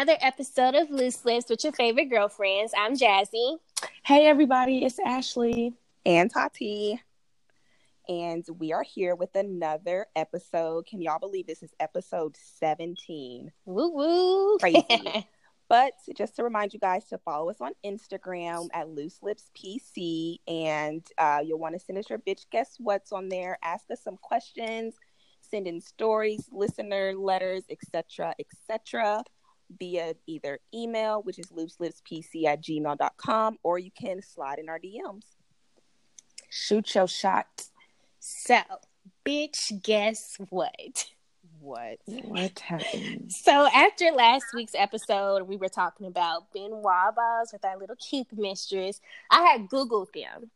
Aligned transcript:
to 0.00 0.02
another 0.02 0.18
episode 0.22 0.74
of 0.74 0.88
Loose 0.88 1.26
Lips 1.26 1.50
with 1.50 1.62
your 1.62 1.74
favorite 1.74 2.06
girlfriends. 2.06 2.72
I'm 2.74 2.96
Jazzy. 2.96 3.58
Hey, 4.02 4.26
everybody, 4.26 4.82
it's 4.82 4.98
Ashley 4.98 5.74
and 6.06 6.30
Tati. 6.30 7.02
And 8.08 8.42
we 8.58 8.72
are 8.72 8.82
here 8.82 9.14
with 9.14 9.34
another 9.34 10.06
episode. 10.16 10.86
Can 10.86 11.02
y'all 11.02 11.18
believe 11.18 11.46
this 11.46 11.62
is 11.62 11.74
episode 11.78 12.34
17? 12.58 13.52
Woo 13.66 13.90
woo. 13.90 14.58
Crazy. 14.58 14.86
but 15.68 15.92
just 16.16 16.34
to 16.36 16.44
remind 16.44 16.72
you 16.72 16.80
guys 16.80 17.04
to 17.06 17.18
follow 17.18 17.50
us 17.50 17.60
on 17.60 17.72
Instagram 17.84 18.68
at 18.72 18.88
Loose 18.88 19.18
Lips 19.22 19.50
PC. 19.54 20.38
And 20.48 21.06
uh, 21.18 21.40
you'll 21.44 21.58
want 21.58 21.74
to 21.74 21.78
send 21.78 21.98
us 21.98 22.08
your 22.08 22.20
bitch 22.20 22.46
guess 22.50 22.76
what's 22.78 23.12
on 23.12 23.28
there. 23.28 23.58
Ask 23.62 23.90
us 23.90 24.02
some 24.02 24.16
questions 24.16 24.94
send 25.50 25.66
in 25.66 25.80
stories, 25.80 26.48
listener 26.52 27.14
letters, 27.14 27.64
etc., 27.70 28.34
etc., 28.38 29.22
via 29.78 30.14
either 30.26 30.58
email, 30.74 31.22
which 31.22 31.38
is 31.38 31.46
looselipspc 31.46 32.44
at 32.44 32.62
gmail.com, 32.62 33.58
or 33.62 33.78
you 33.78 33.90
can 33.90 34.22
slide 34.22 34.58
in 34.58 34.68
our 34.68 34.78
DMs. 34.78 35.24
Shoot 36.48 36.94
your 36.94 37.06
shot. 37.06 37.64
So, 38.18 38.60
bitch, 39.24 39.82
guess 39.82 40.36
what? 40.50 41.06
What? 41.60 41.98
What 42.06 42.58
happened? 42.60 43.32
So 43.32 43.68
after 43.72 44.10
last 44.12 44.46
week's 44.54 44.74
episode, 44.74 45.42
we 45.42 45.56
were 45.56 45.68
talking 45.68 46.06
about 46.06 46.52
Ben 46.52 46.70
Wa 46.70 47.12
balls 47.12 47.52
with 47.52 47.64
our 47.64 47.76
little 47.78 47.96
kink 47.96 48.28
mistress. 48.32 49.00
I 49.30 49.42
had 49.42 49.68
Googled 49.68 50.12
them 50.12 50.50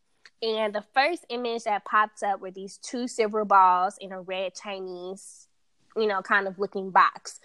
and 0.44 0.74
the 0.74 0.84
first 0.92 1.24
image 1.30 1.64
that 1.64 1.86
popped 1.86 2.22
up 2.22 2.41
were 2.41 2.50
these 2.50 2.77
two 2.77 3.08
silver 3.08 3.46
balls 3.46 3.96
in 3.98 4.12
a 4.12 4.20
red 4.20 4.55
Chinese, 4.55 5.48
you 5.96 6.06
know, 6.06 6.20
kind 6.20 6.46
of 6.46 6.58
looking 6.58 6.91
box. 6.91 7.41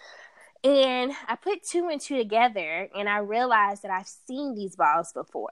And 0.63 1.13
I 1.27 1.35
put 1.35 1.63
two 1.63 1.87
and 1.89 2.01
two 2.01 2.17
together 2.17 2.89
and 2.95 3.07
I 3.07 3.19
realized 3.19 3.83
that 3.83 3.91
I've 3.91 4.07
seen 4.07 4.55
these 4.55 4.75
balls 4.75 5.13
before. 5.13 5.51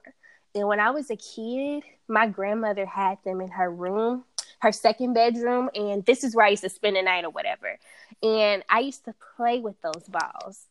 And 0.54 0.68
when 0.68 0.80
I 0.80 0.90
was 0.90 1.10
a 1.10 1.16
kid, 1.16 1.84
my 2.08 2.26
grandmother 2.26 2.84
had 2.84 3.18
them 3.24 3.40
in 3.40 3.48
her 3.48 3.70
room, 3.70 4.24
her 4.60 4.72
second 4.72 5.14
bedroom, 5.14 5.70
and 5.74 6.04
this 6.04 6.24
is 6.24 6.34
where 6.34 6.46
I 6.46 6.50
used 6.50 6.64
to 6.64 6.68
spend 6.68 6.96
the 6.96 7.02
night 7.02 7.24
or 7.24 7.30
whatever. 7.30 7.78
And 8.22 8.62
I 8.68 8.80
used 8.80 9.04
to 9.04 9.14
play 9.36 9.60
with 9.60 9.80
those 9.82 10.04
balls. 10.08 10.66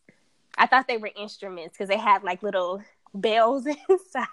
I 0.57 0.65
thought 0.65 0.87
they 0.87 0.97
were 0.97 1.11
instruments 1.15 1.77
because 1.77 1.87
they 1.87 1.97
had 1.97 2.23
like 2.23 2.43
little 2.43 2.81
bells 3.13 3.65
inside. 3.89 4.27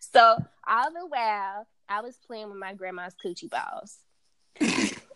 so 0.00 0.36
all 0.68 0.92
the 0.92 1.06
while, 1.06 1.66
I 1.88 2.00
was 2.00 2.16
playing 2.26 2.48
with 2.48 2.58
my 2.58 2.74
grandma's 2.74 3.14
coochie 3.24 3.50
balls. 3.50 3.98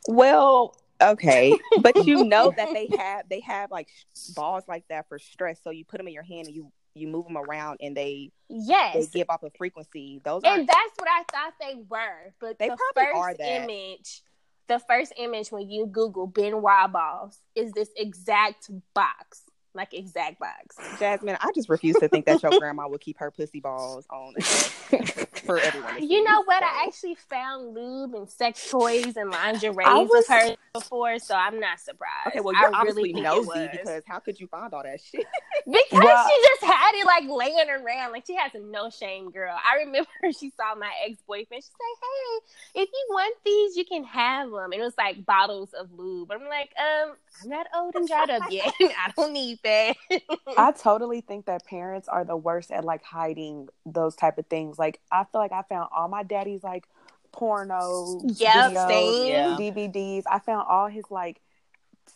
well, 0.08 0.76
okay, 1.02 1.58
but 1.80 2.06
you 2.06 2.24
know 2.28 2.52
that 2.56 2.68
they 2.72 2.88
have 2.96 3.28
they 3.28 3.40
have 3.40 3.70
like 3.70 3.88
balls 4.34 4.64
like 4.68 4.84
that 4.88 5.08
for 5.08 5.18
stress. 5.18 5.60
So 5.62 5.70
you 5.70 5.84
put 5.84 5.98
them 5.98 6.08
in 6.08 6.14
your 6.14 6.22
hand 6.22 6.46
and 6.46 6.54
you 6.54 6.72
you 6.94 7.08
move 7.08 7.26
them 7.26 7.38
around 7.38 7.78
and 7.80 7.96
they 7.96 8.30
yes 8.48 8.94
they 8.94 9.18
give 9.18 9.30
off 9.30 9.42
a 9.42 9.50
frequency. 9.56 10.20
Those 10.24 10.42
and 10.44 10.68
that's 10.68 10.92
what 10.96 11.08
I 11.08 11.24
thought 11.32 11.54
they 11.60 11.74
were. 11.88 12.34
But 12.40 12.58
they 12.58 12.68
the 12.68 12.76
probably 12.76 13.12
first 13.12 13.16
are 13.16 13.34
that. 13.34 13.62
image, 13.62 14.22
the 14.68 14.78
first 14.78 15.12
image 15.16 15.50
when 15.50 15.68
you 15.70 15.86
Google 15.86 16.26
Ben 16.26 16.62
Wa 16.62 16.88
balls 16.88 17.38
is 17.54 17.72
this 17.72 17.90
exact 17.96 18.70
box 18.94 19.42
like 19.74 19.94
exact 19.94 20.38
box. 20.38 20.76
Jasmine, 20.98 21.36
I 21.40 21.50
just 21.54 21.68
refuse 21.68 21.96
to 21.96 22.08
think 22.08 22.26
that 22.26 22.42
your 22.42 22.58
grandma 22.58 22.88
would 22.88 23.00
keep 23.00 23.18
her 23.18 23.30
pussy 23.30 23.60
balls 23.60 24.06
on 24.10 24.34
for 25.44 25.58
everyone. 25.58 26.06
You 26.06 26.22
know 26.24 26.42
what? 26.44 26.62
So. 26.62 26.66
I 26.66 26.84
actually 26.86 27.14
found 27.28 27.74
lube 27.74 28.14
and 28.14 28.28
sex 28.28 28.70
toys 28.70 29.16
and 29.16 29.30
lingerie 29.30 29.74
was... 29.74 30.08
with 30.10 30.28
her 30.28 30.56
before, 30.74 31.18
so 31.18 31.34
I'm 31.34 31.58
not 31.60 31.80
surprised. 31.80 32.28
Okay, 32.28 32.40
well, 32.40 32.54
you're 32.54 32.74
I 32.74 32.80
obviously 32.80 33.12
really 33.12 33.22
nosy 33.22 33.68
because 33.70 34.02
how 34.06 34.18
could 34.18 34.38
you 34.40 34.46
find 34.46 34.72
all 34.72 34.82
that 34.82 35.00
shit? 35.00 35.26
because 35.66 36.04
well, 36.04 36.28
she 36.28 36.48
just 36.48 36.64
had 36.64 36.92
it 36.94 37.06
like 37.06 37.24
laying 37.28 37.70
around, 37.70 38.12
like 38.12 38.26
she 38.26 38.34
has 38.34 38.54
a 38.54 38.60
no 38.60 38.90
shame, 38.90 39.30
girl. 39.30 39.54
I 39.54 39.78
remember 39.84 40.08
she 40.38 40.50
saw 40.50 40.74
my 40.74 40.92
ex 41.06 41.18
boyfriend. 41.26 41.62
She's 41.62 41.70
like, 41.70 42.00
"Hey, 42.74 42.82
if 42.82 42.88
you 42.92 43.06
want 43.10 43.36
these, 43.44 43.76
you 43.76 43.84
can 43.84 44.04
have 44.04 44.50
them." 44.50 44.72
And 44.72 44.74
it 44.74 44.80
was 44.80 44.94
like 44.98 45.24
bottles 45.24 45.72
of 45.72 45.88
lube. 45.92 46.30
I'm 46.30 46.46
like, 46.46 46.72
um, 46.78 47.14
I'm 47.42 47.50
not 47.50 47.66
old 47.74 47.94
and 47.94 48.06
dried 48.06 48.30
up 48.30 48.50
yet. 48.50 48.72
I 48.80 49.12
don't 49.16 49.32
need 49.32 49.61
that. 49.62 49.96
I 50.56 50.72
totally 50.72 51.20
think 51.20 51.46
that 51.46 51.64
parents 51.66 52.08
are 52.08 52.24
the 52.24 52.36
worst 52.36 52.70
at 52.70 52.84
like 52.84 53.02
hiding 53.02 53.68
those 53.86 54.14
type 54.14 54.38
of 54.38 54.46
things. 54.46 54.78
Like 54.78 55.00
I 55.10 55.24
feel 55.24 55.40
like 55.40 55.52
I 55.52 55.62
found 55.62 55.88
all 55.94 56.08
my 56.08 56.22
daddy's 56.22 56.62
like 56.62 56.86
porno 57.32 58.20
yep, 58.24 58.72
videos, 58.72 59.28
yeah. 59.28 59.56
DVDs. 59.58 60.24
I 60.30 60.38
found 60.38 60.66
all 60.68 60.86
his 60.88 61.04
like 61.10 61.40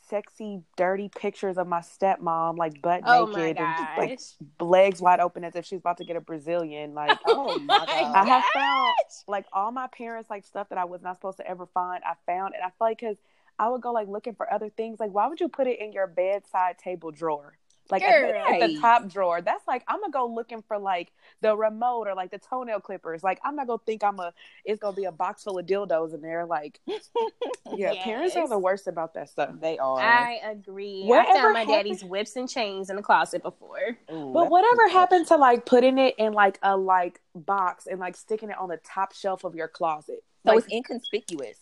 sexy, 0.09 0.62
dirty 0.77 1.09
pictures 1.09 1.59
of 1.59 1.67
my 1.67 1.81
stepmom, 1.81 2.57
like 2.57 2.81
butt 2.83 3.03
oh 3.07 3.27
naked 3.27 3.59
and 3.59 3.89
like 3.99 4.21
legs 4.61 5.01
wide 5.01 5.21
open 5.21 5.45
as 5.45 5.57
if 5.57 5.65
she's 5.65 5.81
about 5.81 5.99
to 5.99 6.05
get 6.05 6.17
a 6.17 6.21
Brazilian. 6.21 6.95
Like, 6.95 7.19
oh 7.27 7.59
my 7.61 7.78
god! 7.78 7.89
I 7.89 8.25
have 8.25 8.45
found 8.55 8.95
like 9.27 9.47
all 9.53 9.73
my 9.73 9.89
parents 9.89 10.31
like 10.31 10.45
stuff 10.45 10.69
that 10.69 10.78
I 10.78 10.84
was 10.84 11.03
not 11.03 11.17
supposed 11.17 11.39
to 11.39 11.47
ever 11.49 11.67
find. 11.67 12.03
I 12.05 12.15
found, 12.27 12.55
and 12.55 12.63
I 12.63 12.69
feel 12.69 12.75
like 12.81 12.99
because 12.99 13.17
I 13.59 13.69
would 13.69 13.81
go 13.81 13.93
like 13.93 14.09
looking 14.09 14.34
for 14.34 14.53
other 14.53 14.69
things. 14.69 15.00
Like, 15.00 15.12
why 15.12 15.27
would 15.28 15.41
you 15.41 15.49
put 15.49 15.67
it 15.67 15.81
in 15.81 15.93
your 15.93 16.06
bedside 16.06 16.78
table 16.78 17.11
drawer? 17.11 17.59
Like 17.91 18.03
at 18.03 18.33
the, 18.33 18.65
at 18.65 18.69
the, 18.69 18.81
top 18.81 19.09
drawer. 19.09 19.41
That's 19.41 19.67
like 19.67 19.84
I'm 19.87 20.00
gonna 20.00 20.11
go 20.11 20.27
looking 20.27 20.62
for 20.67 20.78
like 20.78 21.12
the 21.41 21.56
remote 21.56 22.09
or 22.09 22.15
like 22.15 22.31
the 22.31 22.39
toenail 22.39 22.81
clippers. 22.81 23.22
Like 23.22 23.41
I'm 23.45 23.55
not 23.55 23.66
gonna 23.66 23.78
think 23.87 24.03
I'm 24.03 24.19
a 24.19 24.33
it's 24.65 24.81
gonna 24.81 24.97
be 24.97 25.05
a 25.05 25.12
box 25.12 25.45
full 25.45 25.59
of 25.59 25.66
dildos 25.66 26.15
in 26.15 26.21
there. 26.21 26.47
Like 26.47 26.81
yeah, 26.87 27.93
yes. 27.93 28.05
parents 28.05 28.37
are 28.37 28.49
the 28.49 28.59
worst 28.59 28.89
about 28.89 29.15
that 29.15 29.31
stuff. 29.31 29.50
They 29.61 29.78
are. 29.78 30.00
I 30.00 30.41
agree. 30.45 31.05
Whatever 31.05 31.31
I 31.31 31.34
found 31.34 31.53
my 31.53 31.61
happened... 31.61 31.77
daddy's 31.77 32.05
whips 32.05 32.37
and 32.37 32.49
chains 32.49 32.91
in 32.91 32.97
the 32.97 33.03
closet 33.03 33.43
before. 33.43 33.97
Ooh, 34.12 34.33
but 34.33 34.50
whatever 34.50 34.89
happened 34.89 35.28
to 35.28 35.37
like 35.37 35.65
putting 35.65 35.99
it 35.99 36.15
in 36.19 36.33
like 36.33 36.59
a 36.62 36.77
like 36.77 37.21
box 37.34 37.87
and 37.87 38.00
like 38.00 38.16
sticking 38.16 38.50
it 38.50 38.59
on 38.59 38.69
the 38.69 38.78
top 38.78 39.15
shelf 39.15 39.45
of 39.45 39.55
your 39.55 39.69
closet? 39.69 40.25
So 40.45 40.55
like, 40.55 40.65
it's 40.65 40.72
inconspicuous 40.72 41.59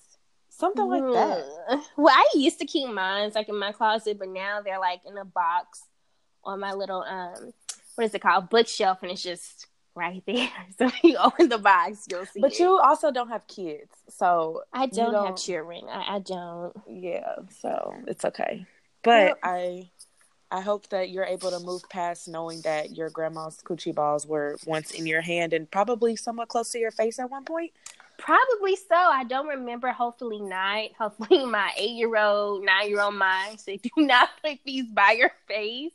something 0.57 0.87
like 0.87 1.03
that. 1.03 1.83
Well, 1.97 2.15
I 2.15 2.27
used 2.35 2.59
to 2.61 2.67
keep 2.67 2.89
mine 2.89 3.33
like 3.35 3.49
in 3.49 3.59
my 3.59 3.73
closet, 3.73 4.19
but 4.19 4.29
now 4.29 4.61
they're 4.63 4.79
like 4.79 5.01
in 5.07 5.17
a 5.17 5.25
box 5.25 5.83
on 6.45 6.61
my 6.61 6.73
little 6.73 7.03
um, 7.03 7.53
what 7.95 8.05
is 8.05 8.15
it 8.15 8.21
called, 8.21 8.51
bookshelf, 8.51 8.99
and 9.03 9.11
it's 9.11 9.23
just 9.23 9.67
right 9.95 10.23
there. 10.27 10.51
So 10.79 10.91
you 11.03 11.17
open 11.17 11.49
the 11.49 11.59
box, 11.59 12.07
you'll 12.11 12.27
see. 12.27 12.41
But 12.41 12.53
it. 12.53 12.61
you 12.61 12.79
also 12.79 13.11
don't 13.11 13.29
have 13.29 13.47
kids, 13.47 13.91
so 14.09 14.63
I 14.73 14.87
don't, 14.87 15.13
don't... 15.13 15.27
have 15.27 15.37
children. 15.37 15.85
I, 15.89 16.17
I, 16.17 16.19
don't. 16.21 16.73
Yeah, 16.89 17.37
so 17.61 17.95
it's 18.07 18.25
okay. 18.25 18.67
But 19.03 19.39
I. 19.43 19.91
I 20.51 20.61
hope 20.61 20.89
that 20.91 21.11
you're 21.11 21.25
able 21.25 21.51
to 21.51 21.59
move 21.59 21.83
past 21.89 22.29
knowing 22.29 22.61
that 22.61 22.97
your 22.97 23.11
grandma's 23.11 23.59
coochie 23.65 23.95
balls 23.95 24.25
were 24.25 24.57
once 24.67 24.93
in 24.93 25.05
your 25.05 25.21
hand 25.21 25.53
and 25.53 25.69
probably 25.69 26.15
somewhat 26.15 26.47
close 26.47 26.71
to 26.73 26.79
your 26.79 26.93
face 26.93 27.19
at 27.19 27.29
one 27.29 27.45
point. 27.45 27.73
Probably 28.19 28.77
so. 28.77 28.95
I 28.95 29.25
don't 29.25 29.49
remember. 29.49 29.89
Hopefully 29.89 30.41
not. 30.41 30.91
Hopefully 30.99 31.45
my 31.45 31.73
eight 31.77 31.97
year 31.97 32.17
old, 32.17 32.65
nine 32.65 32.89
year 32.89 33.01
old 33.01 33.15
mind 33.15 33.61
said, 33.61 33.83
"Do 33.83 33.91
not 33.97 34.31
put 34.43 34.59
these 34.65 34.87
by 34.87 35.13
your 35.13 35.33
face." 35.49 35.93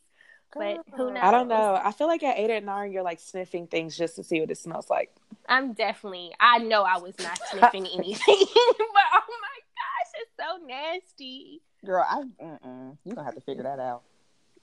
But 0.53 0.79
who 0.95 1.11
knows? 1.11 1.21
I 1.21 1.31
don't 1.31 1.47
know. 1.47 1.79
I 1.81 1.91
feel 1.91 2.07
like 2.07 2.23
at 2.23 2.37
eight 2.37 2.49
or 2.49 2.61
nine, 2.61 2.91
you're 2.91 3.03
like 3.03 3.19
sniffing 3.19 3.67
things 3.67 3.95
just 3.95 4.15
to 4.15 4.23
see 4.23 4.39
what 4.41 4.49
it 4.49 4.57
smells 4.57 4.89
like. 4.89 5.13
I'm 5.47 5.73
definitely. 5.73 6.31
I 6.39 6.57
know 6.57 6.83
I 6.83 6.97
was 6.97 7.13
not 7.19 7.39
sniffing 7.51 7.85
anything, 7.93 8.19
but 8.27 9.07
oh 9.13 9.37
my 9.41 9.59
gosh, 9.75 10.11
it's 10.15 10.31
so 10.37 10.65
nasty. 10.65 11.61
Girl, 11.85 12.05
I 12.07 12.23
mm-mm. 12.43 12.97
you 13.05 13.13
don't 13.13 13.25
have 13.25 13.35
to 13.35 13.41
figure 13.41 13.63
that 13.63 13.79
out. 13.79 14.01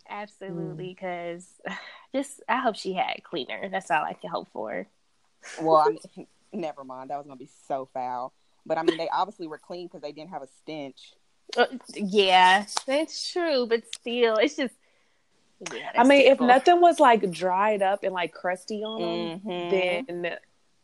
Absolutely, 0.08 0.88
because 0.94 1.48
mm. 1.68 1.76
just 2.14 2.42
I 2.48 2.58
hope 2.58 2.76
she 2.76 2.92
had 2.92 3.22
cleaner. 3.22 3.68
That's 3.68 3.90
all 3.90 4.02
I 4.02 4.14
can 4.14 4.30
hope 4.30 4.48
for. 4.52 4.86
Well, 5.60 5.76
I 5.76 5.90
mean, 6.16 6.26
never 6.56 6.84
mind. 6.84 7.10
That 7.10 7.18
was 7.18 7.26
gonna 7.26 7.36
be 7.36 7.50
so 7.68 7.88
foul. 7.92 8.32
But 8.64 8.78
I 8.78 8.82
mean, 8.82 8.96
they 8.96 9.08
obviously 9.08 9.46
were 9.46 9.58
clean 9.58 9.86
because 9.86 10.02
they 10.02 10.12
didn't 10.12 10.30
have 10.30 10.42
a 10.42 10.48
stench. 10.62 11.14
Uh, 11.56 11.66
yeah, 11.94 12.66
that's 12.86 13.32
true. 13.32 13.66
But 13.66 13.84
still, 13.94 14.36
it's 14.36 14.56
just. 14.56 14.74
Yeah, 15.72 15.90
I 15.96 16.04
mean, 16.04 16.20
if 16.20 16.38
nothing 16.38 16.82
was 16.82 17.00
like 17.00 17.30
dried 17.30 17.80
up 17.80 18.04
and 18.04 18.12
like 18.12 18.32
crusty 18.32 18.84
on 18.84 19.00
them, 19.00 19.40
mm-hmm. 19.40 20.10
then 20.10 20.36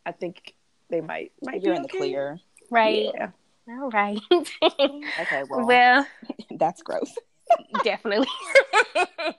I 0.03 0.11
think 0.13 0.55
they 0.89 1.01
might 1.01 1.31
might 1.43 1.61
You're 1.61 1.73
be 1.73 1.77
in 1.77 1.83
okay. 1.85 1.91
the 1.91 1.97
clear, 1.97 2.39
right? 2.71 3.11
Yeah. 3.13 3.29
All 3.69 3.89
right. 3.91 4.19
okay. 4.31 5.43
Well, 5.49 5.65
well, 5.65 6.07
that's 6.51 6.81
gross. 6.81 7.13
definitely. 7.83 8.27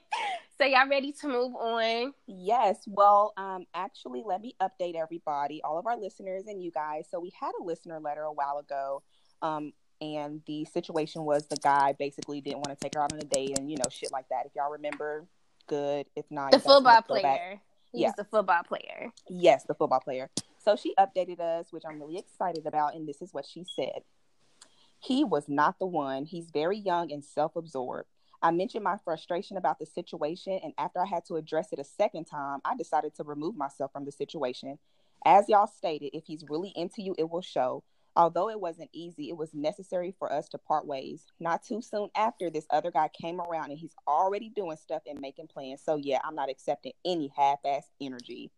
So 0.56 0.65
y'all 0.65 0.89
ready 0.89 1.11
to 1.21 1.27
move 1.27 1.56
on? 1.56 2.12
Yes. 2.29 2.79
Well, 2.87 3.33
um, 3.37 3.67
actually, 3.75 4.23
let 4.25 4.41
me 4.41 4.55
update 4.62 4.95
everybody, 4.95 5.61
all 5.65 5.79
of 5.79 5.87
our 5.87 5.99
listeners 5.99 6.45
and 6.47 6.62
you 6.62 6.71
guys. 6.71 7.06
So 7.11 7.19
we 7.19 7.33
had 7.39 7.51
a 7.61 7.65
listener 7.65 7.99
letter 7.99 8.23
a 8.23 8.33
while 8.33 8.59
ago, 8.59 9.03
um, 9.43 9.73
and 10.01 10.43
the 10.47 10.65
situation 10.67 11.25
was 11.25 11.49
the 11.49 11.56
guy 11.56 11.95
basically 11.99 12.41
didn't 12.41 12.59
want 12.59 12.69
to 12.69 12.77
take 12.77 12.95
her 12.95 13.03
out 13.03 13.12
on 13.12 13.19
a 13.19 13.25
date 13.25 13.59
and 13.59 13.69
you 13.69 13.77
know 13.79 13.91
shit 13.91 14.12
like 14.12 14.29
that. 14.29 14.47
If 14.47 14.53
y'all 14.55 14.71
remember, 14.71 15.27
good. 15.67 16.06
If 16.15 16.27
not, 16.31 16.53
the 16.53 16.61
football 16.61 17.03
player. 17.03 17.61
He's 17.93 18.12
the 18.17 18.25
football 18.25 18.62
player. 18.62 19.12
Yes, 19.29 19.65
the 19.65 19.75
football 19.75 20.00
player. 20.00 20.31
So 20.65 20.77
she 20.77 20.95
updated 20.99 21.41
us, 21.41 21.73
which 21.73 21.85
I'm 21.89 22.00
really 22.00 22.19
excited 22.19 22.67
about, 22.67 22.95
and 22.95 23.09
this 23.09 23.21
is 23.23 23.33
what 23.33 23.45
she 23.45 23.65
said. 23.77 24.03
He 25.00 25.25
was 25.25 25.49
not 25.49 25.79
the 25.79 25.87
one. 25.87 26.25
He's 26.25 26.50
very 26.50 26.79
young 26.79 27.12
and 27.12 27.25
self 27.25 27.57
absorbed. 27.57 28.09
I 28.44 28.50
mentioned 28.50 28.85
my 28.85 28.99
frustration 29.02 29.56
about 29.56 29.79
the 29.79 29.87
situation, 29.87 30.61
and 30.62 30.75
after 30.76 31.00
I 31.00 31.06
had 31.06 31.25
to 31.29 31.37
address 31.37 31.73
it 31.73 31.79
a 31.79 31.85
second 31.85 32.26
time, 32.26 32.61
I 32.62 32.76
decided 32.76 33.14
to 33.14 33.25
remove 33.25 33.56
myself 33.56 33.91
from 33.91 34.05
the 34.05 34.12
situation. 34.12 34.79
As 35.25 35.49
y'all 35.49 35.67
stated, 35.67 36.11
if 36.12 36.25
he's 36.26 36.44
really 36.46 36.70
into 36.76 37.00
you, 37.00 37.14
it 37.17 37.31
will 37.31 37.41
show. 37.41 37.85
Although 38.14 38.50
it 38.50 38.61
wasn't 38.61 38.91
easy, 38.93 39.31
it 39.31 39.37
was 39.38 39.55
necessary 39.55 40.14
for 40.19 40.31
us 40.31 40.46
to 40.50 40.58
part 40.58 40.87
ways. 40.87 41.25
Not 41.41 41.62
too 41.64 41.81
soon 41.81 42.11
after, 42.14 42.50
this 42.50 42.67
other 42.69 42.91
guy 42.91 43.08
came 43.08 43.41
around 43.41 43.70
and 43.70 43.79
he's 43.79 43.94
already 44.06 44.50
doing 44.50 44.76
stuff 44.76 45.00
and 45.08 45.20
making 45.20 45.47
plans. 45.47 45.81
So, 45.82 45.97
yeah, 45.97 46.19
I'm 46.23 46.35
not 46.35 46.50
accepting 46.50 46.93
any 47.02 47.32
half 47.35 47.61
ass 47.64 47.88
energy. 47.99 48.52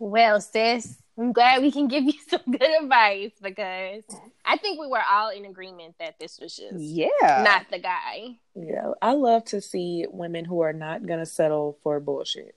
Well, 0.00 0.40
sis, 0.40 0.96
I'm 1.18 1.34
glad 1.34 1.60
we 1.60 1.70
can 1.70 1.86
give 1.86 2.04
you 2.04 2.14
some 2.28 2.40
good 2.50 2.82
advice 2.82 3.32
because 3.40 4.02
I 4.46 4.56
think 4.56 4.80
we 4.80 4.86
were 4.86 5.02
all 5.08 5.28
in 5.28 5.44
agreement 5.44 5.96
that 6.00 6.18
this 6.18 6.40
was 6.40 6.56
just 6.56 6.80
yeah 6.80 7.42
not 7.44 7.66
the 7.70 7.78
guy. 7.78 8.38
Yeah, 8.54 8.92
I 9.02 9.12
love 9.12 9.44
to 9.46 9.60
see 9.60 10.06
women 10.10 10.46
who 10.46 10.62
are 10.62 10.72
not 10.72 11.04
gonna 11.04 11.26
settle 11.26 11.76
for 11.82 12.00
bullshit. 12.00 12.56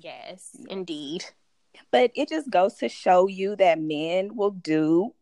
Yes, 0.00 0.56
indeed. 0.68 1.24
But 1.92 2.10
it 2.16 2.28
just 2.28 2.50
goes 2.50 2.74
to 2.74 2.88
show 2.88 3.28
you 3.28 3.54
that 3.56 3.80
men 3.80 4.34
will 4.34 4.50
do 4.50 5.14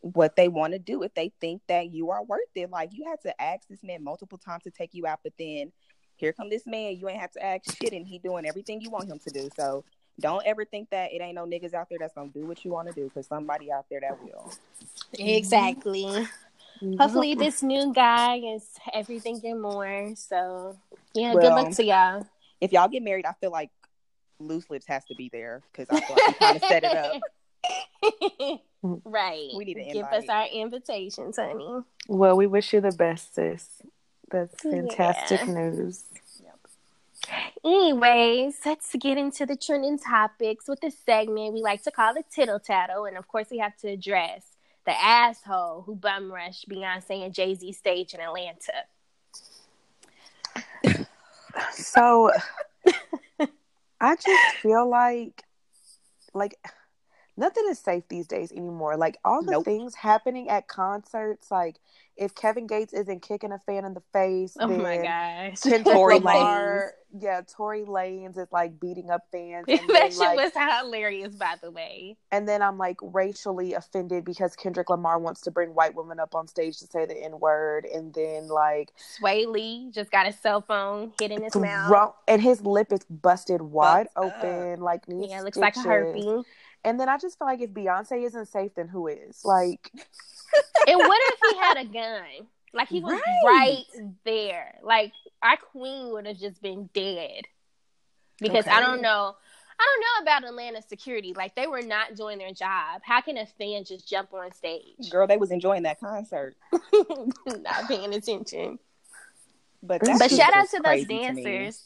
what 0.00 0.34
they 0.34 0.48
want 0.48 0.72
to 0.72 0.78
do 0.78 1.02
if 1.02 1.12
they 1.12 1.30
think 1.42 1.60
that 1.68 1.92
you 1.92 2.10
are 2.10 2.24
worth 2.24 2.40
it. 2.54 2.70
Like 2.70 2.90
you 2.92 3.04
had 3.10 3.20
to 3.22 3.42
ask 3.42 3.68
this 3.68 3.82
man 3.82 4.02
multiple 4.02 4.38
times 4.38 4.62
to 4.62 4.70
take 4.70 4.94
you 4.94 5.06
out, 5.06 5.20
but 5.22 5.34
then 5.38 5.72
here 6.14 6.32
come 6.32 6.48
this 6.48 6.66
man, 6.66 6.96
you 6.96 7.08
ain't 7.10 7.20
have 7.20 7.32
to 7.32 7.44
ask 7.44 7.76
shit 7.76 7.92
and 7.92 8.06
he 8.06 8.18
doing 8.18 8.46
everything 8.46 8.80
you 8.80 8.88
want 8.88 9.10
him 9.10 9.18
to 9.18 9.30
do. 9.30 9.50
So 9.56 9.84
don't 10.18 10.44
ever 10.46 10.64
think 10.64 10.90
that 10.90 11.12
it 11.12 11.20
ain't 11.20 11.34
no 11.34 11.44
niggas 11.44 11.74
out 11.74 11.88
there 11.88 11.98
that's 11.98 12.14
gonna 12.14 12.28
do 12.28 12.46
what 12.46 12.64
you 12.64 12.70
want 12.70 12.88
to 12.88 12.94
do 12.94 13.04
because 13.04 13.26
somebody 13.26 13.70
out 13.70 13.86
there 13.90 14.00
that 14.00 14.22
will. 14.22 14.52
Exactly. 15.18 16.04
Mm-hmm. 16.04 16.96
Hopefully, 16.98 17.34
this 17.34 17.62
new 17.62 17.92
guy 17.92 18.36
is 18.36 18.68
everything 18.92 19.40
and 19.44 19.60
more. 19.60 20.12
So, 20.16 20.76
yeah, 21.14 21.34
well, 21.34 21.42
good 21.42 21.62
luck 21.64 21.74
to 21.76 21.84
y'all. 21.84 22.26
If 22.60 22.72
y'all 22.72 22.88
get 22.88 23.02
married, 23.02 23.26
I 23.26 23.32
feel 23.40 23.50
like 23.50 23.70
Loose 24.38 24.68
Lips 24.70 24.86
has 24.86 25.04
to 25.06 25.14
be 25.14 25.28
there 25.32 25.62
because 25.72 25.88
I 25.90 26.00
feel 26.00 26.16
like 26.16 26.26
he 26.26 26.44
kind 26.44 26.56
of 26.56 26.62
set 26.64 26.84
it 26.84 26.96
up. 26.96 28.60
right. 29.04 29.48
We 29.56 29.64
need 29.64 29.74
to 29.74 29.92
give 29.92 30.06
us 30.06 30.28
our 30.28 30.46
invitations, 30.46 31.36
honey. 31.36 31.80
Well, 32.08 32.36
we 32.36 32.46
wish 32.46 32.72
you 32.72 32.80
the 32.80 32.92
best, 32.92 33.34
sis. 33.34 33.68
That's 34.30 34.60
fantastic 34.60 35.40
yeah. 35.46 35.52
news. 35.52 36.04
Anyways, 37.64 38.58
let's 38.64 38.94
get 38.96 39.18
into 39.18 39.46
the 39.46 39.56
trending 39.56 39.98
topics 39.98 40.68
with 40.68 40.80
the 40.80 40.90
segment 40.90 41.54
we 41.54 41.62
like 41.62 41.82
to 41.84 41.90
call 41.90 42.14
the 42.14 42.22
tittle 42.30 42.60
tattle. 42.60 43.06
And 43.06 43.16
of 43.16 43.26
course, 43.28 43.48
we 43.50 43.58
have 43.58 43.76
to 43.78 43.88
address 43.88 44.44
the 44.84 44.92
asshole 44.92 45.82
who 45.82 45.96
bum 45.96 46.32
rushed 46.32 46.68
Beyonce 46.68 47.24
and 47.24 47.34
Jay 47.34 47.54
Z 47.54 47.72
stage 47.72 48.14
in 48.14 48.20
Atlanta. 48.20 48.84
So 51.72 52.30
I 54.00 54.14
just 54.16 54.56
feel 54.58 54.88
like, 54.88 55.42
like, 56.34 56.56
nothing 57.36 57.64
is 57.68 57.78
safe 57.78 58.04
these 58.08 58.26
days 58.26 58.52
anymore. 58.52 58.96
Like 58.96 59.18
all 59.24 59.42
the 59.42 59.52
nope. 59.52 59.64
things 59.64 59.94
happening 59.94 60.48
at 60.48 60.68
concerts, 60.68 61.50
like 61.50 61.76
if 62.16 62.34
Kevin 62.34 62.66
Gates 62.66 62.92
isn't 62.92 63.20
kicking 63.20 63.52
a 63.52 63.58
fan 63.60 63.84
in 63.84 63.94
the 63.94 64.02
face, 64.12 64.56
oh 64.58 64.68
my 64.68 64.96
gosh, 64.98 65.60
Tory 65.84 66.18
Lanez, 66.20 66.90
yeah, 67.18 67.42
Tory 67.56 67.82
Lanez 67.82 68.38
is 68.38 68.48
like 68.50 68.78
beating 68.80 69.10
up 69.10 69.22
fans. 69.30 69.66
that 69.68 69.80
then, 69.88 70.10
shit 70.10 70.18
like, 70.18 70.36
was 70.36 70.52
hilarious, 70.54 71.34
by 71.34 71.54
the 71.62 71.70
way. 71.70 72.16
And 72.32 72.48
then 72.48 72.62
I'm 72.62 72.78
like 72.78 72.96
racially 73.02 73.74
offended 73.74 74.24
because 74.24 74.56
Kendrick 74.56 74.90
Lamar 74.90 75.18
wants 75.18 75.42
to 75.42 75.50
bring 75.50 75.74
white 75.74 75.94
women 75.94 76.18
up 76.18 76.34
on 76.34 76.48
stage 76.48 76.78
to 76.78 76.86
say 76.86 77.06
the 77.06 77.16
N 77.16 77.38
word, 77.38 77.84
and 77.84 78.12
then 78.14 78.48
like 78.48 78.92
Swae 79.20 79.46
Lee 79.46 79.90
just 79.92 80.10
got 80.10 80.26
his 80.26 80.36
cell 80.36 80.62
phone 80.62 81.12
hit 81.18 81.30
in 81.30 81.42
his 81.42 81.54
mouth, 81.54 82.14
and 82.26 82.40
his 82.40 82.62
lip 82.62 82.92
is 82.92 83.04
busted 83.10 83.60
wide 83.60 84.08
open, 84.16 84.80
like 84.80 85.02
yeah, 85.08 85.40
it 85.40 85.44
looks 85.44 85.58
like 85.58 85.76
a 85.76 85.80
herpes. 85.80 86.44
And 86.84 87.00
then 87.00 87.08
I 87.08 87.18
just 87.18 87.38
feel 87.38 87.48
like 87.48 87.60
if 87.60 87.70
Beyonce 87.70 88.24
isn't 88.24 88.46
safe, 88.46 88.72
then 88.76 88.88
who 88.88 89.08
is? 89.08 89.44
Like, 89.44 89.90
and 90.86 90.98
what 90.98 91.20
if 91.22 91.38
he 91.50 91.58
had 91.60 91.76
a 91.78 91.84
gun? 91.84 92.46
Like 92.72 92.88
he 92.88 93.00
was 93.00 93.20
right, 93.26 93.44
right 93.44 94.06
there. 94.24 94.74
Like 94.82 95.12
our 95.42 95.56
queen 95.56 96.12
would 96.12 96.26
have 96.26 96.38
just 96.38 96.60
been 96.60 96.88
dead. 96.92 97.44
Because 98.38 98.66
okay. 98.66 98.76
I 98.76 98.80
don't 98.80 99.00
know. 99.00 99.34
I 99.78 99.84
don't 99.84 100.00
know 100.00 100.30
about 100.30 100.48
Atlanta 100.48 100.82
security. 100.82 101.34
Like 101.34 101.54
they 101.54 101.66
were 101.66 101.82
not 101.82 102.16
doing 102.16 102.38
their 102.38 102.52
job. 102.52 103.00
How 103.02 103.20
can 103.20 103.36
a 103.38 103.46
fan 103.46 103.84
just 103.84 104.08
jump 104.08 104.32
on 104.34 104.52
stage? 104.52 105.10
Girl, 105.10 105.26
they 105.26 105.36
was 105.36 105.50
enjoying 105.50 105.82
that 105.84 106.00
concert. 106.00 106.54
not 106.72 107.88
paying 107.88 108.14
attention. 108.14 108.78
But 109.82 110.02
but 110.18 110.30
shout 110.30 110.54
out 110.54 110.68
to 110.70 110.80
those 110.80 111.04
dancers. 111.06 111.82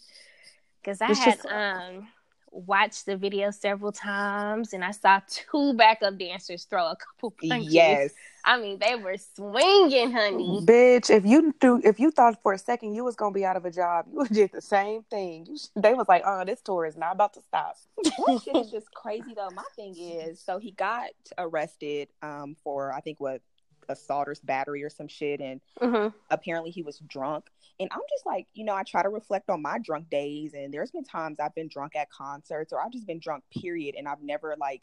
Because 0.83 1.01
I 1.01 1.11
it's 1.11 1.19
had 1.19 1.35
just, 1.35 1.47
um 1.47 2.09
watched 2.51 3.07
the 3.07 3.17
video 3.17 3.51
several 3.51 3.93
times 3.93 4.73
and 4.73 4.85
I 4.85 4.91
saw 4.91 5.21
two 5.29 5.75
backup 5.75 6.19
dancers 6.19 6.65
throw 6.65 6.87
a 6.87 6.97
couple 6.97 7.31
punches. 7.49 7.73
Yes. 7.73 8.13
I 8.45 8.59
mean, 8.59 8.79
they 8.79 8.95
were 8.97 9.17
swinging, 9.35 10.13
honey. 10.13 10.61
Bitch, 10.65 11.11
if 11.11 11.27
you 11.27 11.55
threw, 11.61 11.81
if 11.85 12.01
you 12.01 12.11
thought 12.11 12.43
for 12.43 12.55
a 12.55 12.59
second 12.59 12.95
you 12.95 13.05
was 13.05 13.15
gonna 13.15 13.35
be 13.35 13.45
out 13.45 13.57
of 13.57 13.65
a 13.65 13.71
job, 13.71 14.07
you 14.13 14.25
did 14.33 14.53
the 14.53 14.63
same 14.63 15.03
thing. 15.11 15.47
You, 15.47 15.59
they 15.77 15.93
was 15.93 16.09
like, 16.09 16.23
"Oh, 16.25 16.45
this 16.47 16.63
tour 16.63 16.87
is 16.87 16.97
not 16.97 17.15
about 17.15 17.35
to 17.35 17.43
stop." 17.43 17.77
that 18.03 18.41
shit 18.43 18.57
is 18.57 18.71
just 18.71 18.91
crazy, 18.95 19.35
though. 19.37 19.51
My 19.51 19.65
thing 19.77 19.95
is, 19.95 20.41
so 20.41 20.59
he 20.59 20.71
got 20.71 21.11
arrested 21.37 22.09
um, 22.23 22.57
for 22.65 22.93
I 22.95 23.01
think 23.01 23.21
what 23.21 23.43
assault 23.89 24.29
or 24.29 24.35
battery 24.45 24.83
or 24.83 24.91
some 24.91 25.09
shit, 25.09 25.41
and 25.41 25.61
mm-hmm. 25.81 26.09
apparently 26.31 26.71
he 26.71 26.83
was 26.83 26.99
drunk. 27.01 27.47
And 27.79 27.89
I'm 27.93 28.01
just 28.11 28.27
like, 28.27 28.47
you 28.53 28.65
know, 28.65 28.75
I 28.75 28.83
try 28.83 29.03
to 29.03 29.09
reflect 29.09 29.49
on 29.49 29.63
my 29.63 29.79
drunk 29.79 30.11
days, 30.11 30.55
and 30.55 30.73
there's 30.73 30.91
been 30.91 31.05
times 31.05 31.39
I've 31.41 31.55
been 31.55 31.69
drunk 31.69 31.97
at 31.97 32.11
concerts 32.11 32.73
or 32.73 32.81
I've 32.81 32.93
just 32.93 33.07
been 33.07 33.21
drunk, 33.21 33.45
period, 33.51 33.95
and 33.97 34.07
I've 34.09 34.23
never 34.23 34.55
like. 34.59 34.83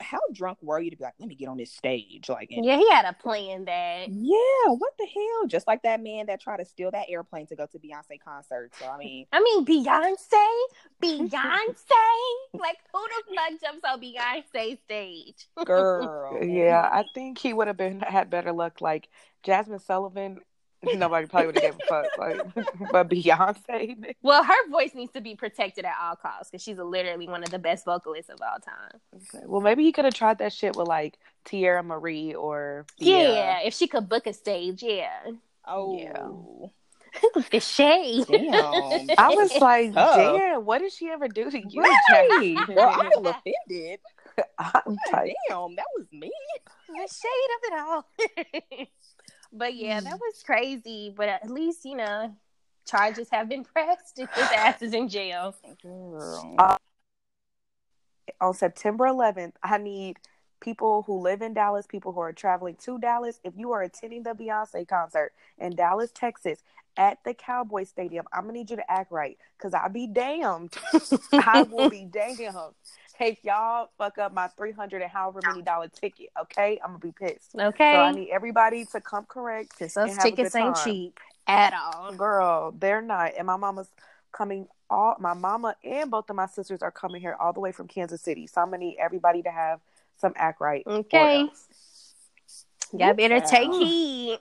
How 0.00 0.20
drunk 0.32 0.58
were 0.62 0.80
you 0.80 0.90
to 0.90 0.96
be 0.96 1.04
like, 1.04 1.14
let 1.18 1.28
me 1.28 1.34
get 1.34 1.48
on 1.48 1.56
this 1.56 1.72
stage? 1.72 2.28
Like, 2.28 2.50
and, 2.50 2.64
yeah, 2.64 2.76
he 2.76 2.90
had 2.90 3.04
a 3.04 3.12
plan 3.12 3.64
that. 3.64 4.08
Yeah, 4.08 4.72
what 4.72 4.92
the 4.98 5.06
hell? 5.06 5.46
Just 5.46 5.66
like 5.66 5.82
that 5.82 6.02
man 6.02 6.26
that 6.26 6.40
tried 6.40 6.58
to 6.58 6.64
steal 6.64 6.90
that 6.90 7.06
airplane 7.08 7.46
to 7.46 7.56
go 7.56 7.66
to 7.66 7.78
Beyonce 7.78 8.20
concert. 8.22 8.72
So 8.78 8.86
I 8.86 8.98
mean, 8.98 9.26
I 9.32 9.40
mean, 9.40 9.64
Beyonce, 9.64 10.56
Beyonce, 11.02 11.78
like 12.54 12.78
who 12.92 13.00
the 13.00 13.34
fuck 13.34 13.60
jumps 13.60 13.84
on 13.84 14.00
Beyonce 14.00 14.78
stage? 14.84 15.48
Girl, 15.64 16.38
yeah, 16.42 16.88
I 16.90 17.04
think 17.14 17.38
he 17.38 17.52
would 17.52 17.68
have 17.68 17.76
been 17.76 18.00
had 18.00 18.30
better 18.30 18.52
luck. 18.52 18.80
Like 18.80 19.08
Jazmine 19.44 19.80
Sullivan 19.80 20.40
Nobody 20.96 21.26
probably 21.26 21.46
would 21.46 21.58
have 21.58 21.64
given 21.64 21.80
a 21.82 21.86
fuck. 21.86 22.18
Like, 22.18 22.54
but 22.92 23.08
Beyonce. 23.08 24.14
Well, 24.22 24.44
her 24.44 24.70
voice 24.70 24.94
needs 24.94 25.12
to 25.12 25.20
be 25.20 25.34
protected 25.34 25.84
at 25.84 25.94
all 26.00 26.16
costs 26.16 26.50
because 26.50 26.62
she's 26.62 26.78
literally 26.78 27.28
one 27.28 27.42
of 27.42 27.50
the 27.50 27.58
best 27.58 27.84
vocalists 27.84 28.30
of 28.30 28.38
all 28.40 28.58
time. 28.60 29.00
Okay. 29.14 29.44
Well, 29.46 29.60
maybe 29.60 29.84
he 29.84 29.92
could 29.92 30.04
have 30.04 30.14
tried 30.14 30.38
that 30.38 30.52
shit 30.52 30.76
with 30.76 30.88
like 30.88 31.18
Teairra 31.44 31.84
Mari 31.84 32.34
or 32.34 32.86
yeah, 32.98 33.60
if 33.64 33.74
she 33.74 33.86
could 33.86 34.08
book 34.08 34.26
a 34.26 34.32
stage, 34.32 34.82
yeah. 34.82 35.30
Oh 35.66 35.98
yeah. 35.98 36.70
the 37.50 37.60
shade. 37.60 38.26
Damn. 38.28 39.08
I 39.18 39.30
was 39.30 39.56
like, 39.58 39.92
oh. 39.96 40.36
damn, 40.38 40.64
what 40.64 40.80
did 40.80 40.92
she 40.92 41.08
ever 41.08 41.28
do 41.28 41.50
to 41.50 41.58
you? 41.68 41.82
Right. 41.82 42.56
Girl, 42.66 42.78
I'm 42.78 43.26
offended. 43.26 44.00
I'm 44.58 44.96
tight. 45.10 45.34
Damn, 45.48 45.76
that 45.76 45.86
was 45.96 46.06
me. 46.12 46.30
The 46.88 47.08
shade 47.08 47.50
of 47.56 47.62
it 47.64 47.74
all. 47.80 48.88
But 49.52 49.74
yeah, 49.74 50.00
that 50.00 50.14
mm. 50.14 50.20
was 50.20 50.42
crazy. 50.44 51.12
But 51.14 51.28
at 51.28 51.50
least 51.50 51.84
you 51.84 51.96
know 51.96 52.34
charges 52.86 53.28
have 53.30 53.48
been 53.48 53.64
pressed. 53.64 54.18
His 54.18 54.28
ass 54.56 54.82
is 54.82 54.94
in 54.94 55.08
jail. 55.08 55.54
Uh, 56.58 56.76
on 58.40 58.54
September 58.54 59.04
11th, 59.06 59.52
I 59.62 59.78
need 59.78 60.18
people 60.60 61.02
who 61.02 61.20
live 61.20 61.42
in 61.42 61.54
Dallas, 61.54 61.86
people 61.86 62.12
who 62.12 62.20
are 62.20 62.32
traveling 62.32 62.76
to 62.84 62.98
Dallas. 62.98 63.40
If 63.44 63.54
you 63.56 63.72
are 63.72 63.82
attending 63.82 64.22
the 64.22 64.30
Beyonce 64.30 64.86
concert 64.88 65.32
in 65.58 65.74
Dallas, 65.76 66.10
Texas, 66.14 66.62
at 66.96 67.18
the 67.24 67.34
Cowboy 67.34 67.84
Stadium, 67.84 68.24
I'm 68.32 68.42
gonna 68.42 68.54
need 68.54 68.70
you 68.70 68.76
to 68.76 68.90
act 68.90 69.12
right, 69.12 69.36
cause 69.58 69.74
I'll 69.74 69.90
be 69.90 70.06
damned. 70.06 70.74
I 71.32 71.62
will 71.62 71.90
be 71.90 72.04
damned 72.10 72.40
if 73.20 73.44
y'all 73.44 73.90
fuck 73.98 74.18
up 74.18 74.32
my 74.32 74.48
three 74.48 74.72
hundred 74.72 75.02
and 75.02 75.10
however 75.10 75.40
many 75.46 75.62
dollar 75.62 75.88
ticket. 75.88 76.28
Okay, 76.40 76.78
I'm 76.82 76.90
gonna 76.90 76.98
be 76.98 77.12
pissed. 77.12 77.54
Okay, 77.54 77.92
so 77.92 77.98
I 77.98 78.12
need 78.12 78.30
everybody 78.30 78.84
to 78.86 79.00
come 79.00 79.24
correct. 79.26 79.78
Cause 79.78 79.94
those 79.94 80.16
tickets 80.18 80.54
ain't 80.54 80.76
cheap 80.84 81.18
at 81.46 81.74
all, 81.74 82.12
girl. 82.12 82.74
They're 82.78 83.02
not. 83.02 83.32
And 83.36 83.46
my 83.46 83.56
mama's 83.56 83.88
coming. 84.32 84.68
All 84.88 85.16
my 85.18 85.34
mama 85.34 85.74
and 85.82 86.12
both 86.12 86.30
of 86.30 86.36
my 86.36 86.46
sisters 86.46 86.80
are 86.80 86.92
coming 86.92 87.20
here 87.20 87.36
all 87.40 87.52
the 87.52 87.58
way 87.58 87.72
from 87.72 87.88
Kansas 87.88 88.20
City. 88.20 88.46
So 88.46 88.60
I'm 88.60 88.68
gonna 88.68 88.78
need 88.78 88.98
everybody 89.00 89.42
to 89.42 89.50
have 89.50 89.80
some 90.16 90.32
act 90.36 90.60
right. 90.60 90.84
Okay, 90.86 91.48
y'all 92.96 93.14
better 93.14 93.40
take 93.40 93.72
heed. 93.72 94.38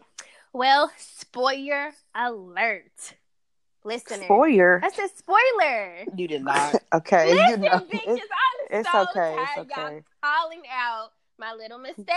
Well, 0.53 0.91
spoiler 0.98 1.94
alert 2.13 3.15
listeners. 3.85 4.25
Spoiler. 4.25 4.79
That's 4.81 4.97
a 4.99 5.07
spoiler. 5.15 6.05
You 6.15 6.27
did 6.27 6.43
not. 6.43 6.75
okay. 6.93 7.33
Listen, 7.33 7.63
you 7.63 7.69
know, 7.69 7.79
bitches, 7.79 8.07
I'm 8.07 8.17
it's 8.79 8.91
so 8.91 9.01
okay. 9.01 9.13
tired 9.13 9.47
it's 9.57 9.71
okay. 9.71 9.81
y'all 9.81 10.01
calling 10.23 10.61
out 10.71 11.11
my 11.37 11.53
little 11.53 11.77
mistakes. 11.77 12.07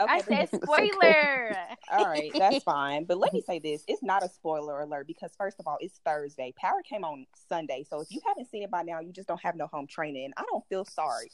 Okay, 0.00 0.12
I 0.12 0.20
said 0.20 0.48
spoiler. 0.62 1.56
all 1.92 2.06
right, 2.06 2.30
that's 2.36 2.62
fine. 2.64 3.04
But 3.04 3.18
let 3.18 3.32
me 3.32 3.42
say 3.42 3.58
this: 3.58 3.84
it's 3.88 4.02
not 4.02 4.24
a 4.24 4.28
spoiler 4.28 4.80
alert 4.80 5.06
because 5.06 5.30
first 5.38 5.58
of 5.60 5.66
all, 5.66 5.78
it's 5.80 6.00
Thursday. 6.04 6.52
Power 6.56 6.82
came 6.82 7.04
on 7.04 7.26
Sunday, 7.48 7.84
so 7.88 8.00
if 8.00 8.10
you 8.10 8.20
haven't 8.26 8.50
seen 8.50 8.62
it 8.62 8.70
by 8.70 8.82
now, 8.82 9.00
you 9.00 9.12
just 9.12 9.28
don't 9.28 9.40
have 9.42 9.56
no 9.56 9.66
home 9.66 9.86
training. 9.86 10.32
I 10.36 10.44
don't 10.50 10.66
feel 10.68 10.84
sorry. 10.84 11.30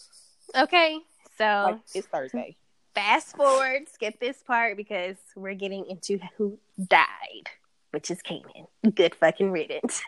Okay, 0.55 0.99
so 1.39 1.45
like, 1.45 1.81
it's 1.95 2.07
Thursday. 2.07 2.57
Fast 2.95 3.37
forward, 3.37 3.83
skip 3.93 4.19
this 4.21 4.43
part 4.43 4.77
because 4.77 5.17
we're 5.35 5.55
getting 5.55 5.85
into 5.87 6.19
who 6.39 6.59
died, 6.89 7.51
which 7.97 8.11
is 8.11 8.19
Kanan. 8.23 8.67
Good 8.95 9.15
fucking 9.15 9.51
riddance. 9.51 10.03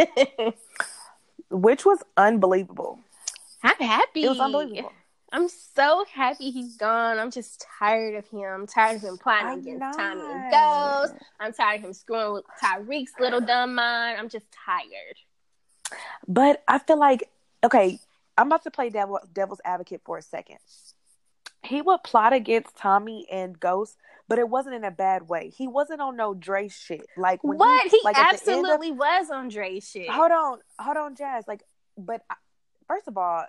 which 1.51 1.87
was 1.87 2.03
unbelievable. 2.19 2.99
I'm 3.63 3.79
happy. 3.79 4.25
It 4.25 4.29
was 4.29 4.39
unbelievable. 4.39 4.93
I'm 5.33 5.49
so 5.49 6.05
happy 6.13 6.51
he's 6.51 6.77
gone. 6.77 7.19
I'm 7.19 7.31
just 7.31 7.65
tired 7.79 8.15
of 8.17 8.29
him. 8.29 8.43
I'm 8.43 8.67
tired 8.67 8.97
of 8.97 9.03
him 9.03 9.17
plotting 9.17 9.61
against 9.61 9.99
Tommy 9.99 10.21
and 10.21 10.53
Ghost. 10.53 11.15
I'm 11.41 11.55
tired 11.55 11.79
of 11.79 11.87
him 11.87 11.93
screwing 11.95 12.35
with 12.35 12.45
Tariq's 12.63 13.13
little 13.19 13.41
dumb 13.41 13.75
mind. 13.75 14.19
I'm 14.19 14.29
just 14.29 14.45
tired. 14.67 15.17
But 16.27 16.63
I 16.69 16.81
feel 16.81 16.99
like 16.99 17.31
okay, 17.65 17.99
I'm 18.37 18.49
about 18.49 18.65
to 18.65 18.71
play 18.71 18.91
devil 18.91 19.19
devil's 19.33 19.63
advocate 19.65 20.03
for 20.05 20.19
a 20.19 20.23
second. 20.23 20.59
He 21.65 21.81
would 21.81 22.03
plot 22.03 22.35
against 22.35 22.77
Tommy 22.77 23.27
and 23.33 23.59
Ghost, 23.59 23.97
but 24.29 24.39
it 24.39 24.49
wasn't 24.49 24.75
in 24.75 24.85
a 24.85 24.91
bad 24.91 25.29
way. 25.29 25.49
He 25.49 25.67
wasn't 25.67 26.01
on 26.01 26.17
no 26.17 26.35
Dre 26.35 26.69
shit. 26.69 27.07
Like 27.17 27.43
when 27.43 27.59
what 27.59 27.83
he, 27.85 27.89
he 27.89 28.01
like 28.05 28.19
absolutely 28.19 28.91
of, 28.91 28.99
was 28.99 29.31
on 29.31 29.49
Dre 29.49 29.81
shit. 29.81 30.11
Hold 30.11 30.31
on, 30.31 30.59
hold 30.79 30.97
on, 30.97 31.17
Jazz. 31.17 31.45
Like, 31.49 31.63
but 31.97 32.23
first 32.87 33.09
of 33.09 33.17
all, 33.17 33.45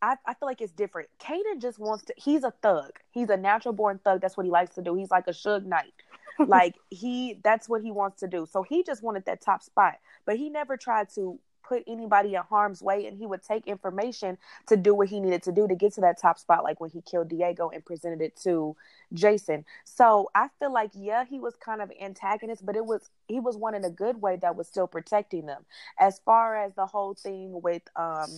I, 0.00 0.16
I 0.26 0.34
feel 0.34 0.46
like 0.46 0.60
it's 0.60 0.72
different. 0.72 1.08
Kanan 1.18 1.60
just 1.60 1.78
wants 1.78 2.04
to. 2.04 2.14
He's 2.16 2.44
a 2.44 2.52
thug. 2.62 2.90
He's 3.10 3.30
a 3.30 3.36
natural 3.36 3.74
born 3.74 4.00
thug. 4.04 4.20
That's 4.20 4.36
what 4.36 4.46
he 4.46 4.52
likes 4.52 4.74
to 4.76 4.82
do. 4.82 4.94
He's 4.94 5.10
like 5.10 5.26
a 5.26 5.32
Suge 5.32 5.64
Knight. 5.64 5.92
like 6.46 6.74
he, 6.90 7.40
that's 7.44 7.68
what 7.68 7.80
he 7.82 7.92
wants 7.92 8.20
to 8.20 8.26
do. 8.26 8.46
So 8.50 8.62
he 8.62 8.82
just 8.82 9.02
wanted 9.02 9.24
that 9.26 9.40
top 9.40 9.62
spot, 9.62 9.94
but 10.26 10.36
he 10.36 10.50
never 10.50 10.76
tried 10.76 11.08
to 11.14 11.38
put 11.66 11.82
anybody 11.86 12.34
in 12.34 12.42
harm's 12.42 12.82
way 12.82 13.06
and 13.06 13.16
he 13.18 13.26
would 13.26 13.42
take 13.42 13.66
information 13.66 14.38
to 14.66 14.76
do 14.76 14.94
what 14.94 15.08
he 15.08 15.20
needed 15.20 15.42
to 15.42 15.52
do 15.52 15.66
to 15.66 15.74
get 15.74 15.92
to 15.94 16.00
that 16.00 16.20
top 16.20 16.38
spot 16.38 16.64
like 16.64 16.80
when 16.80 16.90
he 16.90 17.00
killed 17.00 17.28
Diego 17.28 17.70
and 17.70 17.84
presented 17.84 18.20
it 18.20 18.36
to 18.42 18.76
Jason. 19.12 19.64
So 19.84 20.30
I 20.34 20.48
feel 20.58 20.72
like 20.72 20.90
yeah, 20.94 21.24
he 21.24 21.40
was 21.40 21.54
kind 21.56 21.82
of 21.82 21.90
antagonist, 22.00 22.64
but 22.64 22.76
it 22.76 22.84
was 22.84 23.08
he 23.28 23.40
was 23.40 23.56
one 23.56 23.74
in 23.74 23.84
a 23.84 23.90
good 23.90 24.20
way 24.20 24.36
that 24.36 24.56
was 24.56 24.68
still 24.68 24.86
protecting 24.86 25.46
them. 25.46 25.64
As 25.98 26.20
far 26.24 26.56
as 26.56 26.74
the 26.74 26.86
whole 26.86 27.14
thing 27.14 27.60
with 27.62 27.82
um 27.96 28.30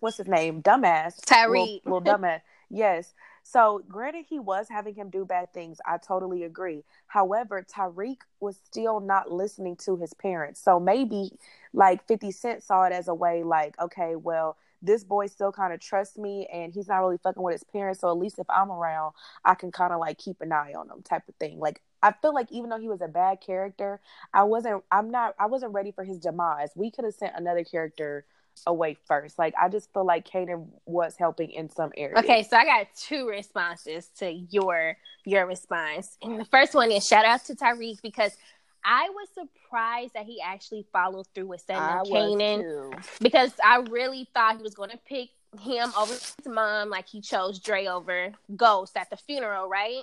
what's 0.00 0.18
his 0.18 0.28
name? 0.28 0.62
Dumbass. 0.62 1.24
tyree 1.24 1.80
Little, 1.84 2.00
little 2.00 2.18
dumbass. 2.18 2.40
yes. 2.70 3.14
So, 3.48 3.80
granted, 3.88 4.26
he 4.28 4.40
was 4.40 4.68
having 4.68 4.96
him 4.96 5.08
do 5.08 5.24
bad 5.24 5.52
things. 5.54 5.78
I 5.86 5.98
totally 5.98 6.42
agree. 6.42 6.82
However, 7.06 7.64
Tariq 7.64 8.16
was 8.40 8.56
still 8.64 8.98
not 8.98 9.30
listening 9.30 9.76
to 9.84 9.96
his 9.96 10.12
parents. 10.14 10.60
So, 10.60 10.80
maybe 10.80 11.30
like 11.72 12.04
50 12.08 12.32
Cent 12.32 12.64
saw 12.64 12.84
it 12.86 12.92
as 12.92 13.06
a 13.06 13.14
way, 13.14 13.44
like, 13.44 13.78
okay, 13.80 14.16
well, 14.16 14.56
this 14.82 15.04
boy 15.04 15.26
still 15.26 15.52
kind 15.52 15.72
of 15.72 15.78
trusts 15.78 16.18
me 16.18 16.48
and 16.52 16.74
he's 16.74 16.88
not 16.88 16.98
really 16.98 17.18
fucking 17.18 17.42
with 17.42 17.54
his 17.54 17.62
parents. 17.64 18.00
So, 18.00 18.10
at 18.10 18.18
least 18.18 18.40
if 18.40 18.50
I'm 18.50 18.72
around, 18.72 19.12
I 19.44 19.54
can 19.54 19.70
kind 19.70 19.92
of 19.92 20.00
like 20.00 20.18
keep 20.18 20.40
an 20.40 20.50
eye 20.50 20.74
on 20.76 20.90
him, 20.90 21.02
type 21.02 21.28
of 21.28 21.36
thing. 21.36 21.60
Like, 21.60 21.82
I 22.02 22.12
feel 22.20 22.34
like 22.34 22.50
even 22.50 22.68
though 22.68 22.80
he 22.80 22.88
was 22.88 23.00
a 23.00 23.08
bad 23.08 23.40
character, 23.40 24.00
I 24.34 24.42
wasn't, 24.42 24.82
I'm 24.90 25.12
not, 25.12 25.36
I 25.38 25.46
wasn't 25.46 25.72
ready 25.72 25.92
for 25.92 26.02
his 26.02 26.18
demise. 26.18 26.70
We 26.74 26.90
could 26.90 27.04
have 27.04 27.14
sent 27.14 27.36
another 27.36 27.62
character 27.62 28.24
away 28.66 28.96
first. 29.06 29.38
Like 29.38 29.54
I 29.60 29.68
just 29.68 29.92
feel 29.92 30.04
like 30.04 30.28
Kanan 30.28 30.68
was 30.84 31.16
helping 31.16 31.50
in 31.50 31.70
some 31.70 31.92
areas. 31.96 32.18
Okay, 32.24 32.42
so 32.42 32.56
I 32.56 32.64
got 32.64 32.86
two 32.96 33.28
responses 33.28 34.08
to 34.18 34.30
your 34.30 34.96
your 35.24 35.46
response. 35.46 36.16
And 36.22 36.40
the 36.40 36.44
first 36.46 36.74
one 36.74 36.90
is 36.90 37.06
shout 37.06 37.24
out 37.24 37.44
to 37.46 37.54
Tariq 37.54 38.00
because 38.02 38.36
I 38.84 39.10
was 39.10 39.28
surprised 39.34 40.14
that 40.14 40.26
he 40.26 40.40
actually 40.40 40.86
followed 40.92 41.26
through 41.34 41.48
with 41.48 41.62
sending 41.66 42.12
Kanan 42.12 43.04
because 43.20 43.52
I 43.62 43.78
really 43.90 44.28
thought 44.32 44.58
he 44.58 44.62
was 44.62 44.74
going 44.74 44.90
to 44.90 44.98
pick 44.98 45.30
him 45.60 45.92
over 45.98 46.12
his 46.12 46.34
mom, 46.46 46.90
like 46.90 47.08
he 47.08 47.20
chose 47.20 47.58
Dre 47.58 47.86
over 47.86 48.32
Ghost 48.54 48.96
at 48.96 49.10
the 49.10 49.16
funeral, 49.16 49.68
right? 49.68 50.02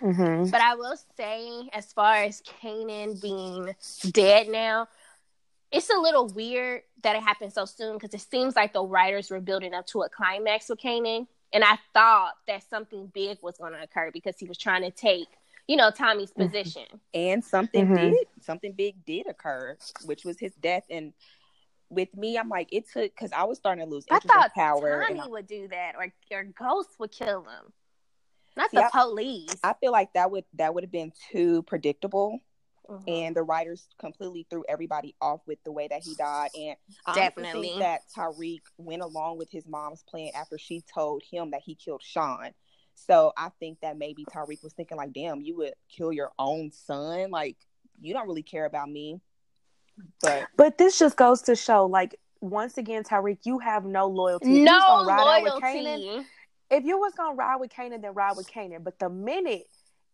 Mm-hmm. 0.00 0.50
But 0.50 0.60
I 0.60 0.74
will 0.74 0.96
say, 1.16 1.68
as 1.72 1.92
far 1.92 2.16
as 2.16 2.42
Kanan 2.42 3.20
being 3.20 3.74
dead 4.10 4.48
now, 4.48 4.88
it's 5.70 5.90
a 5.90 5.98
little 5.98 6.28
weird 6.28 6.82
that 7.04 7.16
it 7.16 7.22
happened 7.22 7.52
so 7.52 7.64
soon 7.64 7.94
because 7.94 8.12
it 8.12 8.20
seems 8.20 8.56
like 8.56 8.72
the 8.72 8.82
writers 8.82 9.30
were 9.30 9.40
building 9.40 9.72
up 9.72 9.86
to 9.88 10.02
a 10.02 10.08
climax 10.08 10.68
with 10.68 10.80
Kanan. 10.80 11.26
And 11.52 11.62
I 11.62 11.78
thought 11.92 12.32
that 12.48 12.68
something 12.68 13.06
big 13.14 13.38
was 13.40 13.56
going 13.58 13.72
to 13.74 13.82
occur 13.82 14.10
because 14.12 14.36
he 14.38 14.46
was 14.46 14.58
trying 14.58 14.82
to 14.82 14.90
take, 14.90 15.28
you 15.68 15.76
know, 15.76 15.90
Tommy's 15.90 16.30
mm-hmm. 16.32 16.48
position. 16.48 16.84
And 17.14 17.44
something 17.44 17.86
mm-hmm. 17.86 18.10
did, 18.10 18.26
something 18.40 18.72
big 18.72 19.04
did 19.06 19.28
occur, 19.28 19.76
which 20.04 20.24
was 20.24 20.38
his 20.38 20.52
death. 20.54 20.82
And 20.90 21.12
with 21.90 22.14
me, 22.16 22.36
I'm 22.36 22.48
like, 22.48 22.68
it 22.72 22.90
took 22.90 23.14
because 23.14 23.30
I 23.32 23.44
was 23.44 23.58
starting 23.58 23.84
to 23.84 23.90
lose. 23.90 24.04
I 24.10 24.18
thought 24.18 24.52
power 24.54 25.06
Tommy 25.06 25.30
would 25.30 25.46
do 25.46 25.68
that, 25.68 25.94
or 25.96 26.12
your 26.30 26.44
Ghost 26.44 26.90
would 26.98 27.12
kill 27.12 27.42
him, 27.42 27.72
not 28.56 28.70
See, 28.70 28.78
the 28.78 28.84
I, 28.84 28.90
police. 28.90 29.54
I 29.62 29.74
feel 29.74 29.92
like 29.92 30.12
that 30.14 30.30
would 30.30 30.44
that 30.54 30.74
would 30.74 30.82
have 30.82 30.92
been 30.92 31.12
too 31.30 31.62
predictable 31.62 32.40
Mm-hmm. 32.88 33.08
And 33.08 33.36
the 33.36 33.42
writers 33.42 33.88
completely 33.98 34.46
threw 34.50 34.64
everybody 34.68 35.14
off 35.20 35.40
with 35.46 35.58
the 35.64 35.72
way 35.72 35.88
that 35.88 36.02
he 36.02 36.14
died. 36.16 36.50
And 36.54 36.76
I 37.06 37.14
definitely 37.14 37.68
think 37.68 37.80
that 37.80 38.02
Tariq 38.14 38.60
went 38.76 39.02
along 39.02 39.38
with 39.38 39.50
his 39.50 39.66
mom's 39.66 40.02
plan 40.02 40.30
after 40.34 40.58
she 40.58 40.82
told 40.92 41.22
him 41.30 41.52
that 41.52 41.62
he 41.64 41.74
killed 41.74 42.02
Sean. 42.04 42.50
So 42.94 43.32
I 43.36 43.50
think 43.58 43.80
that 43.80 43.96
maybe 43.98 44.24
Tariq 44.26 44.62
was 44.62 44.72
thinking 44.74 44.96
like, 44.96 45.12
"Damn, 45.12 45.40
you 45.40 45.56
would 45.56 45.74
kill 45.88 46.12
your 46.12 46.30
own 46.38 46.70
son? 46.72 47.30
Like, 47.30 47.56
you 48.00 48.12
don't 48.14 48.28
really 48.28 48.42
care 48.42 48.66
about 48.66 48.90
me." 48.90 49.20
But 50.20 50.48
but 50.56 50.78
this 50.78 50.98
just 50.98 51.16
goes 51.16 51.42
to 51.42 51.56
show, 51.56 51.86
like, 51.86 52.18
once 52.40 52.78
again, 52.78 53.02
Tariq, 53.02 53.38
you 53.44 53.58
have 53.58 53.84
no 53.84 54.06
loyalty. 54.06 54.60
No 54.60 55.04
loyalty. 55.06 56.24
if 56.70 56.84
you 56.84 56.98
was 56.98 57.14
gonna 57.14 57.34
ride 57.34 57.56
with 57.56 57.72
Kanan, 57.72 58.02
then 58.02 58.14
ride 58.14 58.36
with 58.36 58.50
Kanan. 58.50 58.84
But 58.84 58.98
the 58.98 59.08
minute 59.08 59.66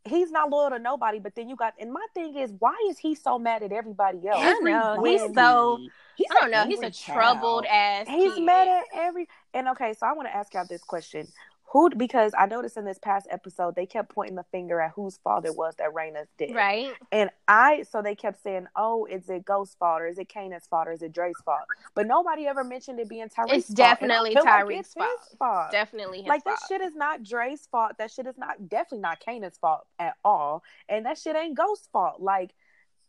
he's 0.04 0.30
not 0.30 0.50
loyal 0.50 0.70
to 0.70 0.78
nobody. 0.78 1.18
But 1.18 1.34
then 1.34 1.48
you 1.48 1.56
got, 1.56 1.74
and 1.78 1.92
my 1.92 2.04
thing 2.14 2.36
is, 2.36 2.52
why 2.58 2.74
is 2.88 2.98
he 2.98 3.14
so 3.14 3.38
mad 3.38 3.62
at 3.62 3.72
everybody 3.72 4.26
else? 4.26 4.40
I 4.40 4.58
know 4.60 5.02
he's 5.04 5.34
so. 5.34 5.78
He's 6.16 6.26
I 6.30 6.40
don't 6.40 6.50
know. 6.50 6.66
He's 6.66 6.82
a 6.82 6.90
troubled 6.90 7.64
ass. 7.66 8.06
He's 8.08 8.34
kid. 8.34 8.42
mad 8.42 8.68
at 8.68 8.84
every. 8.94 9.28
And 9.54 9.68
okay, 9.68 9.94
so 9.94 10.06
I 10.06 10.12
want 10.12 10.28
to 10.28 10.34
ask 10.34 10.52
y'all 10.54 10.66
this 10.68 10.82
question: 10.82 11.26
who 11.72 11.88
because 11.90 12.32
I 12.36 12.46
noticed 12.46 12.76
in 12.76 12.84
this 12.84 12.98
past 12.98 13.28
episode 13.30 13.76
they 13.76 13.86
kept 13.86 14.12
pointing 14.12 14.34
the 14.36 14.44
finger 14.50 14.80
at 14.80 14.92
whose 14.92 15.18
fault 15.18 15.44
it 15.46 15.54
was 15.56 15.74
that 15.78 15.94
Raina's 15.94 16.28
dead. 16.36 16.54
Right. 16.54 16.92
And 17.12 17.30
I 17.46 17.84
so 17.90 18.02
they 18.02 18.14
kept 18.14 18.42
saying, 18.42 18.66
Oh, 18.74 19.06
is 19.06 19.28
it 19.28 19.44
Ghost's 19.44 19.76
fault 19.76 20.02
or 20.02 20.08
is 20.08 20.18
it 20.18 20.28
Kanan's 20.28 20.66
fault 20.66 20.88
or 20.88 20.92
is 20.92 21.02
it 21.02 21.12
Dre's 21.12 21.36
fault? 21.44 21.60
But 21.94 22.06
nobody 22.06 22.46
ever 22.46 22.64
mentioned 22.64 22.98
it 22.98 23.08
being 23.08 23.28
fault. 23.28 23.52
It's 23.52 23.68
definitely 23.68 24.34
Tariq's 24.34 24.96
like 24.96 25.08
fault. 25.08 25.36
fault. 25.38 25.70
Definitely 25.70 26.24
Like 26.26 26.42
fault. 26.44 26.58
that 26.60 26.66
shit 26.68 26.80
is 26.80 26.94
not 26.96 27.22
Dre's 27.22 27.66
fault. 27.70 27.92
That 27.98 28.10
shit 28.10 28.26
is 28.26 28.36
not 28.36 28.68
definitely 28.68 29.00
not 29.02 29.20
Kanan's 29.20 29.58
fault 29.58 29.86
at 29.98 30.14
all. 30.24 30.64
And 30.88 31.06
that 31.06 31.18
shit 31.18 31.36
ain't 31.36 31.56
Ghost's 31.56 31.88
fault. 31.92 32.20
Like 32.20 32.50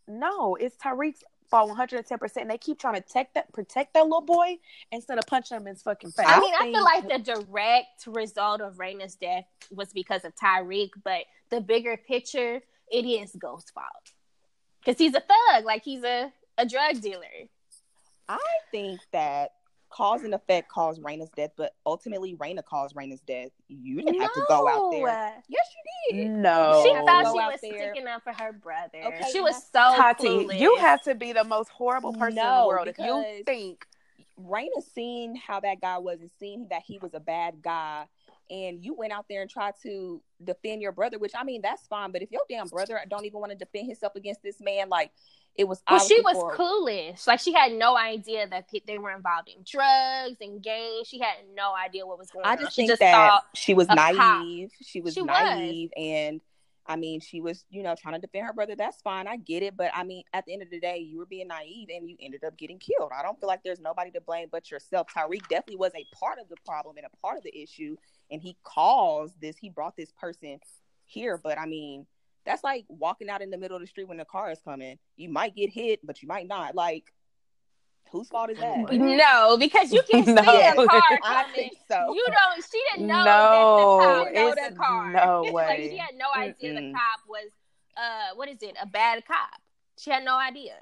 no, 0.08 0.56
it's 0.56 0.76
Tariq's 0.76 1.22
fall 1.52 1.68
110 1.68 2.18
percent 2.18 2.42
and 2.44 2.50
they 2.50 2.58
keep 2.58 2.80
trying 2.80 2.94
to 2.94 3.02
protect 3.02 3.34
that 3.34 3.52
protect 3.52 3.92
that 3.92 4.04
little 4.04 4.22
boy 4.22 4.56
instead 4.90 5.18
of 5.18 5.26
punching 5.26 5.56
him 5.56 5.66
in 5.66 5.74
his 5.74 5.82
fucking 5.82 6.10
face. 6.10 6.26
I 6.26 6.40
mean, 6.40 6.54
I 6.58 6.72
feel 6.72 6.82
like 6.82 7.08
the 7.08 7.34
direct 7.34 8.06
result 8.06 8.62
of 8.62 8.76
Raina's 8.76 9.14
death 9.14 9.44
was 9.70 9.92
because 9.92 10.24
of 10.24 10.34
Tariq, 10.34 10.90
but 11.04 11.24
the 11.50 11.60
bigger 11.60 11.96
picture, 11.96 12.62
it 12.90 13.04
is 13.04 13.36
Ghost's 13.38 13.70
fault. 13.70 13.86
Because 14.80 14.98
he's 14.98 15.14
a 15.14 15.20
thug, 15.20 15.64
like 15.64 15.84
he's 15.84 16.02
a, 16.02 16.32
a 16.56 16.66
drug 16.66 17.00
dealer. 17.02 17.48
I 18.28 18.38
think 18.70 19.00
that 19.12 19.50
cause 19.92 20.22
and 20.22 20.34
effect 20.34 20.68
caused 20.68 21.02
Raina's 21.02 21.30
death, 21.30 21.50
but 21.56 21.74
ultimately 21.84 22.34
Raina 22.34 22.64
caused 22.64 22.96
Raina's 22.96 23.20
death. 23.20 23.50
You 23.68 23.96
didn't 23.96 24.18
no. 24.18 24.22
have 24.22 24.32
to 24.32 24.44
go 24.48 24.68
out 24.68 24.90
there. 24.90 25.34
Yes, 25.48 25.66
you 26.10 26.16
did. 26.16 26.30
No, 26.30 26.82
she 26.84 26.92
thought 26.92 27.26
she 27.26 27.32
was 27.32 27.58
sticking 27.58 28.06
up 28.06 28.22
for 28.24 28.32
her 28.32 28.52
brother. 28.52 28.98
Okay, 29.04 29.24
she 29.30 29.40
was 29.40 29.56
so 29.56 29.94
Tati. 29.94 30.26
Clueless. 30.26 30.58
You 30.58 30.76
have 30.76 31.02
to 31.02 31.14
be 31.14 31.32
the 31.32 31.44
most 31.44 31.68
horrible 31.68 32.12
person 32.14 32.36
no, 32.36 32.42
in 32.42 32.62
the 32.62 32.68
world 32.68 32.88
if 32.88 32.98
you 32.98 33.42
think 33.44 33.86
Raina 34.40 34.82
seen 34.94 35.36
how 35.36 35.60
that 35.60 35.80
guy 35.80 35.98
was 35.98 36.20
and 36.20 36.30
seen 36.40 36.66
that 36.70 36.82
he 36.86 36.98
was 36.98 37.14
a 37.14 37.20
bad 37.20 37.62
guy. 37.62 38.06
And 38.50 38.84
you 38.84 38.92
went 38.94 39.12
out 39.12 39.26
there 39.30 39.40
and 39.40 39.48
tried 39.48 39.74
to 39.82 40.20
defend 40.44 40.82
your 40.82 40.92
brother, 40.92 41.18
which 41.18 41.32
I 41.34 41.42
mean, 41.44 41.62
that's 41.62 41.86
fine. 41.86 42.12
But 42.12 42.22
if 42.22 42.30
your 42.30 42.42
damn 42.50 42.68
brother 42.68 43.00
don't 43.08 43.24
even 43.24 43.40
want 43.40 43.52
to 43.52 43.56
defend 43.56 43.86
himself 43.86 44.14
against 44.14 44.42
this 44.42 44.60
man, 44.60 44.90
like 44.90 45.10
it 45.56 45.68
was 45.68 45.82
well 45.88 45.98
she 45.98 46.20
was 46.22 46.36
for... 46.36 46.56
clueless 46.56 47.26
like 47.26 47.40
she 47.40 47.52
had 47.52 47.72
no 47.72 47.96
idea 47.96 48.46
that 48.48 48.68
they 48.86 48.98
were 48.98 49.10
involved 49.10 49.48
in 49.48 49.62
drugs 49.64 50.36
and 50.40 50.62
gangs 50.62 51.06
she 51.06 51.18
had 51.18 51.36
no 51.54 51.74
idea 51.74 52.06
what 52.06 52.18
was 52.18 52.30
going 52.30 52.44
on 52.44 52.52
i 52.52 52.56
just 52.56 52.74
think 52.74 52.88
just 52.88 53.00
that 53.00 53.40
she 53.54 53.74
was 53.74 53.86
naive 53.88 54.70
she 54.82 55.00
was 55.00 55.14
she 55.14 55.22
naive 55.22 55.90
was. 55.96 56.04
and 56.04 56.40
I 56.86 56.96
mean, 56.96 57.20
she 57.20 57.40
was, 57.40 57.64
you 57.70 57.82
know, 57.82 57.94
trying 57.94 58.14
to 58.14 58.20
defend 58.20 58.46
her 58.46 58.52
brother. 58.52 58.74
That's 58.74 59.00
fine. 59.02 59.28
I 59.28 59.36
get 59.36 59.62
it. 59.62 59.76
But 59.76 59.92
I 59.94 60.02
mean, 60.02 60.24
at 60.32 60.46
the 60.46 60.52
end 60.52 60.62
of 60.62 60.70
the 60.70 60.80
day, 60.80 60.98
you 60.98 61.18
were 61.18 61.26
being 61.26 61.48
naive 61.48 61.88
and 61.94 62.08
you 62.08 62.16
ended 62.20 62.42
up 62.44 62.58
getting 62.58 62.78
killed. 62.78 63.12
I 63.16 63.22
don't 63.22 63.38
feel 63.38 63.48
like 63.48 63.62
there's 63.62 63.80
nobody 63.80 64.10
to 64.12 64.20
blame 64.20 64.48
but 64.50 64.70
yourself. 64.70 65.06
Tariq 65.14 65.46
definitely 65.48 65.76
was 65.76 65.92
a 65.94 66.04
part 66.14 66.38
of 66.40 66.48
the 66.48 66.56
problem 66.66 66.96
and 66.96 67.06
a 67.06 67.16
part 67.24 67.38
of 67.38 67.44
the 67.44 67.56
issue. 67.56 67.96
And 68.30 68.42
he 68.42 68.56
caused 68.64 69.40
this, 69.40 69.56
he 69.56 69.70
brought 69.70 69.96
this 69.96 70.10
person 70.20 70.58
here. 71.04 71.38
But 71.38 71.58
I 71.58 71.66
mean, 71.66 72.06
that's 72.44 72.64
like 72.64 72.84
walking 72.88 73.28
out 73.28 73.42
in 73.42 73.50
the 73.50 73.58
middle 73.58 73.76
of 73.76 73.82
the 73.82 73.86
street 73.86 74.08
when 74.08 74.18
the 74.18 74.24
car 74.24 74.50
is 74.50 74.60
coming. 74.64 74.98
You 75.16 75.28
might 75.28 75.54
get 75.54 75.70
hit, 75.70 76.00
but 76.04 76.22
you 76.22 76.28
might 76.28 76.46
not. 76.46 76.74
Like, 76.74 77.12
Whose 78.12 78.28
fault 78.28 78.50
is 78.50 78.58
that? 78.58 78.92
No, 78.92 79.56
because 79.58 79.90
you 79.90 80.02
can 80.02 80.24
see 80.26 80.32
no. 80.34 80.42
the 80.42 80.86
car 80.86 81.18
coming. 81.22 81.70
So. 81.88 82.14
You 82.14 82.26
don't. 82.26 82.64
She 82.70 82.82
didn't 82.92 83.06
know 83.06 83.24
no, 83.24 83.24
that 83.24 84.34
the 84.34 84.34
cop 84.34 84.34
know 84.34 84.68
the 84.68 84.76
car. 84.76 85.12
No 85.12 85.42
way. 85.52 85.66
like 85.66 85.80
she 85.80 85.96
had 85.96 86.14
no 86.16 86.26
idea 86.36 86.72
Mm-mm. 86.72 86.76
the 86.76 86.92
cop 86.92 87.20
was 87.26 87.50
uh 87.96 88.34
what 88.36 88.50
is 88.50 88.58
it? 88.60 88.76
A 88.82 88.86
bad 88.86 89.24
cop. 89.24 89.62
She 89.98 90.10
had 90.10 90.24
no 90.24 90.36
idea. 90.36 90.74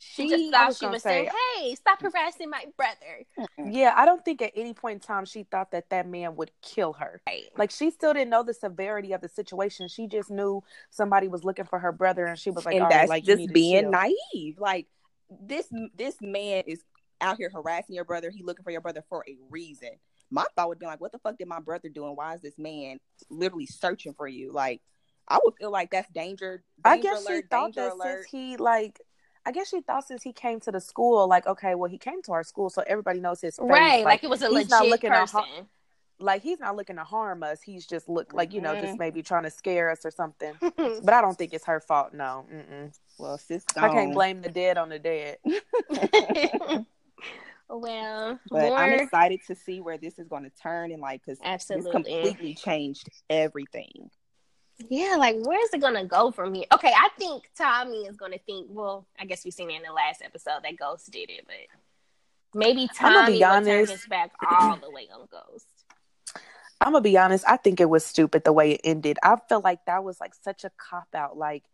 She, 0.00 0.28
she 0.28 0.28
just 0.28 0.52
thought 0.52 0.68
was 0.68 0.78
she 0.78 0.86
was 0.86 1.02
say, 1.02 1.26
saying, 1.26 1.30
"Hey, 1.56 1.74
stop 1.74 2.00
harassing 2.00 2.50
my 2.50 2.64
brother." 2.76 3.48
Yeah, 3.58 3.94
I 3.96 4.04
don't 4.04 4.24
think 4.24 4.40
at 4.42 4.52
any 4.54 4.72
point 4.72 4.94
in 4.94 5.00
time 5.00 5.24
she 5.24 5.42
thought 5.42 5.72
that 5.72 5.90
that 5.90 6.06
man 6.06 6.36
would 6.36 6.52
kill 6.62 6.92
her. 6.94 7.20
Right. 7.26 7.44
Like 7.56 7.70
she 7.70 7.90
still 7.90 8.14
didn't 8.14 8.30
know 8.30 8.42
the 8.42 8.54
severity 8.54 9.12
of 9.12 9.20
the 9.20 9.28
situation. 9.28 9.88
She 9.88 10.06
just 10.06 10.30
knew 10.30 10.62
somebody 10.90 11.26
was 11.26 11.44
looking 11.44 11.64
for 11.64 11.78
her 11.78 11.92
brother, 11.92 12.26
and 12.26 12.38
she 12.38 12.50
was 12.50 12.64
like, 12.64 12.74
"And 12.74 12.84
All 12.84 12.90
that's 12.90 13.10
right, 13.10 13.22
like 13.22 13.24
just 13.24 13.52
being 13.52 13.90
naive." 13.90 14.58
Like 14.58 14.86
this 15.30 15.66
this 15.96 16.16
man 16.20 16.64
is 16.66 16.82
out 17.20 17.36
here 17.36 17.50
harassing 17.52 17.94
your 17.94 18.04
brother. 18.04 18.30
He 18.30 18.42
looking 18.42 18.64
for 18.64 18.70
your 18.70 18.80
brother 18.80 19.04
for 19.08 19.24
a 19.28 19.36
reason. 19.50 19.90
My 20.30 20.44
thought 20.54 20.68
would 20.68 20.78
be 20.78 20.86
like, 20.86 21.00
what 21.00 21.12
the 21.12 21.18
fuck 21.18 21.38
did 21.38 21.48
my 21.48 21.60
brother 21.60 21.88
do, 21.88 22.06
and 22.06 22.16
why 22.16 22.34
is 22.34 22.42
this 22.42 22.58
man 22.58 22.98
literally 23.30 23.66
searching 23.66 24.12
for 24.14 24.28
you? 24.28 24.52
Like, 24.52 24.82
I 25.26 25.38
would 25.42 25.54
feel 25.58 25.70
like 25.70 25.90
that's 25.90 26.10
danger. 26.10 26.62
danger 26.84 26.98
I 26.98 26.98
guess 26.98 27.26
alert, 27.26 27.44
she 27.44 27.48
thought 27.48 27.74
that 27.74 27.92
alert. 27.92 28.24
since 28.24 28.26
he 28.30 28.56
like. 28.56 29.00
I 29.48 29.50
guess 29.50 29.70
she 29.70 29.80
thought 29.80 30.06
since 30.06 30.22
he 30.22 30.34
came 30.34 30.60
to 30.60 30.70
the 30.70 30.80
school, 30.80 31.26
like, 31.26 31.46
okay, 31.46 31.74
well, 31.74 31.90
he 31.90 31.96
came 31.96 32.20
to 32.24 32.32
our 32.32 32.44
school, 32.44 32.68
so 32.68 32.84
everybody 32.86 33.18
knows 33.18 33.40
his 33.40 33.56
face. 33.56 33.66
Right, 33.66 34.04
like, 34.04 34.04
like 34.04 34.24
it 34.24 34.28
was 34.28 34.42
a 34.42 34.50
legit 34.50 34.68
not 34.68 34.86
looking 34.86 35.10
person. 35.10 35.40
To, 35.40 35.66
like 36.20 36.42
he's 36.42 36.60
not 36.60 36.76
looking 36.76 36.96
to 36.96 37.04
harm 37.04 37.42
us. 37.42 37.62
He's 37.62 37.86
just 37.86 38.10
look 38.10 38.34
like 38.34 38.52
you 38.52 38.60
know, 38.60 38.74
mm-hmm. 38.74 38.84
just 38.84 38.98
maybe 38.98 39.22
trying 39.22 39.44
to 39.44 39.50
scare 39.50 39.88
us 39.88 40.04
or 40.04 40.10
something. 40.10 40.52
but 40.60 41.14
I 41.14 41.22
don't 41.22 41.38
think 41.38 41.54
it's 41.54 41.64
her 41.64 41.80
fault. 41.80 42.12
No. 42.12 42.44
Mm-mm. 42.52 42.92
Well, 43.16 43.38
sis, 43.38 43.64
I 43.74 43.88
can't 43.88 44.12
blame 44.12 44.42
the 44.42 44.50
dead 44.50 44.76
on 44.76 44.90
the 44.90 44.98
dead. 44.98 45.38
Well, 47.70 48.38
but 48.50 48.62
more... 48.62 48.78
I'm 48.78 48.94
excited 48.94 49.40
to 49.46 49.54
see 49.54 49.80
where 49.80 49.98
this 49.98 50.18
is 50.18 50.26
going 50.26 50.44
to 50.44 50.50
turn 50.62 50.90
and 50.90 51.02
like 51.02 51.20
because 51.24 51.38
absolutely 51.42 51.90
completely 51.90 52.54
changed 52.54 53.10
everything. 53.28 54.10
Yeah, 54.88 55.16
like 55.18 55.36
where's 55.42 55.70
it 55.72 55.80
gonna 55.80 56.04
go 56.04 56.30
from 56.30 56.54
here? 56.54 56.64
Okay, 56.72 56.92
I 56.94 57.08
think 57.18 57.50
Tommy 57.56 58.06
is 58.06 58.16
gonna 58.16 58.38
think. 58.46 58.68
Well, 58.70 59.06
I 59.18 59.24
guess 59.24 59.44
we've 59.44 59.52
seen 59.52 59.70
it 59.70 59.76
in 59.76 59.82
the 59.82 59.92
last 59.92 60.22
episode 60.22 60.60
that 60.62 60.76
Ghost 60.76 61.10
did 61.10 61.30
it, 61.30 61.44
but 61.46 61.56
maybe 62.54 62.88
Tommy 62.94 63.38
will 63.38 63.64
turn 63.64 63.86
his 63.86 64.06
back 64.06 64.30
all 64.48 64.76
the 64.76 64.90
way 64.90 65.08
on 65.12 65.26
Ghost. 65.30 65.66
I'm 66.80 66.92
gonna 66.92 67.02
be 67.02 67.18
honest. 67.18 67.44
I 67.46 67.56
think 67.56 67.80
it 67.80 67.90
was 67.90 68.04
stupid 68.04 68.44
the 68.44 68.52
way 68.52 68.72
it 68.72 68.80
ended. 68.84 69.18
I 69.22 69.36
felt 69.48 69.64
like 69.64 69.84
that 69.86 70.04
was 70.04 70.20
like 70.20 70.34
such 70.34 70.64
a 70.64 70.70
cop 70.76 71.08
out. 71.12 71.36
Like 71.36 71.64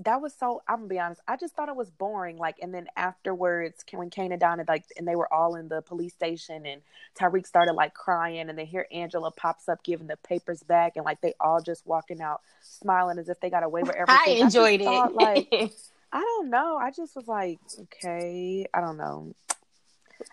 that 0.00 0.20
was 0.20 0.34
so 0.34 0.60
i'm 0.68 0.78
gonna 0.78 0.88
be 0.88 0.98
honest 0.98 1.20
i 1.28 1.36
just 1.36 1.54
thought 1.54 1.68
it 1.68 1.76
was 1.76 1.90
boring 1.90 2.36
like 2.36 2.56
and 2.60 2.74
then 2.74 2.86
afterwards 2.96 3.84
when 3.92 4.10
kane 4.10 4.32
and 4.32 4.40
donna 4.40 4.64
like 4.66 4.84
and 4.96 5.06
they 5.06 5.14
were 5.14 5.32
all 5.32 5.54
in 5.54 5.68
the 5.68 5.82
police 5.82 6.12
station 6.12 6.66
and 6.66 6.80
tariq 7.16 7.46
started 7.46 7.72
like 7.74 7.94
crying 7.94 8.48
and 8.48 8.58
then 8.58 8.66
here 8.66 8.86
angela 8.90 9.30
pops 9.30 9.68
up 9.68 9.82
giving 9.84 10.08
the 10.08 10.16
papers 10.18 10.62
back 10.64 10.96
and 10.96 11.04
like 11.04 11.20
they 11.20 11.32
all 11.40 11.60
just 11.60 11.86
walking 11.86 12.20
out 12.20 12.40
smiling 12.60 13.18
as 13.18 13.28
if 13.28 13.38
they 13.40 13.50
got 13.50 13.62
away 13.62 13.82
with 13.82 13.94
everything. 13.96 14.36
I 14.36 14.44
enjoyed 14.44 14.80
I 14.80 14.84
it. 14.84 14.86
thought, 14.86 15.14
like 15.14 15.48
i 16.12 16.20
don't 16.20 16.50
know 16.50 16.76
i 16.76 16.90
just 16.90 17.14
was 17.14 17.28
like 17.28 17.58
okay 17.80 18.66
i 18.74 18.80
don't 18.80 18.96
know. 18.96 19.32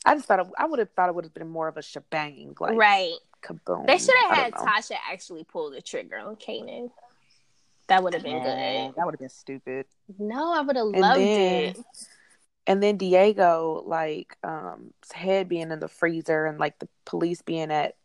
I 0.06 0.15
just 0.15 0.28
thought 0.28 0.39
it, 0.39 0.47
i 0.58 0.65
would 0.65 0.80
have 0.80 0.89
thought 0.91 1.10
it 1.10 1.15
would 1.15 1.26
have 1.26 1.34
been 1.34 1.50
more 1.50 1.67
of 1.67 1.78
a 1.78 1.82
shebang 1.84 2.56
like 2.60 2.78
right. 2.78 3.13
kaboom 3.43 3.86
they 3.86 4.00
should 4.00 4.15
have 4.21 4.36
had 4.36 4.54
tasha 4.54 4.95
actually 5.12 5.43
pull 5.43 5.69
the 5.69 5.82
trigger 5.82 6.17
on 6.17 6.36
kanan 6.36 6.89
that 7.91 8.04
would 8.04 8.13
have 8.13 8.23
been 8.23 8.41
good. 8.41 8.95
That 8.95 9.06
would 9.06 9.15
have 9.15 9.19
been 9.19 9.27
stupid. 9.27 9.86
No, 10.17 10.54
I 10.54 10.62
would 10.62 10.77
have 10.77 10.86
loved 10.86 11.19
then, 11.19 11.75
it. 11.75 11.80
And 12.65 12.82
then 12.82 12.95
Diego, 12.95 13.84
like, 13.86 14.38
um, 14.45 14.93
his 15.01 15.12
head 15.12 15.49
being 15.49 15.71
in 15.71 15.80
the 15.82 15.89
freezer 15.89 16.45
and 16.45 16.58
like 16.58 16.80
the 16.80 16.88
police 17.04 17.41
being 17.41 17.69
at 17.69 17.95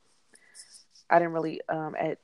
I 1.08 1.20
didn't 1.20 1.34
really 1.34 1.60
um 1.68 1.94
at 1.96 2.18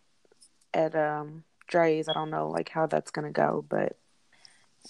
at 0.74 0.96
um 0.96 1.44
Dre's. 1.68 2.08
I 2.08 2.14
don't 2.14 2.30
know 2.30 2.50
like 2.50 2.68
how 2.68 2.86
that's 2.86 3.12
gonna 3.12 3.30
go, 3.30 3.64
but 3.68 3.96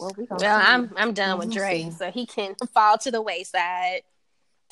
well, 0.00 0.12
we 0.16 0.26
well 0.30 0.60
I'm 0.64 0.94
I'm 0.96 1.12
done 1.12 1.38
with 1.38 1.52
Dre, 1.52 1.90
so 1.90 2.10
he 2.10 2.24
can 2.24 2.54
fall 2.72 2.96
to 2.98 3.10
the 3.10 3.20
wayside. 3.20 4.02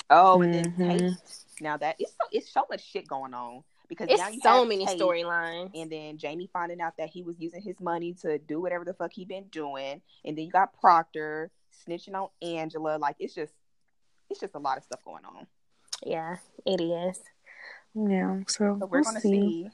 Oh, 0.08 0.40
and 0.40 0.54
mm-hmm. 0.54 0.82
then 0.82 0.98
Tate. 0.98 1.12
Now 1.60 1.76
that 1.76 1.96
it's 1.98 2.12
so 2.12 2.28
it's 2.32 2.50
so 2.50 2.64
much 2.70 2.82
shit 2.82 3.06
going 3.06 3.34
on 3.34 3.62
because 3.90 4.08
it's 4.08 4.18
now 4.18 4.28
you 4.28 4.40
so 4.40 4.64
many 4.64 4.86
storylines. 4.86 5.70
And 5.74 5.92
then 5.92 6.16
Jamie 6.16 6.48
finding 6.50 6.80
out 6.80 6.96
that 6.96 7.10
he 7.10 7.22
was 7.22 7.38
using 7.38 7.60
his 7.60 7.78
money 7.80 8.14
to 8.22 8.38
do 8.38 8.58
whatever 8.60 8.86
the 8.86 8.94
fuck 8.94 9.12
he 9.12 9.26
been 9.26 9.44
doing, 9.50 10.00
and 10.24 10.38
then 10.38 10.46
you 10.46 10.50
got 10.50 10.72
Proctor 10.80 11.50
snitching 11.86 12.14
on 12.14 12.28
Angela. 12.40 12.96
Like 12.96 13.16
it's 13.18 13.34
just, 13.34 13.52
it's 14.30 14.40
just 14.40 14.54
a 14.54 14.58
lot 14.58 14.78
of 14.78 14.84
stuff 14.84 15.00
going 15.04 15.24
on. 15.26 15.46
Yeah, 16.06 16.36
it 16.64 16.80
is. 16.80 17.20
Yeah, 17.94 18.38
so, 18.46 18.78
so 18.78 18.86
we're 18.86 19.00
we'll 19.00 19.04
gonna 19.04 19.20
see. 19.20 19.28
see. 19.28 19.70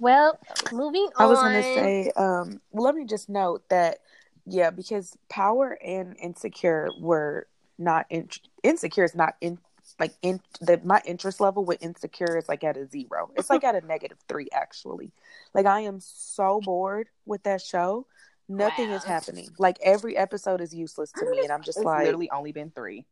Well, 0.00 0.38
moving 0.72 1.08
on. 1.16 1.24
I 1.24 1.26
was 1.26 1.38
gonna 1.38 1.62
say, 1.62 2.10
um, 2.16 2.60
well, 2.72 2.84
let 2.84 2.94
me 2.94 3.04
just 3.04 3.28
note 3.28 3.62
that, 3.70 3.98
yeah, 4.44 4.70
because 4.70 5.16
Power 5.28 5.78
and 5.84 6.16
Insecure 6.20 6.90
were 6.98 7.46
not 7.78 8.06
in- 8.10 8.28
Insecure 8.62 9.04
is 9.04 9.14
not 9.14 9.36
in 9.40 9.58
like 10.00 10.14
in 10.22 10.40
the 10.62 10.80
my 10.82 11.00
interest 11.04 11.40
level 11.40 11.64
with 11.64 11.80
insecure 11.82 12.38
is 12.38 12.48
like 12.48 12.64
at 12.64 12.76
a 12.78 12.86
zero. 12.86 13.30
It's 13.36 13.50
like 13.50 13.62
at 13.62 13.74
a 13.74 13.86
negative 13.86 14.16
three 14.26 14.48
actually. 14.52 15.12
Like 15.54 15.66
i 15.66 15.80
am 15.80 16.00
so 16.00 16.60
bored 16.64 17.08
with 17.26 17.42
that 17.42 17.60
show. 17.60 18.06
Nothing 18.48 18.88
wow. 18.88 18.96
is 18.96 19.04
happening. 19.04 19.48
Like 19.58 19.78
every 19.84 20.16
episode 20.16 20.62
is 20.62 20.74
useless 20.74 21.12
to 21.12 21.30
me 21.30 21.40
and 21.40 21.52
i'm 21.52 21.62
just 21.62 21.78
it's 21.78 21.84
like 21.84 22.04
literally 22.04 22.30
only 22.30 22.50
been 22.50 22.70
three. 22.70 23.04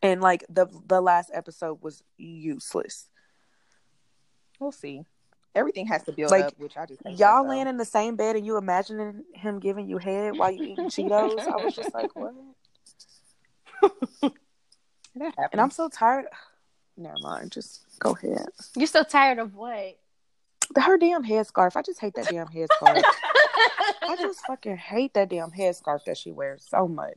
And 0.00 0.20
like 0.20 0.44
the 0.48 0.68
the 0.86 1.00
last 1.00 1.30
episode 1.34 1.82
was 1.82 2.04
useless. 2.16 3.08
We'll 4.60 4.72
see. 4.72 5.02
Everything 5.56 5.88
has 5.88 6.04
to 6.04 6.12
build 6.12 6.30
like, 6.30 6.44
up 6.44 6.54
which 6.58 6.76
i 6.76 6.84
just 6.84 7.00
y'all 7.18 7.48
laying 7.48 7.66
in 7.66 7.78
the 7.78 7.84
same 7.84 8.14
bed 8.14 8.36
and 8.36 8.46
you 8.46 8.58
imagining 8.58 9.24
him 9.34 9.58
giving 9.58 9.88
you 9.88 9.98
head 9.98 10.36
while 10.36 10.52
you 10.52 10.62
eating 10.62 10.86
cheetos? 10.86 11.40
I 11.40 11.64
was 11.64 11.74
just 11.74 11.92
like 11.92 12.14
what 12.14 12.34
and 15.52 15.60
I'm 15.60 15.70
so 15.70 15.88
tired. 15.88 16.26
Never 16.96 17.16
mind. 17.20 17.52
Just 17.52 17.84
go 17.98 18.12
ahead. 18.12 18.46
You're 18.74 18.86
so 18.86 19.02
tired 19.02 19.38
of 19.38 19.54
what? 19.54 19.98
Her 20.76 20.96
damn 20.96 21.24
headscarf. 21.24 21.76
I 21.76 21.82
just 21.82 22.00
hate 22.00 22.14
that 22.14 22.28
damn 22.28 22.46
headscarf. 22.46 23.02
I 24.02 24.16
just 24.18 24.40
fucking 24.46 24.76
hate 24.78 25.12
that 25.14 25.28
damn 25.28 25.50
headscarf 25.50 26.04
that 26.06 26.16
she 26.16 26.32
wears 26.32 26.66
so 26.68 26.88
much. 26.88 27.14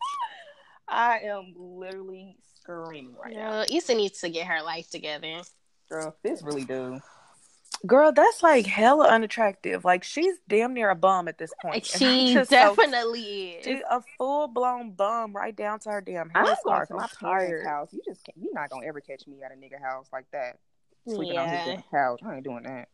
I 0.88 1.20
am 1.20 1.54
literally 1.58 2.36
screaming 2.56 3.16
right 3.24 3.36
now. 3.36 3.64
Issa 3.72 3.96
needs 3.96 4.20
to 4.22 4.30
get 4.30 4.48
her 4.48 4.62
life 4.62 4.90
together. 4.90 5.42
Girl, 5.90 6.16
this 6.24 6.42
really 6.44 6.66
do. 6.66 7.00
Girl, 7.86 8.12
that's 8.12 8.44
like 8.44 8.66
hella 8.66 9.08
unattractive. 9.08 9.86
Like 9.86 10.04
she's 10.04 10.36
damn 10.50 10.74
near 10.74 10.90
a 10.90 10.96
bum 10.96 11.28
at 11.30 11.38
this 11.38 11.52
point. 11.62 11.86
She 11.86 12.34
definitely 12.34 13.60
so, 13.64 13.72
is. 13.72 13.82
a 13.90 14.02
full 14.18 14.48
blown 14.48 14.92
bum 14.92 15.34
right 15.34 15.56
down 15.56 15.80
to 15.80 15.92
her 15.92 16.02
damn 16.02 16.30
hair. 16.30 16.44
I'm 16.44 16.56
going 16.66 16.86
to 16.88 16.94
my 16.94 17.08
parents' 17.20 17.66
house. 17.66 17.90
You 17.94 18.02
just 18.06 18.26
can't, 18.26 18.38
you're 18.38 18.54
not 18.54 18.70
gonna 18.70 18.86
ever 18.86 19.00
catch 19.00 19.26
me 19.28 19.38
at 19.44 19.52
a 19.52 19.56
nigga 19.56 19.82
house 19.82 20.08
like 20.12 20.26
that. 20.34 20.58
Sleeping 21.08 21.36
yeah. 21.36 21.42
on 21.42 21.76
his 21.76 21.84
couch. 21.90 22.20
I 22.26 22.36
ain't 22.36 22.44
doing 22.44 22.64
that. 22.64 22.90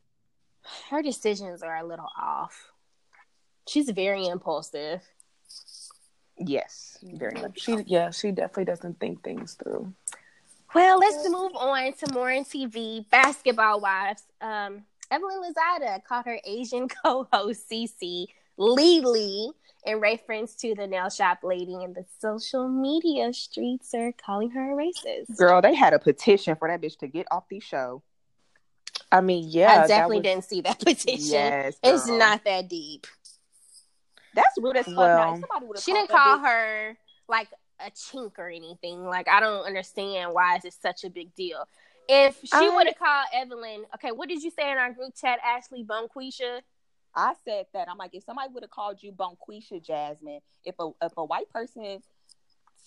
Her 0.90 1.02
decisions 1.02 1.64
are 1.64 1.78
a 1.78 1.86
little 1.86 2.10
off. 2.20 2.72
She's 3.68 3.90
very 3.90 4.28
impulsive. 4.28 5.02
Yes, 6.38 6.98
very 7.02 7.34
mm. 7.34 7.42
much. 7.42 7.62
She 7.62 7.78
yeah, 7.88 8.12
she 8.12 8.32
definitely 8.32 8.66
doesn't 8.66 9.00
think 9.00 9.24
things 9.24 9.54
through. 9.54 9.94
Well, 10.76 11.00
let's 11.00 11.28
move 11.30 11.56
on 11.56 11.94
to 11.94 12.14
more 12.14 12.30
on 12.30 12.44
TV. 12.44 13.10
Basketball 13.10 13.80
wives. 13.80 14.24
Um, 14.42 14.84
Evelyn 15.10 15.42
Lozada 15.42 16.04
called 16.04 16.26
her 16.26 16.38
Asian 16.44 16.90
co-host 17.06 17.70
Cece 17.72 18.28
Lily 18.58 19.52
in 19.86 20.00
reference 20.02 20.54
to 20.56 20.76
the 20.76 20.86
nail 20.86 21.10
shop 21.10 21.40
lady, 21.44 21.76
and 21.76 21.96
the 21.96 22.06
social 22.20 22.68
media 22.68 23.32
streets 23.32 23.94
are 23.94 24.12
calling 24.14 24.50
her 24.52 24.74
a 24.74 24.76
racist. 24.76 25.38
Girl, 25.38 25.62
they 25.62 25.74
had 25.74 25.94
a 25.94 26.00
petition 26.00 26.58
for 26.58 26.68
that 26.68 26.82
bitch 26.82 26.98
to 27.00 27.08
get 27.08 27.26
off 27.32 27.46
the 27.50 27.62
show. 27.62 28.04
I 29.12 29.22
mean, 29.22 29.46
yeah, 29.48 29.84
I 29.84 29.88
definitely 29.88 30.18
was... 30.18 30.24
didn't 30.24 30.44
see 30.44 30.62
that 30.62 30.80
petition. 30.86 31.32
Yes, 31.32 31.78
girl. 31.82 31.96
it's 31.96 32.08
not 32.08 32.44
that 32.44 32.68
deep. 32.68 33.08
That's 34.34 34.58
rude 34.62 34.76
as 34.76 34.86
fuck. 34.86 34.98
Well, 34.98 35.42
she 35.80 35.94
didn't 35.94 36.10
call 36.10 36.40
her 36.40 36.98
like 37.30 37.48
a 37.80 37.92
chink 37.92 38.38
or 38.38 38.50
anything. 38.50 39.06
Like 39.06 39.28
I 39.28 39.40
don't 39.40 39.66
understand 39.66 40.34
why 40.34 40.58
is 40.58 40.66
it 40.66 40.74
such 40.74 41.04
a 41.04 41.10
big 41.10 41.34
deal. 41.36 41.68
If 42.08 42.40
she 42.44 42.70
would 42.70 42.86
have 42.86 43.00
called 43.00 43.26
Evelyn, 43.34 43.84
okay, 43.96 44.12
what 44.12 44.30
did 44.30 44.44
you 44.44 44.52
say 44.52 44.72
in 44.72 44.78
our 44.78 44.94
group 44.94 45.16
chat, 45.20 45.40
Ashley 45.44 45.84
Bonquisha? 45.84 46.62
I 47.16 47.34
said 47.46 47.66
that 47.74 47.90
I'm 47.90 47.98
like, 47.98 48.14
if 48.14 48.24
somebody 48.24 48.50
would 48.54 48.64
have 48.64 48.70
called 48.70 49.02
you 49.02 49.12
Bonquisha 49.12 49.84
Jasmine, 49.84 50.42
if 50.64 50.76
a 50.80 50.92
if 51.02 51.14
a 51.18 51.26
white 51.26 51.50
person 51.50 52.02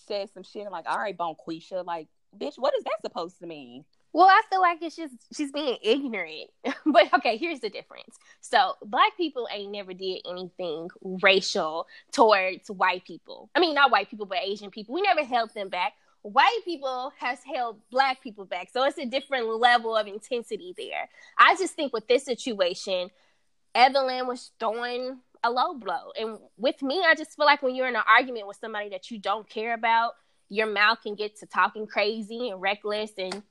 said 0.07 0.29
some 0.33 0.43
shit, 0.43 0.65
I'm 0.65 0.71
like, 0.71 0.89
all 0.89 0.97
right, 0.97 1.17
Bonquisha, 1.17 1.85
like, 1.85 2.07
bitch, 2.37 2.57
what 2.57 2.73
is 2.77 2.83
that 2.83 3.01
supposed 3.01 3.39
to 3.39 3.47
mean? 3.47 3.83
Well, 4.11 4.27
I 4.27 4.41
feel 4.49 4.61
like 4.61 4.81
it's 4.81 4.95
just 4.95 5.13
she's 5.35 5.51
being 5.51 5.77
ignorant. 5.81 6.49
but 6.85 7.13
okay, 7.13 7.37
here's 7.37 7.59
the 7.59 7.69
difference. 7.69 8.17
So 8.41 8.73
black 8.83 9.15
people 9.17 9.47
ain't 9.51 9.71
never 9.71 9.93
did 9.93 10.21
anything 10.29 10.89
racial 11.21 11.87
towards 12.11 12.69
white 12.71 13.05
people. 13.05 13.49
I 13.53 13.59
mean, 13.59 13.75
not 13.75 13.91
white 13.91 14.09
people, 14.09 14.25
but 14.25 14.39
Asian 14.43 14.71
people. 14.71 14.95
We 14.95 15.01
never 15.01 15.23
held 15.23 15.53
them 15.53 15.69
back. 15.69 15.93
White 16.21 16.61
people 16.65 17.13
has 17.17 17.39
held 17.43 17.79
black 17.91 18.21
people 18.21 18.45
back. 18.45 18.69
So 18.73 18.83
it's 18.83 18.97
a 18.97 19.05
different 19.05 19.47
level 19.47 19.95
of 19.95 20.07
intensity 20.07 20.73
there. 20.77 21.07
I 21.37 21.55
just 21.55 21.75
think 21.75 21.93
with 21.93 22.07
this 22.07 22.25
situation, 22.25 23.09
Evelyn 23.75 24.27
was 24.27 24.51
throwing 24.59 25.19
a 25.43 25.51
low 25.51 25.75
blow. 25.75 26.11
And 26.19 26.39
with 26.57 26.81
me, 26.81 27.03
I 27.05 27.15
just 27.15 27.35
feel 27.35 27.45
like 27.45 27.61
when 27.61 27.75
you're 27.75 27.87
in 27.87 27.95
an 27.95 28.03
argument 28.07 28.47
with 28.47 28.57
somebody 28.59 28.89
that 28.89 29.09
you 29.11 29.19
don't 29.19 29.47
care 29.49 29.73
about, 29.73 30.13
your 30.49 30.67
mouth 30.67 30.97
can 31.01 31.15
get 31.15 31.37
to 31.39 31.45
talking 31.45 31.87
crazy 31.87 32.49
and 32.49 32.59
reckless 32.59 33.11
and 33.17 33.43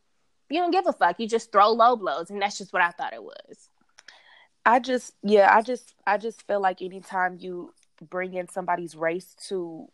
you 0.50 0.60
don't 0.60 0.70
give 0.70 0.86
a 0.86 0.92
fuck. 0.92 1.18
You 1.18 1.28
just 1.28 1.52
throw 1.52 1.70
low 1.70 1.96
blows, 1.96 2.30
and 2.30 2.40
that's 2.40 2.58
just 2.58 2.72
what 2.72 2.82
I 2.82 2.90
thought 2.90 3.12
it 3.12 3.22
was. 3.22 3.68
I 4.64 4.80
just, 4.80 5.14
yeah, 5.22 5.54
I 5.54 5.62
just, 5.62 5.94
I 6.06 6.18
just 6.18 6.46
feel 6.46 6.60
like 6.60 6.82
anytime 6.82 7.38
you 7.40 7.72
bring 8.10 8.34
in 8.34 8.48
somebody's 8.48 8.94
race 8.94 9.34
to, 9.48 9.88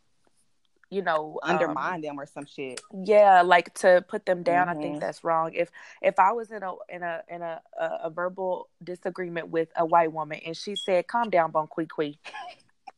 you 0.90 1.02
know, 1.02 1.38
undermine 1.42 1.94
um, 1.96 2.00
them 2.02 2.20
or 2.20 2.26
some 2.26 2.46
shit. 2.46 2.80
Yeah, 3.04 3.42
like 3.42 3.72
to 3.74 4.04
put 4.08 4.26
them 4.26 4.42
down. 4.42 4.66
Mm-hmm. 4.66 4.78
I 4.78 4.82
think 4.82 4.92
mm-hmm. 4.94 5.00
that's 5.00 5.24
wrong. 5.24 5.52
If 5.54 5.70
if 6.02 6.18
I 6.18 6.32
was 6.32 6.50
in 6.50 6.62
a 6.62 6.72
in 6.88 7.02
a 7.02 7.22
in 7.28 7.42
a, 7.42 7.60
a, 7.80 7.84
a 8.04 8.10
verbal 8.10 8.68
disagreement 8.82 9.48
with 9.48 9.68
a 9.76 9.84
white 9.84 10.12
woman 10.12 10.40
and 10.44 10.56
she 10.56 10.76
said, 10.76 11.06
"Calm 11.06 11.30
down, 11.30 11.52
Bonquiqui," 11.52 12.18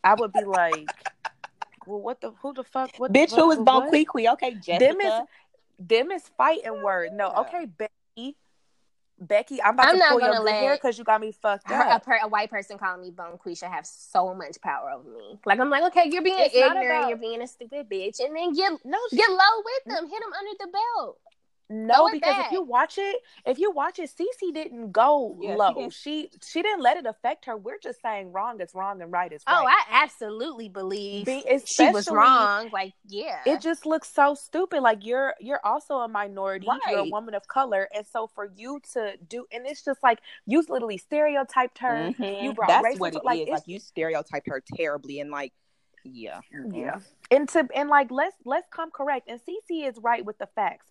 I 0.04 0.14
would 0.14 0.32
be 0.32 0.44
like. 0.44 0.88
Well, 1.86 2.00
what 2.00 2.20
the 2.20 2.32
who 2.42 2.52
the 2.52 2.64
fuck? 2.64 2.90
What, 2.98 3.12
Bitch, 3.12 3.30
what, 3.30 3.40
who 3.40 3.50
is 3.52 3.58
Bonquiqui? 3.58 4.32
Okay, 4.32 4.54
Jessica. 4.54 4.78
Them 4.80 5.00
is, 5.00 5.20
them 5.78 6.10
is 6.10 6.22
fighting 6.36 6.82
word. 6.82 7.12
No, 7.12 7.30
okay, 7.38 7.66
Becky. 7.66 8.36
Becky, 9.18 9.62
I'm 9.62 9.74
about 9.74 9.88
I'm 9.88 9.98
to 9.98 10.04
pull 10.10 10.20
your 10.20 10.46
hair 10.46 10.74
because 10.74 10.98
you 10.98 11.04
got 11.04 11.22
me 11.22 11.32
fucked 11.32 11.70
her, 11.70 11.74
up. 11.74 12.02
A, 12.02 12.04
per, 12.04 12.18
a, 12.22 12.28
white 12.28 12.50
person 12.50 12.76
calling 12.76 13.00
me 13.00 13.10
Bonquisha 13.10 13.64
have 13.64 13.86
so 13.86 14.34
much 14.34 14.60
power 14.60 14.90
over 14.90 15.08
me. 15.08 15.38
Like 15.46 15.58
I'm 15.58 15.70
like, 15.70 15.84
okay, 15.84 16.10
you're 16.10 16.22
being 16.22 16.38
it's 16.38 16.54
ignorant, 16.54 16.84
about... 16.84 17.08
you're 17.08 17.16
being 17.16 17.40
a 17.40 17.46
stupid 17.46 17.88
bitch, 17.88 18.20
and 18.20 18.36
then 18.36 18.52
get 18.52 18.72
no, 18.84 18.98
get 19.12 19.30
low 19.30 19.62
with 19.64 19.84
them, 19.86 20.06
hit 20.06 20.20
them 20.20 20.32
under 20.38 20.52
the 20.60 20.68
belt. 20.70 21.18
No, 21.68 22.08
because 22.12 22.46
if 22.46 22.52
you 22.52 22.62
watch 22.62 22.96
it, 22.96 23.16
if 23.44 23.58
you 23.58 23.72
watch 23.72 23.98
it, 23.98 24.08
Cece 24.10 24.54
didn't 24.54 24.92
go 24.92 25.36
yeah, 25.40 25.56
low. 25.56 25.90
She, 25.90 26.30
she, 26.30 26.30
she 26.46 26.62
didn't 26.62 26.80
let 26.80 26.96
it 26.96 27.06
affect 27.06 27.46
her. 27.46 27.56
We're 27.56 27.78
just 27.82 28.00
saying 28.00 28.32
wrong 28.32 28.60
is 28.60 28.72
wrong 28.72 29.02
and 29.02 29.10
right 29.10 29.32
is 29.32 29.42
oh, 29.48 29.64
right. 29.64 29.76
Oh, 29.90 29.92
I 29.92 30.02
absolutely 30.04 30.68
believe 30.68 31.26
Be, 31.26 31.42
she 31.64 31.90
was 31.90 32.08
wrong. 32.08 32.70
Like, 32.72 32.92
yeah, 33.08 33.40
it 33.44 33.60
just 33.60 33.84
looks 33.84 34.12
so 34.12 34.34
stupid. 34.34 34.80
Like 34.80 35.04
you're 35.04 35.34
you're 35.40 35.60
also 35.64 35.96
a 35.96 36.08
minority. 36.08 36.68
Right. 36.68 36.80
You're 36.88 37.00
a 37.00 37.04
woman 37.04 37.34
of 37.34 37.48
color, 37.48 37.88
and 37.92 38.06
so 38.06 38.28
for 38.28 38.48
you 38.56 38.80
to 38.92 39.14
do, 39.28 39.44
and 39.50 39.66
it's 39.66 39.84
just 39.84 40.02
like 40.04 40.20
you 40.46 40.64
literally 40.68 40.98
stereotyped 40.98 41.78
her. 41.78 42.12
Mm-hmm. 42.12 42.44
You 42.44 42.54
brought 42.54 42.68
that's 42.68 43.00
what 43.00 43.16
it 43.16 43.24
like, 43.24 43.42
is. 43.42 43.48
Like 43.48 43.62
you 43.66 43.80
stereotyped 43.80 44.48
her 44.48 44.62
terribly, 44.76 45.18
and 45.18 45.32
like 45.32 45.52
yeah, 46.04 46.40
yeah, 46.72 47.00
and 47.32 47.48
to 47.48 47.66
and 47.74 47.88
like 47.88 48.12
let's 48.12 48.36
let's 48.44 48.68
come 48.70 48.92
correct. 48.92 49.28
And 49.28 49.40
Cece 49.40 49.88
is 49.88 49.98
right 49.98 50.24
with 50.24 50.38
the 50.38 50.48
facts 50.54 50.86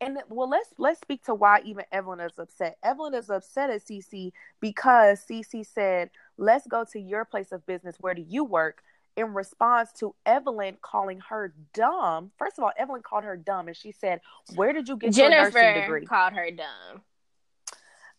and 0.00 0.18
well 0.28 0.48
let's 0.48 0.68
let's 0.78 1.00
speak 1.00 1.24
to 1.24 1.34
why 1.34 1.60
even 1.64 1.84
Evelyn 1.92 2.20
is 2.20 2.38
upset. 2.38 2.78
Evelyn 2.82 3.14
is 3.14 3.30
upset 3.30 3.70
at 3.70 3.82
Cece 3.84 4.32
because 4.60 5.24
Cece 5.28 5.66
said, 5.66 6.10
"Let's 6.36 6.66
go 6.66 6.84
to 6.92 7.00
your 7.00 7.24
place 7.24 7.52
of 7.52 7.66
business. 7.66 7.96
Where 8.00 8.14
do 8.14 8.24
you 8.26 8.44
work?" 8.44 8.82
In 9.16 9.32
response 9.32 9.92
to 10.00 10.14
Evelyn 10.26 10.76
calling 10.82 11.20
her 11.30 11.54
dumb. 11.72 12.32
First 12.38 12.58
of 12.58 12.64
all, 12.64 12.72
Evelyn 12.76 13.02
called 13.02 13.24
her 13.24 13.36
dumb, 13.36 13.68
and 13.68 13.76
she 13.76 13.92
said, 13.92 14.20
"Where 14.54 14.72
did 14.72 14.88
you 14.88 14.96
get 14.96 15.14
Jennifer 15.14 15.58
your 15.58 15.72
nursing 15.72 15.82
degree?" 15.82 16.06
Called 16.06 16.34
her 16.34 16.50
dumb. 16.50 17.02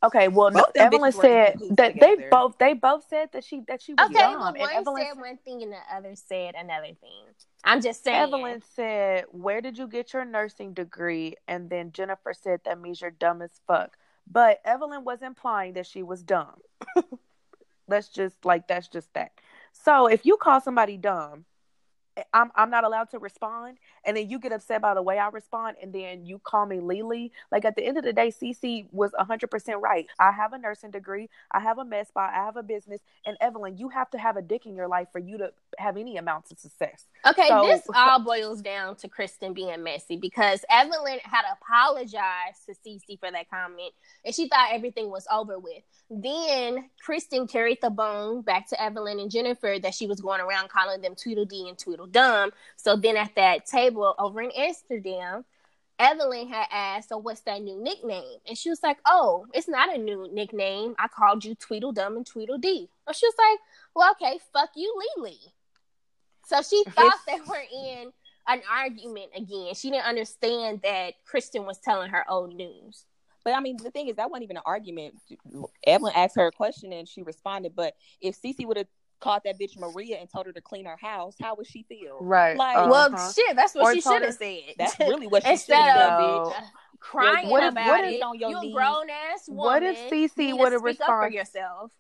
Okay, 0.04 0.28
well, 0.28 0.52
no, 0.52 0.63
Evelyn 0.76 1.12
said 1.12 1.58
that 1.72 1.94
together. 1.94 2.16
they 2.18 2.30
both 2.30 2.58
they 2.60 2.74
both 2.74 3.06
said 3.10 3.30
that 3.34 3.44
she 3.44 3.62
that 3.68 3.82
she 3.82 3.94
was 3.94 4.06
okay, 4.06 4.20
dumb. 4.20 4.42
Okay, 4.50 4.60
well, 4.60 4.70
one 4.70 4.76
Evelyn 4.76 5.06
said 5.08 5.18
one 5.18 5.38
thing 5.38 5.63
and 5.63 5.72
the 5.72 5.80
other 5.92 6.16
said 6.16 6.54
another 6.56 6.94
thing. 7.02 7.26
I'm 7.67 7.82
just 7.82 8.03
saying. 8.03 8.17
Evelyn 8.17 8.62
said, 8.75 9.25
"Where 9.32 9.60
did 9.60 9.77
you 9.77 9.88
get 9.88 10.13
your 10.13 10.23
nursing 10.23 10.73
degree?" 10.73 11.36
And 11.47 11.69
then 11.69 11.91
Jennifer 11.91 12.34
said, 12.34 12.62
"That 12.63 12.80
means 12.80 13.01
you're 13.01 13.12
dumb 13.12 13.41
as 13.41 13.60
fuck." 13.67 13.97
But 14.25 14.62
Evelyn 14.63 15.03
was 15.03 15.21
implying 15.21 15.73
that 15.73 15.86
she 15.86 16.01
was 16.01 16.23
dumb. 16.23 16.62
Let's 17.88 18.08
just 18.08 18.45
like 18.45 18.67
that's 18.67 18.88
just 18.88 19.13
that. 19.13 19.32
So 19.73 20.08
if 20.08 20.25
you 20.25 20.38
call 20.38 20.62
somebody 20.62 20.97
dumb, 20.97 21.45
I'm 22.34 22.51
I'm 22.56 22.69
not 22.69 22.84
allowed 22.84 23.10
to 23.12 23.19
respond, 23.19 23.77
and 24.06 24.17
then 24.17 24.30
you 24.30 24.39
get 24.39 24.51
upset 24.51 24.82
by 24.82 24.93
the 24.93 25.01
way 25.01 25.19
I 25.19 25.30
respond, 25.30 25.77
and 25.82 25.93
then 25.93 26.25
you 26.25 26.39
call 26.39 26.65
me 26.65 26.80
Lily. 26.80 27.32
Like 27.51 27.65
at 27.65 27.75
the 27.75 27.84
end 27.84 27.97
of 27.97 28.03
the 28.03 28.13
day, 28.13 28.30
Cece 28.30 28.88
was 28.91 29.12
hundred 29.17 29.51
percent 29.51 29.82
right. 29.82 30.08
I 30.19 30.32
have 30.32 30.53
a 30.53 30.58
nursing 30.58 30.91
degree, 30.91 31.30
I 31.51 31.60
have 31.60 31.77
a 31.77 31.86
med 31.86 32.08
spa, 32.08 32.30
I 32.32 32.45
have 32.45 32.58
a 32.58 32.63
business, 32.63 33.01
and 33.25 33.38
Evelyn, 33.41 33.77
you 33.77 33.89
have 33.89 34.10
to 34.12 34.17
have 34.17 34.38
a 34.38 34.41
dick 34.41 34.65
in 34.65 34.75
your 34.75 34.88
life 34.88 35.08
for 35.12 35.19
you 35.19 35.38
to 35.38 35.51
have 35.77 35.97
any 35.97 36.17
amounts 36.17 36.51
of 36.51 36.60
success. 36.60 37.06
Okay, 37.25 37.47
so, 37.47 37.65
this 37.65 37.82
all 37.93 38.19
boils 38.19 38.62
down 38.62 38.95
to 38.97 39.08
Kristen 39.08 39.53
being 39.53 39.84
messy 39.84 40.15
because 40.17 40.63
Evelyn 40.69 41.19
had 41.23 41.43
apologized 41.51 42.65
to 42.67 42.73
Cece 42.73 43.19
for 43.19 43.32
that 43.32 43.49
comment, 43.49 43.93
and 44.25 44.34
she 44.34 44.47
thought 44.47 44.69
everything 44.71 45.10
was 45.10 45.27
over 45.32 45.60
with. 45.60 45.84
Then 46.10 46.89
Kristen 47.03 47.47
carried 47.47 47.80
the 47.82 47.89
bone 47.89 48.41
back 48.41 48.67
to 48.69 48.82
Evelyn 48.82 49.19
and 49.19 49.30
Jennifer 49.30 49.77
that 49.82 49.93
she 49.93 50.08
was 50.08 50.21
going 50.21 50.39
around 50.39 50.69
calling 50.69 51.01
them 51.01 51.15
Tweedledee 51.15 51.67
and 51.67 51.77
Tweedledum. 52.12 52.52
So 52.76 52.96
then 52.96 53.17
at 53.17 53.36
that 53.36 53.65
table 53.65 54.15
over 54.17 54.41
in 54.41 54.52
Amsterdam, 54.52 55.46
Evelyn 56.00 56.48
had 56.48 56.67
asked, 56.72 57.10
So 57.10 57.17
what's 57.17 57.41
that 57.41 57.62
new 57.62 57.82
nickname? 57.82 58.38
And 58.48 58.58
she 58.58 58.70
was 58.70 58.82
like, 58.84 58.98
Oh, 59.06 59.48
it's 59.54 59.67
not 59.67 59.93
a 59.93 59.98
new 59.98 60.30
nickname. 60.32 60.96
I 61.00 61.08
called 61.08 61.43
you 61.43 61.56
Tweedledum 61.56 62.17
and 62.17 62.26
Tweedledee. 62.26 62.89
And 63.08 63.15
she 63.15 63.26
was 63.26 63.36
like, 63.38 63.60
Well, 63.96 64.12
okay, 64.12 64.39
fuck 64.54 64.70
you, 64.76 65.02
Lily. 65.17 65.39
So 66.46 66.62
she 66.62 66.84
thought 66.89 67.20
they 67.28 67.39
were 67.48 67.63
in 67.74 68.12
an 68.48 68.62
argument 68.72 69.32
again. 69.36 69.74
She 69.74 69.89
didn't 69.89 70.06
understand 70.06 70.82
that 70.84 71.15
Kristen 71.26 71.65
was 71.65 71.80
telling 71.80 72.12
her 72.12 72.30
old 72.30 72.56
news. 72.56 73.06
But 73.43 73.54
I 73.54 73.60
mean, 73.62 73.78
the 73.82 73.91
thing 73.91 74.10
is, 74.10 74.17
that 74.17 74.30
wasn't 74.30 74.43
even 74.43 74.58
an 74.58 74.63
argument. 74.65 75.15
Evelyn 75.86 76.13
asked 76.15 76.36
her 76.36 76.48
a 76.48 76.52
question 76.52 76.91
and 76.91 77.08
she 77.08 77.24
responded. 77.24 77.74
But 77.76 77.93
if 78.20 78.41
Cece 78.41 78.65
would 78.65 78.78
have 78.78 78.88
called 79.19 79.41
that 79.45 79.60
bitch 79.60 79.77
Maria 79.77 80.17
and 80.17 80.30
told 80.30 80.45
her 80.45 80.51
to 80.51 80.62
clean 80.62 80.86
her 80.86 80.97
house, 80.97 81.36
how 81.41 81.56
would 81.56 81.67
she 81.67 81.84
feel? 81.84 82.17
Right. 82.21 82.58
Like, 82.58 82.77
uh-huh. 82.77 82.89
well, 82.89 83.32
shit, 83.32 83.56
that's 83.56 83.75
what 83.75 83.86
or 83.86 83.93
she 83.93 84.01
should 84.01 84.21
have 84.21 84.34
said. 84.34 84.62
That's 84.77 84.99
really 84.99 85.27
what 85.27 85.45
she 85.45 85.58
should 85.58 85.75
have 85.75 86.19
done, 86.19 86.21
bitch. 86.21 86.53
Crying 86.99 87.49
what 87.49 87.63
if, 87.63 87.71
about 87.71 87.88
what 87.88 88.06
if, 88.06 88.13
it. 88.13 88.21
On 88.23 88.39
your 88.39 88.49
you 88.49 88.62
knees. 88.62 88.73
grown 88.73 89.10
ass 89.10 89.47
woman. 89.47 89.58
What 89.58 89.84
if 89.84 90.10
Cece 90.10 90.58
would 90.58 90.71
have 90.71 90.82
responded? 90.82 91.34
yourself. 91.34 91.91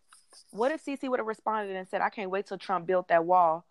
What 0.51 0.71
if 0.71 0.83
Cece 0.83 1.07
would 1.09 1.19
have 1.19 1.27
responded 1.27 1.75
and 1.75 1.87
said, 1.87 2.01
"I 2.01 2.09
can't 2.09 2.31
wait 2.31 2.47
till 2.47 2.57
Trump 2.57 2.87
built 2.87 3.09
that 3.09 3.23
wall"? 3.23 3.65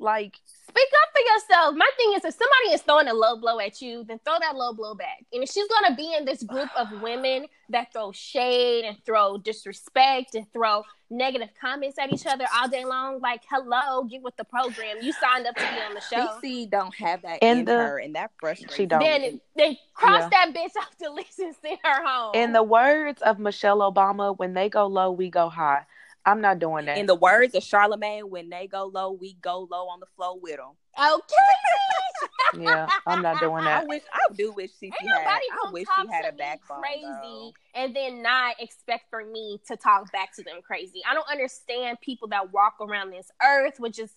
Like, 0.00 0.38
speak 0.46 0.88
up 1.02 1.08
for 1.12 1.34
yourself. 1.34 1.74
My 1.76 1.90
thing 1.98 2.14
is, 2.16 2.24
if 2.24 2.34
somebody 2.34 2.74
is 2.74 2.82
throwing 2.82 3.08
a 3.08 3.14
low 3.14 3.36
blow 3.36 3.58
at 3.60 3.82
you, 3.82 4.02
then 4.04 4.18
throw 4.24 4.38
that 4.40 4.56
low 4.56 4.72
blow 4.72 4.94
back. 4.94 5.24
And 5.32 5.42
if 5.42 5.50
she's 5.50 5.68
gonna 5.68 5.94
be 5.94 6.14
in 6.16 6.24
this 6.24 6.42
group 6.42 6.70
of 6.76 7.02
women 7.02 7.46
that 7.68 7.92
throw 7.92 8.10
shade 8.12 8.84
and 8.84 8.96
throw 9.04 9.36
disrespect 9.36 10.34
and 10.34 10.50
throw 10.52 10.84
negative 11.10 11.50
comments 11.60 11.98
at 11.98 12.12
each 12.12 12.26
other 12.26 12.46
all 12.56 12.68
day 12.68 12.84
long, 12.84 13.20
like, 13.20 13.42
hello, 13.50 14.04
get 14.04 14.22
with 14.22 14.36
the 14.36 14.44
program. 14.44 14.96
You 15.02 15.12
signed 15.12 15.46
up 15.46 15.54
to 15.56 15.62
be 15.62 15.80
on 15.86 15.94
the 15.94 16.00
show. 16.00 16.38
CC 16.42 16.70
don't 16.70 16.94
have 16.94 17.20
that 17.22 17.42
in, 17.42 17.58
in 17.58 17.64
the, 17.66 17.72
her, 17.72 17.98
and 17.98 18.14
that 18.14 18.30
frustrates. 18.40 18.74
She 18.74 18.86
don't. 18.86 19.00
Then, 19.00 19.40
they 19.56 19.78
cross 19.92 20.22
yeah. 20.22 20.28
that 20.30 20.54
bitch 20.54 20.80
off 20.80 20.96
the 20.98 21.10
list 21.10 21.38
and 21.38 21.54
send 21.60 21.78
her 21.84 22.06
home. 22.06 22.30
In 22.34 22.52
the 22.52 22.62
words 22.62 23.20
of 23.20 23.38
Michelle 23.38 23.80
Obama, 23.80 24.36
when 24.38 24.54
they 24.54 24.70
go 24.70 24.86
low, 24.86 25.10
we 25.10 25.28
go 25.28 25.50
high. 25.50 25.84
I'm 26.24 26.40
not 26.40 26.58
doing 26.58 26.86
that. 26.86 26.98
In 26.98 27.06
the 27.06 27.14
words 27.14 27.54
of 27.54 27.62
Charlemagne, 27.62 28.30
when 28.30 28.50
they 28.50 28.66
go 28.66 28.86
low, 28.86 29.12
we 29.12 29.34
go 29.40 29.66
low 29.70 29.86
on 29.88 30.00
the 30.00 30.06
flow 30.16 30.38
with 30.40 30.56
them. 30.56 30.72
Okay. 30.98 32.62
yeah, 32.62 32.88
I'm 33.06 33.22
not 33.22 33.40
doing 33.40 33.64
that. 33.64 33.82
I 33.82 33.86
wish 33.86 34.02
I 34.12 34.34
do 34.34 34.52
wish 34.52 34.70
she 34.78 34.92
had. 35.00 35.26
I 35.26 35.70
wish 35.72 35.86
she 35.98 36.06
had 36.12 36.26
a 36.26 36.36
backbone. 36.36 36.82
Crazy, 36.82 37.02
though. 37.04 37.52
and 37.74 37.96
then 37.96 38.22
not 38.22 38.56
expect 38.60 39.04
for 39.08 39.24
me 39.24 39.60
to 39.68 39.76
talk 39.76 40.12
back 40.12 40.34
to 40.36 40.42
them 40.42 40.60
crazy. 40.62 41.00
I 41.08 41.14
don't 41.14 41.30
understand 41.30 41.98
people 42.02 42.28
that 42.28 42.52
walk 42.52 42.74
around 42.80 43.10
this 43.10 43.30
earth 43.42 43.80
with 43.80 43.94
just 43.94 44.14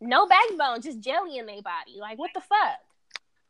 no 0.00 0.26
backbone, 0.26 0.82
just 0.82 1.00
jelly 1.00 1.38
in 1.38 1.46
their 1.46 1.62
body. 1.62 1.98
Like 1.98 2.18
what 2.18 2.30
the 2.34 2.40
fuck? 2.40 2.80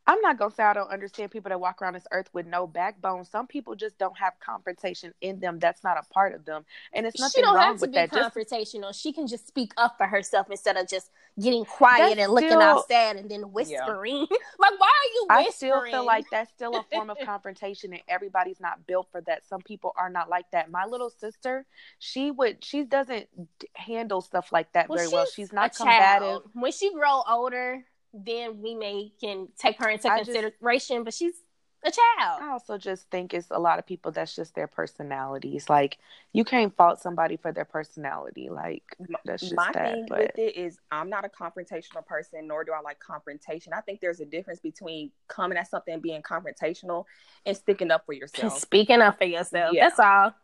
I'm 0.06 0.20
not 0.20 0.38
gonna 0.38 0.52
say 0.52 0.62
I 0.62 0.72
don't 0.72 0.90
understand 0.90 1.30
people 1.30 1.48
that 1.48 1.60
walk 1.60 1.82
around 1.82 1.94
this 1.94 2.06
earth 2.12 2.28
with 2.32 2.46
no 2.46 2.66
backbone. 2.66 3.24
Some 3.24 3.46
people 3.46 3.74
just 3.74 3.98
don't 3.98 4.16
have 4.18 4.34
confrontation 4.38 5.12
in 5.20 5.40
them. 5.40 5.58
That's 5.58 5.82
not 5.82 5.98
a 5.98 6.02
part 6.12 6.34
of 6.34 6.44
them, 6.44 6.64
and 6.92 7.06
it's 7.06 7.18
nothing 7.18 7.40
she 7.40 7.42
don't 7.42 7.56
wrong 7.56 7.64
have 7.64 7.76
to 7.76 7.80
with 7.82 7.90
be 7.90 7.96
that. 7.96 8.12
Just- 8.12 8.34
confrontational. 8.34 8.94
she 9.00 9.12
can 9.12 9.26
just 9.26 9.48
speak 9.48 9.72
up 9.76 9.96
for 9.98 10.06
herself 10.06 10.48
instead 10.50 10.76
of 10.76 10.88
just 10.88 11.10
getting 11.40 11.64
quiet 11.64 12.18
and 12.18 12.32
looking 12.32 12.50
still- 12.50 12.62
all 12.62 12.84
sad 12.84 13.16
and 13.16 13.30
then 13.30 13.52
whispering. 13.52 14.18
like, 14.58 14.78
why 14.78 14.86
are 14.86 15.12
you 15.14 15.26
whispering? 15.28 15.46
I 15.46 15.50
still 15.50 15.84
feel 15.84 16.06
like 16.06 16.24
that's 16.30 16.50
still 16.52 16.76
a 16.76 16.82
form 16.92 17.10
of 17.10 17.18
confrontation, 17.24 17.92
and 17.92 18.02
everybody's 18.08 18.60
not 18.60 18.86
built 18.86 19.08
for 19.10 19.20
that. 19.22 19.44
Some 19.48 19.60
people 19.60 19.92
are 19.96 20.08
not 20.10 20.28
like 20.28 20.50
that. 20.52 20.70
My 20.70 20.84
little 20.84 21.10
sister, 21.10 21.66
she 21.98 22.30
would, 22.30 22.64
she 22.64 22.84
doesn't 22.84 23.28
handle 23.74 24.20
stuff 24.20 24.52
like 24.52 24.72
that 24.74 24.88
very 24.88 25.08
well. 25.08 25.26
She's 25.26 25.52
not 25.52 25.74
combative. 25.74 25.98
child. 26.28 26.50
When 26.52 26.72
she 26.72 26.92
grow 26.92 27.22
older, 27.28 27.84
then 28.24 28.62
we 28.62 28.74
may 28.74 29.12
can 29.20 29.48
take 29.58 29.78
her 29.78 29.88
into 29.88 30.08
I 30.10 30.18
just- 30.22 30.30
consideration. 30.32 31.04
but 31.04 31.14
she's 31.14 31.34
a 31.82 31.90
child. 31.90 32.40
I 32.42 32.48
also 32.50 32.78
just 32.78 33.08
think 33.10 33.32
it's 33.32 33.48
a 33.50 33.58
lot 33.60 33.78
of 33.78 33.86
people 33.86 34.10
that's 34.10 34.34
just 34.34 34.54
their 34.56 34.66
personalities. 34.66 35.68
Like 35.68 35.98
you 36.32 36.44
can't 36.44 36.74
fault 36.74 37.00
somebody 37.00 37.36
for 37.36 37.52
their 37.52 37.64
personality. 37.66 38.48
Like 38.48 38.82
that's 39.24 39.42
just 39.42 39.54
my 39.54 39.70
that. 39.72 39.92
thing 39.94 40.06
but 40.08 40.18
with 40.18 40.38
it 40.38 40.56
is 40.56 40.78
I'm 40.90 41.08
not 41.10 41.24
a 41.24 41.28
confrontational 41.28 42.04
person, 42.04 42.48
nor 42.48 42.64
do 42.64 42.72
I 42.72 42.80
like 42.80 42.98
confrontation. 42.98 43.72
I 43.72 43.82
think 43.82 44.00
there's 44.00 44.18
a 44.20 44.24
difference 44.24 44.58
between 44.58 45.12
coming 45.28 45.58
at 45.58 45.68
something 45.68 45.94
and 45.94 46.02
being 46.02 46.22
confrontational 46.22 47.04
and 47.44 47.56
sticking 47.56 47.90
up 47.92 48.04
for 48.06 48.12
yourself. 48.20 48.58
Speaking 48.58 49.00
up 49.00 49.18
for 49.18 49.24
yourself. 49.26 49.72
Yeah. 49.74 49.88
That's 49.88 50.00
all. 50.00 50.34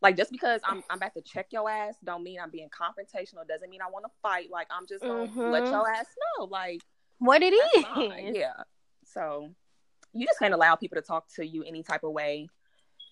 Like 0.00 0.16
just 0.16 0.30
because 0.30 0.60
I'm 0.64 0.82
I'm 0.88 0.98
about 0.98 1.12
to 1.14 1.22
check 1.22 1.48
your 1.50 1.68
ass, 1.68 1.96
don't 2.02 2.22
mean 2.22 2.38
I'm 2.40 2.50
being 2.50 2.70
confrontational. 2.70 3.46
Doesn't 3.46 3.68
mean 3.68 3.82
I 3.82 3.90
want 3.90 4.04
to 4.06 4.10
fight. 4.22 4.48
Like 4.50 4.68
I'm 4.70 4.86
just 4.86 5.02
gonna 5.02 5.22
let 5.50 5.64
Mhm. 5.64 5.70
your 5.72 5.90
ass 5.90 6.06
know. 6.38 6.44
Like 6.44 6.80
What 7.18 7.42
it 7.42 7.52
is. 7.52 7.84
fine. 7.84 8.34
yeah. 8.34 8.52
So 9.04 9.50
you 10.12 10.26
just 10.26 10.38
can't 10.38 10.54
allow 10.54 10.74
people 10.74 10.96
to 10.96 11.02
talk 11.02 11.26
to 11.36 11.46
you 11.46 11.62
any 11.64 11.82
type 11.82 12.04
of 12.04 12.12
way. 12.12 12.48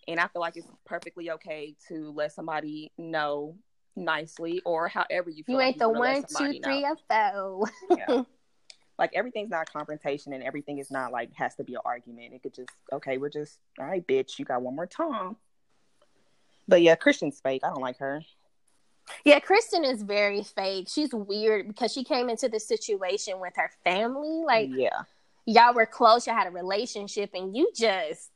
And 0.08 0.20
I 0.20 0.28
feel 0.28 0.40
like 0.40 0.56
it's 0.56 0.68
perfectly 0.84 1.30
okay 1.32 1.74
to 1.88 2.12
let 2.14 2.32
somebody 2.32 2.92
know 2.96 3.56
nicely 3.96 4.62
or 4.64 4.88
however 4.88 5.30
you 5.30 5.42
feel. 5.42 5.54
You 5.54 5.58
like 5.58 5.68
ain't 5.68 5.78
the 5.78 5.88
one, 5.88 6.24
know. 6.30 6.60
three, 6.62 6.84
or 6.84 6.96
four. 7.08 7.70
yeah. 7.96 8.22
Like 8.98 9.10
everything's 9.14 9.50
not 9.50 9.70
confrontation 9.70 10.32
and 10.32 10.42
everything 10.42 10.78
is 10.78 10.90
not 10.90 11.12
like 11.12 11.30
has 11.34 11.54
to 11.56 11.64
be 11.64 11.74
an 11.74 11.82
argument. 11.84 12.32
It 12.32 12.42
could 12.42 12.54
just 12.54 12.70
okay, 12.90 13.18
we're 13.18 13.28
just 13.28 13.58
all 13.78 13.84
right, 13.84 14.06
bitch, 14.06 14.38
you 14.38 14.46
got 14.46 14.62
one 14.62 14.74
more 14.74 14.86
time. 14.86 15.36
But 16.66 16.80
yeah, 16.80 16.94
Kristen's 16.94 17.38
fake. 17.38 17.60
I 17.62 17.68
don't 17.68 17.82
like 17.82 17.98
her. 17.98 18.22
Yeah, 19.24 19.40
Kristen 19.40 19.84
is 19.84 20.02
very 20.02 20.42
fake. 20.42 20.88
She's 20.88 21.12
weird 21.12 21.68
because 21.68 21.92
she 21.92 22.04
came 22.04 22.28
into 22.28 22.48
this 22.48 22.66
situation 22.66 23.40
with 23.40 23.54
her 23.56 23.70
family. 23.84 24.42
Like 24.44 24.70
yeah. 24.72 25.02
y'all 25.46 25.74
were 25.74 25.86
close, 25.86 26.26
y'all 26.26 26.36
had 26.36 26.46
a 26.46 26.50
relationship, 26.50 27.30
and 27.34 27.56
you 27.56 27.70
just 27.74 28.35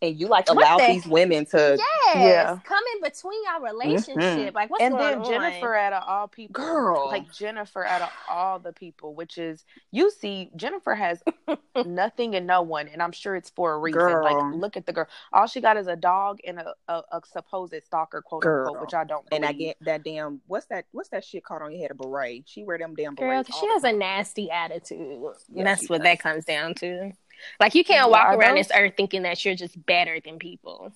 And 0.00 0.18
you 0.20 0.28
like 0.28 0.48
What 0.48 0.58
allow 0.58 0.78
the- 0.78 0.86
these 0.92 1.06
women 1.08 1.44
to 1.46 1.76
yes, 1.76 2.16
Yeah. 2.16 2.58
come 2.64 2.84
in 2.94 3.02
between 3.02 3.40
y'all 3.44 3.60
relationship. 3.60 4.14
Mm-hmm. 4.16 4.54
Like 4.54 4.70
what's 4.70 4.82
and 4.82 4.94
going 4.96 5.22
then 5.22 5.28
Jennifer 5.28 5.76
on? 5.76 5.84
out 5.86 5.92
of 5.92 6.02
all 6.06 6.28
people, 6.28 6.52
Girl. 6.64 7.08
like 7.08 7.32
Jennifer 7.32 7.84
out 7.84 8.02
of 8.02 8.10
all 8.30 8.60
the 8.60 8.72
people, 8.72 9.14
which 9.14 9.38
is 9.38 9.64
you 9.90 10.10
see, 10.12 10.50
Jennifer 10.54 10.94
has 10.94 11.20
nothing 11.84 12.36
and 12.36 12.46
no 12.46 12.62
one, 12.62 12.86
and 12.86 13.02
I'm 13.02 13.10
sure 13.12 13.34
it's 13.34 13.50
for 13.50 13.72
a 13.72 13.78
reason. 13.78 13.98
Girl. 14.00 14.22
Like, 14.22 14.54
look 14.54 14.76
at 14.76 14.86
the 14.86 14.92
girl. 14.92 15.06
All 15.32 15.46
she 15.48 15.60
got 15.60 15.76
is 15.76 15.88
a 15.88 15.96
dog 15.96 16.38
and 16.46 16.60
a, 16.60 16.74
a, 16.86 17.02
a 17.12 17.20
supposed 17.26 17.74
stalker, 17.84 18.22
quote 18.22 18.42
Girl. 18.42 18.68
unquote, 18.68 18.80
which 18.82 18.94
I 18.94 19.02
don't. 19.04 19.26
and 19.32 19.44
I 19.44 19.52
get 19.52 19.76
that 19.80 20.04
damn 20.04 20.40
what's 20.46 20.66
that 20.66 20.84
what's 20.92 21.08
that 21.08 21.24
shit 21.24 21.44
called 21.44 21.62
on 21.62 21.72
your 21.72 21.80
head 21.82 21.90
a 21.90 21.94
beret. 21.94 22.44
She 22.46 22.62
wear 22.64 22.78
them 22.78 22.94
damn 22.96 23.14
Girl, 23.16 23.28
berets. 23.30 23.48
'cause 23.50 23.56
all 23.62 23.66
she 23.68 23.72
has 23.72 23.84
a 23.84 23.92
nasty 23.92 24.48
attitude. 24.50 25.20
Yeah, 25.52 25.64
That's 25.64 25.88
what 25.88 25.98
does. 25.98 26.04
that 26.04 26.20
comes 26.20 26.44
down 26.44 26.74
to. 26.76 27.12
Like 27.60 27.74
you 27.74 27.84
can't 27.84 28.10
walk 28.10 28.28
around 28.28 28.56
those- 28.56 28.68
this 28.68 28.76
earth 28.76 28.94
thinking 28.96 29.22
that 29.22 29.44
you're 29.44 29.54
just 29.54 29.84
better 29.86 30.20
than 30.20 30.38
people. 30.38 30.92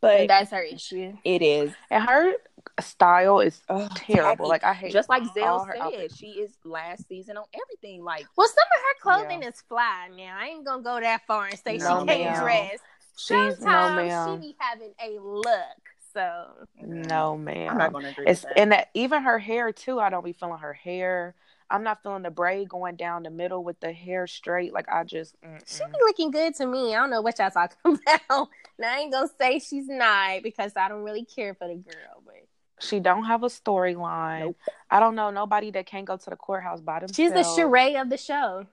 but 0.00 0.20
And 0.20 0.30
that's 0.30 0.50
her 0.50 0.62
issue. 0.62 1.16
it 1.24 1.40
is 1.42 1.72
and 1.90 2.04
her 2.04 2.34
style 2.80 3.40
is 3.40 3.62
Ugh, 3.68 3.90
terrible. 3.94 4.46
tacky. 4.46 4.48
Like 4.48 4.64
I 4.64 4.74
hate 4.74 4.92
just 4.92 5.08
like 5.08 5.22
all 5.22 5.32
Zell 5.34 5.66
said, 5.72 5.80
outfits. 5.80 6.16
she 6.16 6.26
is 6.32 6.56
last 6.64 7.08
season 7.08 7.36
on 7.38 7.44
everything. 7.54 8.02
Like 8.04 8.26
Well, 8.36 8.48
some 8.48 8.56
of 8.76 8.82
her 8.82 8.94
clothing 9.28 9.42
is 9.42 9.60
fly 9.62 10.08
now. 10.16 10.36
I 10.38 10.46
ain't 10.48 10.64
gonna 10.66 10.82
go 10.82 11.00
that 11.00 11.22
far 11.26 11.46
and 11.46 11.58
say 11.58 11.78
No, 11.78 12.00
she 12.00 12.06
can't 12.06 12.06
ma'am. 12.06 12.42
dress. 12.42 12.78
She's 13.16 13.30
no 13.60 13.64
Sometimes 13.64 14.08
ma'am. 14.08 14.42
she 14.42 14.48
be 14.48 14.56
having 14.58 14.92
a 15.02 15.18
look. 15.20 15.80
So 16.12 16.68
No 16.80 17.36
man, 17.36 17.70
I'm 17.70 17.78
not 17.78 17.92
gonna 17.92 18.08
agree 18.08 18.26
It's 18.26 18.42
with 18.42 18.50
that. 18.54 18.58
and 18.60 18.72
that 18.72 18.90
even 18.94 19.22
her 19.22 19.38
hair 19.38 19.72
too. 19.72 20.00
I 20.00 20.10
don't 20.10 20.24
be 20.24 20.32
feeling 20.32 20.58
her 20.58 20.72
hair. 20.74 21.34
I'm 21.70 21.82
not 21.82 22.02
feeling 22.02 22.22
the 22.22 22.30
braid 22.30 22.68
going 22.68 22.96
down 22.96 23.22
the 23.22 23.30
middle 23.30 23.64
with 23.64 23.80
the 23.80 23.92
hair 23.92 24.26
straight. 24.26 24.72
Like 24.72 24.88
I 24.88 25.04
just 25.04 25.34
mm-mm. 25.40 25.60
she 25.66 25.84
be 25.84 25.98
looking 26.00 26.30
good 26.30 26.54
to 26.56 26.66
me. 26.66 26.94
I 26.94 26.98
don't 26.98 27.10
know 27.10 27.22
what 27.22 27.38
y'all 27.38 27.50
talking 27.50 27.76
about. 27.84 28.48
Now 28.78 28.94
I 28.94 28.98
ain't 29.00 29.12
gonna 29.12 29.28
say 29.40 29.58
she's 29.58 29.88
not 29.88 30.42
because 30.42 30.72
I 30.76 30.88
don't 30.88 31.02
really 31.04 31.24
care 31.24 31.54
for 31.54 31.66
the 31.68 31.74
girl, 31.74 32.22
but 32.24 32.34
she 32.80 33.00
don't 33.00 33.24
have 33.24 33.42
a 33.42 33.48
storyline. 33.48 34.40
Nope. 34.40 34.56
I 34.90 35.00
don't 35.00 35.14
know 35.14 35.30
nobody 35.30 35.70
that 35.72 35.86
can't 35.86 36.04
go 36.06 36.16
to 36.16 36.30
the 36.30 36.36
courthouse 36.36 36.80
by 36.80 37.00
themselves. 37.00 37.16
she's 37.16 37.32
the 37.32 37.44
charade 37.56 37.96
of 37.96 38.10
the 38.10 38.18
show. 38.18 38.66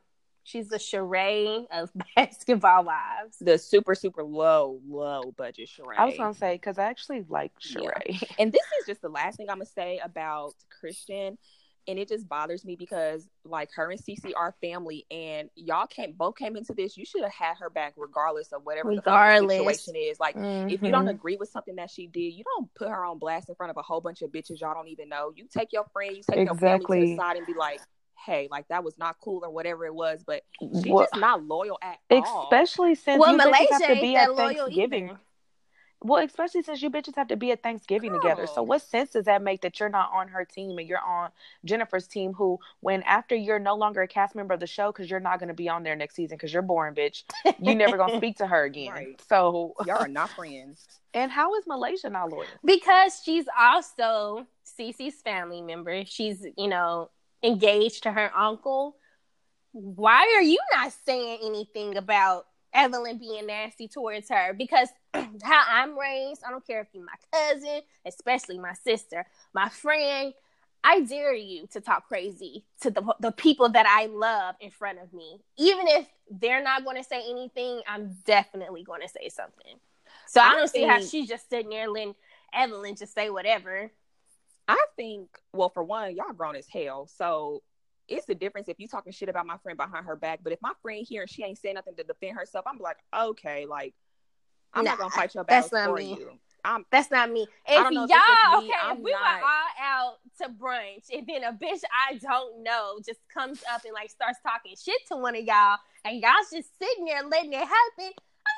She's 0.43 0.69
the 0.69 0.80
charade 0.80 1.67
of 1.71 1.91
basketball 2.15 2.84
wives. 2.84 3.38
the 3.39 3.58
super 3.60 3.93
super 3.95 4.23
low 4.23 4.80
low 4.88 5.32
budget 5.38 5.69
charade. 5.69 5.99
I 5.99 6.06
was 6.06 6.17
gonna 6.17 6.34
say 6.34 6.56
because 6.56 6.77
I 6.77 6.86
actually 6.86 7.25
like 7.30 7.51
Yeah. 7.62 7.82
charade. 7.82 8.27
and 8.39 8.51
this 8.51 8.63
is 8.80 8.88
just 8.88 9.01
the 9.01 9.10
last 9.10 9.38
thing 9.38 9.49
I'm 9.49 9.58
gonna 9.58 9.65
say 9.67 9.99
about 10.04 10.54
Kristen, 10.80 11.38
and 11.88 11.98
it 11.98 12.08
just 12.08 12.28
bothers 12.28 12.63
me 12.63 12.76
because 12.76 13.28
like 13.44 13.70
her 13.76 13.91
and 13.91 14.00
Cece 14.00 14.32
are 14.36 14.56
family, 14.62 15.06
and 15.10 15.50
y'all 15.56 15.88
came 15.88 16.13
both 16.13 16.36
came 16.36 16.56
into 16.56 16.74
this. 16.74 16.98
You 16.98 17.06
should 17.06 17.24
have 17.24 17.34
had 17.34 17.56
her 17.60 17.70
back 17.70 17.94
regardless 17.98 18.52
of 18.52 18.63
whatever 18.63 18.96
the 18.96 19.02
fuck 19.02 19.41
the 19.41 19.50
situation 19.50 19.96
is. 19.96 20.20
Like 20.20 20.36
if 20.36 20.82
you 20.82 20.91
don't 20.91 21.06
mm-hmm. 21.06 21.10
agree 21.10 21.38
with 21.38 21.50
something 21.50 21.76
that 21.76 21.89
she 21.89 22.08
did, 22.08 22.34
you 22.34 22.44
don't 22.56 22.74
put 22.76 22.89
her 22.89 23.06
on 23.06 23.20
blast 23.20 23.50
in 23.50 23.56
front 23.56 23.72
of 23.72 23.78
a 23.78 23.82
whole 23.82 24.02
bunch 24.02 24.22
of 24.22 24.32
bitches 24.32 24.62
y'all 24.62 24.74
don't 24.74 24.88
even 24.88 25.10
know. 25.10 25.34
You 25.36 25.48
take 25.52 25.74
your 25.74 25.86
friend, 25.91 26.15
you 26.15 26.24
take 26.30 26.46
your 26.46 26.56
family 26.56 27.02
to 27.02 27.08
the 27.08 27.15
side 27.17 27.38
and 27.38 27.46
be 27.46 27.54
like, 27.54 27.80
hey, 28.26 28.48
like 28.52 28.67
that 28.70 28.84
was 28.84 28.98
not 28.98 29.17
cool 29.20 29.44
or 29.44 29.52
whatever 29.52 29.86
it 29.86 29.94
was, 29.94 30.24
but 30.26 30.44
she's 30.60 30.86
Well, 30.86 31.06
just 31.12 31.20
not 31.20 31.44
loyal 31.44 31.80
at 31.82 31.98
all. 32.12 32.44
especially 32.44 32.96
since 32.96 33.20
Well, 33.20 33.34
you 33.34 33.39
bitches 33.39 33.46
Malaysia 33.46 33.74
have 33.74 33.88
to 33.88 34.02
be 34.02 34.15
at 34.15 34.36
Thanksgiving. 34.36 35.06
either. 35.10 35.20
Well, 36.04 36.24
especially 36.26 36.64
since 36.64 36.82
you 36.82 36.90
bitches 36.90 37.16
have 37.16 37.28
to 37.28 37.36
be 37.36 37.52
at 37.52 37.62
Thanksgiving 37.62 38.12
together. 38.14 38.48
So 38.48 38.64
what 38.64 38.82
sense 38.82 39.12
does 39.12 39.26
that 39.26 39.44
make 39.44 39.62
that 39.62 39.80
you're 39.80 39.88
not 39.90 40.10
on 40.12 40.30
her 40.30 40.44
team 40.44 40.78
and 40.80 40.88
you're 40.88 41.00
on 41.00 41.30
Jennifer's 41.64 42.08
team? 42.08 42.34
Who, 42.34 42.60
when 42.80 43.04
after 43.04 43.36
you're 43.36 43.60
no 43.60 43.76
longer 43.76 44.02
a 44.02 44.08
cast 44.08 44.34
member 44.34 44.54
of 44.56 44.60
the 44.60 44.66
show 44.68 44.92
because 44.92 45.12
you're 45.12 45.20
not 45.20 45.38
going 45.38 45.50
to 45.50 45.54
be 45.54 45.70
on 45.70 45.84
there 45.84 45.96
next 45.96 46.16
season 46.16 46.38
because 46.38 46.52
you're 46.52 46.64
boring, 46.64 46.96
bitch. 46.96 47.24
You 47.62 47.76
never 47.76 47.98
gonna 47.98 48.18
speak 48.18 48.38
to 48.38 48.48
her 48.48 48.64
again. 48.64 48.92
Right. 48.92 49.22
So, 49.30 49.76
Y'all 49.86 49.98
are 49.98 50.08
not 50.08 50.32
friends. 50.32 50.86
and 51.14 51.32
how 51.32 51.54
is 51.56 51.66
Malaysia 51.68 52.10
not 52.10 52.32
loyal? 52.32 52.48
Because 52.66 53.22
she's 53.24 53.46
also 53.60 54.48
Cece's 54.80 55.22
family 55.22 55.62
member. 55.62 56.04
She's, 56.06 56.46
you 56.58 56.68
know, 56.68 57.12
engaged 57.44 58.04
to 58.04 58.12
her 58.12 58.32
uncle. 58.36 58.96
Why 59.74 60.34
are 60.36 60.42
you 60.42 60.58
not 60.74 60.92
saying 61.06 61.40
anything 61.44 61.96
about 61.98 62.46
Evelyn 62.74 63.18
being 63.18 63.48
nasty 63.48 63.88
towards 63.88 64.30
her? 64.30 64.54
Because 64.54 64.90
how 65.14 65.64
I'm 65.70 65.98
raised, 65.98 66.44
I 66.46 66.52
don't 66.52 66.66
care 66.66 66.82
if 66.82 66.88
you're 66.94 67.06
my 67.06 67.14
cousin, 67.32 67.82
especially 68.06 68.60
my 68.60 68.74
sister, 68.74 69.26
my 69.54 69.70
friend. 69.70 70.34
I 70.84 71.02
dare 71.02 71.36
you 71.36 71.68
to 71.74 71.82
talk 71.82 72.08
crazy 72.08 72.64
to 72.82 72.90
the 72.90 73.16
the 73.20 73.32
people 73.32 73.70
that 73.70 73.86
I 73.88 74.08
love 74.08 74.56
in 74.60 74.72
front 74.72 74.98
of 74.98 75.14
me. 75.14 75.40
Even 75.58 75.88
if 75.88 76.08
they're 76.30 76.64
not 76.64 76.84
going 76.84 76.98
to 76.98 77.04
say 77.04 77.22
anything, 77.30 77.82
I'm 77.88 78.18
definitely 78.26 78.84
going 78.84 79.02
to 79.02 79.08
say 79.08 79.30
something. 79.30 79.76
So 80.28 80.42
I, 80.42 80.50
I 80.50 80.56
don't 80.56 80.70
see 80.70 80.84
how 80.84 81.00
she's 81.00 81.30
just 81.30 81.50
sitting 81.52 81.70
there 81.70 81.88
letting 81.88 82.16
Evelyn 82.54 82.96
just 82.96 83.14
say 83.14 83.30
whatever. 83.30 83.92
I 84.68 84.84
think, 84.96 85.30
well, 85.54 85.70
for 85.70 85.84
one, 85.84 86.16
y'all 86.16 86.34
grown 86.34 86.56
as 86.56 86.68
hell. 86.68 87.08
So 87.08 87.62
it's 88.12 88.26
the 88.26 88.36
difference 88.36 88.67
if 88.67 88.80
you 88.80 88.88
talking 88.88 89.12
shit 89.13 89.30
about 89.30 89.45
my 89.45 89.58
friend 89.58 89.78
behind 89.78 90.06
her 90.06 90.15
back. 90.15 90.39
But 90.43 90.54
if 90.54 90.60
my 90.62 90.74
friend 90.82 91.06
here 91.08 91.21
and 91.21 91.30
she 91.30 91.43
ain't 91.43 91.58
saying 91.58 91.76
nothing 91.76 91.95
to 91.95 92.04
defend 92.04 92.38
herself, 92.38 92.65
I'm 92.67 92.78
like, 92.80 92.97
okay, 93.17 93.65
like 93.65 93.93
I'm 94.74 94.86
not 94.86 94.97
gonna 94.97 95.10
fight 95.12 95.34
your 95.36 95.43
that's 95.47 95.71
not 95.71 95.89
for 95.89 95.95
me. 95.95 96.15
you. 96.19 96.32
I'm 96.63 96.86
That's 96.91 97.10
not 97.10 97.32
me. 97.32 97.47
If 97.67 97.91
y'all, 97.91 98.04
if 98.04 98.10
this 98.10 98.19
was 98.19 98.63
me, 98.63 98.69
okay, 98.69 98.78
I'm 98.84 98.97
if 98.97 99.04
we 99.04 99.12
not- 99.12 99.41
were 99.41 99.47
all 99.47 99.71
out 99.82 100.13
to 100.41 100.50
brunch 100.50 101.06
and 101.12 101.26
then 101.28 101.43
a 101.43 101.52
bitch 101.54 101.82
I 102.08 102.15
don't 102.17 102.62
know 102.62 103.00
just 103.04 103.19
comes 103.34 103.63
up 103.74 103.84
and 103.84 103.93
like 103.93 104.12
starts 104.12 104.38
talking 104.45 104.76
shit 104.80 104.95
to 105.08 105.17
one 105.17 105.36
of 105.36 105.43
y'all 105.43 105.78
and 106.06 106.21
y'all's 106.21 106.52
just 106.54 106.69
sitting 106.80 107.06
there 107.06 107.24
letting 107.24 107.54
it 107.54 107.58
happen, 107.67 108.12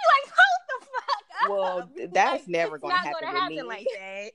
like, 0.24 0.34
hold 0.34 0.64
the 0.70 0.86
fuck 0.86 1.44
up. 1.44 1.50
Well, 1.50 1.90
that's 2.14 2.44
Like, 2.44 2.48
never 2.48 2.78
gonna 2.78 2.94
not 2.94 3.06
happen 3.06 3.22
gonna 3.24 3.40
happen 3.40 3.56
me. 3.56 3.64
like 3.64 3.88
that. 4.00 4.32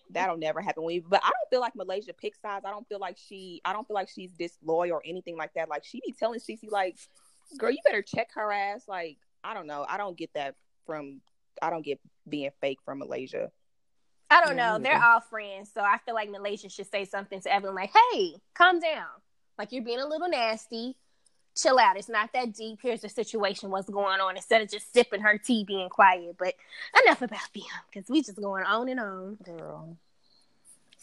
that'll 0.10 0.36
never 0.36 0.60
happen 0.60 0.82
with 0.84 0.94
me. 0.94 1.04
But 1.08 1.20
I 1.24 1.28
don't 1.30 1.50
feel 1.50 1.60
like 1.60 1.74
Malaysia 1.76 2.12
pick 2.12 2.34
sides. 2.36 2.64
I 2.66 2.70
don't 2.70 2.86
feel 2.88 2.98
like 2.98 3.16
she 3.18 3.60
I 3.64 3.72
don't 3.72 3.86
feel 3.86 3.94
like 3.94 4.08
she's 4.08 4.32
disloyal 4.32 4.92
or 4.94 5.02
anything 5.04 5.36
like 5.36 5.52
that. 5.54 5.68
Like 5.68 5.84
she 5.84 6.00
be 6.04 6.12
telling 6.12 6.40
Cece 6.40 6.70
like, 6.70 6.96
girl, 7.58 7.70
you 7.70 7.78
better 7.84 8.02
check 8.02 8.28
her 8.34 8.50
ass. 8.52 8.84
Like, 8.88 9.18
I 9.44 9.54
don't 9.54 9.66
know. 9.66 9.84
I 9.88 9.96
don't 9.96 10.16
get 10.16 10.32
that 10.34 10.54
from 10.86 11.20
I 11.60 11.70
don't 11.70 11.84
get 11.84 12.00
being 12.28 12.50
fake 12.60 12.78
from 12.84 12.98
Malaysia. 12.98 13.50
I 14.30 14.42
don't 14.44 14.56
know. 14.56 14.78
Me 14.78 14.84
They're 14.84 15.02
all 15.02 15.20
friends, 15.20 15.70
so 15.72 15.82
I 15.82 15.98
feel 16.06 16.14
like 16.14 16.30
Malaysia 16.30 16.68
should 16.70 16.90
say 16.90 17.04
something 17.04 17.40
to 17.42 17.52
Evelyn 17.52 17.74
like, 17.74 17.90
"Hey, 18.12 18.36
calm 18.54 18.80
down. 18.80 19.06
Like 19.58 19.72
you're 19.72 19.84
being 19.84 20.00
a 20.00 20.06
little 20.06 20.28
nasty. 20.28 20.96
Chill 21.54 21.78
out. 21.78 21.96
It's 21.96 22.08
not 22.08 22.30
that 22.32 22.54
deep. 22.54 22.78
Here's 22.82 23.02
the 23.02 23.08
situation, 23.08 23.70
what's 23.70 23.88
going 23.88 24.20
on, 24.20 24.36
instead 24.36 24.62
of 24.62 24.70
just 24.70 24.92
sipping 24.92 25.20
her 25.20 25.38
tea, 25.38 25.64
being 25.64 25.88
quiet. 25.88 26.36
But 26.38 26.54
enough 27.04 27.22
about 27.22 27.52
them, 27.54 27.64
because 27.92 28.08
we 28.08 28.22
just 28.22 28.40
going 28.40 28.64
on 28.64 28.88
and 28.88 29.00
on. 29.00 29.38
Girl. 29.44 29.96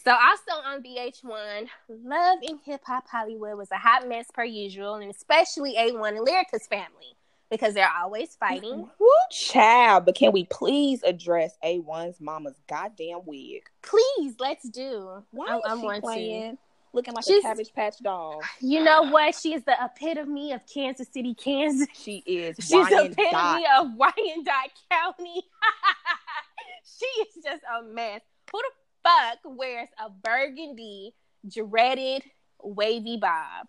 So 0.02 0.12
also 0.12 0.52
on 0.66 0.82
VH1, 0.82 1.68
Love 1.88 2.38
& 2.52 2.64
Hip 2.64 2.80
Hop 2.86 3.06
Hollywood 3.06 3.58
was 3.58 3.70
a 3.70 3.76
hot 3.76 4.08
mess 4.08 4.26
per 4.32 4.44
usual, 4.44 4.94
and 4.94 5.10
especially 5.10 5.74
A1 5.74 6.16
and 6.16 6.26
Lyrica's 6.26 6.66
family 6.66 7.16
because 7.50 7.74
they're 7.74 7.92
always 8.00 8.34
fighting. 8.36 8.88
Woo, 8.98 9.08
child! 9.30 10.06
But 10.06 10.14
can 10.14 10.32
we 10.32 10.44
please 10.44 11.02
address 11.02 11.58
A1's 11.62 12.20
mama's 12.20 12.54
goddamn 12.66 13.20
wig? 13.26 13.68
Please, 13.82 14.36
let's 14.38 14.68
do. 14.68 15.22
Why 15.32 15.60
I, 15.64 15.74
is 15.74 15.80
she 15.80 16.00
playing? 16.00 16.52
To 16.52 16.58
looking 16.92 17.14
like 17.14 17.24
She's, 17.24 17.44
a 17.44 17.48
cabbage 17.48 17.72
patch 17.74 17.98
doll. 18.02 18.40
You 18.60 18.82
know 18.82 19.02
what? 19.02 19.34
She 19.34 19.54
is 19.54 19.64
the 19.64 19.76
epitome 19.82 20.52
of 20.52 20.62
Kansas 20.72 21.08
City, 21.12 21.34
Kansas. 21.34 21.88
She 21.94 22.22
is. 22.26 22.56
She's 22.60 22.88
the 22.88 23.04
epitome 23.04 23.64
of 23.78 23.94
Wyandotte 23.94 24.72
County. 24.90 25.42
she 26.98 27.06
is 27.22 27.44
just 27.44 27.62
a 27.64 27.82
mess. 27.82 28.20
Who 28.52 28.58
the 28.58 29.08
fuck 29.08 29.38
wears 29.56 29.88
a 30.04 30.10
burgundy 30.10 31.14
dreaded 31.48 32.22
wavy 32.62 33.16
bob? 33.16 33.68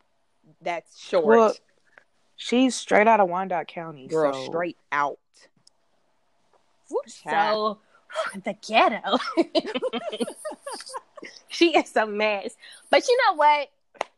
That's 0.61 0.99
short. 0.99 1.25
Well, 1.25 1.55
she's 2.35 2.75
straight 2.75 3.07
out 3.07 3.19
of 3.19 3.29
Wyandotte 3.29 3.67
County. 3.67 4.07
Girl, 4.07 4.33
so. 4.33 4.45
straight 4.45 4.77
out. 4.91 5.19
So 7.07 7.79
the 8.43 8.55
ghetto. 8.67 9.17
she 11.47 11.77
is 11.77 11.95
a 11.95 12.05
mess. 12.05 12.55
But 12.89 13.07
you 13.07 13.17
know 13.25 13.35
what? 13.35 13.69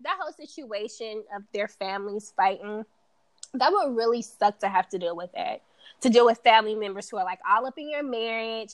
That 0.02 0.18
whole 0.20 0.34
situation 0.34 1.24
of 1.36 1.44
their 1.54 1.68
families 1.68 2.34
fighting, 2.36 2.86
that 3.54 3.72
would 3.72 3.96
really 3.96 4.22
suck 4.22 4.60
to 4.60 4.70
have 4.70 4.90
to 4.90 5.00
deal 5.00 5.16
with 5.16 5.32
that. 5.34 5.62
To 6.02 6.10
deal 6.10 6.26
with 6.26 6.40
family 6.40 6.76
members 6.76 7.10
who 7.10 7.18
are 7.18 7.26
like 7.26 7.40
all 7.50 7.66
up 7.66 7.78
in 7.78 7.90
your 7.90 8.04
marriage, 8.04 8.74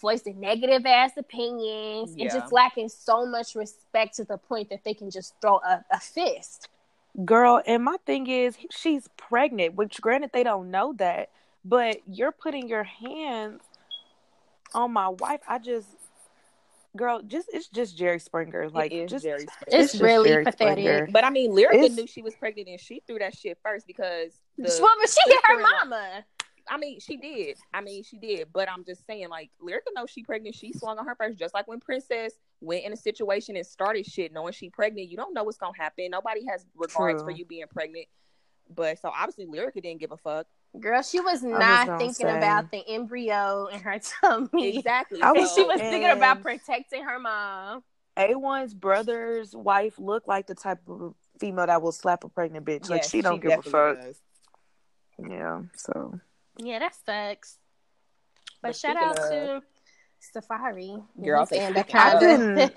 voicing 0.00 0.40
negative 0.40 0.86
ass 0.86 1.12
opinions, 1.16 2.14
yeah. 2.16 2.24
and 2.24 2.32
just 2.32 2.52
lacking 2.52 2.88
so 2.88 3.26
much 3.26 3.54
respect 3.54 4.16
to 4.16 4.24
the 4.24 4.38
point 4.38 4.70
that 4.70 4.84
they 4.84 4.94
can 4.94 5.10
just 5.10 5.34
throw 5.40 5.56
a, 5.56 5.84
a 5.90 6.00
fist. 6.00 6.68
Girl, 7.24 7.62
and 7.66 7.84
my 7.84 7.96
thing 8.06 8.26
is, 8.26 8.56
she's 8.70 9.08
pregnant, 9.18 9.74
which 9.74 10.00
granted 10.00 10.30
they 10.32 10.44
don't 10.44 10.70
know 10.70 10.94
that, 10.94 11.28
but 11.62 11.98
you're 12.06 12.32
putting 12.32 12.68
your 12.68 12.84
hands 12.84 13.60
on 14.74 14.92
my 14.92 15.08
wife. 15.08 15.40
I 15.48 15.58
just 15.58 15.88
girl, 16.96 17.22
just 17.22 17.48
it's 17.52 17.68
just 17.68 17.96
Jerry 17.96 18.18
Springer. 18.18 18.68
Like 18.70 18.92
just 19.08 19.24
Jerry 19.24 19.40
Springer. 19.40 19.82
It's, 19.82 19.94
it's 19.94 20.02
really 20.02 20.30
Jerry 20.30 20.44
pathetic. 20.44 20.84
Springer. 20.84 21.08
But 21.10 21.24
I 21.24 21.30
mean, 21.30 21.52
Lyrica 21.52 21.84
it's... 21.84 21.94
knew 21.94 22.06
she 22.06 22.22
was 22.22 22.34
pregnant 22.34 22.68
and 22.68 22.80
she 22.80 23.02
threw 23.06 23.18
that 23.18 23.36
shit 23.36 23.58
first 23.62 23.86
because 23.86 24.32
the 24.58 24.78
well, 24.80 24.92
but 25.00 25.08
she 25.08 25.30
hit 25.30 25.40
her 25.44 25.60
mama. 25.60 26.24
I 26.68 26.76
mean, 26.76 27.00
she 27.00 27.16
did. 27.16 27.56
I 27.74 27.80
mean, 27.80 28.04
she 28.04 28.18
did. 28.18 28.48
But 28.52 28.70
I'm 28.70 28.84
just 28.84 29.04
saying, 29.04 29.28
like, 29.28 29.50
Lyrica 29.60 29.92
knows 29.96 30.10
she 30.10 30.22
pregnant. 30.22 30.54
She 30.54 30.72
swung 30.72 30.96
on 30.96 31.04
her 31.06 31.16
first, 31.16 31.36
just 31.36 31.54
like 31.54 31.66
when 31.66 31.80
Princess 31.80 32.34
went 32.60 32.84
in 32.84 32.92
a 32.92 32.96
situation 32.96 33.56
and 33.56 33.66
started 33.66 34.06
shit, 34.06 34.32
knowing 34.32 34.52
she 34.52 34.70
pregnant. 34.70 35.08
You 35.08 35.16
don't 35.16 35.34
know 35.34 35.42
what's 35.42 35.58
gonna 35.58 35.72
happen. 35.76 36.08
Nobody 36.10 36.44
has 36.46 36.64
regards 36.76 37.22
True. 37.22 37.30
for 37.32 37.36
you 37.36 37.44
being 37.44 37.66
pregnant. 37.68 38.06
But 38.74 39.00
so 39.00 39.08
obviously, 39.08 39.46
Lyrica 39.46 39.82
didn't 39.82 39.98
give 39.98 40.12
a 40.12 40.16
fuck. 40.16 40.46
Girl, 40.80 41.02
she 41.02 41.20
was 41.20 41.42
not 41.42 41.86
was 41.86 41.98
thinking 41.98 42.26
say. 42.26 42.36
about 42.36 42.70
the 42.70 42.82
embryo 42.88 43.66
in 43.66 43.80
her 43.80 44.00
tummy. 44.20 44.78
Exactly. 44.78 45.20
I 45.20 45.32
was, 45.32 45.52
she 45.56 45.64
was 45.64 45.78
thinking 45.78 46.10
about 46.10 46.42
protecting 46.42 47.04
her 47.04 47.18
mom. 47.18 47.82
A1's 48.16 48.74
brother's 48.74 49.54
wife 49.54 49.98
looked 49.98 50.28
like 50.28 50.46
the 50.46 50.54
type 50.54 50.80
of 50.88 51.14
female 51.38 51.66
that 51.66 51.82
will 51.82 51.92
slap 51.92 52.24
a 52.24 52.28
pregnant 52.28 52.66
bitch. 52.66 52.80
Yes, 52.80 52.90
like 52.90 53.04
she 53.04 53.22
don't 53.22 53.42
she 53.42 53.48
give 53.48 53.58
a 53.58 53.62
fuck. 53.62 54.00
Does. 54.00 54.18
Yeah, 55.18 55.62
so 55.76 56.18
yeah, 56.58 56.78
that 56.78 56.94
sucks. 56.94 57.58
But, 58.60 58.68
but 58.68 58.76
shout 58.76 58.96
out 58.96 59.18
of... 59.18 59.30
to 59.30 59.62
Safaree. 60.34 61.02
Girl, 61.22 61.46
and 61.54 61.76
I 61.76 61.82
couldn't. 61.82 62.72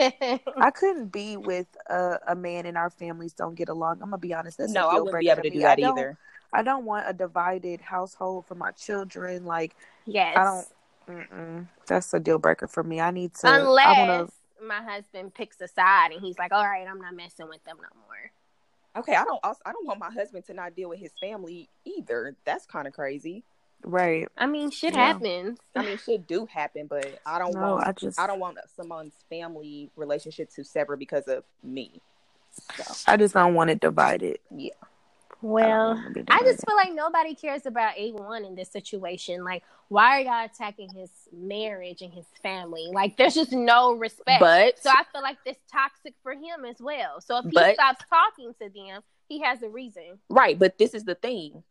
I 0.58 0.71
couldn't 0.75 1.12
be 1.12 1.38
with 1.38 1.67
a, 1.89 2.17
a, 2.29 2.36
man 2.36 2.65
and 2.65 2.77
our 2.77 2.89
families 2.89 3.34
don't 3.34 3.55
get 3.55 3.69
along. 3.69 3.99
I'm 4.01 4.10
gonna 4.10 4.17
be 4.17 4.34
honest. 4.34 4.58
That's 4.58 4.71
no, 4.71 4.89
I 4.89 4.99
wouldn't 4.99 5.19
be 5.19 5.29
able 5.29 5.43
to 5.43 5.49
do 5.49 5.60
that 5.60 5.79
either. 5.79 6.17
I 6.55 6.63
don't 6.63 6.85
want 6.85 7.05
a 7.07 7.13
divided 7.13 7.81
household 7.81 8.45
for 8.45 8.55
my 8.55 8.71
children. 8.71 9.45
Like, 9.45 9.75
yes, 10.05 10.37
I 10.37 10.43
don't. 10.43 10.67
Mm-mm. 11.07 11.67
That's 11.85 12.13
a 12.13 12.19
deal 12.19 12.39
breaker 12.39 12.67
for 12.67 12.83
me. 12.83 12.99
I 13.01 13.11
need 13.11 13.33
to. 13.35 13.53
Unless 13.53 13.85
I 13.85 14.07
wanna... 14.07 14.29
my 14.65 14.81
husband 14.81 15.33
picks 15.33 15.59
a 15.61 15.67
side 15.67 16.11
and 16.11 16.21
he's 16.21 16.39
like, 16.39 16.51
"All 16.51 16.63
right, 16.63 16.87
I'm 16.87 16.99
not 16.99 17.13
messing 17.13 17.49
with 17.49 17.63
them 17.65 17.77
no 17.77 17.89
more." 18.07 18.31
Okay, 18.97 19.13
I 19.13 19.25
don't. 19.25 19.39
I 19.43 19.71
don't 19.71 19.85
want 19.85 19.99
my 19.99 20.11
husband 20.11 20.45
to 20.47 20.53
not 20.53 20.75
deal 20.75 20.89
with 20.89 20.99
his 20.99 21.11
family 21.19 21.67
either. 21.83 22.35
That's 22.45 22.65
kind 22.65 22.87
of 22.87 22.93
crazy. 22.93 23.43
Right. 23.83 24.27
I 24.37 24.47
mean, 24.47 24.71
shit 24.71 24.93
yeah. 24.93 25.07
happens. 25.07 25.59
I 25.75 25.83
mean, 25.83 25.97
shit 25.97 26.25
do 26.25 26.47
happen, 26.47 26.87
but 26.87 27.19
I 27.25 27.37
don't 27.37 27.53
no, 27.53 27.73
want. 27.73 27.87
I 27.87 27.91
just. 27.91 28.19
I 28.19 28.25
don't 28.25 28.39
want 28.39 28.57
someone's 28.75 29.13
family 29.29 29.91
relationship 29.95 30.49
to 30.51 30.63
sever 30.63 30.95
because 30.95 31.27
of 31.27 31.43
me. 31.61 32.01
So. 32.77 32.95
I 33.05 33.17
just 33.17 33.33
don't 33.33 33.53
want 33.53 33.69
it 33.69 33.81
divided. 33.81 34.39
Yeah. 34.49 34.71
Well, 35.45 36.03
I, 36.27 36.39
I 36.39 36.39
just 36.39 36.65
feel 36.65 36.75
like 36.75 36.91
nobody 36.95 37.36
cares 37.36 37.67
about 37.67 37.95
A1 37.97 38.47
in 38.47 38.55
this 38.55 38.71
situation. 38.71 39.43
Like, 39.43 39.62
why 39.89 40.17
are 40.17 40.21
y'all 40.21 40.45
attacking 40.45 40.89
his 40.89 41.12
marriage 41.31 42.01
and 42.01 42.12
his 42.12 42.25
family? 42.41 42.88
Like, 42.91 43.15
there's 43.15 43.36
just 43.36 43.51
no 43.51 43.93
respect. 43.93 44.39
But 44.39 44.79
so 44.79 44.89
I 44.89 45.03
feel 45.13 45.21
like 45.21 45.38
this 45.45 45.58
toxic 45.71 46.15
for 46.23 46.34
him 46.34 46.65
as 46.67 46.77
well. 46.79 47.21
So 47.21 47.38
if 47.38 47.45
he 47.45 47.51
but, 47.53 47.75
stops 47.75 48.03
talking 48.10 48.55
to 48.60 48.69
them, 48.69 49.03
he 49.29 49.39
has 49.41 49.62
a 49.62 49.69
reason. 49.69 50.17
Right, 50.31 50.58
but 50.58 50.79
this 50.79 50.95
is 50.95 51.03
the 51.03 51.13
thing. 51.13 51.62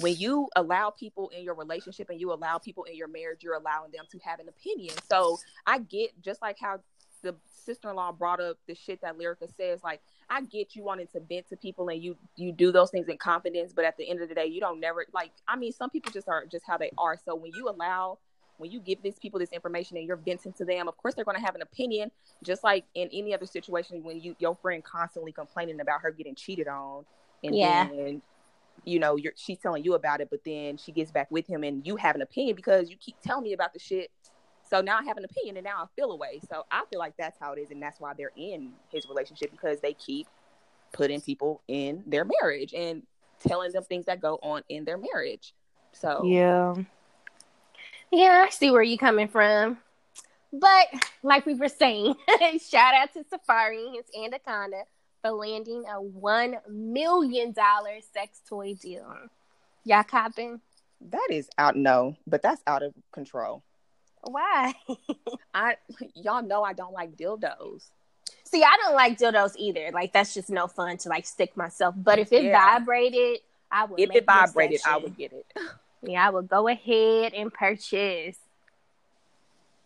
When 0.00 0.16
you 0.16 0.48
allow 0.56 0.90
people 0.90 1.28
in 1.28 1.44
your 1.44 1.54
relationship 1.54 2.10
and 2.10 2.20
you 2.20 2.32
allow 2.32 2.58
people 2.58 2.84
in 2.84 2.96
your 2.96 3.08
marriage, 3.08 3.44
you're 3.44 3.54
allowing 3.54 3.92
them 3.92 4.04
to 4.10 4.18
have 4.24 4.40
an 4.40 4.48
opinion. 4.48 4.96
So 5.08 5.38
I 5.64 5.78
get 5.78 6.20
just 6.22 6.42
like 6.42 6.56
how 6.58 6.80
the 7.22 7.34
sister-in-law 7.64 8.12
brought 8.12 8.40
up 8.40 8.58
the 8.66 8.74
shit 8.74 9.00
that 9.02 9.18
Lyrica 9.18 9.48
says. 9.56 9.82
Like, 9.82 10.00
I 10.28 10.42
get 10.42 10.74
you 10.74 10.84
wanting 10.84 11.06
to 11.08 11.20
vent 11.20 11.48
to 11.48 11.56
people 11.56 11.88
and 11.88 12.02
you 12.02 12.16
you 12.36 12.52
do 12.52 12.72
those 12.72 12.90
things 12.90 13.08
in 13.08 13.16
confidence, 13.16 13.72
but 13.72 13.84
at 13.84 13.96
the 13.96 14.08
end 14.08 14.20
of 14.20 14.28
the 14.28 14.34
day, 14.34 14.46
you 14.46 14.60
don't 14.60 14.80
never 14.80 15.06
like. 15.12 15.30
I 15.48 15.56
mean, 15.56 15.72
some 15.72 15.90
people 15.90 16.12
just 16.12 16.28
are 16.28 16.44
just 16.46 16.64
how 16.66 16.76
they 16.76 16.90
are. 16.98 17.16
So 17.24 17.34
when 17.34 17.52
you 17.54 17.68
allow, 17.68 18.18
when 18.58 18.70
you 18.70 18.80
give 18.80 19.02
these 19.02 19.18
people 19.18 19.38
this 19.38 19.52
information 19.52 19.96
and 19.96 20.06
you're 20.06 20.16
venting 20.16 20.52
to 20.54 20.64
them, 20.64 20.88
of 20.88 20.96
course 20.96 21.14
they're 21.14 21.24
going 21.24 21.38
to 21.38 21.44
have 21.44 21.54
an 21.54 21.62
opinion. 21.62 22.10
Just 22.42 22.64
like 22.64 22.84
in 22.94 23.08
any 23.12 23.34
other 23.34 23.46
situation, 23.46 24.02
when 24.02 24.20
you 24.20 24.36
your 24.38 24.56
friend 24.56 24.82
constantly 24.82 25.32
complaining 25.32 25.80
about 25.80 26.00
her 26.02 26.10
getting 26.10 26.34
cheated 26.34 26.68
on, 26.68 27.04
and 27.44 27.54
yeah. 27.54 27.88
then 27.88 28.22
you 28.84 28.98
know 28.98 29.16
you're 29.16 29.34
she's 29.36 29.58
telling 29.58 29.84
you 29.84 29.94
about 29.94 30.20
it, 30.20 30.28
but 30.30 30.40
then 30.44 30.76
she 30.76 30.92
gets 30.92 31.10
back 31.10 31.30
with 31.30 31.46
him 31.46 31.62
and 31.62 31.86
you 31.86 31.96
have 31.96 32.16
an 32.16 32.22
opinion 32.22 32.56
because 32.56 32.90
you 32.90 32.96
keep 32.96 33.16
telling 33.22 33.44
me 33.44 33.52
about 33.52 33.72
the 33.72 33.78
shit 33.78 34.10
so 34.72 34.80
now 34.80 34.98
I 34.98 35.04
have 35.04 35.18
an 35.18 35.24
opinion 35.24 35.58
and 35.58 35.64
now 35.64 35.82
I 35.82 35.86
feel 35.96 36.12
away. 36.12 36.40
So 36.48 36.64
I 36.70 36.84
feel 36.88 36.98
like 36.98 37.14
that's 37.18 37.38
how 37.38 37.52
it 37.52 37.60
is. 37.60 37.70
And 37.70 37.82
that's 37.82 38.00
why 38.00 38.14
they're 38.16 38.32
in 38.36 38.72
his 38.88 39.06
relationship 39.06 39.50
because 39.50 39.80
they 39.80 39.92
keep 39.92 40.26
putting 40.92 41.20
people 41.20 41.60
in 41.68 42.02
their 42.06 42.24
marriage 42.24 42.72
and 42.72 43.02
telling 43.46 43.72
them 43.72 43.84
things 43.84 44.06
that 44.06 44.22
go 44.22 44.38
on 44.42 44.62
in 44.70 44.86
their 44.86 44.96
marriage. 44.96 45.52
So, 45.92 46.24
yeah. 46.24 46.74
Yeah, 48.10 48.46
I 48.46 48.50
see 48.50 48.70
where 48.70 48.82
you're 48.82 48.96
coming 48.96 49.28
from. 49.28 49.76
But 50.54 50.86
like 51.22 51.44
we 51.44 51.52
were 51.52 51.68
saying, 51.68 52.14
shout 52.70 52.94
out 52.94 53.12
to 53.12 53.24
Safaree 53.24 53.96
and 53.96 54.24
Anaconda 54.24 54.84
for 55.20 55.32
landing 55.32 55.84
a 55.86 56.00
$1 56.00 56.54
million 56.70 57.54
sex 57.54 58.40
toy 58.48 58.72
deal. 58.72 59.14
Y'all 59.84 60.02
copping? 60.02 60.62
That 61.10 61.28
is 61.30 61.50
out, 61.58 61.76
no, 61.76 62.16
but 62.26 62.40
that's 62.40 62.62
out 62.66 62.82
of 62.82 62.94
control. 63.12 63.62
Why? 64.22 64.74
I 65.54 65.76
y'all 66.14 66.42
know 66.42 66.62
I 66.62 66.72
don't 66.72 66.92
like 66.92 67.16
dildos. 67.16 67.82
See, 68.44 68.62
I 68.62 68.76
don't 68.82 68.94
like 68.94 69.18
dildos 69.18 69.54
either. 69.56 69.90
Like 69.92 70.12
that's 70.12 70.34
just 70.34 70.50
no 70.50 70.66
fun 70.66 70.96
to 70.98 71.08
like 71.08 71.26
stick 71.26 71.56
myself. 71.56 71.94
But 71.96 72.18
if 72.18 72.32
it 72.32 72.44
yeah. 72.44 72.78
vibrated, 72.78 73.40
I 73.70 73.86
would. 73.86 73.98
If 73.98 74.10
it 74.14 74.26
vibrated, 74.26 74.80
I 74.86 74.98
would 74.98 75.16
get 75.16 75.32
it. 75.32 75.46
Yeah, 76.04 76.26
I 76.26 76.30
would 76.30 76.48
go 76.48 76.66
ahead 76.66 77.32
and 77.32 77.54
purchase. 77.54 78.36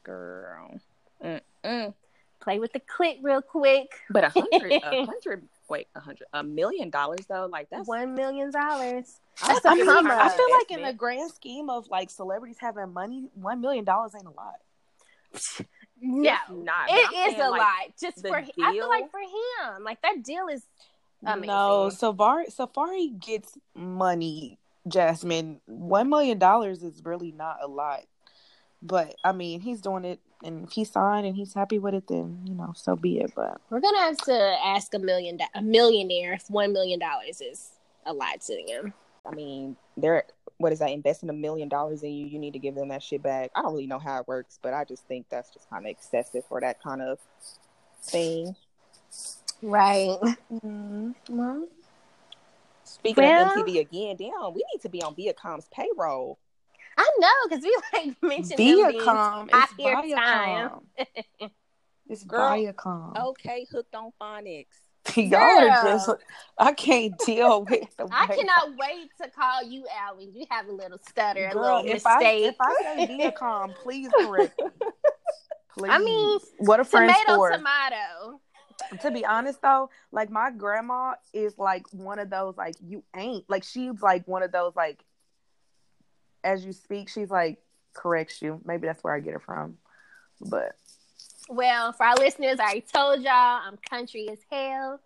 Girl, 0.02 0.80
Mm-mm. 1.22 1.92
play 2.40 2.58
with 2.58 2.72
the 2.72 2.80
clit 2.80 3.18
real 3.20 3.42
quick. 3.42 3.88
But 4.08 4.24
a 4.24 4.30
hundred, 4.30 4.72
a 4.72 4.80
hundred 5.04 5.42
wait, 5.68 5.88
a 5.94 6.00
hundred, 6.00 6.26
a 6.32 6.42
million 6.42 6.90
dollars 6.90 7.20
though, 7.28 7.46
like 7.50 7.68
that's 7.70 7.88
one 7.88 8.14
million 8.14 8.50
dollars. 8.50 9.20
That's 9.46 9.64
I, 9.66 9.74
mean, 9.74 9.88
I 9.88 10.28
feel 10.28 10.50
like 10.50 10.70
in 10.70 10.82
the 10.82 10.92
grand 10.92 11.30
scheme 11.32 11.68
of 11.68 11.88
like 11.88 12.10
celebrities 12.10 12.56
having 12.58 12.92
money, 12.92 13.28
one 13.34 13.60
million 13.60 13.84
dollars 13.84 14.12
ain't 14.14 14.26
a 14.26 14.30
lot. 14.30 15.66
No, 16.00 16.34
not. 16.50 16.90
It 16.90 17.32
is 17.32 17.40
a 17.40 17.48
like, 17.48 17.60
lot. 17.60 17.92
Just 17.98 18.20
for 18.20 18.40
deal? 18.40 18.52
I 18.62 18.72
feel 18.72 18.88
like 18.88 19.10
for 19.10 19.20
him, 19.20 19.82
like 19.82 20.02
that 20.02 20.22
deal 20.22 20.46
is 20.48 20.62
amazing. 21.24 21.46
No, 21.46 21.88
Safaree 21.90 22.54
Safaree 22.54 23.18
gets 23.18 23.56
money. 23.74 24.58
Jasmine, 24.86 25.60
one 25.66 26.10
million 26.10 26.38
dollars 26.38 26.82
is 26.82 27.02
really 27.02 27.32
not 27.32 27.58
a 27.62 27.66
lot. 27.66 28.02
But 28.82 29.16
I 29.24 29.32
mean, 29.32 29.60
he's 29.60 29.80
doing 29.80 30.04
it, 30.04 30.20
and 30.44 30.64
if 30.64 30.72
he 30.72 30.84
signed 30.84 31.26
and 31.26 31.36
he's 31.36 31.54
happy 31.54 31.78
with 31.78 31.94
it, 31.94 32.06
then 32.08 32.40
you 32.44 32.54
know, 32.54 32.72
so 32.76 32.96
be 32.96 33.18
it. 33.20 33.32
But 33.34 33.60
we're 33.70 33.80
gonna 33.80 34.00
have 34.00 34.18
to 34.18 34.56
ask 34.64 34.92
a 34.94 34.98
million, 34.98 35.38
a 35.54 35.62
millionaire 35.62 36.34
if 36.34 36.48
one 36.50 36.72
million 36.72 36.98
dollars 36.98 37.40
is 37.40 37.70
a 38.04 38.12
lot 38.12 38.40
to 38.42 38.64
them. 38.66 38.92
I 39.24 39.34
mean, 39.34 39.76
they're 39.96 40.24
what 40.58 40.72
is 40.72 40.78
that? 40.78 40.90
Investing 40.90 41.28
a 41.28 41.34
million 41.34 41.68
dollars 41.68 42.02
in 42.02 42.10
you, 42.10 42.26
you 42.26 42.38
need 42.38 42.54
to 42.54 42.58
give 42.58 42.74
them 42.74 42.88
that 42.88 43.02
shit 43.02 43.22
back. 43.22 43.50
I 43.54 43.62
don't 43.62 43.72
really 43.72 43.86
know 43.86 43.98
how 43.98 44.20
it 44.20 44.28
works, 44.28 44.58
but 44.62 44.72
I 44.72 44.84
just 44.84 45.06
think 45.06 45.26
that's 45.28 45.50
just 45.50 45.68
kind 45.68 45.84
of 45.84 45.90
excessive 45.90 46.44
for 46.48 46.60
that 46.60 46.82
kind 46.82 47.02
of 47.02 47.18
thing. 48.02 48.56
Right. 49.62 50.16
Mm-hmm. 50.52 51.10
Well, 51.28 51.68
speaking 52.84 53.24
well, 53.24 53.50
of 53.50 53.66
MTV 53.66 53.80
again, 53.80 54.16
damn, 54.16 54.54
we 54.54 54.64
need 54.72 54.80
to 54.82 54.88
be 54.88 55.02
on 55.02 55.14
Viacom's 55.14 55.68
payroll. 55.72 56.38
I 56.96 57.10
know 57.18 57.28
because 57.48 57.62
we 57.62 57.78
like 57.92 58.22
mentioned 58.22 58.58
Viacom. 58.58 59.48
It's 59.52 59.72
Viacom. 59.74 60.80
it's 62.08 62.24
Girl, 62.24 62.50
Viacom. 62.50 63.28
Okay, 63.28 63.66
hooked 63.70 63.94
on 63.94 64.12
phonics. 64.20 64.66
Y'all 65.14 65.40
are 65.40 65.84
just 65.84 66.10
I 66.58 66.72
can't 66.72 67.16
deal 67.24 67.64
with 67.64 67.96
the 67.96 68.08
I 68.10 68.26
cannot 68.26 68.76
wait 68.76 69.08
to 69.22 69.30
call 69.30 69.62
you 69.62 69.84
out 70.00 70.18
when 70.18 70.34
you 70.34 70.46
have 70.50 70.66
a 70.66 70.72
little 70.72 70.98
stutter, 71.08 71.48
Girl, 71.52 71.62
a 71.62 71.62
little 71.62 71.86
if 71.86 72.04
mistake. 72.04 72.06
I, 72.10 72.30
if 72.48 72.56
I 72.60 73.06
say 73.06 73.06
Viacom, 73.06 73.74
please 73.76 74.08
correct 74.08 74.58
me. 74.58 74.66
Please. 75.78 75.90
I 75.90 75.98
mean, 75.98 76.38
what 76.58 76.80
a 76.80 76.84
friend 76.84 77.14
for? 77.26 77.50
tomato. 77.50 78.40
To 79.00 79.10
be 79.10 79.24
honest 79.24 79.62
though, 79.62 79.90
like 80.10 80.30
my 80.30 80.50
grandma 80.50 81.14
is 81.32 81.56
like 81.58 81.86
one 81.92 82.18
of 82.18 82.30
those 82.30 82.56
like 82.56 82.74
you 82.84 83.04
ain't 83.14 83.44
like 83.48 83.64
she's 83.64 84.00
like 84.02 84.26
one 84.26 84.42
of 84.42 84.52
those 84.52 84.74
like 84.74 85.04
as 86.46 86.64
you 86.64 86.72
speak, 86.72 87.08
she's 87.08 87.30
like 87.30 87.58
corrects 87.92 88.40
you. 88.40 88.60
Maybe 88.64 88.86
that's 88.86 89.02
where 89.02 89.14
I 89.14 89.20
get 89.20 89.34
it 89.34 89.42
from. 89.42 89.76
But 90.40 90.76
well, 91.48 91.92
for 91.92 92.06
our 92.06 92.16
listeners, 92.16 92.58
I 92.60 92.64
already 92.64 92.80
told 92.80 93.22
y'all 93.22 93.60
I'm 93.66 93.76
country 93.88 94.28
as 94.30 94.38
hell. 94.50 95.00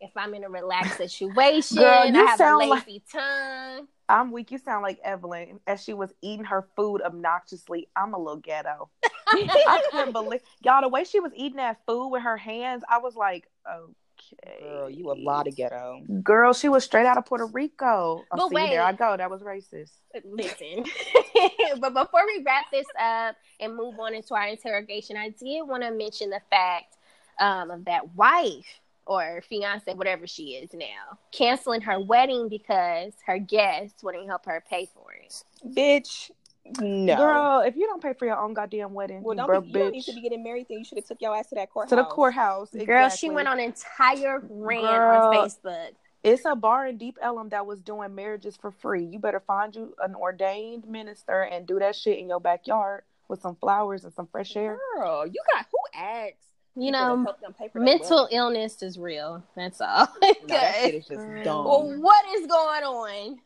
If 0.00 0.10
I'm 0.16 0.34
in 0.34 0.44
a 0.44 0.50
relaxed 0.50 0.96
situation, 0.96 1.78
Girl, 1.78 1.86
I 1.86 2.06
have 2.06 2.40
a 2.40 2.56
lazy 2.56 2.72
like, 2.72 3.02
tongue. 3.12 3.86
I'm 4.08 4.32
weak. 4.32 4.50
You 4.50 4.58
sound 4.58 4.82
like 4.82 4.98
Evelyn 5.04 5.60
as 5.66 5.84
she 5.84 5.92
was 5.92 6.12
eating 6.20 6.46
her 6.46 6.66
food 6.74 7.00
obnoxiously. 7.02 7.88
I'm 7.94 8.14
a 8.14 8.18
little 8.18 8.40
ghetto. 8.40 8.90
I 9.28 9.82
couldn't 9.92 10.12
believe 10.12 10.40
y'all 10.64 10.80
the 10.82 10.88
way 10.88 11.04
she 11.04 11.20
was 11.20 11.32
eating 11.36 11.58
that 11.58 11.78
food 11.86 12.08
with 12.08 12.22
her 12.22 12.36
hands. 12.36 12.82
I 12.88 12.98
was 12.98 13.14
like, 13.14 13.46
oh 13.66 13.90
Okay. 14.44 14.62
Girl, 14.62 14.90
you 14.90 15.10
a 15.10 15.14
lot 15.14 15.46
of 15.46 15.56
ghetto. 15.56 16.00
Girl, 16.22 16.52
she 16.52 16.68
was 16.68 16.84
straight 16.84 17.06
out 17.06 17.18
of 17.18 17.26
Puerto 17.26 17.46
Rico. 17.46 18.22
Oh, 18.22 18.24
but 18.30 18.48
see, 18.48 18.54
wait. 18.54 18.70
there 18.70 18.82
I 18.82 18.92
go. 18.92 19.16
That 19.16 19.30
was 19.30 19.42
racist. 19.42 19.92
Listen. 20.24 20.84
but 21.80 21.94
before 21.94 22.26
we 22.26 22.42
wrap 22.44 22.66
this 22.72 22.86
up 22.98 23.36
and 23.58 23.76
move 23.76 23.98
on 23.98 24.14
into 24.14 24.34
our 24.34 24.46
interrogation, 24.46 25.16
I 25.16 25.30
did 25.30 25.62
want 25.62 25.82
to 25.82 25.90
mention 25.90 26.30
the 26.30 26.40
fact 26.50 26.96
um, 27.38 27.70
of 27.70 27.84
that 27.86 28.14
wife 28.14 28.80
or 29.06 29.42
fiance, 29.48 29.92
whatever 29.94 30.26
she 30.26 30.50
is 30.50 30.70
now, 30.72 31.18
canceling 31.32 31.80
her 31.80 31.98
wedding 31.98 32.48
because 32.48 33.12
her 33.26 33.38
guests 33.38 34.02
wouldn't 34.02 34.26
help 34.28 34.46
her 34.46 34.62
pay 34.68 34.88
for 34.94 35.12
it. 35.12 35.42
Bitch, 35.66 36.30
no, 36.78 37.16
girl. 37.16 37.60
If 37.60 37.76
you 37.76 37.86
don't 37.86 38.02
pay 38.02 38.12
for 38.12 38.26
your 38.26 38.38
own 38.38 38.54
goddamn 38.54 38.94
wedding, 38.94 39.22
well, 39.22 39.36
you 39.36 39.44
broke 39.46 39.64
be, 39.64 39.70
you 39.70 39.78
don't 39.78 39.92
need 39.92 40.04
to 40.04 40.12
be 40.12 40.22
getting 40.22 40.42
married. 40.42 40.66
Then 40.68 40.78
you 40.78 40.84
should 40.84 40.98
have 40.98 41.06
took 41.06 41.20
your 41.20 41.36
ass 41.36 41.48
to 41.48 41.54
that 41.56 41.70
courthouse. 41.70 41.90
To 41.90 41.96
the 41.96 42.04
courthouse, 42.04 42.68
exactly. 42.68 42.86
girl. 42.86 43.08
She 43.08 43.30
went 43.30 43.48
on 43.48 43.58
an 43.58 43.64
entire 43.66 44.42
rant 44.48 44.82
girl, 44.82 45.26
on 45.26 45.48
Facebook. 45.48 45.90
It's 46.22 46.44
a 46.44 46.54
bar 46.54 46.86
in 46.86 46.98
Deep 46.98 47.18
Ellum 47.22 47.48
that 47.48 47.64
was 47.64 47.80
doing 47.80 48.14
marriages 48.14 48.56
for 48.56 48.70
free. 48.70 49.04
You 49.04 49.18
better 49.18 49.40
find 49.40 49.74
you 49.74 49.94
an 50.02 50.14
ordained 50.14 50.86
minister 50.86 51.42
and 51.42 51.66
do 51.66 51.78
that 51.78 51.96
shit 51.96 52.18
in 52.18 52.28
your 52.28 52.40
backyard 52.40 53.04
with 53.28 53.40
some 53.40 53.56
flowers 53.56 54.04
and 54.04 54.12
some 54.12 54.26
fresh 54.26 54.54
air. 54.56 54.78
Girl, 54.96 55.26
you 55.26 55.40
got 55.54 55.66
who 55.70 55.98
asked? 55.98 56.34
You 56.76 56.92
know, 56.92 57.26
mental 57.74 58.28
illness 58.30 58.82
is 58.82 58.98
real. 58.98 59.42
That's 59.56 59.80
all. 59.80 60.08
no, 60.22 60.32
that 60.48 60.74
shit 60.80 60.94
is 60.94 61.06
just 61.06 61.26
dumb. 61.44 61.64
Well, 61.64 62.00
what 62.00 62.24
is 62.36 62.46
going 62.46 62.84
on? 62.84 63.38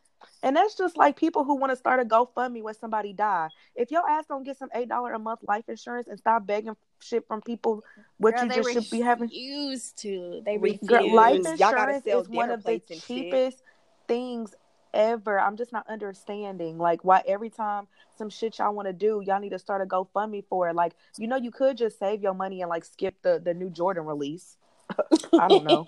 And 0.45 0.55
that's 0.55 0.75
just 0.75 0.95
like 0.95 1.17
people 1.17 1.43
who 1.43 1.55
want 1.55 1.71
to 1.71 1.75
start 1.75 1.99
a 1.99 2.05
GoFundMe 2.05 2.61
when 2.61 2.75
somebody 2.75 3.13
die. 3.13 3.49
If 3.75 3.89
your 3.89 4.07
ass 4.07 4.25
don't 4.27 4.43
get 4.43 4.59
some 4.59 4.69
eight 4.75 4.87
dollar 4.87 5.13
a 5.13 5.19
month 5.19 5.39
life 5.47 5.63
insurance 5.67 6.07
and 6.07 6.19
stop 6.19 6.45
begging 6.45 6.75
shit 6.99 7.27
from 7.27 7.41
people, 7.41 7.83
what 8.19 8.35
Girl, 8.35 8.43
you 8.43 8.49
just 8.51 8.71
should 8.71 8.89
be 8.91 9.01
having 9.01 9.29
used 9.31 9.97
to. 10.03 10.43
They 10.45 10.59
refuse. 10.59 10.87
Girl, 10.87 11.15
life 11.15 11.43
insurance 11.43 12.05
is 12.05 12.29
one 12.29 12.51
of 12.51 12.63
the 12.63 12.79
cheapest 12.79 13.57
shit. 13.57 13.65
things 14.07 14.53
ever. 14.93 15.39
I'm 15.39 15.57
just 15.57 15.73
not 15.73 15.89
understanding 15.89 16.77
like 16.77 17.03
why 17.03 17.23
every 17.25 17.49
time 17.49 17.87
some 18.15 18.29
shit 18.29 18.59
y'all 18.59 18.71
want 18.71 18.87
to 18.87 18.93
do, 18.93 19.23
y'all 19.25 19.39
need 19.39 19.49
to 19.49 19.59
start 19.59 19.81
a 19.81 19.85
GoFundMe 19.87 20.43
for 20.47 20.69
it. 20.69 20.75
Like 20.75 20.93
you 21.17 21.25
know, 21.25 21.37
you 21.37 21.49
could 21.49 21.75
just 21.75 21.97
save 21.97 22.21
your 22.21 22.35
money 22.35 22.61
and 22.61 22.69
like 22.69 22.85
skip 22.85 23.15
the 23.23 23.41
the 23.43 23.55
new 23.55 23.71
Jordan 23.71 24.05
release. 24.05 24.57
I 25.33 25.47
don't 25.47 25.63
know. 25.63 25.85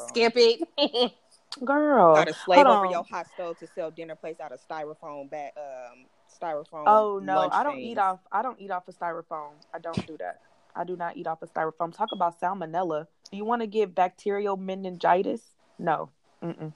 skip 0.08 0.32
it. 0.34 1.12
Girl, 1.64 2.14
got 2.14 2.28
to 2.28 2.34
slave 2.34 2.66
over 2.66 2.86
your 2.86 3.04
hot 3.04 3.26
stove 3.34 3.58
to 3.58 3.66
sell 3.74 3.90
dinner 3.90 4.14
plates 4.14 4.40
out 4.40 4.52
of 4.52 4.60
styrofoam 4.66 5.30
back 5.30 5.54
um 5.56 6.06
styrofoam. 6.32 6.84
Oh 6.86 7.20
no, 7.22 7.48
I 7.52 7.62
don't 7.62 7.76
things. 7.76 7.92
eat 7.92 7.98
off. 7.98 8.20
I 8.30 8.42
don't 8.42 8.60
eat 8.60 8.70
off 8.70 8.88
of 8.88 8.98
styrofoam. 8.98 9.52
I 9.74 9.78
don't 9.78 10.06
do 10.06 10.16
that. 10.18 10.40
I 10.74 10.84
do 10.84 10.96
not 10.96 11.16
eat 11.16 11.26
off 11.26 11.42
of 11.42 11.52
styrofoam. 11.52 11.94
Talk 11.94 12.08
about 12.12 12.40
salmonella. 12.40 13.06
Do 13.30 13.36
you 13.36 13.44
want 13.44 13.62
to 13.62 13.66
get 13.66 13.94
bacterial 13.94 14.56
meningitis? 14.56 15.42
No. 15.78 16.10
Mm-mm. 16.42 16.72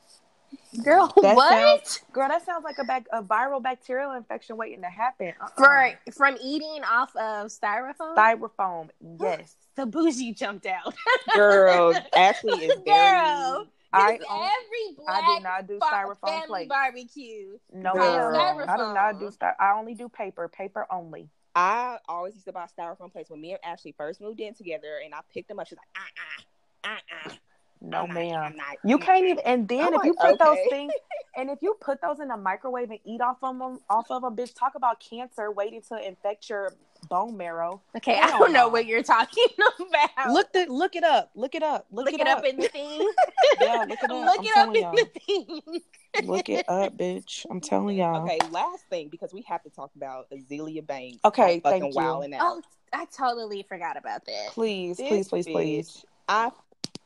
Girl, 0.83 1.13
that 1.23 1.37
what? 1.37 1.87
Sounds, 1.87 2.01
girl, 2.13 2.29
that 2.29 2.45
sounds 2.45 2.65
like 2.65 2.77
a, 2.79 2.85
bac- 2.85 3.09
a 3.13 3.23
viral 3.23 3.63
bacterial 3.63 4.13
infection 4.13 4.57
waiting 4.57 4.83
to 4.83 4.89
happen. 4.89 5.33
Uh-uh. 5.41 5.49
For 5.57 6.13
from 6.13 6.37
eating 6.43 6.83
off 6.85 7.15
of 7.17 7.49
styrofoam. 7.49 8.15
Styrofoam, 8.17 8.89
yes. 9.21 9.57
the 9.75 9.87
bougie 9.87 10.33
jumped 10.33 10.67
out. 10.67 10.95
girl, 11.35 11.95
Ashley 12.17 12.67
is 12.67 12.81
girl. 12.87 13.67
I 13.97 14.13
every 14.15 14.97
black 14.97 15.23
I 15.25 15.37
do 15.37 15.43
not 15.43 15.67
do 15.67 15.79
styrofoam 15.79 16.47
plates. 16.47 16.69
barbecue. 16.69 17.59
No, 17.73 17.93
styrofoam. 17.93 18.69
I 18.69 18.77
do 18.77 18.95
not 18.95 19.19
do 19.19 19.27
styrofoam. 19.27 19.55
I 19.61 19.73
only 19.73 19.95
do 19.95 20.09
paper, 20.09 20.49
paper 20.49 20.87
only. 20.91 21.29
I 21.55 21.99
always 22.07 22.35
used 22.35 22.47
to 22.47 22.53
buy 22.53 22.67
styrofoam 22.79 23.11
plates 23.11 23.31
when 23.31 23.41
me 23.41 23.53
and 23.53 23.61
Ashley 23.65 23.95
first 23.97 24.21
moved 24.21 24.41
in 24.41 24.55
together, 24.55 25.01
and 25.05 25.15
I 25.15 25.21
picked 25.33 25.49
them 25.49 25.59
up. 25.59 25.67
She's 25.67 25.79
like, 25.79 25.89
uh, 25.97 26.91
uh, 26.91 26.93
uh, 26.93 27.31
uh. 27.31 27.35
No, 27.81 28.03
I'm 28.03 28.15
ma'am. 28.15 28.57
Not, 28.57 28.77
you 28.85 28.99
can't 28.99 29.25
even. 29.25 29.39
And 29.45 29.69
then 29.69 29.81
I'm 29.81 29.95
if 29.95 29.99
like, 29.99 30.07
you 30.07 30.15
put 30.15 30.41
okay. 30.41 30.45
those 30.45 30.59
things, 30.71 30.93
and 31.37 31.51
if 31.51 31.59
you 31.61 31.77
put 31.81 32.01
those 32.01 32.21
in 32.21 32.29
the 32.29 32.37
microwave 32.37 32.91
and 32.91 32.99
eat 33.05 33.21
off 33.21 33.39
of 33.43 33.59
them, 33.59 33.79
off 33.89 34.11
of 34.11 34.23
them, 34.23 34.35
bitch. 34.35 34.55
Talk 34.55 34.75
about 34.75 35.01
cancer 35.01 35.51
waiting 35.51 35.83
to 35.89 36.07
infect 36.07 36.49
your 36.49 36.73
bone 37.09 37.37
marrow. 37.37 37.81
Okay, 37.97 38.19
I 38.21 38.31
don't 38.31 38.53
know 38.53 38.69
what 38.69 38.87
you're 38.87 39.03
talking 39.03 39.45
about. 39.59 40.33
Look 40.33 40.53
the 40.53 40.67
look 40.67 40.97
it 40.97 41.05
up. 41.05 41.31
Look 41.35 41.55
it 41.55 41.63
up. 41.63 41.87
Look, 41.91 42.07
look 42.07 42.15
it, 42.15 42.21
it 42.21 42.27
up. 42.27 42.39
up. 42.39 42.45
in 42.45 42.57
the 42.57 42.69
thing. 42.69 43.01
yeah, 43.61 43.85
look 43.89 43.99
it 44.03 44.11
up. 44.11 44.27
Look 44.27 44.39
I'm 44.39 44.45
it 44.45 44.57
up 44.57 44.69
in 44.69 44.83
y'all. 44.83 44.93
the 44.93 45.21
thing. 45.27 45.83
look 46.27 46.49
it 46.49 46.65
up, 46.69 46.97
bitch. 46.97 47.47
I'm 47.51 47.61
telling 47.61 47.97
y'all. 47.97 48.25
Okay, 48.25 48.39
last 48.51 48.85
thing 48.91 49.09
because 49.09 49.33
we 49.33 49.43
have 49.43 49.63
to 49.63 49.71
talk 49.71 49.91
about 49.97 50.31
Azealia 50.31 50.87
Banks. 50.87 51.19
Okay, 51.25 51.61
thank 51.61 51.83
you. 51.85 51.93
Oh, 51.97 52.63
I 52.93 53.07
totally 53.07 53.65
forgot 53.69 53.97
about 53.97 54.25
that. 54.27 54.49
Please, 54.51 54.97
this 54.97 55.09
please, 55.09 55.29
please, 55.29 55.47
please. 55.47 56.05
I 56.29 56.51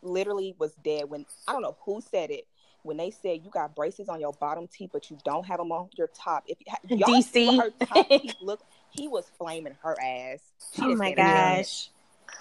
literally 0.02 0.54
was 0.58 0.72
dead 0.84 1.08
when 1.08 1.26
I 1.46 1.52
don't 1.52 1.62
know 1.62 1.76
who 1.84 2.00
said 2.00 2.30
it 2.30 2.46
when 2.82 2.96
they 2.96 3.10
said 3.10 3.40
you 3.44 3.50
got 3.50 3.74
braces 3.74 4.08
on 4.08 4.20
your 4.20 4.32
bottom 4.34 4.66
teeth 4.66 4.90
but 4.92 5.10
you 5.10 5.18
don't 5.24 5.44
have 5.46 5.58
them 5.58 5.72
on 5.72 5.88
your 5.96 6.08
top. 6.08 6.44
If 6.46 6.58
y'all 6.88 7.08
DC 7.08 7.60
her 7.60 7.70
top 7.86 8.08
teeth 8.08 8.36
look, 8.40 8.60
he 8.90 9.08
was 9.08 9.30
flaming 9.38 9.76
her 9.82 9.96
ass. 10.00 10.40
She 10.74 10.82
oh 10.82 10.94
my 10.94 11.12
gosh. 11.12 11.90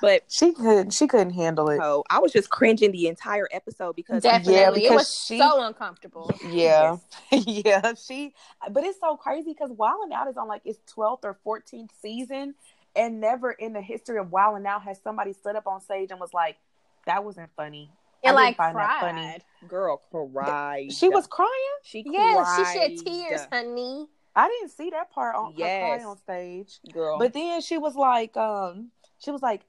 But 0.02 0.24
she 0.30 0.54
could 0.54 0.94
she 0.94 1.08
couldn't 1.08 1.32
handle 1.32 1.70
it. 1.70 1.80
Oh, 1.82 2.04
I 2.10 2.20
was 2.20 2.32
just 2.32 2.50
cringing 2.50 2.92
the 2.92 3.08
entire 3.08 3.48
episode 3.52 3.96
because 3.96 4.24
definitely 4.24 4.56
yeah, 4.56 4.72
because 4.72 4.92
it 4.92 4.96
was 4.96 5.26
she, 5.26 5.40
so 5.40 5.64
uncomfortable. 5.64 6.32
Yeah, 6.48 6.98
yeah. 7.32 7.94
She, 7.96 8.34
but 8.72 8.84
it's 8.84 9.00
so 9.00 9.18
crazy 9.18 9.54
because 9.54 9.72
Wild 9.72 10.06
'N 10.06 10.14
Out 10.14 10.28
is 10.28 10.38
on 10.38 10.48
like 10.48 10.62
its 10.66 10.80
twelfth 10.92 11.26
or 11.26 11.38
fourteenth 11.44 11.92
season, 12.02 12.56
and 12.96 13.20
never 13.20 13.52
in 13.52 13.74
the 13.74 13.82
history 13.82 14.20
of 14.20 14.32
Wild 14.32 14.58
'N 14.58 14.68
Out 14.68 14.84
has 14.84 15.02
somebody 15.02 15.34
stood 15.34 15.56
up 15.56 15.68
on 15.68 15.82
stage 15.82 16.12
and 16.12 16.20
was 16.20 16.34
like, 16.34 16.58
"That 17.06 17.26
wasn't 17.26 17.50
funny." 17.58 17.92
And 18.24 18.36
like 18.36 18.58
find 18.58 18.76
cried. 18.76 18.88
That 18.88 19.02
funny. 19.02 19.68
Girl 19.68 20.02
cried. 20.12 20.94
She 20.94 21.10
was 21.10 21.28
crying. 21.28 21.50
She 21.84 22.06
yeah, 22.06 22.56
she 22.56 22.64
shed 22.78 23.06
tears, 23.06 23.42
honey. 23.52 24.08
I 24.40 24.48
didn't 24.48 24.72
see 24.72 24.90
that 24.92 25.12
part 25.12 25.36
on 25.36 25.54
yes. 25.58 26.06
on 26.06 26.18
stage, 26.18 26.80
girl. 26.94 27.20
But 27.20 27.34
then 27.34 27.60
she 27.60 27.78
was 27.78 27.96
like, 27.96 28.38
um, 28.38 28.90
she 29.18 29.32
was 29.32 29.42
like, 29.42 29.64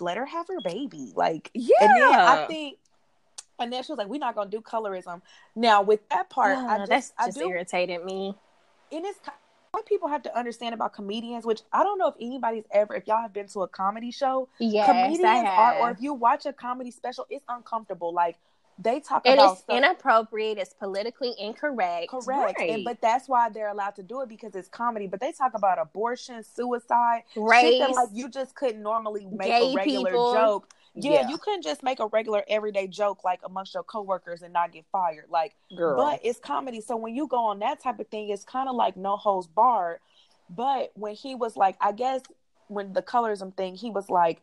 let 0.00 0.16
her 0.16 0.26
have 0.26 0.48
her 0.48 0.60
baby, 0.64 1.12
like 1.14 1.50
yeah. 1.54 1.76
And 1.80 2.02
then 2.02 2.14
I 2.14 2.46
think, 2.46 2.78
and 3.60 3.72
then 3.72 3.84
she 3.84 3.92
was 3.92 3.98
like, 3.98 4.08
we're 4.08 4.18
not 4.18 4.34
gonna 4.34 4.50
do 4.50 4.60
colorism. 4.60 5.22
Now 5.54 5.82
with 5.82 6.08
that 6.08 6.28
part, 6.28 6.58
I 6.58 6.78
just, 6.78 6.90
that's 6.90 7.12
I 7.18 7.26
just 7.26 7.38
do, 7.38 7.48
irritated 7.48 8.04
me. 8.04 8.34
And 8.90 9.04
It 9.04 9.08
is 9.08 9.16
what 9.70 9.86
people 9.86 10.08
have 10.08 10.24
to 10.24 10.36
understand 10.36 10.74
about 10.74 10.92
comedians, 10.92 11.46
which 11.46 11.62
I 11.72 11.84
don't 11.84 11.96
know 11.96 12.08
if 12.08 12.16
anybody's 12.20 12.64
ever, 12.72 12.96
if 12.96 13.06
y'all 13.06 13.22
have 13.22 13.32
been 13.32 13.46
to 13.48 13.62
a 13.62 13.68
comedy 13.68 14.10
show, 14.10 14.48
yes, 14.58 14.86
comedians 14.86 15.48
are, 15.48 15.76
or 15.76 15.90
if 15.92 16.00
you 16.00 16.14
watch 16.14 16.46
a 16.46 16.52
comedy 16.52 16.90
special, 16.90 17.26
it's 17.30 17.44
uncomfortable. 17.48 18.12
Like 18.12 18.38
they 18.82 19.00
talk 19.00 19.26
it 19.26 19.34
about 19.34 19.52
it's 19.52 19.60
stuff. 19.62 19.76
inappropriate. 19.76 20.58
It's 20.58 20.72
politically 20.72 21.34
incorrect. 21.38 22.08
Correct, 22.08 22.58
right. 22.58 22.70
and, 22.70 22.84
but 22.84 23.00
that's 23.00 23.28
why 23.28 23.48
they're 23.50 23.68
allowed 23.68 23.96
to 23.96 24.02
do 24.02 24.22
it 24.22 24.28
because 24.28 24.54
it's 24.54 24.68
comedy. 24.68 25.06
But 25.06 25.20
they 25.20 25.32
talk 25.32 25.52
about 25.54 25.78
abortion, 25.78 26.42
suicide, 26.42 27.24
race, 27.36 27.62
shit 27.62 27.80
that 27.80 27.90
like 27.90 28.08
you 28.12 28.28
just 28.28 28.54
couldn't 28.54 28.82
normally 28.82 29.26
make 29.30 29.50
a 29.50 29.74
regular 29.74 30.10
people. 30.10 30.32
joke. 30.32 30.74
yeah, 30.94 31.12
yeah, 31.12 31.28
you 31.28 31.36
couldn't 31.38 31.62
just 31.62 31.82
make 31.82 32.00
a 32.00 32.06
regular 32.06 32.42
everyday 32.48 32.86
joke 32.86 33.22
like 33.22 33.40
amongst 33.44 33.74
your 33.74 33.82
coworkers 33.82 34.42
and 34.42 34.52
not 34.52 34.72
get 34.72 34.84
fired. 34.90 35.26
Like, 35.28 35.54
Girl. 35.76 35.96
but 35.96 36.20
it's 36.24 36.38
comedy. 36.38 36.80
So 36.80 36.96
when 36.96 37.14
you 37.14 37.26
go 37.26 37.44
on 37.44 37.58
that 37.58 37.82
type 37.82 38.00
of 38.00 38.08
thing, 38.08 38.30
it's 38.30 38.44
kind 38.44 38.68
of 38.68 38.76
like 38.76 38.96
no 38.96 39.16
holds 39.16 39.46
barred. 39.46 40.00
But 40.48 40.90
when 40.94 41.14
he 41.14 41.34
was 41.34 41.56
like, 41.56 41.76
I 41.80 41.92
guess 41.92 42.22
when 42.68 42.92
the 42.92 43.02
colorism 43.02 43.54
thing, 43.54 43.74
he 43.74 43.90
was 43.90 44.08
like, 44.08 44.40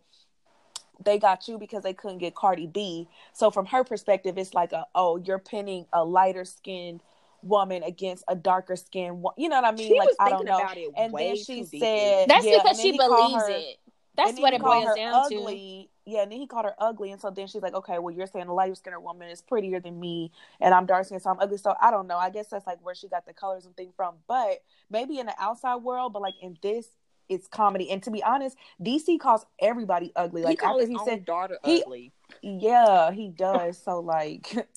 they 1.04 1.18
got 1.18 1.48
you 1.48 1.58
because 1.58 1.84
they 1.84 1.94
couldn't 1.94 2.20
get 2.20 2.36
Cardi 2.36 2.68
B. 2.68 3.08
So 3.34 3.52
from 3.52 3.66
her 3.68 3.84
perspective, 3.84 4.38
it's 4.38 4.54
like 4.54 4.72
a 4.72 4.86
oh, 4.96 5.18
you're 5.18 5.40
pinning 5.40 5.86
a 5.94 6.04
lighter 6.04 6.46
skinned 6.46 7.02
woman 7.44 7.84
against 7.84 8.24
a 8.28 8.36
darker 8.36 8.76
skinned 8.76 9.24
you 9.38 9.48
know 9.48 9.62
what 9.62 9.66
I 9.66 9.72
mean? 9.72 9.88
She 9.88 9.98
like 9.98 10.10
I 10.20 10.30
don't 10.30 10.46
know. 10.46 10.60
and 10.98 11.14
then 11.14 11.36
she 11.36 11.64
said 11.64 12.28
That's 12.28 12.46
yeah, 12.46 12.60
because 12.64 12.82
she 12.82 12.98
believes 12.98 13.36
her, 13.36 13.50
it. 13.50 13.78
That's 14.16 14.40
what 14.40 14.54
it 14.54 14.62
boils 14.62 14.96
down 14.96 15.14
ugly. 15.14 15.90
to. 16.06 16.12
Yeah, 16.12 16.24
and 16.24 16.32
then 16.32 16.40
he 16.40 16.48
called 16.48 16.66
her 16.66 16.74
ugly, 16.80 17.12
and 17.12 17.20
so 17.20 17.30
then 17.30 17.48
she's 17.48 17.62
like, 17.62 17.74
"Okay, 17.74 18.00
well, 18.00 18.16
you're 18.16 18.28
saying 18.28 18.48
a 18.48 18.54
lighter 18.54 18.76
skinned 18.76 19.04
woman 19.04 19.30
is 19.30 19.42
prettier 19.42 19.82
than 19.82 20.00
me, 20.00 20.32
and 20.62 20.74
I'm 20.74 20.86
dark 20.86 21.06
skinned, 21.06 21.22
so 21.22 21.30
I'm 21.30 21.40
ugly." 21.40 21.58
So 21.58 21.76
I 21.82 21.92
don't 21.92 22.08
know. 22.08 22.18
I 22.18 22.30
guess 22.30 22.48
that's 22.48 22.66
like 22.66 22.84
where 22.84 22.96
she 22.96 23.10
got 23.10 23.26
the 23.26 23.34
colors 23.34 23.66
and 23.66 23.76
thing 23.76 23.92
from. 23.96 24.16
But 24.26 24.64
maybe 24.90 25.20
in 25.20 25.26
the 25.26 25.36
outside 25.38 25.76
world, 25.78 26.14
but 26.14 26.22
like 26.22 26.36
in 26.42 26.58
this 26.62 26.88
it's 27.30 27.48
comedy. 27.48 27.90
And 27.92 28.02
to 28.04 28.12
be 28.12 28.24
honest, 28.24 28.58
DC 28.82 29.20
calls 29.20 29.46
everybody 29.60 30.12
ugly. 30.16 30.44
Like 30.44 30.62
he 30.62 30.66
after 30.66 30.88
he 30.88 30.98
said 31.06 31.26
daughter 31.26 31.58
he, 31.64 31.82
ugly. 31.82 32.12
Yeah, 32.42 33.12
he 33.12 33.30
does. 33.30 33.82
so 33.82 34.00
like 34.00 34.54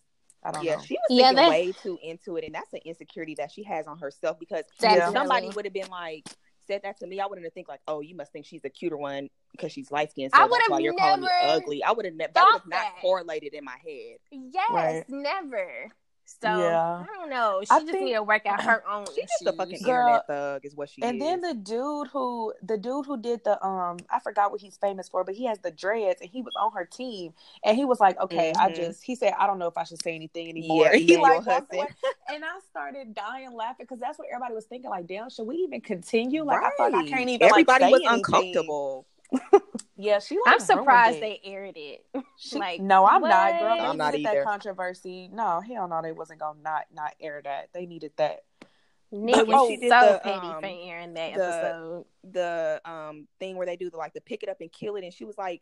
I 0.42 0.52
don't 0.52 0.64
yeah, 0.64 0.76
know. 0.76 0.82
she 0.82 0.94
was 0.94 1.06
yeah, 1.10 1.32
thinking 1.32 1.48
way 1.48 1.72
too 1.72 1.98
into 2.02 2.36
it, 2.36 2.44
and 2.44 2.54
that's 2.54 2.72
an 2.72 2.80
insecurity 2.84 3.34
that 3.36 3.50
she 3.50 3.62
has 3.64 3.86
on 3.86 3.98
herself. 3.98 4.38
Because 4.38 4.64
yeah. 4.80 5.10
somebody 5.10 5.50
would 5.50 5.66
have 5.66 5.74
been 5.74 5.90
like 5.90 6.26
said 6.66 6.82
that 6.84 6.98
to 7.00 7.06
me, 7.06 7.20
I 7.20 7.26
wouldn't 7.26 7.44
have 7.44 7.52
think 7.52 7.68
like, 7.68 7.80
oh, 7.88 8.00
you 8.00 8.14
must 8.14 8.32
think 8.32 8.46
she's 8.46 8.64
a 8.64 8.70
cuter 8.70 8.96
one 8.96 9.28
because 9.52 9.72
she's 9.72 9.90
light 9.90 10.12
skinned. 10.12 10.32
So 10.32 10.40
I 10.40 10.48
that's 10.48 10.70
why 10.70 10.78
you're 10.78 10.94
calling 10.94 11.22
me 11.22 11.28
ugly. 11.42 11.82
I 11.82 11.92
would 11.92 12.04
have 12.04 12.14
never. 12.14 12.32
That 12.32 12.44
would 12.44 12.60
have 12.60 12.68
not 12.68 13.00
correlated 13.00 13.54
in 13.54 13.64
my 13.64 13.76
head. 13.84 14.18
Yes, 14.30 14.70
right. 14.70 15.04
never. 15.08 15.90
So 16.40 16.48
yeah. 16.48 17.02
I 17.02 17.06
don't 17.18 17.30
know. 17.30 17.60
She 17.62 17.70
I 17.70 17.80
just 17.80 17.90
think, 17.90 18.04
need 18.04 18.12
to 18.14 18.22
work 18.22 18.46
out 18.46 18.62
her 18.62 18.84
own. 18.88 19.06
She's 19.14 19.24
just 19.24 19.46
a 19.46 19.52
fucking 19.52 19.82
Girl, 19.82 20.06
internet 20.06 20.26
thug, 20.26 20.64
is 20.64 20.76
what 20.76 20.88
she. 20.88 21.02
And 21.02 21.16
is. 21.16 21.22
then 21.22 21.40
the 21.40 21.54
dude 21.54 22.08
who 22.08 22.52
the 22.62 22.78
dude 22.78 23.06
who 23.06 23.20
did 23.20 23.42
the 23.44 23.62
um 23.64 23.98
I 24.10 24.20
forgot 24.20 24.50
what 24.50 24.60
he's 24.60 24.76
famous 24.76 25.08
for, 25.08 25.24
but 25.24 25.34
he 25.34 25.46
has 25.46 25.58
the 25.58 25.70
dreads 25.70 26.20
and 26.20 26.30
he 26.30 26.42
was 26.42 26.54
on 26.60 26.72
her 26.72 26.84
team 26.84 27.32
and 27.64 27.76
he 27.76 27.84
was 27.84 28.00
like, 28.00 28.18
okay, 28.20 28.52
mm-hmm. 28.52 28.62
I 28.62 28.72
just 28.72 29.02
he 29.02 29.14
said 29.14 29.34
I 29.38 29.46
don't 29.46 29.58
know 29.58 29.66
if 29.66 29.76
I 29.76 29.84
should 29.84 30.02
say 30.02 30.14
anything 30.14 30.48
anymore. 30.48 30.88
Yeah, 30.92 30.98
he 30.98 31.16
like 31.16 31.46
and 31.46 32.44
I 32.44 32.58
started 32.70 33.14
dying 33.14 33.54
laughing 33.54 33.86
because 33.86 34.00
that's 34.00 34.18
what 34.18 34.28
everybody 34.32 34.54
was 34.54 34.66
thinking. 34.66 34.90
Like, 34.90 35.06
damn, 35.06 35.30
should 35.30 35.46
we 35.46 35.56
even 35.56 35.80
continue? 35.80 36.44
Like, 36.44 36.60
right. 36.60 36.72
I 36.72 36.90
thought 36.90 36.94
I 36.94 37.08
can't 37.08 37.28
even. 37.28 37.48
Everybody 37.48 37.84
like, 37.84 37.92
was 37.92 38.02
anything. 38.02 38.16
uncomfortable. 38.16 39.06
Yeah, 39.96 40.18
she. 40.18 40.36
Like, 40.44 40.54
I'm 40.54 40.60
surprised 40.60 41.20
they 41.20 41.40
aired 41.44 41.76
it. 41.76 42.04
She, 42.42 42.58
like, 42.58 42.80
no, 42.80 43.06
I'm 43.06 43.20
what? 43.20 43.28
not, 43.28 43.60
girl. 43.60 43.78
I'm 43.78 43.98
not 43.98 44.14
either. 44.14 44.36
That 44.36 44.44
controversy. 44.44 45.28
No, 45.30 45.60
hell 45.60 45.86
no, 45.88 46.00
they 46.00 46.12
wasn't 46.12 46.40
gonna 46.40 46.58
not 46.62 46.84
not 46.90 47.12
air 47.20 47.42
that. 47.44 47.68
They 47.74 47.84
needed 47.84 48.12
that. 48.16 48.44
Nick 49.12 49.46
was 49.46 49.68
so 49.68 50.12
the, 50.12 50.20
petty 50.22 50.46
um, 50.46 50.60
for 50.60 50.66
airing 50.66 51.14
that 51.14 51.34
the, 51.34 51.44
episode. 51.44 52.04
The 52.32 52.80
um 52.86 53.28
thing 53.38 53.56
where 53.56 53.66
they 53.66 53.76
do 53.76 53.90
the 53.90 53.98
like 53.98 54.14
the 54.14 54.22
pick 54.22 54.42
it 54.42 54.48
up 54.48 54.62
and 54.62 54.72
kill 54.72 54.96
it, 54.96 55.04
and 55.04 55.12
she 55.12 55.26
was 55.26 55.36
like, 55.36 55.60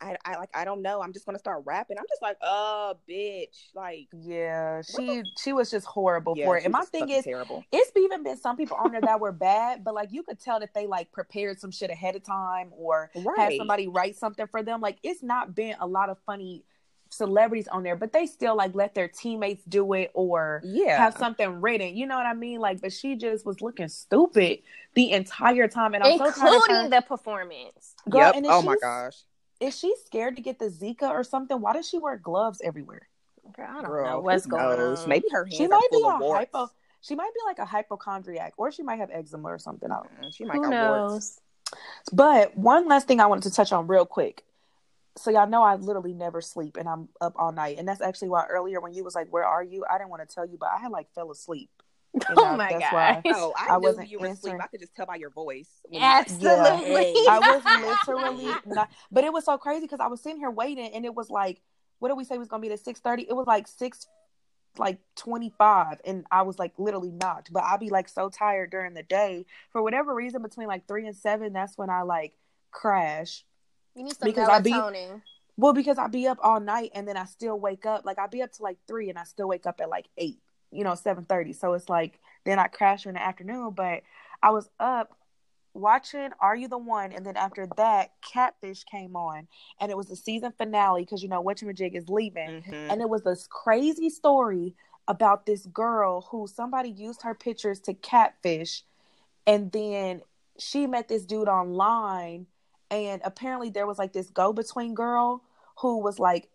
I, 0.00 0.16
I, 0.24 0.36
like 0.36 0.50
I 0.54 0.64
don't 0.64 0.82
know. 0.82 1.02
I'm 1.02 1.12
just 1.12 1.26
gonna 1.26 1.38
start 1.38 1.62
rapping. 1.64 1.98
I'm 1.98 2.04
just 2.08 2.22
like, 2.22 2.36
oh, 2.42 2.96
bitch. 3.08 3.70
Like, 3.74 4.08
yeah, 4.12 4.82
she 4.82 5.22
she 5.38 5.52
was 5.52 5.70
just 5.70 5.86
horrible 5.86 6.34
yeah, 6.36 6.46
for 6.46 6.58
it. 6.58 6.64
And 6.64 6.72
my 6.72 6.84
thing 6.84 7.08
is, 7.08 7.24
terrible. 7.24 7.64
It's 7.72 7.90
even 7.96 8.22
been 8.22 8.36
some 8.36 8.56
people 8.56 8.76
on 8.76 8.92
there 8.92 9.00
that 9.00 9.20
were 9.20 9.32
bad, 9.32 9.82
but 9.82 9.94
like 9.94 10.12
you 10.12 10.22
could 10.22 10.40
tell 10.40 10.60
that 10.60 10.74
they 10.74 10.86
like 10.86 11.10
prepared 11.12 11.60
some 11.60 11.70
shit 11.70 11.90
ahead 11.90 12.14
of 12.14 12.22
time 12.22 12.70
or 12.72 13.10
right. 13.16 13.38
had 13.38 13.52
somebody 13.56 13.88
write 13.88 14.16
something 14.16 14.46
for 14.46 14.62
them. 14.62 14.80
Like, 14.80 14.98
it's 15.02 15.22
not 15.22 15.54
been 15.54 15.74
a 15.80 15.86
lot 15.86 16.10
of 16.10 16.18
funny 16.26 16.64
celebrities 17.10 17.68
on 17.68 17.82
there, 17.82 17.96
but 17.96 18.12
they 18.12 18.26
still 18.26 18.56
like 18.56 18.74
let 18.74 18.94
their 18.94 19.08
teammates 19.08 19.64
do 19.64 19.92
it 19.94 20.10
or 20.14 20.62
yeah 20.64 20.96
have 20.96 21.14
something 21.14 21.60
written. 21.60 21.96
You 21.96 22.06
know 22.06 22.16
what 22.16 22.26
I 22.26 22.34
mean? 22.34 22.60
Like, 22.60 22.80
but 22.80 22.92
she 22.92 23.16
just 23.16 23.44
was 23.44 23.60
looking 23.60 23.88
stupid 23.88 24.60
the 24.94 25.10
entire 25.10 25.66
time, 25.66 25.94
and 25.94 26.04
I'm 26.04 26.12
including 26.12 26.34
so 26.34 26.66
tired 26.68 26.92
the 26.92 27.00
performance. 27.00 27.94
Girl, 28.08 28.32
yep. 28.32 28.44
oh 28.46 28.62
my 28.62 28.76
gosh 28.80 29.16
is 29.62 29.78
she 29.78 29.94
scared 30.04 30.36
to 30.36 30.42
get 30.42 30.58
the 30.58 30.66
Zika 30.66 31.08
or 31.08 31.22
something? 31.22 31.60
Why 31.60 31.72
does 31.72 31.88
she 31.88 31.98
wear 31.98 32.16
gloves 32.16 32.60
everywhere? 32.64 33.08
Okay, 33.50 33.62
I 33.62 33.74
don't 33.74 33.84
Girl, 33.84 34.04
know 34.04 34.20
what's 34.20 34.46
going 34.46 34.62
on. 34.62 35.08
Maybe 35.08 35.28
her 35.30 35.44
hands 35.44 35.56
she 35.56 35.68
might 35.68 35.88
be 35.90 36.02
a 36.04 36.10
hypo. 36.10 36.68
She 37.00 37.14
might 37.14 37.32
be 37.32 37.40
like 37.46 37.58
a 37.58 37.64
hypochondriac, 37.64 38.54
or 38.56 38.72
she 38.72 38.82
might 38.82 38.98
have 38.98 39.10
eczema 39.10 39.48
or 39.48 39.58
something. 39.58 39.90
I 39.90 39.96
don't 39.96 40.20
know. 40.20 40.26
Mm, 40.26 40.36
she 40.36 40.44
might 40.44 40.56
Who 40.56 40.70
knows? 40.70 41.10
Warts. 41.10 41.40
But 42.12 42.56
one 42.56 42.88
last 42.88 43.06
thing 43.08 43.20
I 43.20 43.26
wanted 43.26 43.44
to 43.44 43.50
touch 43.52 43.72
on 43.72 43.86
real 43.86 44.06
quick. 44.06 44.44
So 45.16 45.30
y'all 45.30 45.48
know 45.48 45.62
I 45.62 45.76
literally 45.76 46.14
never 46.14 46.40
sleep, 46.40 46.76
and 46.76 46.88
I'm 46.88 47.08
up 47.20 47.34
all 47.36 47.52
night, 47.52 47.78
and 47.78 47.86
that's 47.86 48.00
actually 48.00 48.30
why 48.30 48.46
earlier 48.46 48.80
when 48.80 48.94
you 48.94 49.04
was 49.04 49.14
like, 49.14 49.28
"Where 49.30 49.44
are 49.44 49.62
you?" 49.62 49.84
I 49.88 49.98
didn't 49.98 50.10
want 50.10 50.28
to 50.28 50.34
tell 50.34 50.46
you, 50.46 50.56
but 50.58 50.70
I 50.70 50.78
had 50.78 50.90
like 50.90 51.12
fell 51.14 51.30
asleep. 51.30 51.70
oh 52.36 52.56
my 52.56 52.72
god! 52.72 53.22
Oh, 53.26 53.54
I, 53.56 53.74
I 53.74 53.76
wasn't 53.78 54.10
you 54.10 54.18
were 54.18 54.26
asleep. 54.26 54.56
I 54.60 54.66
could 54.66 54.80
just 54.80 54.94
tell 54.94 55.06
by 55.06 55.16
your 55.16 55.30
voice. 55.30 55.70
Absolutely, 55.94 57.14
yeah. 57.16 57.30
I 57.30 57.38
was 57.38 58.06
literally 58.06 58.54
not. 58.66 58.90
But 59.10 59.24
it 59.24 59.32
was 59.32 59.46
so 59.46 59.56
crazy 59.56 59.82
because 59.82 60.00
I 60.00 60.08
was 60.08 60.20
sitting 60.20 60.38
here 60.38 60.50
waiting, 60.50 60.92
and 60.92 61.06
it 61.06 61.14
was 61.14 61.30
like, 61.30 61.62
what 62.00 62.08
did 62.08 62.18
we 62.18 62.24
say 62.24 62.36
was 62.36 62.48
gonna 62.48 62.60
be 62.60 62.70
at 62.70 62.80
six 62.80 63.00
thirty? 63.00 63.22
It 63.22 63.34
was 63.34 63.46
like 63.46 63.66
six, 63.66 64.06
like 64.76 64.98
twenty 65.16 65.54
five, 65.56 66.00
and 66.04 66.26
I 66.30 66.42
was 66.42 66.58
like 66.58 66.72
literally 66.76 67.12
knocked. 67.12 67.50
But 67.50 67.64
I'd 67.64 67.80
be 67.80 67.88
like 67.88 68.10
so 68.10 68.28
tired 68.28 68.70
during 68.70 68.92
the 68.92 69.02
day 69.02 69.46
for 69.70 69.82
whatever 69.82 70.14
reason. 70.14 70.42
Between 70.42 70.68
like 70.68 70.86
three 70.86 71.06
and 71.06 71.16
seven, 71.16 71.54
that's 71.54 71.78
when 71.78 71.88
I 71.88 72.02
like 72.02 72.34
crash. 72.70 73.44
You 73.94 74.04
need 74.04 74.16
some 74.16 74.28
because 74.28 74.48
melatonin. 74.48 75.12
I 75.12 75.14
be 75.14 75.22
well 75.56 75.72
because 75.72 75.96
I'd 75.96 76.12
be 76.12 76.26
up 76.26 76.38
all 76.42 76.60
night, 76.60 76.90
and 76.94 77.08
then 77.08 77.16
I 77.16 77.24
still 77.24 77.58
wake 77.58 77.86
up. 77.86 78.04
Like 78.04 78.18
I'd 78.18 78.30
be 78.30 78.42
up 78.42 78.52
to 78.52 78.62
like 78.62 78.76
three, 78.86 79.08
and 79.08 79.18
I 79.18 79.24
still 79.24 79.48
wake 79.48 79.64
up 79.64 79.80
at 79.80 79.88
like 79.88 80.08
eight 80.18 80.40
you 80.72 80.84
know, 80.84 80.94
7:30. 80.94 81.54
So 81.54 81.74
it's 81.74 81.88
like 81.88 82.18
then 82.44 82.58
I 82.58 82.66
crash 82.66 83.06
in 83.06 83.14
the 83.14 83.22
afternoon, 83.22 83.70
but 83.70 84.02
I 84.42 84.50
was 84.50 84.68
up 84.80 85.16
watching 85.74 86.30
Are 86.40 86.56
You 86.56 86.68
the 86.68 86.78
One? 86.78 87.12
And 87.12 87.24
then 87.24 87.36
after 87.36 87.68
that, 87.76 88.12
Catfish 88.22 88.84
came 88.84 89.16
on, 89.16 89.46
and 89.80 89.90
it 89.90 89.96
was 89.96 90.08
the 90.08 90.16
season 90.16 90.52
finale 90.56 91.02
because 91.02 91.22
you 91.22 91.28
know 91.28 91.42
Whatchamajig 91.42 91.94
is 91.94 92.08
leaving, 92.08 92.62
mm-hmm. 92.62 92.90
and 92.90 93.00
it 93.00 93.08
was 93.08 93.22
this 93.22 93.46
crazy 93.46 94.10
story 94.10 94.74
about 95.08 95.46
this 95.46 95.66
girl 95.66 96.22
who 96.30 96.46
somebody 96.46 96.88
used 96.88 97.22
her 97.22 97.34
pictures 97.34 97.80
to 97.80 97.94
catfish, 97.94 98.84
and 99.46 99.70
then 99.72 100.22
she 100.58 100.86
met 100.86 101.08
this 101.08 101.24
dude 101.24 101.48
online, 101.48 102.46
and 102.90 103.20
apparently 103.24 103.70
there 103.70 103.86
was 103.86 103.98
like 103.98 104.12
this 104.12 104.30
go 104.30 104.52
between 104.52 104.94
girl 104.94 105.42
who 105.78 105.98
was 105.98 106.18
like 106.18 106.48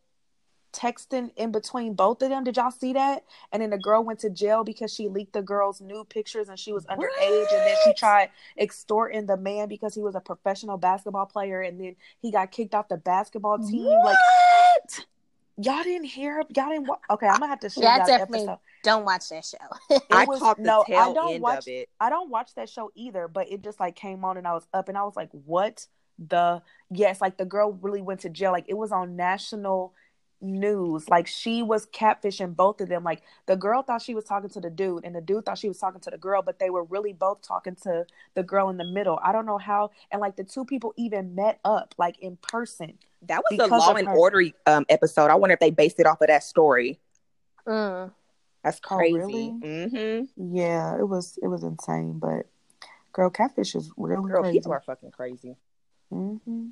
texting 0.77 1.31
in 1.35 1.51
between 1.51 1.93
both 1.93 2.21
of 2.21 2.29
them. 2.29 2.43
Did 2.43 2.57
y'all 2.57 2.71
see 2.71 2.93
that? 2.93 3.23
And 3.51 3.61
then 3.61 3.71
the 3.71 3.77
girl 3.77 4.03
went 4.03 4.19
to 4.19 4.29
jail 4.29 4.63
because 4.63 4.93
she 4.93 5.07
leaked 5.07 5.33
the 5.33 5.41
girl's 5.41 5.81
new 5.81 6.03
pictures 6.03 6.49
and 6.49 6.59
she 6.59 6.71
was 6.71 6.85
underage. 6.85 6.97
What? 6.97 7.53
And 7.53 7.61
then 7.61 7.75
she 7.83 7.93
tried 7.93 8.29
extorting 8.59 9.25
the 9.25 9.37
man 9.37 9.67
because 9.67 9.95
he 9.95 10.01
was 10.01 10.15
a 10.15 10.19
professional 10.19 10.77
basketball 10.77 11.25
player. 11.25 11.61
And 11.61 11.79
then 11.79 11.95
he 12.21 12.31
got 12.31 12.51
kicked 12.51 12.75
off 12.75 12.87
the 12.89 12.97
basketball 12.97 13.57
team. 13.57 13.85
What? 13.85 14.05
Like, 14.05 14.17
y'all 15.57 15.83
didn't 15.83 16.05
hear? 16.05 16.43
Y'all 16.55 16.69
didn't? 16.69 16.87
Wa- 16.87 16.99
okay, 17.09 17.27
I'm 17.27 17.39
gonna 17.39 17.47
have 17.47 17.59
to 17.61 17.69
show 17.69 17.81
yeah, 17.81 17.97
y'all 17.97 18.05
definitely 18.05 18.39
episode. 18.41 18.59
Don't 18.83 19.05
watch 19.05 19.29
that 19.29 19.45
show. 19.45 19.99
I 20.11 20.25
was, 20.25 20.39
caught 20.39 20.57
the 20.57 20.63
no, 20.63 20.83
tail 20.87 20.99
I 20.99 21.13
don't 21.13 21.33
end 21.33 21.41
watch, 21.41 21.59
of 21.59 21.67
it. 21.67 21.89
I 21.99 22.09
don't 22.09 22.29
watch 22.29 22.53
that 22.55 22.69
show 22.69 22.91
either. 22.95 23.27
But 23.27 23.51
it 23.51 23.63
just 23.63 23.79
like 23.79 23.95
came 23.95 24.23
on 24.23 24.37
and 24.37 24.47
I 24.47 24.53
was 24.53 24.67
up 24.73 24.89
and 24.89 24.97
I 24.97 25.03
was 25.03 25.15
like, 25.15 25.29
what 25.31 25.87
the? 26.19 26.61
Yes, 26.91 27.19
like 27.19 27.37
the 27.37 27.45
girl 27.45 27.73
really 27.81 28.01
went 28.01 28.19
to 28.21 28.29
jail. 28.29 28.51
Like 28.51 28.65
it 28.67 28.77
was 28.77 28.91
on 28.91 29.15
national 29.15 29.93
news. 30.41 31.09
Like 31.09 31.27
she 31.27 31.63
was 31.63 31.85
catfishing 31.87 32.55
both 32.55 32.81
of 32.81 32.89
them. 32.89 33.03
Like 33.03 33.21
the 33.45 33.55
girl 33.55 33.81
thought 33.81 34.01
she 34.01 34.15
was 34.15 34.23
talking 34.25 34.49
to 34.51 34.59
the 34.59 34.69
dude, 34.69 35.05
and 35.05 35.15
the 35.15 35.21
dude 35.21 35.45
thought 35.45 35.57
she 35.57 35.67
was 35.67 35.79
talking 35.79 36.01
to 36.01 36.09
the 36.09 36.17
girl, 36.17 36.41
but 36.41 36.59
they 36.59 36.69
were 36.69 36.83
really 36.83 37.13
both 37.13 37.41
talking 37.41 37.75
to 37.83 38.05
the 38.35 38.43
girl 38.43 38.69
in 38.69 38.77
the 38.77 38.85
middle. 38.85 39.19
I 39.23 39.31
don't 39.31 39.45
know 39.45 39.57
how. 39.57 39.91
And 40.11 40.21
like 40.21 40.35
the 40.35 40.43
two 40.43 40.65
people 40.65 40.93
even 40.97 41.35
met 41.35 41.59
up, 41.63 41.95
like 41.97 42.19
in 42.19 42.37
person. 42.37 42.97
That 43.23 43.41
was 43.49 43.59
a 43.59 43.67
Law 43.67 43.93
and 43.93 44.07
Order 44.07 44.43
um, 44.65 44.85
episode. 44.89 45.31
I 45.31 45.35
wonder 45.35 45.53
if 45.53 45.59
they 45.59 45.71
based 45.71 45.99
it 45.99 46.05
off 46.05 46.21
of 46.21 46.27
that 46.27 46.43
story. 46.43 46.99
Mm. 47.65 48.11
That's 48.63 48.79
crazy. 48.79 49.15
Oh, 49.15 49.17
really? 49.17 49.53
Mm-hmm. 49.61 50.55
Yeah, 50.55 50.97
it 50.99 51.07
was. 51.07 51.39
It 51.41 51.47
was 51.47 51.63
insane, 51.63 52.19
but 52.19 52.47
girl, 53.13 53.29
catfish 53.29 53.75
is 53.75 53.91
really 53.97 54.29
girl, 54.29 54.43
crazy. 54.43 54.59
People 54.59 54.73
are 54.73 54.81
fucking 54.81 55.11
crazy. 55.11 55.55
Mm-hmm. 56.11 56.67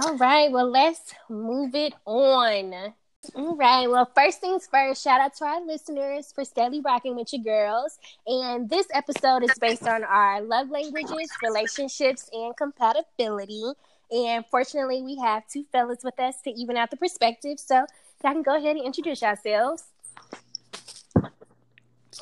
All 0.00 0.16
right, 0.16 0.50
well, 0.50 0.70
let's 0.70 1.12
move 1.28 1.74
it 1.74 1.92
on. 2.06 2.94
All 3.34 3.54
right. 3.56 3.88
Well, 3.88 4.10
first 4.14 4.40
things 4.40 4.66
first, 4.66 5.04
shout 5.04 5.20
out 5.20 5.36
to 5.36 5.44
our 5.44 5.64
listeners 5.64 6.32
for 6.32 6.44
steadily 6.44 6.80
rocking 6.80 7.14
with 7.14 7.32
your 7.32 7.42
girls. 7.42 7.98
And 8.26 8.70
this 8.70 8.86
episode 8.94 9.44
is 9.44 9.52
based 9.60 9.86
on 9.86 10.02
our 10.02 10.40
love 10.40 10.70
languages, 10.70 11.30
relationships, 11.42 12.30
and 12.32 12.56
compatibility. 12.56 13.62
And 14.10 14.44
fortunately, 14.50 15.02
we 15.02 15.16
have 15.18 15.46
two 15.46 15.64
fellas 15.70 16.02
with 16.02 16.18
us 16.18 16.40
to 16.44 16.50
even 16.50 16.76
out 16.76 16.90
the 16.90 16.96
perspective. 16.96 17.60
So 17.60 17.84
y'all 18.24 18.32
can 18.32 18.42
go 18.42 18.56
ahead 18.56 18.76
and 18.76 18.86
introduce 18.86 19.20
yourselves. 19.20 19.84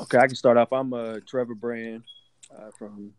Okay, 0.00 0.18
I 0.18 0.26
can 0.26 0.36
start 0.36 0.56
off. 0.56 0.72
I'm 0.72 0.92
uh, 0.92 1.20
Trevor 1.24 1.54
Brand 1.54 2.02
uh, 2.52 2.72
from 2.76 3.12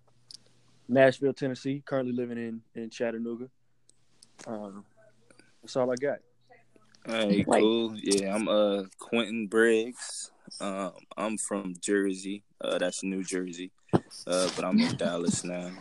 Nashville, 0.90 1.34
Tennessee. 1.34 1.82
Currently 1.86 2.14
living 2.14 2.38
in 2.38 2.62
in 2.76 2.90
Chattanooga. 2.90 3.50
Um, 4.48 4.86
That's 5.62 5.76
all 5.76 5.92
I 5.92 5.96
got. 5.96 6.20
Hey, 7.06 7.44
cool. 7.44 7.96
Yeah, 7.96 8.36
I'm 8.36 8.48
uh 8.48 8.84
Quentin 9.00 9.48
Briggs. 9.48 10.32
Um, 10.60 10.92
I'm 11.18 11.38
from 11.38 11.74
Jersey. 11.80 12.44
Uh, 12.60 12.78
that's 12.78 13.04
New 13.04 13.24
Jersey. 13.24 13.72
Uh, 14.28 14.50
but 14.56 14.64
I'm 14.64 14.80
in 14.80 14.96
Dallas 14.98 15.44
now. 15.44 15.72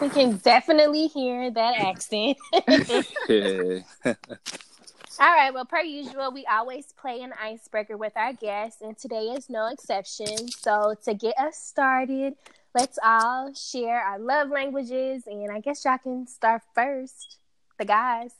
We 0.00 0.08
can 0.08 0.38
definitely 0.38 1.08
hear 1.08 1.50
that 1.50 1.78
accent. 1.78 2.38
yeah. 3.28 3.80
All 5.20 5.28
right. 5.34 5.52
Well, 5.52 5.66
per 5.66 5.80
usual, 5.80 6.32
we 6.32 6.46
always 6.46 6.86
play 6.98 7.20
an 7.20 7.34
icebreaker 7.40 7.98
with 7.98 8.14
our 8.16 8.32
guests, 8.32 8.80
and 8.80 8.96
today 8.96 9.26
is 9.26 9.50
no 9.50 9.68
exception. 9.68 10.48
So, 10.48 10.94
to 11.04 11.14
get 11.14 11.38
us 11.38 11.58
started, 11.58 12.34
let's 12.74 12.98
all 13.04 13.52
share 13.52 14.00
our 14.00 14.18
love 14.18 14.48
languages, 14.48 15.24
and 15.26 15.50
I 15.52 15.60
guess 15.60 15.84
y'all 15.84 15.98
can 15.98 16.26
start 16.26 16.62
first. 16.74 17.36
The 17.82 17.86
guys. 17.86 18.32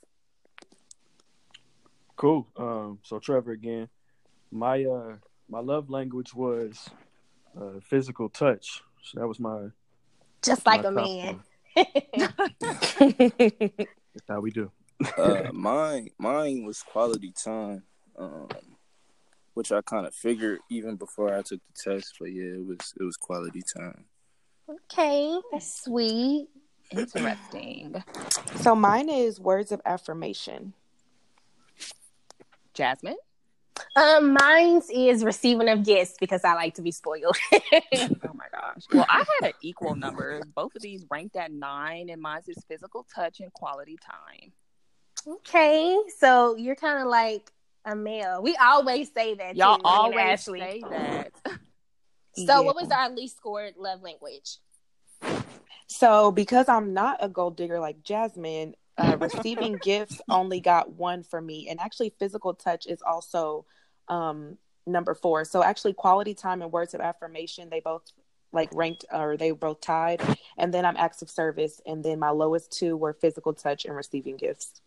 Cool. 2.14 2.46
Um, 2.56 3.00
so 3.02 3.18
Trevor 3.18 3.50
again. 3.50 3.88
My 4.52 4.84
uh 4.84 5.16
my 5.50 5.58
love 5.58 5.90
language 5.90 6.32
was 6.32 6.88
uh, 7.60 7.80
physical 7.82 8.28
touch. 8.28 8.84
So 9.02 9.18
that 9.18 9.26
was 9.26 9.40
my 9.40 9.70
just 10.44 10.64
like 10.64 10.84
my 10.84 10.88
a 10.88 10.92
man. 10.92 11.40
That's 11.74 11.90
how 14.28 14.38
we 14.38 14.52
do. 14.52 14.70
uh, 15.18 15.50
mine 15.52 16.10
mine 16.18 16.64
was 16.64 16.84
quality 16.84 17.32
time, 17.32 17.82
um, 18.16 18.46
which 19.54 19.72
I 19.72 19.82
kind 19.82 20.06
of 20.06 20.14
figured 20.14 20.60
even 20.70 20.94
before 20.94 21.34
I 21.34 21.42
took 21.42 21.58
the 21.66 21.90
test. 21.90 22.14
But 22.20 22.26
yeah, 22.26 22.44
it 22.44 22.64
was 22.64 22.94
it 23.00 23.02
was 23.02 23.16
quality 23.16 23.62
time. 23.76 24.04
Okay, 24.68 25.36
that's 25.50 25.82
sweet. 25.82 26.46
Interesting. 26.92 28.02
So 28.56 28.74
mine 28.74 29.08
is 29.08 29.40
words 29.40 29.72
of 29.72 29.80
affirmation. 29.84 30.74
Jasmine. 32.74 33.16
Um, 33.96 34.34
mine's 34.34 34.88
is 34.90 35.24
receiving 35.24 35.68
of 35.68 35.84
gifts 35.84 36.14
because 36.20 36.44
I 36.44 36.54
like 36.54 36.74
to 36.74 36.82
be 36.82 36.90
spoiled. 36.90 37.36
oh 37.52 38.08
my 38.34 38.46
gosh. 38.52 38.84
Well, 38.92 39.06
I 39.08 39.24
had 39.40 39.48
an 39.48 39.52
equal 39.62 39.94
number. 39.94 40.42
Both 40.54 40.74
of 40.76 40.82
these 40.82 41.04
ranked 41.10 41.36
at 41.36 41.52
nine, 41.52 42.08
and 42.10 42.20
mine's 42.20 42.48
is 42.48 42.62
physical 42.68 43.06
touch 43.14 43.40
and 43.40 43.52
quality 43.52 43.98
time. 44.04 44.52
Okay, 45.26 45.98
so 46.18 46.56
you're 46.56 46.76
kind 46.76 47.00
of 47.00 47.08
like 47.08 47.50
a 47.84 47.94
male. 47.94 48.42
We 48.42 48.56
always 48.56 49.12
say 49.12 49.34
that. 49.34 49.56
Y'all 49.56 49.78
too, 49.78 49.82
always 49.84 50.18
Ashley. 50.18 50.60
say 50.60 50.82
that. 50.90 51.32
so, 51.44 51.58
yeah. 52.36 52.58
what 52.60 52.76
was 52.76 52.90
our 52.90 53.10
least 53.10 53.36
scored 53.36 53.74
love 53.76 54.02
language? 54.02 54.58
So, 55.92 56.32
because 56.32 56.70
I'm 56.70 56.94
not 56.94 57.18
a 57.20 57.28
gold 57.28 57.54
digger 57.56 57.78
like 57.78 58.02
Jasmine, 58.02 58.74
uh, 58.96 59.18
receiving 59.20 59.76
gifts 59.82 60.22
only 60.30 60.58
got 60.58 60.90
one 60.92 61.22
for 61.22 61.38
me, 61.40 61.68
and 61.68 61.78
actually, 61.78 62.14
physical 62.18 62.54
touch 62.54 62.86
is 62.86 63.02
also 63.02 63.66
um, 64.08 64.56
number 64.86 65.14
four. 65.14 65.44
So, 65.44 65.62
actually, 65.62 65.92
quality 65.92 66.32
time 66.32 66.62
and 66.62 66.72
words 66.72 66.94
of 66.94 67.02
affirmation 67.02 67.68
they 67.68 67.80
both 67.80 68.10
like 68.54 68.70
ranked 68.74 69.04
or 69.12 69.36
they 69.36 69.50
both 69.50 69.82
tied, 69.82 70.22
and 70.56 70.72
then 70.72 70.86
I'm 70.86 70.96
acts 70.96 71.20
of 71.20 71.28
service, 71.28 71.82
and 71.84 72.02
then 72.02 72.18
my 72.18 72.30
lowest 72.30 72.72
two 72.72 72.96
were 72.96 73.12
physical 73.12 73.52
touch 73.52 73.84
and 73.84 73.94
receiving 73.94 74.38
gifts. 74.38 74.80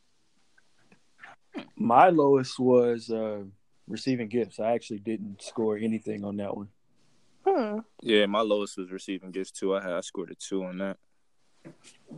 My 1.76 2.10
lowest 2.10 2.58
was 2.58 3.12
uh, 3.12 3.44
receiving 3.88 4.28
gifts. 4.28 4.60
I 4.60 4.72
actually 4.72 5.00
didn't 5.00 5.44
score 5.44 5.78
anything 5.78 6.26
on 6.26 6.38
that 6.38 6.58
one. 6.58 6.70
Hmm. 7.46 7.80
Yeah, 8.02 8.26
my 8.26 8.42
lowest 8.42 8.78
was 8.78 8.92
receiving 8.92 9.32
gifts 9.32 9.52
too. 9.52 9.76
I 9.76 9.82
had 9.82 9.92
I 9.92 10.02
scored 10.02 10.32
a 10.32 10.36
two 10.36 10.64
on 10.64 10.80
that. 10.80 10.98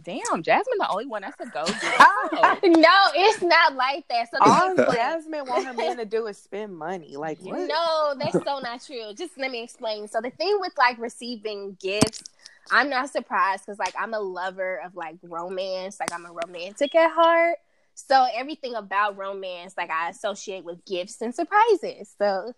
Damn, 0.03 0.43
Jasmine, 0.43 0.77
the 0.77 0.89
only 0.89 1.05
one 1.05 1.21
that's 1.21 1.39
a 1.39 1.45
go. 1.45 1.63
no, 2.67 2.95
it's 3.15 3.41
not 3.41 3.75
like 3.75 4.07
that. 4.09 4.29
So 4.31 4.37
all 4.41 4.75
Jasmine 4.75 5.45
want 5.45 5.65
her 5.65 5.73
man 5.73 5.97
to 5.97 6.05
do 6.05 6.27
is 6.27 6.37
spend 6.37 6.77
money. 6.77 7.17
Like 7.17 7.39
what? 7.39 7.67
No, 7.67 8.13
that's 8.17 8.33
so 8.33 8.59
not 8.59 8.83
true. 8.85 9.13
Just 9.17 9.37
let 9.37 9.51
me 9.51 9.63
explain. 9.63 10.07
So 10.07 10.21
the 10.21 10.29
thing 10.29 10.57
with 10.59 10.73
like 10.77 10.99
receiving 10.99 11.77
gifts, 11.81 12.23
I'm 12.71 12.89
not 12.89 13.09
surprised 13.09 13.65
because 13.65 13.79
like 13.79 13.95
I'm 13.99 14.13
a 14.13 14.19
lover 14.19 14.81
of 14.85 14.95
like 14.95 15.15
romance. 15.23 15.99
Like 15.99 16.13
I'm 16.13 16.25
a 16.25 16.31
romantic 16.31 16.93
at 16.95 17.11
heart. 17.11 17.57
So 17.95 18.27
everything 18.35 18.75
about 18.75 19.17
romance, 19.17 19.73
like 19.75 19.89
I 19.89 20.09
associate 20.09 20.63
with 20.63 20.85
gifts 20.85 21.21
and 21.21 21.33
surprises. 21.33 22.13
So 22.17 22.53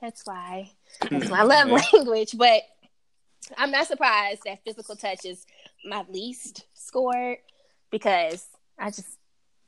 that's 0.00 0.22
why 0.24 0.70
that's 1.10 1.30
my 1.30 1.42
love 1.44 1.68
language. 1.68 2.36
But 2.36 2.62
I'm 3.56 3.70
not 3.70 3.86
surprised 3.86 4.42
that 4.44 4.64
physical 4.64 4.96
touch 4.96 5.24
is 5.24 5.46
my 5.84 6.04
least 6.08 6.64
scored 6.74 7.38
because 7.90 8.46
I 8.78 8.90
just 8.90 9.18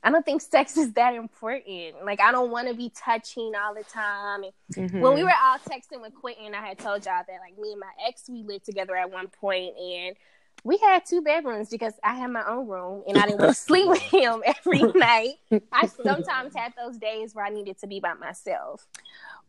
I 0.03 0.11
don't 0.11 0.23
think 0.23 0.41
sex 0.41 0.77
is 0.77 0.93
that 0.93 1.15
important. 1.15 2.05
Like 2.05 2.21
I 2.21 2.31
don't 2.31 2.51
want 2.51 2.67
to 2.67 2.73
be 2.73 2.91
touching 2.95 3.51
all 3.55 3.73
the 3.73 3.83
time. 3.83 4.43
Mm-hmm. 4.75 5.01
When 5.01 5.15
we 5.15 5.23
were 5.23 5.33
all 5.43 5.57
texting 5.57 6.01
with 6.01 6.13
Quentin, 6.13 6.53
I 6.53 6.65
had 6.65 6.77
told 6.77 7.05
y'all 7.05 7.23
that 7.27 7.39
like 7.41 7.57
me 7.59 7.71
and 7.71 7.79
my 7.79 7.91
ex 8.07 8.23
we 8.29 8.43
lived 8.43 8.65
together 8.65 8.95
at 8.95 9.11
one 9.11 9.27
point 9.27 9.75
and 9.77 10.15
we 10.63 10.77
had 10.77 11.05
two 11.05 11.21
bedrooms 11.21 11.69
because 11.69 11.93
I 12.03 12.15
had 12.15 12.31
my 12.31 12.45
own 12.45 12.67
room 12.67 13.03
and 13.07 13.17
I 13.17 13.25
didn't 13.25 13.39
want 13.39 13.55
to 13.55 13.61
sleep 13.61 13.87
with 13.87 14.01
him 14.01 14.43
every 14.45 14.81
night. 14.95 15.35
I 15.71 15.87
sometimes 15.87 16.55
had 16.55 16.73
those 16.77 16.97
days 16.97 17.33
where 17.33 17.45
I 17.45 17.49
needed 17.49 17.79
to 17.79 17.87
be 17.87 17.99
by 17.99 18.13
myself. 18.13 18.87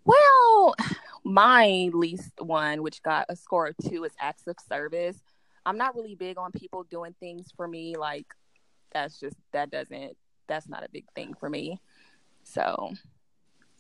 Well, 0.08 0.74
my 1.24 1.90
least 1.92 2.32
one, 2.40 2.82
which 2.82 3.02
got 3.02 3.26
a 3.28 3.36
score 3.36 3.66
of 3.66 3.76
two, 3.76 4.04
is 4.04 4.12
acts 4.18 4.46
of 4.46 4.56
service. 4.68 5.18
I'm 5.66 5.76
not 5.76 5.94
really 5.94 6.14
big 6.14 6.38
on 6.38 6.50
people 6.52 6.84
doing 6.84 7.14
things 7.20 7.52
for 7.56 7.68
me. 7.68 7.96
Like, 7.96 8.26
that's 8.92 9.20
just, 9.20 9.36
that 9.52 9.70
doesn't, 9.70 10.16
that's 10.46 10.68
not 10.68 10.84
a 10.84 10.88
big 10.90 11.04
thing 11.14 11.34
for 11.38 11.50
me. 11.50 11.78
So, 12.44 12.94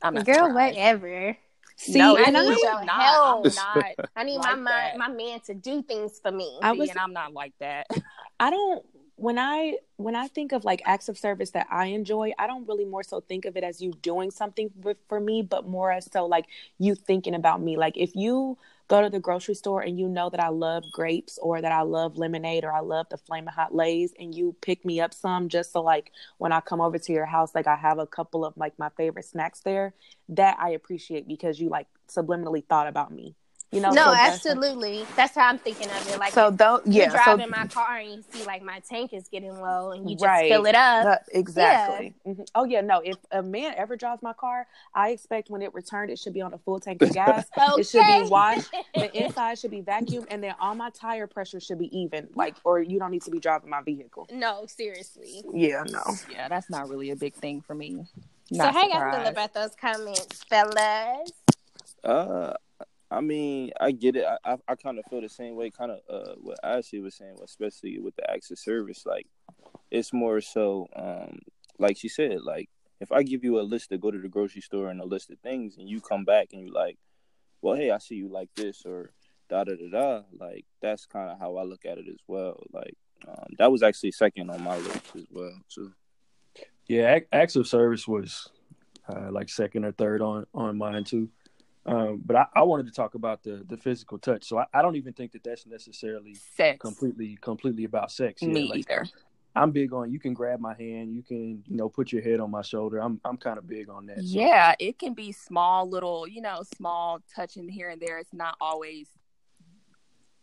I'm 0.02 0.14
not. 0.14 0.26
Girl, 0.26 0.48
surprised. 0.48 0.76
whatever. 0.76 1.36
See, 1.76 1.98
no, 1.98 2.16
I 2.18 2.30
need 2.30 2.58
your 2.58 2.84
not, 2.84 3.00
help. 3.00 3.44
Not 3.44 3.84
I 4.16 4.24
need 4.24 4.38
like 4.38 4.58
my, 4.58 4.92
my 4.96 5.08
my 5.08 5.14
man 5.14 5.40
to 5.46 5.54
do 5.54 5.82
things 5.82 6.18
for 6.20 6.30
me. 6.30 6.58
I 6.60 6.72
was, 6.72 6.90
and 6.90 6.98
I'm 6.98 7.12
not 7.12 7.32
like 7.32 7.54
that. 7.60 7.86
I 8.40 8.50
don't 8.50 8.84
when 9.18 9.36
I 9.36 9.78
when 9.96 10.14
I 10.14 10.28
think 10.28 10.52
of 10.52 10.64
like 10.64 10.80
acts 10.84 11.08
of 11.08 11.18
service 11.18 11.50
that 11.50 11.66
I 11.70 11.86
enjoy, 11.86 12.32
I 12.38 12.46
don't 12.46 12.68
really 12.68 12.84
more 12.84 13.02
so 13.02 13.20
think 13.20 13.46
of 13.46 13.56
it 13.56 13.64
as 13.64 13.82
you 13.82 13.92
doing 14.00 14.30
something 14.30 14.70
for, 15.08 15.18
me, 15.18 15.42
but 15.42 15.66
more 15.66 15.90
as 15.90 16.08
so 16.12 16.24
like 16.26 16.46
you 16.78 16.94
thinking 16.94 17.34
about 17.34 17.60
me. 17.60 17.76
Like 17.76 17.96
if 17.96 18.14
you 18.14 18.58
go 18.86 19.02
to 19.02 19.10
the 19.10 19.18
grocery 19.18 19.56
store 19.56 19.82
and 19.82 19.98
you 19.98 20.08
know 20.08 20.30
that 20.30 20.38
I 20.38 20.48
love 20.48 20.84
grapes 20.92 21.36
or 21.42 21.60
that 21.60 21.72
I 21.72 21.82
love 21.82 22.16
lemonade 22.16 22.64
or 22.64 22.72
I 22.72 22.78
love 22.78 23.08
the 23.10 23.18
flaming 23.18 23.52
hot 23.52 23.74
lays 23.74 24.14
and 24.20 24.32
you 24.32 24.54
pick 24.60 24.84
me 24.84 25.00
up 25.00 25.12
some 25.12 25.48
just 25.48 25.72
so 25.72 25.82
like 25.82 26.12
when 26.38 26.52
I 26.52 26.60
come 26.60 26.80
over 26.80 26.98
to 26.98 27.12
your 27.12 27.26
house, 27.26 27.56
like 27.56 27.66
I 27.66 27.76
have 27.76 27.98
a 27.98 28.06
couple 28.06 28.44
of 28.44 28.56
like 28.56 28.78
my 28.78 28.88
favorite 28.90 29.24
snacks 29.24 29.60
there, 29.60 29.94
that 30.28 30.56
I 30.60 30.70
appreciate 30.70 31.26
because 31.26 31.58
you 31.58 31.68
like 31.68 31.88
subliminally 32.08 32.64
thought 32.64 32.86
about 32.86 33.12
me. 33.12 33.34
You 33.70 33.82
know, 33.82 33.90
no, 33.90 34.04
so 34.04 34.14
absolutely. 34.14 35.00
That's, 35.00 35.16
that's, 35.16 35.34
how 35.34 35.48
I'm 35.48 35.58
thinking 35.58 35.90
of 35.90 36.08
it. 36.08 36.18
Like, 36.18 36.32
so 36.32 36.50
though, 36.50 36.80
yeah, 36.86 37.02
you're 37.02 37.10
driving 37.12 37.46
so, 37.46 37.50
my 37.50 37.66
car 37.66 37.98
and 37.98 38.10
you 38.14 38.24
see 38.32 38.44
like 38.46 38.62
my 38.62 38.80
tank 38.80 39.12
is 39.12 39.28
getting 39.28 39.52
low, 39.60 39.92
and 39.92 40.08
you 40.08 40.16
just 40.16 40.24
right, 40.24 40.50
fill 40.50 40.64
it 40.64 40.74
up. 40.74 41.22
exactly. 41.32 42.14
Yeah. 42.24 42.32
Mm-hmm. 42.32 42.42
Oh 42.54 42.64
yeah, 42.64 42.80
no. 42.80 43.00
If 43.04 43.16
a 43.30 43.42
man 43.42 43.74
ever 43.76 43.94
drives 43.94 44.22
my 44.22 44.32
car, 44.32 44.66
I 44.94 45.10
expect 45.10 45.50
when 45.50 45.60
it 45.60 45.74
returned, 45.74 46.10
it 46.10 46.18
should 46.18 46.32
be 46.32 46.40
on 46.40 46.54
a 46.54 46.58
full 46.58 46.80
tank 46.80 47.02
of 47.02 47.12
gas. 47.12 47.44
okay. 47.58 47.66
It 47.80 47.86
should 47.86 48.06
be 48.06 48.30
washed. 48.30 48.70
the 48.94 49.14
inside 49.24 49.58
should 49.58 49.70
be 49.70 49.82
vacuumed, 49.82 50.26
and 50.30 50.42
then 50.42 50.54
all 50.58 50.74
my 50.74 50.88
tire 50.88 51.26
pressure 51.26 51.60
should 51.60 51.78
be 51.78 51.94
even. 51.96 52.28
Like, 52.34 52.56
or 52.64 52.80
you 52.80 52.98
don't 52.98 53.10
need 53.10 53.22
to 53.22 53.30
be 53.30 53.38
driving 53.38 53.68
my 53.68 53.82
vehicle. 53.82 54.26
No, 54.32 54.64
seriously. 54.66 55.42
Yeah, 55.52 55.84
no. 55.90 56.02
Yeah, 56.32 56.48
that's 56.48 56.70
not 56.70 56.88
really 56.88 57.10
a 57.10 57.16
big 57.16 57.34
thing 57.34 57.60
for 57.60 57.74
me. 57.74 58.06
Not 58.50 58.72
so 58.72 58.80
how 58.80 58.88
y'all 58.88 59.12
feel 59.12 59.28
about 59.28 59.52
those 59.52 59.74
comments, 59.74 60.42
fellas? 60.44 61.32
Uh, 62.02 62.54
I 63.10 63.20
mean, 63.20 63.70
I 63.80 63.92
get 63.92 64.16
it. 64.16 64.24
I 64.24 64.52
I, 64.52 64.56
I 64.68 64.74
kind 64.74 64.98
of 64.98 65.04
feel 65.06 65.20
the 65.20 65.28
same 65.28 65.54
way. 65.54 65.70
Kind 65.70 65.92
of 65.92 66.00
uh, 66.10 66.34
what 66.40 66.58
Ashley 66.62 67.00
was 67.00 67.14
saying, 67.14 67.38
especially 67.42 67.98
with 67.98 68.16
the 68.16 68.30
acts 68.30 68.50
of 68.50 68.58
service. 68.58 69.04
Like, 69.06 69.26
it's 69.90 70.12
more 70.12 70.40
so, 70.40 70.88
um, 70.94 71.40
like 71.78 71.96
she 71.96 72.08
said, 72.08 72.42
like 72.42 72.68
if 73.00 73.12
I 73.12 73.22
give 73.22 73.44
you 73.44 73.60
a 73.60 73.62
list 73.62 73.90
to 73.90 73.98
go 73.98 74.10
to 74.10 74.18
the 74.18 74.28
grocery 74.28 74.60
store 74.60 74.88
and 74.88 75.00
a 75.00 75.06
list 75.06 75.30
of 75.30 75.38
things, 75.38 75.76
and 75.76 75.88
you 75.88 76.00
come 76.00 76.24
back 76.24 76.48
and 76.52 76.62
you 76.62 76.72
like, 76.72 76.98
well, 77.62 77.74
hey, 77.74 77.90
I 77.90 77.98
see 77.98 78.16
you 78.16 78.28
like 78.28 78.50
this 78.56 78.84
or 78.84 79.12
da 79.48 79.64
da 79.64 79.74
da 79.74 79.90
da. 79.90 80.22
Like 80.38 80.64
that's 80.82 81.06
kind 81.06 81.30
of 81.30 81.38
how 81.38 81.56
I 81.56 81.64
look 81.64 81.84
at 81.84 81.98
it 81.98 82.06
as 82.08 82.20
well. 82.26 82.62
Like 82.72 82.94
um, 83.26 83.54
that 83.58 83.72
was 83.72 83.82
actually 83.82 84.12
second 84.12 84.50
on 84.50 84.62
my 84.62 84.76
list 84.76 85.16
as 85.16 85.24
well 85.30 85.54
too. 85.68 85.92
Yeah, 86.86 87.18
acts 87.32 87.56
of 87.56 87.66
service 87.66 88.08
was 88.08 88.48
uh, 89.08 89.30
like 89.30 89.48
second 89.48 89.84
or 89.84 89.92
third 89.92 90.20
on 90.20 90.46
on 90.54 90.78
mine 90.78 91.04
too. 91.04 91.28
Um, 91.88 92.22
but 92.24 92.36
I, 92.36 92.46
I, 92.56 92.62
wanted 92.62 92.86
to 92.86 92.92
talk 92.92 93.14
about 93.14 93.42
the 93.42 93.64
the 93.66 93.76
physical 93.76 94.18
touch. 94.18 94.44
So 94.44 94.58
I, 94.58 94.66
I 94.74 94.82
don't 94.82 94.96
even 94.96 95.12
think 95.12 95.32
that 95.32 95.42
that's 95.42 95.66
necessarily 95.66 96.34
sex. 96.34 96.78
completely 96.80 97.38
completely 97.40 97.84
about 97.84 98.12
sex. 98.12 98.42
Yeah, 98.42 98.48
Me 98.48 98.68
like, 98.68 98.78
either. 98.90 99.06
I'm 99.54 99.70
big 99.72 99.92
on 99.92 100.12
you 100.12 100.20
can 100.20 100.34
grab 100.34 100.60
my 100.60 100.74
hand, 100.74 101.14
you 101.14 101.22
can 101.22 101.64
you 101.66 101.76
know 101.76 101.88
put 101.88 102.12
your 102.12 102.22
head 102.22 102.40
on 102.40 102.50
my 102.50 102.62
shoulder. 102.62 102.98
I'm 102.98 103.20
I'm 103.24 103.36
kind 103.36 103.58
of 103.58 103.66
big 103.66 103.88
on 103.88 104.06
that. 104.06 104.18
So. 104.18 104.24
Yeah, 104.24 104.74
it 104.78 104.98
can 104.98 105.14
be 105.14 105.32
small 105.32 105.88
little 105.88 106.28
you 106.28 106.42
know 106.42 106.62
small 106.76 107.20
touching 107.34 107.68
here 107.68 107.88
and 107.88 108.00
there. 108.00 108.18
It's 108.18 108.34
not 108.34 108.56
always 108.60 109.08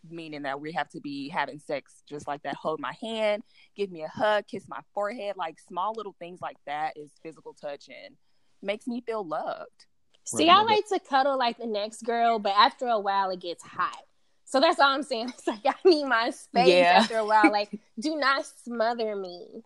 meaning 0.10 0.44
that 0.44 0.60
we 0.60 0.72
have 0.72 0.90
to 0.90 1.00
be 1.00 1.30
having 1.30 1.60
sex 1.60 2.04
just 2.08 2.28
like 2.28 2.44
that. 2.44 2.56
Hold 2.56 2.80
my 2.80 2.94
hand, 3.02 3.44
give 3.76 3.92
me 3.92 4.04
a 4.04 4.08
hug, 4.08 4.48
kiss 4.48 4.68
my 4.68 4.80
forehead, 4.94 5.36
like 5.38 5.60
small 5.60 5.94
little 5.96 6.16
things 6.20 6.42
like 6.42 6.58
that 6.66 6.98
is 6.98 7.12
physical 7.24 7.54
touch 7.54 7.88
and 7.88 8.16
makes 8.62 8.88
me 8.88 9.02
feel 9.02 9.26
loved. 9.26 9.86
See, 10.26 10.50
I 10.50 10.62
like 10.64 10.88
to 10.90 11.00
cuddle 11.00 11.38
like 11.38 11.58
the 11.58 11.68
next 11.68 12.04
girl, 12.04 12.40
but 12.40 12.54
after 12.58 12.88
a 12.88 13.00
while 13.00 13.30
it 13.30 13.40
gets 13.40 13.64
hot. 13.64 13.98
So 14.46 14.60
that's 14.60 14.80
all 14.80 14.90
I'm 14.90 15.04
saying. 15.04 15.30
It's 15.38 15.48
like 15.48 15.66
I 15.66 15.76
need 15.88 16.06
my 16.06 16.32
space 16.32 16.68
yeah. 16.68 17.00
after 17.02 17.18
a 17.18 17.26
while. 17.26 17.52
Like, 17.52 17.80
do 18.00 18.16
not 18.16 18.46
smother 18.64 19.16
me. 19.16 19.64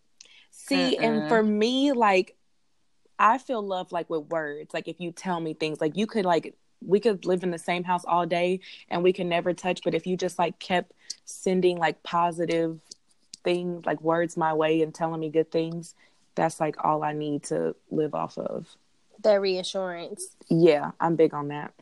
See, 0.51 0.97
uh-uh. 0.97 1.03
and 1.03 1.29
for 1.29 1.41
me, 1.41 1.93
like 1.93 2.35
I 3.17 3.37
feel 3.37 3.61
love 3.61 3.91
like 3.91 4.09
with 4.09 4.29
words. 4.29 4.73
Like 4.73 4.87
if 4.87 4.99
you 4.99 5.11
tell 5.11 5.39
me 5.39 5.53
things, 5.53 5.79
like 5.79 5.95
you 5.95 6.07
could 6.07 6.25
like 6.25 6.55
we 6.81 6.99
could 6.99 7.25
live 7.25 7.43
in 7.43 7.51
the 7.51 7.57
same 7.57 7.83
house 7.83 8.03
all 8.05 8.25
day 8.25 8.61
and 8.89 9.03
we 9.03 9.13
can 9.13 9.27
never 9.29 9.53
touch, 9.53 9.81
but 9.83 9.93
if 9.93 10.07
you 10.07 10.15
just 10.15 10.39
like 10.39 10.59
kept 10.59 10.93
sending 11.25 11.77
like 11.77 12.01
positive 12.03 12.79
things, 13.43 13.85
like 13.85 14.01
words 14.01 14.37
my 14.37 14.53
way 14.53 14.81
and 14.81 14.93
telling 14.93 15.19
me 15.19 15.29
good 15.29 15.51
things, 15.51 15.93
that's 16.35 16.59
like 16.59 16.83
all 16.83 17.03
I 17.03 17.13
need 17.13 17.43
to 17.43 17.75
live 17.91 18.15
off 18.15 18.37
of. 18.37 18.75
The 19.21 19.39
reassurance. 19.39 20.35
Yeah, 20.49 20.91
I'm 20.99 21.15
big 21.15 21.33
on 21.33 21.49
that. 21.49 21.73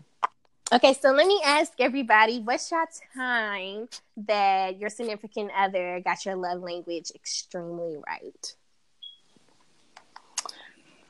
Okay, 0.73 0.93
so 0.93 1.11
let 1.11 1.27
me 1.27 1.39
ask 1.45 1.73
everybody 1.79 2.39
what's 2.39 2.69
your 2.71 2.85
time 3.15 3.87
that 4.17 4.77
your 4.77 4.89
significant 4.89 5.51
other 5.57 6.01
got 6.03 6.25
your 6.25 6.35
love 6.35 6.61
language 6.61 7.11
extremely 7.15 7.97
right? 8.05 8.55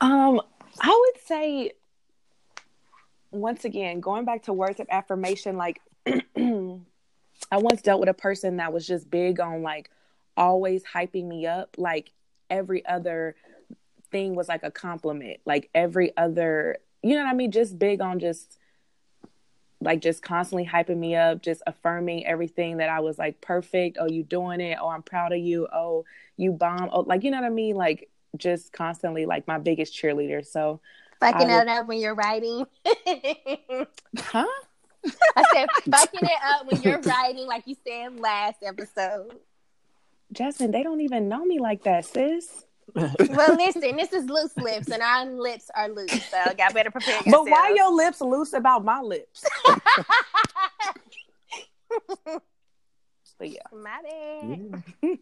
Um, 0.00 0.40
I 0.80 0.88
would 0.88 1.26
say 1.26 1.72
once 3.30 3.64
again, 3.64 4.00
going 4.00 4.24
back 4.24 4.44
to 4.44 4.52
words 4.52 4.80
of 4.80 4.86
affirmation, 4.90 5.56
like 5.56 5.80
I 6.06 7.56
once 7.56 7.82
dealt 7.82 8.00
with 8.00 8.08
a 8.08 8.14
person 8.14 8.56
that 8.56 8.72
was 8.72 8.86
just 8.86 9.10
big 9.10 9.40
on 9.40 9.62
like 9.62 9.90
always 10.36 10.84
hyping 10.84 11.26
me 11.26 11.46
up. 11.46 11.76
Like 11.78 12.12
every 12.48 12.84
other 12.86 13.36
thing 14.10 14.34
was 14.34 14.48
like 14.48 14.62
a 14.62 14.70
compliment. 14.70 15.40
Like 15.44 15.70
every 15.74 16.16
other, 16.16 16.78
you 17.02 17.14
know 17.14 17.22
what 17.22 17.30
I 17.30 17.34
mean? 17.34 17.50
Just 17.50 17.78
big 17.78 18.00
on 18.00 18.18
just 18.18 18.58
like 19.80 20.00
just 20.00 20.22
constantly 20.22 20.66
hyping 20.66 20.98
me 20.98 21.14
up, 21.14 21.42
just 21.42 21.62
affirming 21.66 22.26
everything 22.26 22.78
that 22.78 22.88
I 22.88 23.00
was 23.00 23.18
like 23.18 23.40
perfect. 23.40 23.98
Oh, 24.00 24.08
you 24.08 24.22
doing 24.22 24.60
it. 24.60 24.78
Oh, 24.80 24.88
I'm 24.88 25.02
proud 25.02 25.32
of 25.32 25.38
you. 25.38 25.68
Oh, 25.72 26.04
you 26.36 26.52
bomb. 26.52 26.90
Oh, 26.92 27.00
like 27.00 27.22
you 27.22 27.30
know 27.30 27.40
what 27.40 27.46
I 27.46 27.50
mean? 27.50 27.76
Like 27.76 28.10
just 28.36 28.72
constantly 28.72 29.26
like 29.26 29.46
my 29.46 29.58
biggest 29.58 29.94
cheerleader. 29.94 30.44
So 30.44 30.80
fucking 31.20 31.48
it 31.48 31.68
up 31.68 31.86
when 31.86 31.98
you're 31.98 32.14
writing. 32.14 32.66
huh? 34.16 34.46
I 35.36 35.44
said 35.52 35.68
fucking 35.90 36.20
it 36.22 36.40
up 36.44 36.70
when 36.70 36.82
you're 36.82 37.00
writing, 37.02 37.46
like 37.46 37.66
you 37.66 37.76
said 37.86 38.18
last 38.18 38.58
episode. 38.62 39.38
Jasmine, 40.32 40.72
they 40.72 40.82
don't 40.82 41.00
even 41.00 41.28
know 41.28 41.44
me 41.44 41.58
like 41.58 41.84
that, 41.84 42.04
sis. 42.04 42.66
Well, 42.94 43.14
listen, 43.56 43.96
this 43.96 44.12
is 44.12 44.24
loose 44.26 44.56
lips, 44.56 44.90
and 44.90 45.02
our 45.02 45.26
lips 45.26 45.70
are 45.74 45.88
loose, 45.88 46.10
so 46.30 46.36
y'all 46.58 46.72
better 46.72 46.90
prepare 46.90 47.16
yourself. 47.16 47.46
But 47.46 47.50
why 47.50 47.72
your 47.74 47.92
lips 47.92 48.20
loose 48.20 48.52
about 48.52 48.84
my 48.84 49.00
lips? 49.00 49.44
but 52.26 53.50
yeah, 53.50 53.58
my 53.72 54.00
bad. 54.02 54.82
Yeah. 55.02 55.14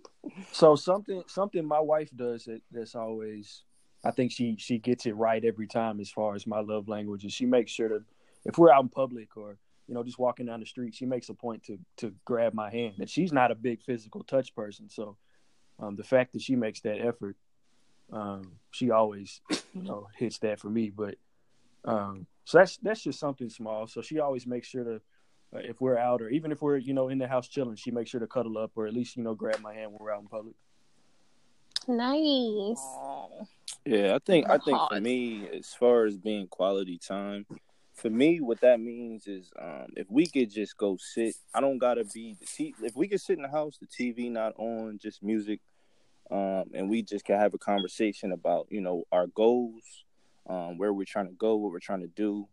so 0.52 0.76
something, 0.76 1.22
something 1.26 1.66
my 1.66 1.80
wife 1.80 2.10
does 2.14 2.44
that, 2.44 2.62
that's 2.70 2.94
always, 2.94 3.62
I 4.04 4.10
think 4.10 4.32
she 4.32 4.56
she 4.58 4.78
gets 4.78 5.06
it 5.06 5.16
right 5.16 5.44
every 5.44 5.66
time 5.66 6.00
as 6.00 6.10
far 6.10 6.34
as 6.34 6.46
my 6.46 6.60
love 6.60 6.88
language, 6.88 7.24
and 7.24 7.32
she 7.32 7.46
makes 7.46 7.72
sure 7.72 7.88
to, 7.88 8.02
if 8.44 8.58
we're 8.58 8.72
out 8.72 8.82
in 8.82 8.88
public 8.88 9.36
or 9.36 9.58
you 9.88 9.94
know 9.94 10.02
just 10.02 10.18
walking 10.18 10.46
down 10.46 10.60
the 10.60 10.66
street, 10.66 10.94
she 10.94 11.06
makes 11.06 11.28
a 11.28 11.34
point 11.34 11.64
to 11.64 11.78
to 11.98 12.14
grab 12.24 12.54
my 12.54 12.70
hand. 12.70 12.94
And 12.98 13.10
she's 13.10 13.32
not 13.32 13.50
a 13.50 13.54
big 13.54 13.82
physical 13.82 14.22
touch 14.22 14.54
person, 14.54 14.88
so 14.88 15.16
um, 15.78 15.96
the 15.96 16.04
fact 16.04 16.32
that 16.32 16.42
she 16.42 16.56
makes 16.56 16.80
that 16.80 17.00
effort 17.00 17.36
um, 18.12 18.52
she 18.70 18.90
always, 18.90 19.40
you 19.50 19.58
know, 19.82 20.08
hits 20.16 20.38
that 20.38 20.60
for 20.60 20.68
me. 20.68 20.90
But 20.90 21.16
um, 21.84 22.26
so 22.44 22.58
that's 22.58 22.76
that's 22.78 23.02
just 23.02 23.18
something 23.18 23.50
small. 23.50 23.86
So 23.86 24.02
she 24.02 24.18
always 24.18 24.46
makes 24.46 24.68
sure 24.68 24.84
to, 24.84 24.94
uh, 25.54 25.60
if 25.60 25.80
we're 25.80 25.98
out 25.98 26.22
or 26.22 26.28
even 26.28 26.52
if 26.52 26.62
we're 26.62 26.76
you 26.76 26.94
know 26.94 27.08
in 27.08 27.18
the 27.18 27.28
house 27.28 27.48
chilling, 27.48 27.76
she 27.76 27.90
makes 27.90 28.10
sure 28.10 28.20
to 28.20 28.26
cuddle 28.26 28.58
up 28.58 28.72
or 28.76 28.86
at 28.86 28.94
least 28.94 29.16
you 29.16 29.22
know 29.22 29.34
grab 29.34 29.60
my 29.60 29.74
hand 29.74 29.92
when 29.92 29.98
we're 30.00 30.12
out 30.12 30.22
in 30.22 30.28
public. 30.28 30.54
Nice. 31.88 32.82
Yeah, 33.84 34.16
I 34.16 34.18
think 34.24 34.48
I 34.48 34.58
think 34.58 34.78
for 34.88 35.00
me, 35.00 35.48
as 35.48 35.68
far 35.68 36.06
as 36.06 36.16
being 36.16 36.48
quality 36.48 36.98
time, 36.98 37.46
for 37.94 38.10
me, 38.10 38.40
what 38.40 38.60
that 38.60 38.80
means 38.80 39.26
is 39.26 39.52
um, 39.60 39.86
if 39.96 40.10
we 40.10 40.26
could 40.26 40.50
just 40.50 40.76
go 40.76 40.96
sit. 41.00 41.34
I 41.54 41.60
don't 41.60 41.78
gotta 41.78 42.04
be 42.04 42.36
the 42.38 42.46
t. 42.46 42.74
If 42.82 42.96
we 42.96 43.08
could 43.08 43.20
sit 43.20 43.36
in 43.36 43.42
the 43.42 43.48
house, 43.48 43.78
the 43.78 43.86
TV 43.86 44.30
not 44.30 44.54
on, 44.58 44.98
just 45.00 45.22
music 45.22 45.60
um, 46.30 46.64
and 46.74 46.88
we 46.90 47.02
just 47.02 47.24
can 47.24 47.38
have 47.38 47.54
a 47.54 47.58
conversation 47.58 48.32
about 48.32 48.66
you 48.70 48.80
know 48.80 49.04
our 49.12 49.26
goals, 49.28 50.04
um, 50.48 50.78
where 50.78 50.92
we're 50.92 51.04
trying 51.04 51.28
to 51.28 51.34
go, 51.34 51.56
what 51.56 51.72
we're 51.72 51.78
trying 51.78 52.00
to 52.00 52.08
do, 52.08 52.48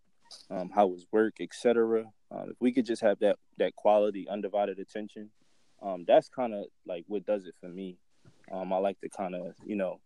um, 0.49 0.69
how 0.73 0.93
it's 0.93 1.05
work, 1.11 1.35
etc. 1.39 2.05
Uh, 2.31 2.45
if 2.49 2.55
we 2.59 2.71
could 2.71 2.85
just 2.85 3.01
have 3.01 3.19
that 3.19 3.37
that 3.57 3.75
quality, 3.75 4.27
undivided 4.29 4.79
attention, 4.79 5.29
um, 5.81 6.05
that's 6.07 6.29
kind 6.29 6.53
of 6.53 6.65
like 6.85 7.03
what 7.07 7.25
does 7.25 7.45
it 7.45 7.55
for 7.59 7.69
me. 7.69 7.97
Um, 8.51 8.73
I 8.73 8.77
like 8.77 8.99
to 9.01 9.09
kind 9.09 9.35
of 9.35 9.53
you 9.65 9.75
know 9.75 9.99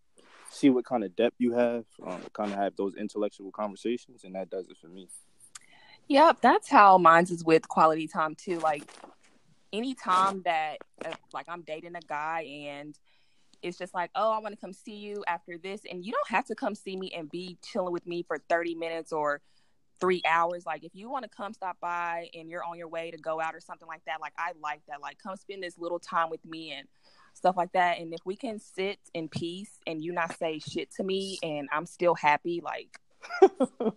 see 0.49 0.70
what 0.70 0.86
kind 0.86 1.03
of 1.03 1.15
depth 1.15 1.36
you 1.39 1.53
have, 1.53 1.86
um, 2.05 2.22
kind 2.34 2.51
of 2.51 2.57
have 2.57 2.76
those 2.78 2.95
intellectual 2.95 3.51
conversations, 3.51 4.24
and 4.24 4.36
that 4.36 4.49
does 4.49 4.70
it 4.70 4.78
for 4.82 4.88
me. 4.88 5.09
Yep, 6.07 6.38
that's 6.41 6.70
how 6.70 6.97
mine's 6.97 7.32
is 7.32 7.43
with 7.43 7.68
quality 7.68 8.07
time 8.07 8.36
too. 8.36 8.59
Like 8.59 8.84
any 9.74 9.93
time 9.93 10.41
that 10.45 10.78
uh, 11.03 11.11
like 11.34 11.47
I'm 11.49 11.61
dating 11.61 11.95
a 11.95 12.01
guy 12.01 12.43
and 12.43 12.97
it's 13.61 13.77
just 13.77 13.93
like, 13.93 14.11
oh, 14.15 14.31
I 14.31 14.39
want 14.39 14.53
to 14.53 14.61
come 14.61 14.73
see 14.73 14.95
you 14.95 15.23
after 15.27 15.57
this. 15.57 15.81
And 15.89 16.05
you 16.05 16.11
don't 16.11 16.29
have 16.29 16.45
to 16.45 16.55
come 16.55 16.75
see 16.75 16.95
me 16.95 17.11
and 17.15 17.29
be 17.29 17.57
chilling 17.63 17.93
with 17.93 18.05
me 18.05 18.23
for 18.23 18.37
30 18.49 18.75
minutes 18.75 19.11
or 19.11 19.41
three 19.99 20.21
hours. 20.27 20.65
Like, 20.65 20.83
if 20.83 20.91
you 20.93 21.09
want 21.09 21.23
to 21.23 21.29
come 21.29 21.53
stop 21.53 21.77
by 21.79 22.29
and 22.33 22.49
you're 22.49 22.63
on 22.63 22.77
your 22.77 22.87
way 22.87 23.11
to 23.11 23.17
go 23.17 23.41
out 23.41 23.55
or 23.55 23.59
something 23.59 23.87
like 23.87 24.03
that, 24.05 24.21
like, 24.21 24.33
I 24.37 24.51
like 24.61 24.81
that. 24.87 25.01
Like, 25.01 25.17
come 25.17 25.35
spend 25.35 25.63
this 25.63 25.77
little 25.77 25.99
time 25.99 26.29
with 26.29 26.43
me 26.45 26.71
and 26.71 26.87
stuff 27.33 27.57
like 27.57 27.71
that. 27.73 27.99
And 27.99 28.13
if 28.13 28.19
we 28.25 28.35
can 28.35 28.59
sit 28.59 28.99
in 29.13 29.29
peace 29.29 29.79
and 29.85 30.03
you 30.03 30.11
not 30.11 30.37
say 30.37 30.59
shit 30.59 30.91
to 30.97 31.03
me 31.03 31.37
and 31.41 31.67
I'm 31.71 31.85
still 31.85 32.15
happy, 32.15 32.61
like, 32.63 32.99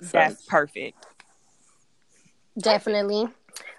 that's 0.00 0.44
perfect. 0.46 1.06
Definitely. 2.58 3.28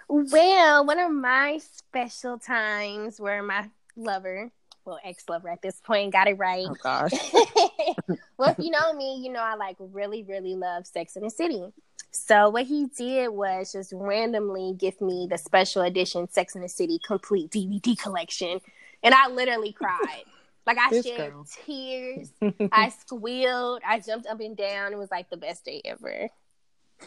Well, 0.08 0.86
one 0.86 0.98
of 0.98 1.10
my 1.10 1.58
special 1.58 2.38
times 2.38 3.20
where 3.20 3.42
my 3.42 3.70
lover 3.96 4.50
well 4.86 4.98
ex 5.04 5.24
lover 5.28 5.48
at 5.48 5.60
this 5.60 5.80
point 5.80 6.12
got 6.12 6.28
it 6.28 6.38
right. 6.38 6.66
Oh 6.68 6.76
gosh. 6.82 7.10
well, 8.38 8.50
if 8.50 8.58
you 8.58 8.70
know 8.70 8.92
me, 8.94 9.20
you 9.22 9.32
know 9.32 9.40
I 9.40 9.54
like 9.56 9.76
really, 9.78 10.22
really 10.22 10.54
love 10.54 10.86
Sex 10.86 11.16
in 11.16 11.24
the 11.24 11.30
City. 11.30 11.72
So 12.12 12.48
what 12.48 12.66
he 12.66 12.86
did 12.96 13.28
was 13.28 13.72
just 13.72 13.92
randomly 13.94 14.74
give 14.78 15.00
me 15.00 15.26
the 15.28 15.36
special 15.36 15.82
edition 15.82 16.28
Sex 16.30 16.54
in 16.54 16.62
the 16.62 16.68
City 16.68 16.98
complete 17.06 17.50
DVD 17.50 17.98
collection, 17.98 18.60
and 19.02 19.14
I 19.14 19.28
literally 19.28 19.72
cried. 19.72 20.24
Like 20.66 20.78
I 20.78 20.90
this 20.90 21.06
shed 21.06 21.30
girl. 21.30 21.46
tears, 21.64 22.32
I 22.72 22.88
squealed, 22.88 23.82
I 23.86 24.00
jumped 24.00 24.26
up 24.26 24.40
and 24.40 24.56
down. 24.56 24.92
It 24.92 24.98
was 24.98 25.12
like 25.12 25.30
the 25.30 25.36
best 25.36 25.64
day 25.64 25.80
ever. 25.84 26.28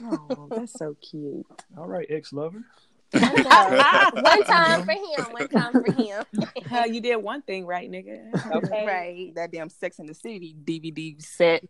Oh, 0.01 0.47
that's 0.49 0.71
so 0.71 0.95
cute. 1.01 1.45
All 1.77 1.85
right, 1.85 2.07
ex 2.09 2.31
lover. 2.31 2.63
one 3.11 4.43
time 4.43 4.85
for 4.85 4.91
him. 4.91 5.25
One 5.31 5.47
time 5.47 5.71
for 5.71 5.91
him. 5.91 6.23
uh, 6.71 6.83
you 6.85 7.01
did 7.01 7.15
one 7.17 7.41
thing 7.41 7.65
right, 7.65 7.89
nigga. 7.89 8.29
Okay. 8.55 8.85
right. 8.85 9.35
That 9.35 9.51
damn 9.51 9.69
Sex 9.69 9.99
in 9.99 10.05
the 10.05 10.13
City 10.13 10.55
DVD 10.63 11.21
set. 11.21 11.63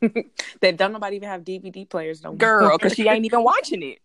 that 0.00 0.76
don't 0.76 0.92
nobody 0.92 1.16
even 1.16 1.28
have 1.28 1.42
DVD 1.42 1.88
players 1.88 2.22
no 2.22 2.32
Girl, 2.32 2.76
because 2.76 2.94
she 2.94 3.08
ain't 3.08 3.24
even 3.24 3.44
watching 3.44 3.82
it. 3.82 3.98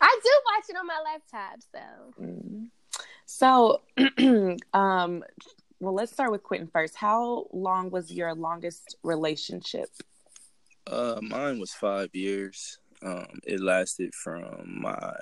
I 0.00 0.20
do 0.22 0.30
watch 0.46 0.64
it 0.68 0.76
on 0.76 0.86
my 0.86 1.00
laptop, 1.04 1.60
so. 1.72 2.22
Mm. 2.24 2.70
So, 3.26 3.82
um, 4.72 5.22
well, 5.80 5.94
let's 5.94 6.12
start 6.12 6.30
with 6.30 6.42
Quentin 6.42 6.68
first. 6.68 6.96
How 6.96 7.46
long 7.52 7.90
was 7.90 8.10
your 8.10 8.34
longest 8.34 8.96
relationship? 9.02 9.90
Uh, 10.86 11.18
mine 11.20 11.58
was 11.58 11.72
five 11.72 12.14
years. 12.14 12.78
Um, 13.02 13.26
it 13.44 13.60
lasted 13.60 14.14
from 14.14 14.80
my 14.80 15.14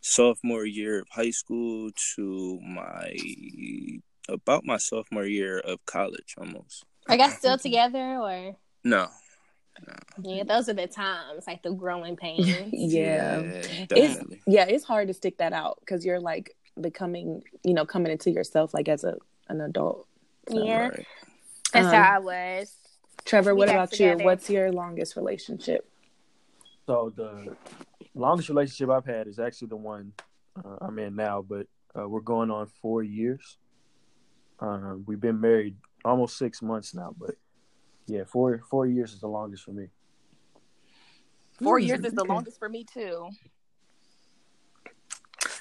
sophomore 0.00 0.64
year 0.64 1.00
of 1.00 1.08
high 1.10 1.30
school 1.30 1.90
to 2.16 2.60
my 2.62 3.14
about 4.28 4.64
my 4.64 4.76
sophomore 4.76 5.24
year 5.24 5.58
of 5.58 5.84
college 5.86 6.34
almost. 6.38 6.84
Are 7.08 7.14
you 7.14 7.20
guys 7.20 7.34
still 7.34 7.58
together 7.68 7.98
or 7.98 8.56
no? 8.84 9.08
No. 9.86 9.94
Yeah, 10.22 10.44
those 10.44 10.68
are 10.68 10.74
the 10.74 10.86
times, 10.86 11.46
like 11.46 11.62
the 11.62 11.72
growing 11.72 12.16
pains. 12.16 12.46
yeah, 12.72 13.40
yeah 13.40 13.86
it's 13.90 14.24
yeah, 14.46 14.64
it's 14.64 14.84
hard 14.84 15.08
to 15.08 15.14
stick 15.14 15.38
that 15.38 15.52
out 15.52 15.78
because 15.80 16.04
you're 16.04 16.20
like 16.20 16.54
becoming, 16.80 17.42
you 17.64 17.72
know, 17.72 17.86
coming 17.86 18.12
into 18.12 18.30
yourself 18.30 18.74
like 18.74 18.88
as 18.88 19.04
a 19.04 19.16
an 19.48 19.60
adult. 19.60 20.06
So. 20.50 20.62
Yeah, 20.62 20.88
right. 20.88 21.06
that's 21.72 21.86
um, 21.86 21.94
how 21.94 22.16
I 22.16 22.18
was. 22.18 22.74
Trevor, 23.24 23.54
we 23.54 23.60
what 23.60 23.68
about 23.68 23.92
together. 23.92 24.20
you? 24.20 24.24
What's 24.24 24.50
your 24.50 24.72
longest 24.72 25.16
relationship? 25.16 25.88
So 26.86 27.12
the 27.14 27.56
longest 28.14 28.48
relationship 28.48 28.90
I've 28.90 29.06
had 29.06 29.26
is 29.26 29.38
actually 29.38 29.68
the 29.68 29.76
one 29.76 30.12
uh, 30.56 30.76
I'm 30.80 30.98
in 30.98 31.16
now, 31.16 31.42
but 31.42 31.66
uh, 31.98 32.08
we're 32.08 32.20
going 32.20 32.50
on 32.50 32.66
four 32.80 33.02
years. 33.02 33.58
Uh, 34.58 34.94
we've 35.06 35.20
been 35.20 35.40
married 35.40 35.76
almost 36.04 36.36
six 36.36 36.60
months 36.62 36.94
now, 36.94 37.14
but 37.18 37.34
yeah, 38.06 38.24
four 38.26 38.60
four 38.68 38.86
years 38.86 39.12
is 39.12 39.20
the 39.20 39.28
longest 39.28 39.64
for 39.64 39.72
me. 39.72 39.86
Four 41.62 41.78
mm, 41.78 41.86
years 41.86 42.04
is 42.04 42.12
the 42.12 42.24
longest 42.24 42.58
for 42.58 42.68
me 42.68 42.84
too. 42.84 43.30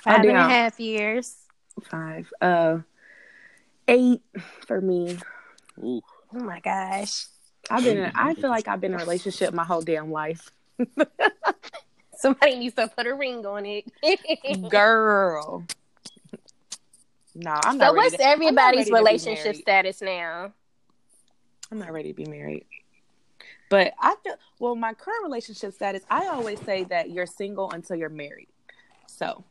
Five 0.04 0.26
and 0.26 0.38
a 0.38 0.43
half 0.43 0.80
years. 0.80 1.36
Five. 1.84 2.32
Uh, 2.41 2.80
eight 3.88 4.22
for 4.66 4.82
me. 4.82 5.18
Ooh. 5.78 6.02
Oh 6.34 6.39
my 6.39 6.60
gosh. 6.60 7.26
I've 7.70 7.84
been. 7.84 7.97
In, 7.97 8.12
I 8.16 8.34
feel 8.34 8.50
like 8.50 8.68
I've 8.68 8.82
been 8.82 8.93
in 8.93 9.00
a 9.00 9.04
relationship 9.04 9.54
my 9.54 9.64
whole 9.64 9.82
damn 9.82 10.12
life. 10.12 10.50
Somebody 12.22 12.59
needs 12.59 12.76
to 12.76 12.89
put 12.89 13.07
a 13.07 13.13
ring 13.13 13.45
on 13.45 13.65
it, 13.65 13.86
girl. 14.70 15.63
No, 17.34 17.57
I'm 17.63 17.78
not. 17.78 17.88
So 17.88 17.93
what's 17.93 18.17
to, 18.17 18.24
everybody's 18.24 18.91
relationship 18.91 19.55
status 19.55 20.01
now? 20.01 20.51
I'm 21.72 21.80
not 21.80 21.93
ready 21.93 22.11
to 22.11 22.13
be 22.13 22.26
married. 22.26 22.65
But 23.70 23.93
I 24.01 24.15
feel 24.22 24.36
well. 24.59 24.76
My 24.76 24.93
current 24.93 25.24
relationship 25.24 25.74
status. 25.74 26.03
I 26.09 26.28
always 26.28 26.59
say 26.61 26.84
that 26.86 27.09
you're 27.09 27.26
single 27.26 27.72
until 27.72 27.95
you're 27.95 28.09
married. 28.09 28.49
So, 29.07 29.45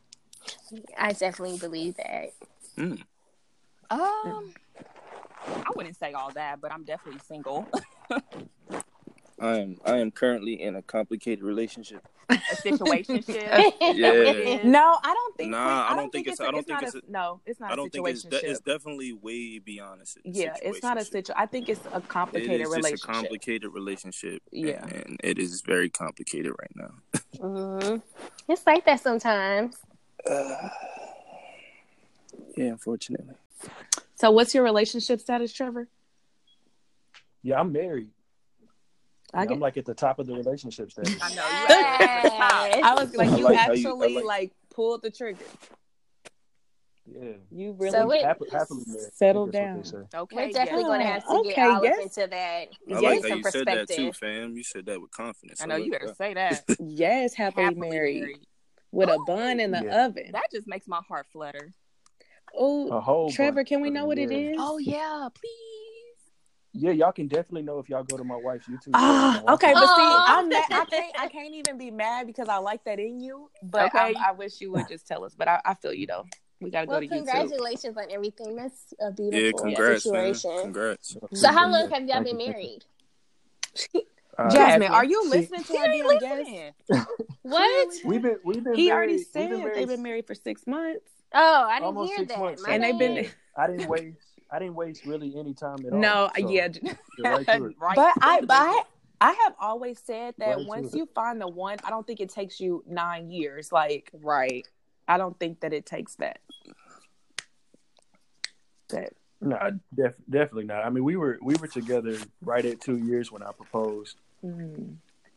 I 0.95 1.13
definitely 1.13 1.57
believe 1.57 1.95
that. 1.95 2.33
Mm. 2.77 3.01
Um, 3.89 4.53
I 5.47 5.71
wouldn't 5.75 5.97
say 5.97 6.13
all 6.13 6.29
that, 6.33 6.61
but 6.61 6.71
I'm 6.71 6.83
definitely 6.83 7.21
single. 7.27 7.67
I 9.41 9.57
am 9.59 9.77
I 9.85 9.97
am 9.97 10.11
currently 10.11 10.61
in 10.61 10.75
a 10.75 10.81
complicated 10.81 11.43
relationship. 11.43 12.07
A 12.29 12.55
situation. 12.57 13.23
yeah. 13.27 14.59
No, 14.63 14.97
I 15.03 15.13
don't 15.13 15.37
think. 15.37 15.49
Nah, 15.49 15.57
I 15.57 15.89
don't, 15.89 15.91
I 15.91 15.95
don't 15.95 16.11
think 16.11 16.27
it's. 16.27 16.39
I 16.39 16.51
don't 16.51 16.67
think 16.67 16.83
it's. 16.83 16.95
A, 16.95 17.01
no, 17.07 17.41
it's 17.45 17.59
not. 17.59 17.71
I 17.71 17.75
don't 17.75 17.91
think 17.91 18.07
it's. 18.07 18.23
De- 18.23 18.49
it's 18.49 18.59
definitely 18.59 19.13
way 19.13 19.57
beyond 19.57 20.01
a 20.01 20.05
situation. 20.05 20.41
Yeah, 20.41 20.55
it's 20.61 20.83
not 20.83 20.99
a 20.99 21.03
situation. 21.03 21.33
I 21.37 21.47
think 21.47 21.69
it's 21.69 21.81
a 21.91 22.01
complicated 22.01 22.61
it 22.61 22.61
is 22.61 22.69
relationship. 22.69 22.93
It's 22.93 23.03
a 23.03 23.07
complicated 23.07 23.73
relationship. 23.73 24.43
Yeah, 24.51 24.83
and, 24.83 24.93
and, 24.93 25.21
it 25.23 25.39
is 25.39 25.61
very 25.61 25.89
complicated 25.89 26.53
right 26.59 26.75
now. 26.75 26.91
mm-hmm. 27.37 27.97
It's 28.47 28.65
like 28.67 28.85
that 28.85 28.99
sometimes. 28.99 29.77
Uh, 30.29 30.55
yeah, 32.57 32.65
unfortunately. 32.65 33.35
So, 34.15 34.29
what's 34.29 34.53
your 34.53 34.63
relationship 34.63 35.19
status, 35.19 35.51
Trevor? 35.51 35.87
Yeah, 37.41 37.59
I'm 37.59 37.71
married. 37.71 38.09
I 39.33 39.43
am 39.43 39.59
like 39.59 39.77
at 39.77 39.85
the 39.85 39.93
top 39.93 40.19
of 40.19 40.27
the 40.27 40.33
relationship 40.33 40.91
stage. 40.91 41.17
I 41.21 41.35
know. 41.35 42.77
You 42.77 42.83
I 42.83 42.95
was 42.97 43.15
like, 43.15 43.37
you 43.37 43.43
like 43.43 43.57
actually 43.57 43.81
you, 43.81 44.15
like, 44.15 44.25
like, 44.25 44.51
pulled 44.73 45.01
the 45.03 45.11
trigger. 45.11 45.45
Yeah, 47.05 47.31
you 47.51 47.75
really 47.77 47.91
so 47.91 48.11
it, 48.11 48.23
happily, 48.23 48.49
happily 48.51 48.83
settled 49.13 49.51
down. 49.51 49.83
Okay, 50.13 50.35
we're 50.35 50.51
definitely 50.51 50.81
yeah. 50.81 50.87
going 50.87 50.99
to 50.99 51.07
have 51.07 51.23
to 51.23 51.31
okay, 51.31 51.55
get 51.55 51.69
all 51.69 51.83
yes. 51.83 52.03
into 52.03 52.29
that. 52.29 52.67
I 52.91 52.99
like 52.99 53.27
how 53.27 53.35
you 53.35 53.43
said 53.43 53.65
that 53.65 53.89
too, 53.89 54.13
fam. 54.13 54.55
You 54.55 54.63
said 54.63 54.85
that 54.85 55.01
with 55.01 55.11
confidence. 55.11 55.61
I 55.61 55.65
know 55.65 55.75
you 55.75 55.91
better 55.91 56.13
say 56.15 56.33
that. 56.35 56.63
yes, 56.79 57.33
happily, 57.33 57.65
happily 57.65 57.89
married. 57.89 58.21
married. 58.21 58.47
with 58.91 59.09
oh, 59.09 59.15
a 59.15 59.25
bun 59.25 59.59
in 59.59 59.71
the 59.71 59.83
yeah. 59.83 60.05
oven. 60.05 60.29
That 60.33 60.45
just 60.51 60.67
makes 60.67 60.87
my 60.87 61.01
heart 61.07 61.25
flutter. 61.31 61.71
Oh, 62.55 63.29
Trevor, 63.31 63.63
can 63.63 63.81
we 63.81 63.89
know 63.89 64.05
what 64.05 64.17
it 64.17 64.31
is? 64.31 64.57
Oh 64.59 64.77
yeah, 64.77 65.29
please. 65.33 65.68
Yeah, 66.73 66.91
y'all 66.91 67.11
can 67.11 67.27
definitely 67.27 67.63
know 67.63 67.79
if 67.79 67.89
y'all 67.89 68.03
go 68.03 68.17
to 68.17 68.23
my 68.23 68.35
wife's 68.35 68.67
YouTube. 68.67 68.91
Ah, 68.93 69.41
okay, 69.53 69.73
but 69.73 69.87
see, 69.87 70.03
I'm 70.03 70.49
mad, 70.49 70.65
I 70.69 70.85
can't 70.85 71.19
I 71.19 71.27
can't 71.29 71.53
even 71.53 71.77
be 71.77 71.89
mad 71.89 72.27
because 72.27 72.47
I 72.47 72.57
like 72.57 72.83
that 72.83 72.99
in 72.99 73.19
you. 73.19 73.49
But 73.63 73.87
okay. 73.87 74.13
I, 74.15 74.29
I 74.29 74.31
wish 74.33 74.61
you 74.61 74.71
would 74.73 74.87
just 74.87 75.07
tell 75.07 75.23
us. 75.23 75.33
But 75.35 75.47
I, 75.47 75.61
I 75.65 75.73
feel 75.73 75.93
you 75.93 76.05
though. 76.05 76.25
We 76.61 76.69
gotta 76.69 76.87
well, 76.87 76.97
go 76.97 77.01
to 77.01 77.07
congratulations 77.07 77.51
YouTube. 77.51 77.57
Congratulations 77.57 77.97
on 77.97 78.11
everything. 78.11 78.55
That's 78.55 78.93
a 79.01 79.11
beautiful 79.11 79.39
yeah, 79.39 79.51
congrats, 79.57 80.03
situation. 80.03 80.51
Man. 80.51 80.61
Congrats. 80.63 81.17
So, 81.33 81.51
how 81.51 81.69
long 81.69 81.89
have 81.89 82.07
y'all 82.07 82.23
been 82.23 82.37
married? 82.37 82.85
Uh, 84.37 84.49
Jasmine, 84.49 84.91
are 84.91 85.05
you 85.05 85.29
listening 85.29 85.63
to 85.63 85.77
our 85.77 86.19
damn 86.19 86.73
guest? 86.89 87.07
what? 87.41 87.93
We've 88.05 88.21
been 88.21 88.37
we've 88.43 88.63
been. 88.63 88.75
He 88.75 88.89
married, 88.89 89.09
already 89.09 89.23
said 89.23 89.51
they've 89.73 89.87
been 89.87 90.03
married 90.03 90.27
for 90.27 90.35
six 90.35 90.67
months. 90.67 91.09
Oh, 91.33 91.67
I 91.69 91.79
didn't 91.79 92.05
hear 92.05 92.25
that. 92.25 92.65
and 92.67 92.83
they've 92.83 92.97
been. 92.97 93.29
I 93.57 93.67
didn't 93.67 93.89
waste. 93.89 94.17
I 94.51 94.59
didn't 94.59 94.75
waste 94.75 95.05
really 95.05 95.33
any 95.37 95.53
time 95.53 95.77
at 95.85 95.93
all. 95.93 95.99
No, 95.99 96.29
so 96.35 96.49
yeah, 96.49 96.67
right 97.19 97.47
right. 97.79 97.95
But 97.95 98.13
I, 98.21 98.41
but 98.41 98.51
I, 98.51 98.81
I 99.21 99.31
have 99.43 99.55
always 99.59 99.99
said 99.99 100.35
that 100.37 100.57
right 100.57 100.65
once 100.65 100.93
you 100.95 101.07
find 101.13 101.39
the 101.39 101.47
one, 101.47 101.77
I 101.83 101.89
don't 101.89 102.07
think 102.07 102.19
it 102.19 102.29
takes 102.29 102.59
you 102.59 102.83
nine 102.87 103.29
years. 103.29 103.71
Like, 103.71 104.09
right? 104.13 104.67
I 105.07 105.17
don't 105.17 105.37
think 105.39 105.61
that 105.61 105.73
it 105.73 105.85
takes 105.85 106.15
that. 106.15 106.39
That. 108.89 109.13
No, 109.41 109.57
def- 109.95 110.13
definitely 110.29 110.65
not. 110.65 110.83
I 110.83 110.89
mean, 110.89 111.03
we 111.03 111.15
were 111.15 111.37
we 111.41 111.55
were 111.55 111.67
together 111.67 112.17
right 112.41 112.65
at 112.65 112.81
two 112.81 112.97
years 112.97 113.31
when 113.31 113.43
I 113.43 113.51
proposed. 113.51 114.17
Mm. 114.43 114.95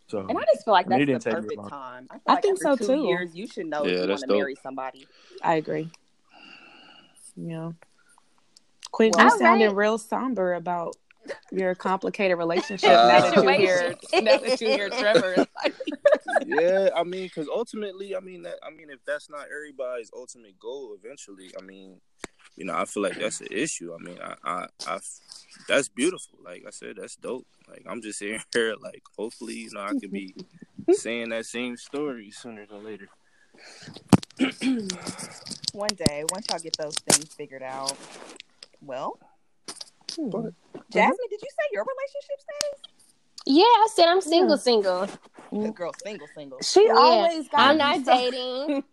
So, 0.09 0.27
and 0.29 0.37
I 0.37 0.43
just 0.53 0.65
feel 0.65 0.73
like 0.73 0.89
that's 0.89 1.25
the 1.25 1.31
perfect 1.31 1.69
time. 1.69 2.09
I, 2.11 2.17
I 2.27 2.35
like 2.35 2.43
think 2.43 2.61
so 2.61 2.77
too. 2.77 3.05
Years, 3.05 3.35
you 3.35 3.47
should 3.47 3.67
know 3.67 3.85
yeah, 3.87 3.93
if 3.93 4.03
you 4.03 4.09
want 4.09 4.21
to 4.23 4.27
marry 4.27 4.55
somebody. 4.63 5.07
I 5.43 5.55
agree. 5.55 5.91
Yeah. 7.37 7.73
Quinn, 8.93 9.11
well, 9.17 9.25
you 9.25 9.39
sounding 9.39 9.69
right. 9.69 9.77
real 9.77 9.99
somber 9.99 10.55
about 10.55 10.95
your 11.51 11.75
complicated 11.75 12.39
relationship 12.39 12.91
uh, 12.91 13.09
now 13.09 13.21
that 13.21 13.37
you 13.37 13.51
hear 13.51 13.95
now 14.23 14.37
that 14.37 14.61
you 14.61 14.69
hear 14.69 14.91
Trevor. 14.91 15.47
yeah, 16.47 16.91
I 16.95 17.03
mean, 17.03 17.25
because 17.25 17.49
ultimately, 17.49 18.15
I 18.15 18.21
mean 18.21 18.43
that 18.43 18.57
I 18.63 18.71
mean 18.71 18.91
if 18.91 19.05
that's 19.07 19.31
not 19.31 19.47
everybody's 19.55 20.11
ultimate 20.15 20.59
goal, 20.61 20.97
eventually, 21.03 21.51
I 21.59 21.63
mean, 21.63 22.01
you 22.57 22.67
know, 22.67 22.75
I 22.75 22.85
feel 22.85 23.03
like 23.03 23.19
that's 23.19 23.41
an 23.41 23.49
issue. 23.51 23.95
I 23.95 24.03
mean, 24.03 24.19
I, 24.23 24.35
I, 24.45 24.67
I 24.87 24.99
that's 25.69 25.89
beautiful. 25.89 26.39
Like 26.45 26.65
I 26.67 26.71
said, 26.71 26.97
that's 27.01 27.17
dope. 27.17 27.47
Like 27.69 27.85
I'm 27.89 28.03
just 28.03 28.21
here, 28.21 28.43
like 28.81 29.03
hopefully, 29.17 29.55
you 29.55 29.71
know, 29.73 29.81
I 29.81 29.93
could 29.99 30.13
be 30.13 30.35
saying 30.91 31.31
that 31.31 31.47
same 31.47 31.77
story 31.77 32.31
sooner 32.31 32.67
than 32.67 32.85
later. 32.85 33.09
One 35.73 35.91
day, 35.97 36.25
once 36.31 36.47
y'all 36.51 36.59
get 36.59 36.77
those 36.77 36.97
things 36.97 37.33
figured 37.35 37.63
out, 37.63 37.97
well, 38.83 39.19
hmm. 40.15 40.31
Jasmine, 40.91 41.29
did 41.31 41.41
you 41.41 41.49
say 41.51 41.67
your 41.73 41.85
relationship 41.85 42.41
status? 42.41 42.93
Yeah, 43.45 43.65
I 43.65 43.89
said 43.93 44.07
I'm 44.07 44.21
single, 44.21 44.57
yeah. 44.57 44.63
single. 44.63 45.09
The 45.53 45.71
girl 45.71 45.93
single, 46.03 46.27
single. 46.35 46.59
She 46.63 46.87
yeah. 46.87 46.95
always 46.95 47.49
got. 47.49 47.61
I'm 47.61 47.79
not 47.79 48.05
dating. 48.05 48.85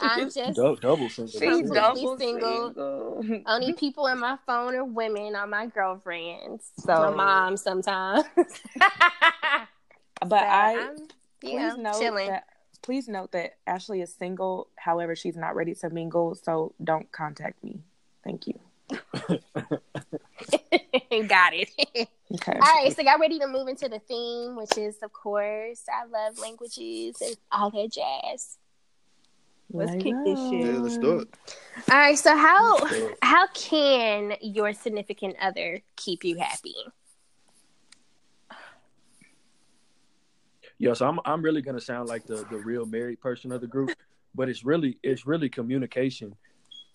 I'm 0.00 0.30
just 0.30 0.56
double, 0.56 0.76
double 0.76 1.08
single. 1.08 1.40
She's 1.40 1.70
double 1.70 2.18
single. 2.18 2.72
single. 2.74 3.42
Only 3.46 3.72
people 3.78 4.08
in 4.08 4.18
my 4.18 4.36
phone 4.46 4.74
are 4.74 4.84
women, 4.84 5.34
are 5.36 5.46
my 5.46 5.66
girlfriends. 5.66 6.72
So 6.78 6.92
my 6.92 7.10
mom 7.10 7.56
sometimes. 7.56 8.24
but 10.20 10.28
so 10.28 10.36
I 10.36 10.88
I'm, 10.90 11.08
please 11.40 11.76
note 11.78 11.98
chilling. 11.98 12.28
that 12.28 12.44
please 12.82 13.08
note 13.08 13.32
that 13.32 13.56
Ashley 13.66 14.02
is 14.02 14.12
single. 14.12 14.68
However, 14.76 15.16
she's 15.16 15.36
not 15.36 15.54
ready 15.54 15.74
to 15.76 15.88
mingle, 15.88 16.34
so 16.34 16.74
don't 16.82 17.10
contact 17.12 17.62
me. 17.62 17.80
Thank 18.24 18.46
you. 18.46 18.58
Got 21.28 21.54
it. 21.54 22.08
Okay. 22.34 22.52
All 22.52 22.58
right, 22.58 22.92
so 22.94 23.04
got 23.04 23.20
ready 23.20 23.38
to 23.38 23.46
move 23.46 23.68
into 23.68 23.88
the 23.88 24.00
theme, 24.00 24.56
which 24.56 24.76
is, 24.76 24.96
of 25.02 25.12
course, 25.12 25.84
I 25.88 26.04
love 26.06 26.38
languages 26.38 27.16
and 27.20 27.36
all 27.52 27.70
that 27.70 27.92
jazz. 27.92 28.58
Let's 29.70 30.02
kick 30.02 30.14
this 30.24 30.38
shit. 30.50 30.66
Yeah, 30.66 30.78
let's 30.78 30.98
do 30.98 31.20
it. 31.20 31.28
All 31.90 31.98
right, 31.98 32.18
so 32.18 32.36
how 32.36 32.78
how 33.22 33.46
can 33.48 34.34
your 34.40 34.72
significant 34.72 35.36
other 35.40 35.80
keep 35.96 36.24
you 36.24 36.36
happy? 36.36 36.74
Yeah, 40.78 40.92
so 40.92 41.08
I'm 41.08 41.20
I'm 41.24 41.42
really 41.42 41.62
gonna 41.62 41.80
sound 41.80 42.08
like 42.08 42.26
the 42.26 42.44
the 42.50 42.58
real 42.58 42.86
married 42.86 43.20
person 43.20 43.52
of 43.52 43.60
the 43.60 43.66
group, 43.66 43.90
but 44.34 44.48
it's 44.48 44.64
really 44.64 44.98
it's 45.02 45.26
really 45.26 45.48
communication. 45.48 46.34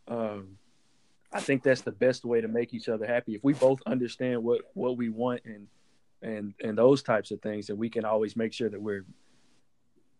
Um, 0.08 0.58
I 1.32 1.40
think 1.40 1.64
that's 1.64 1.82
the 1.82 1.92
best 1.92 2.26
way 2.26 2.42
to 2.42 2.48
make 2.48 2.74
each 2.74 2.90
other 2.90 3.06
happy. 3.06 3.36
If 3.36 3.44
we 3.44 3.54
both 3.54 3.82
understand 3.86 4.44
what 4.44 4.62
what 4.74 4.98
we 4.98 5.10
want 5.10 5.42
and 5.46 5.68
and 6.22 6.54
and 6.62 6.78
those 6.78 7.04
types 7.04 7.32
of 7.32 7.42
things, 7.42 7.68
that 7.68 7.76
we 7.76 7.90
can 7.90 8.06
always 8.06 8.36
make 8.36 8.54
sure 8.54 8.70
that 8.70 8.82
we're 8.82 9.06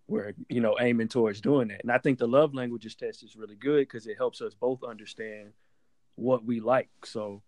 we're 0.08 0.34
you 0.50 0.62
know 0.62 0.78
aiming 0.80 1.08
towards 1.08 1.42
doing 1.42 1.70
that. 1.70 1.82
And 1.82 1.92
I 1.92 1.98
think 1.98 2.20
the 2.20 2.28
love 2.28 2.54
languages 2.54 2.96
test 2.96 3.24
is 3.24 3.36
really 3.36 3.56
good 3.56 3.88
because 3.88 4.06
it 4.08 4.18
helps 4.18 4.42
us 4.42 4.54
both 4.54 4.84
understand 4.84 5.54
what 6.16 6.46
we 6.46 6.60
like. 6.60 6.90
So 7.06 7.42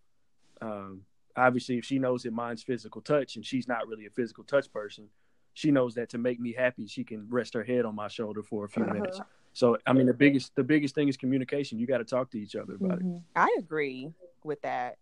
um, 0.62 1.02
obviously, 1.36 1.78
if 1.78 1.86
she 1.86 2.00
knows 2.00 2.24
that 2.24 2.34
mine's 2.34 2.64
physical 2.64 3.02
touch 3.02 3.36
and 3.36 3.46
she's 3.46 3.68
not 3.68 3.88
really 3.88 4.06
a 4.06 4.12
physical 4.12 4.44
touch 4.44 4.72
person, 4.72 5.10
she 5.54 5.72
knows 5.72 5.96
that 5.96 6.10
to 6.10 6.18
make 6.18 6.40
me 6.40 6.54
happy, 6.54 6.88
she 6.88 7.04
can 7.04 7.28
rest 7.30 7.54
her 7.54 7.64
head 7.64 7.86
on 7.86 7.96
my 7.96 8.08
shoulder 8.08 8.42
for 8.42 8.66
a 8.66 8.70
few 8.70 8.84
uh-huh. 8.84 8.94
minutes. 8.94 9.20
So 9.54 9.78
I 9.86 9.94
mean 9.94 10.08
the 10.08 10.14
biggest 10.14 10.56
the 10.56 10.64
biggest 10.64 10.96
thing 10.96 11.08
is 11.08 11.18
communication. 11.18 11.80
You 11.80 11.88
got 11.88 11.98
to 12.00 12.06
talk 12.06 12.32
to 12.32 12.40
each 12.40 12.56
other 12.56 12.76
about 12.76 13.00
mm-hmm. 13.00 13.18
it. 13.18 13.22
I 13.36 13.56
agree 13.58 14.12
with 14.44 14.62
that. 14.62 14.98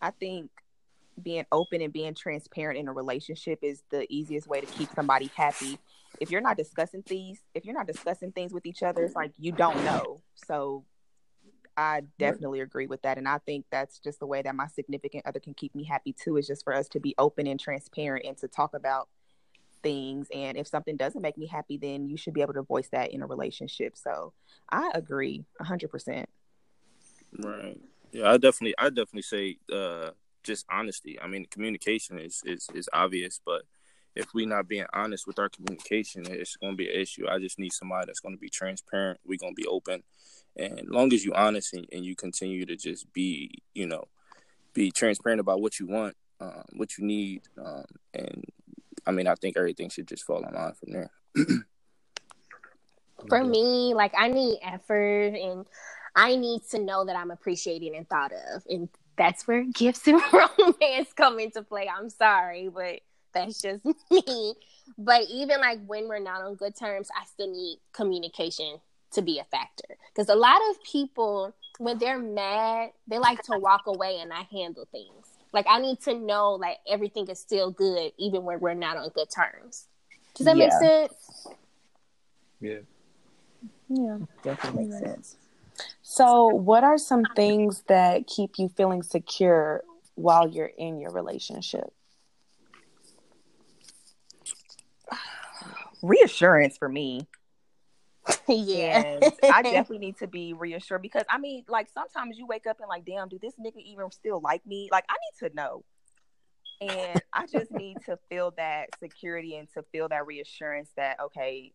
I 0.00 0.10
think 0.10 0.50
being 1.20 1.44
open 1.50 1.82
and 1.82 1.92
being 1.92 2.14
transparent 2.14 2.78
in 2.78 2.88
a 2.88 2.92
relationship 2.92 3.58
is 3.62 3.82
the 3.90 4.06
easiest 4.12 4.46
way 4.46 4.60
to 4.60 4.66
keep 4.66 4.88
somebody 4.94 5.30
happy. 5.34 5.78
if 6.20 6.30
you're 6.30 6.40
not 6.40 6.56
discussing 6.56 7.02
these, 7.06 7.40
if 7.54 7.64
you're 7.64 7.74
not 7.74 7.86
discussing 7.86 8.32
things 8.32 8.52
with 8.52 8.66
each 8.66 8.82
other, 8.82 9.02
it's 9.04 9.14
like 9.14 9.32
you 9.38 9.52
don't 9.52 9.82
know. 9.84 10.20
So 10.46 10.84
I 11.76 12.02
definitely 12.18 12.60
agree 12.60 12.86
with 12.86 13.02
that. 13.02 13.18
And 13.18 13.28
I 13.28 13.38
think 13.38 13.66
that's 13.70 13.98
just 13.98 14.18
the 14.18 14.26
way 14.26 14.42
that 14.42 14.54
my 14.54 14.66
significant 14.66 15.26
other 15.26 15.38
can 15.38 15.54
keep 15.54 15.74
me 15.74 15.84
happy 15.84 16.12
too, 16.12 16.36
is 16.36 16.46
just 16.46 16.64
for 16.64 16.74
us 16.74 16.88
to 16.88 17.00
be 17.00 17.14
open 17.18 17.46
and 17.46 17.58
transparent 17.58 18.24
and 18.26 18.36
to 18.38 18.48
talk 18.48 18.74
about 18.74 19.08
things. 19.82 20.28
And 20.34 20.56
if 20.56 20.66
something 20.66 20.96
doesn't 20.96 21.22
make 21.22 21.38
me 21.38 21.46
happy, 21.46 21.76
then 21.76 22.08
you 22.08 22.16
should 22.16 22.34
be 22.34 22.42
able 22.42 22.54
to 22.54 22.62
voice 22.62 22.88
that 22.90 23.12
in 23.12 23.22
a 23.22 23.26
relationship. 23.26 23.96
So 23.96 24.32
I 24.70 24.90
agree 24.94 25.44
hundred 25.60 25.90
percent. 25.90 26.28
Right. 27.38 27.80
Yeah, 28.12 28.30
I 28.30 28.36
definitely 28.38 28.74
I 28.78 28.88
definitely 28.88 29.22
say 29.22 29.58
uh 29.72 30.10
just 30.42 30.66
honesty. 30.70 31.20
I 31.20 31.26
mean 31.26 31.46
communication 31.50 32.18
is 32.18 32.42
is, 32.44 32.68
is 32.74 32.88
obvious, 32.92 33.40
but 33.44 33.62
if 34.18 34.34
we're 34.34 34.48
not 34.48 34.68
being 34.68 34.86
honest 34.92 35.26
with 35.26 35.38
our 35.38 35.48
communication, 35.48 36.24
it's 36.28 36.56
going 36.56 36.72
to 36.72 36.76
be 36.76 36.88
an 36.88 37.00
issue. 37.00 37.28
I 37.28 37.38
just 37.38 37.58
need 37.58 37.72
somebody 37.72 38.06
that's 38.06 38.18
going 38.18 38.34
to 38.34 38.40
be 38.40 38.48
transparent. 38.50 39.20
We're 39.24 39.38
going 39.38 39.54
to 39.54 39.62
be 39.62 39.68
open, 39.68 40.02
and 40.56 40.88
long 40.88 41.12
as 41.12 41.24
you 41.24 41.32
honest 41.34 41.72
and, 41.72 41.86
and, 41.92 42.04
you 42.04 42.16
continue 42.16 42.66
to 42.66 42.74
just 42.74 43.12
be, 43.12 43.62
you 43.74 43.86
know, 43.86 44.08
be 44.74 44.90
transparent 44.90 45.40
about 45.40 45.60
what 45.60 45.78
you 45.78 45.86
want, 45.86 46.16
um, 46.40 46.64
what 46.72 46.98
you 46.98 47.04
need, 47.06 47.42
um, 47.64 47.84
and 48.12 48.44
I 49.08 49.10
mean, 49.10 49.26
I 49.26 49.34
think 49.34 49.56
everything 49.56 49.88
should 49.88 50.06
just 50.06 50.24
fall 50.24 50.44
in 50.44 50.54
line 50.54 50.74
from 50.74 50.92
there. 50.92 51.10
For 53.28 53.42
me, 53.42 53.94
like 53.94 54.12
I 54.16 54.28
need 54.28 54.60
effort 54.62 55.34
and 55.34 55.66
I 56.14 56.36
need 56.36 56.60
to 56.70 56.78
know 56.78 57.06
that 57.06 57.16
I'm 57.16 57.30
appreciated 57.30 57.94
and 57.94 58.06
thought 58.06 58.32
of. 58.54 58.62
And 58.68 58.90
that's 59.16 59.48
where 59.48 59.64
gifts 59.64 60.06
and 60.06 60.20
romance 60.32 61.12
come 61.16 61.40
into 61.40 61.62
play. 61.62 61.88
I'm 61.88 62.10
sorry, 62.10 62.68
but 62.68 63.00
that's 63.32 63.62
just 63.62 63.82
me. 64.10 64.54
But 64.98 65.22
even 65.30 65.60
like 65.60 65.80
when 65.86 66.06
we're 66.06 66.18
not 66.20 66.42
on 66.42 66.56
good 66.56 66.76
terms, 66.76 67.08
I 67.18 67.24
still 67.24 67.50
need 67.50 67.78
communication 67.92 68.78
to 69.12 69.22
be 69.22 69.38
a 69.38 69.44
factor. 69.44 69.96
Because 70.14 70.28
a 70.28 70.36
lot 70.36 70.60
of 70.70 70.82
people, 70.82 71.54
when 71.78 71.98
they're 71.98 72.18
mad, 72.18 72.90
they 73.06 73.18
like 73.18 73.42
to 73.44 73.58
walk 73.58 73.86
away 73.86 74.18
and 74.20 74.28
not 74.28 74.46
handle 74.52 74.86
things. 74.92 75.37
Like 75.52 75.66
I 75.68 75.80
need 75.80 76.00
to 76.02 76.14
know 76.14 76.52
like 76.52 76.78
everything 76.88 77.28
is 77.28 77.40
still 77.40 77.70
good 77.70 78.12
even 78.18 78.44
when 78.44 78.60
we're 78.60 78.74
not 78.74 78.96
on 78.96 79.08
good 79.10 79.28
terms. 79.30 79.86
Does 80.34 80.46
that 80.46 80.56
yeah. 80.56 80.64
make 80.64 80.72
sense? 80.72 81.46
Yeah. 82.60 82.78
Yeah, 83.88 84.18
definitely 84.42 84.84
makes 84.84 84.98
sense. 84.98 85.36
So, 86.02 86.46
what 86.46 86.84
are 86.84 86.98
some 86.98 87.24
things 87.36 87.84
that 87.88 88.26
keep 88.26 88.58
you 88.58 88.68
feeling 88.68 89.02
secure 89.02 89.82
while 90.14 90.48
you're 90.48 90.66
in 90.66 90.98
your 90.98 91.10
relationship? 91.10 91.92
Reassurance 96.02 96.76
for 96.76 96.88
me. 96.88 97.26
yeah. 98.56 99.20
I 99.42 99.62
definitely 99.62 99.98
need 99.98 100.18
to 100.18 100.26
be 100.26 100.54
reassured 100.54 101.02
because 101.02 101.24
I 101.28 101.38
mean, 101.38 101.64
like 101.68 101.88
sometimes 101.92 102.38
you 102.38 102.46
wake 102.46 102.66
up 102.66 102.80
and 102.80 102.88
like, 102.88 103.04
damn, 103.04 103.28
do 103.28 103.38
this 103.40 103.54
nigga 103.54 103.82
even 103.84 104.10
still 104.10 104.40
like 104.40 104.66
me? 104.66 104.88
Like, 104.90 105.04
I 105.08 105.14
need 105.14 105.48
to 105.48 105.54
know. 105.54 105.84
And 106.80 107.20
I 107.32 107.46
just 107.46 107.72
need 107.72 107.98
to 108.06 108.18
feel 108.28 108.54
that 108.56 108.90
security 109.00 109.56
and 109.56 109.68
to 109.74 109.82
feel 109.90 110.08
that 110.08 110.26
reassurance 110.26 110.90
that, 110.96 111.18
okay, 111.20 111.72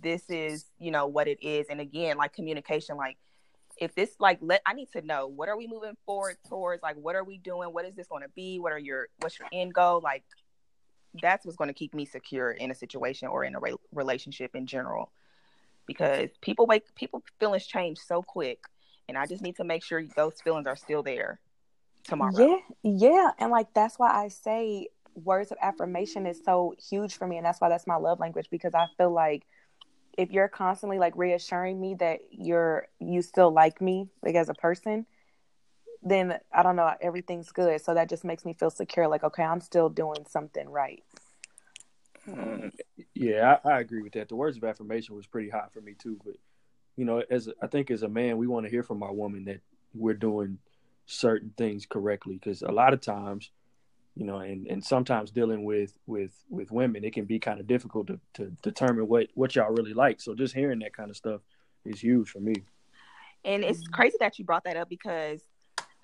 this 0.00 0.28
is, 0.28 0.66
you 0.78 0.90
know, 0.90 1.06
what 1.06 1.26
it 1.26 1.42
is. 1.42 1.66
And 1.70 1.80
again, 1.80 2.18
like 2.18 2.34
communication, 2.34 2.96
like 2.96 3.16
if 3.78 3.94
this 3.94 4.10
like 4.20 4.38
let 4.40 4.60
I 4.66 4.74
need 4.74 4.92
to 4.92 5.02
know 5.02 5.26
what 5.26 5.48
are 5.48 5.56
we 5.56 5.66
moving 5.66 5.96
forward 6.06 6.36
towards? 6.48 6.82
Like 6.82 6.96
what 6.96 7.16
are 7.16 7.24
we 7.24 7.38
doing? 7.38 7.70
What 7.70 7.84
is 7.84 7.94
this 7.94 8.06
going 8.06 8.22
to 8.22 8.28
be? 8.28 8.58
What 8.58 8.72
are 8.72 8.78
your 8.78 9.08
what's 9.20 9.38
your 9.38 9.48
end 9.52 9.74
goal? 9.74 10.00
Like 10.02 10.24
that's 11.20 11.44
what's 11.44 11.56
going 11.56 11.68
to 11.68 11.74
keep 11.74 11.94
me 11.94 12.04
secure 12.04 12.52
in 12.52 12.70
a 12.70 12.74
situation 12.74 13.28
or 13.28 13.44
in 13.44 13.54
a 13.54 13.60
re- 13.60 13.74
relationship 13.92 14.54
in 14.54 14.66
general 14.66 15.10
because 15.88 16.30
people 16.40 16.66
wake 16.66 16.84
people 16.94 17.24
feelings 17.40 17.66
change 17.66 17.98
so 17.98 18.22
quick 18.22 18.60
and 19.08 19.18
i 19.18 19.26
just 19.26 19.42
need 19.42 19.56
to 19.56 19.64
make 19.64 19.82
sure 19.82 20.04
those 20.14 20.40
feelings 20.40 20.68
are 20.68 20.76
still 20.76 21.02
there 21.02 21.40
tomorrow. 22.04 22.32
Yeah 22.38 22.56
yeah 22.84 23.30
and 23.40 23.50
like 23.50 23.66
that's 23.74 23.98
why 23.98 24.10
i 24.12 24.28
say 24.28 24.86
words 25.14 25.50
of 25.50 25.58
affirmation 25.60 26.26
is 26.26 26.40
so 26.44 26.74
huge 26.88 27.16
for 27.16 27.26
me 27.26 27.38
and 27.38 27.44
that's 27.44 27.60
why 27.60 27.68
that's 27.68 27.88
my 27.88 27.96
love 27.96 28.20
language 28.20 28.46
because 28.50 28.74
i 28.74 28.86
feel 28.96 29.12
like 29.12 29.44
if 30.16 30.30
you're 30.30 30.48
constantly 30.48 30.98
like 30.98 31.14
reassuring 31.16 31.80
me 31.80 31.94
that 31.94 32.20
you're 32.30 32.86
you 33.00 33.22
still 33.22 33.50
like 33.50 33.80
me 33.80 34.08
like 34.22 34.34
as 34.34 34.48
a 34.48 34.54
person 34.54 35.06
then 36.02 36.38
i 36.52 36.62
don't 36.62 36.76
know 36.76 36.92
everything's 37.00 37.50
good. 37.50 37.80
So 37.80 37.94
that 37.94 38.08
just 38.08 38.24
makes 38.24 38.44
me 38.44 38.52
feel 38.54 38.70
secure 38.70 39.08
like 39.08 39.24
okay 39.24 39.42
i'm 39.42 39.60
still 39.60 39.88
doing 39.88 40.24
something 40.28 40.68
right 40.68 41.02
mm, 42.28 42.70
yeah, 43.18 43.58
I, 43.64 43.70
I, 43.70 43.80
agree 43.80 44.02
with 44.02 44.12
that. 44.12 44.28
The 44.28 44.36
words 44.36 44.56
of 44.56 44.64
affirmation 44.64 45.16
was 45.16 45.26
pretty 45.26 45.50
hot 45.50 45.72
for 45.72 45.80
me 45.80 45.94
too. 45.94 46.20
But 46.24 46.36
you 46.96 47.04
know, 47.04 47.22
as 47.30 47.48
I 47.60 47.66
think 47.66 47.90
as 47.90 48.02
a 48.02 48.08
man, 48.08 48.38
we 48.38 48.46
want 48.46 48.66
to 48.66 48.70
hear 48.70 48.84
from 48.84 49.02
our 49.02 49.12
woman 49.12 49.44
that 49.46 49.60
we're 49.92 50.14
doing 50.14 50.58
certain 51.06 51.52
things 51.56 51.84
correctly 51.84 52.34
because 52.34 52.62
a 52.62 52.70
lot 52.70 52.92
of 52.92 53.00
times, 53.00 53.50
you 54.14 54.24
know, 54.24 54.38
and 54.38 54.68
and 54.68 54.84
sometimes 54.84 55.32
dealing 55.32 55.64
with 55.64 55.98
with 56.06 56.32
with 56.48 56.70
women, 56.70 57.02
it 57.04 57.12
can 57.12 57.24
be 57.24 57.40
kind 57.40 57.58
of 57.58 57.66
difficult 57.66 58.06
to 58.06 58.20
to 58.34 58.52
determine 58.62 59.08
what 59.08 59.26
what 59.34 59.56
y'all 59.56 59.72
really 59.72 59.94
like. 59.94 60.20
So 60.20 60.36
just 60.36 60.54
hearing 60.54 60.78
that 60.80 60.96
kind 60.96 61.10
of 61.10 61.16
stuff 61.16 61.40
is 61.84 62.00
huge 62.00 62.30
for 62.30 62.38
me. 62.38 62.54
And 63.44 63.64
it's 63.64 63.86
crazy 63.88 64.16
that 64.20 64.38
you 64.38 64.44
brought 64.44 64.64
that 64.64 64.76
up 64.76 64.88
because 64.88 65.40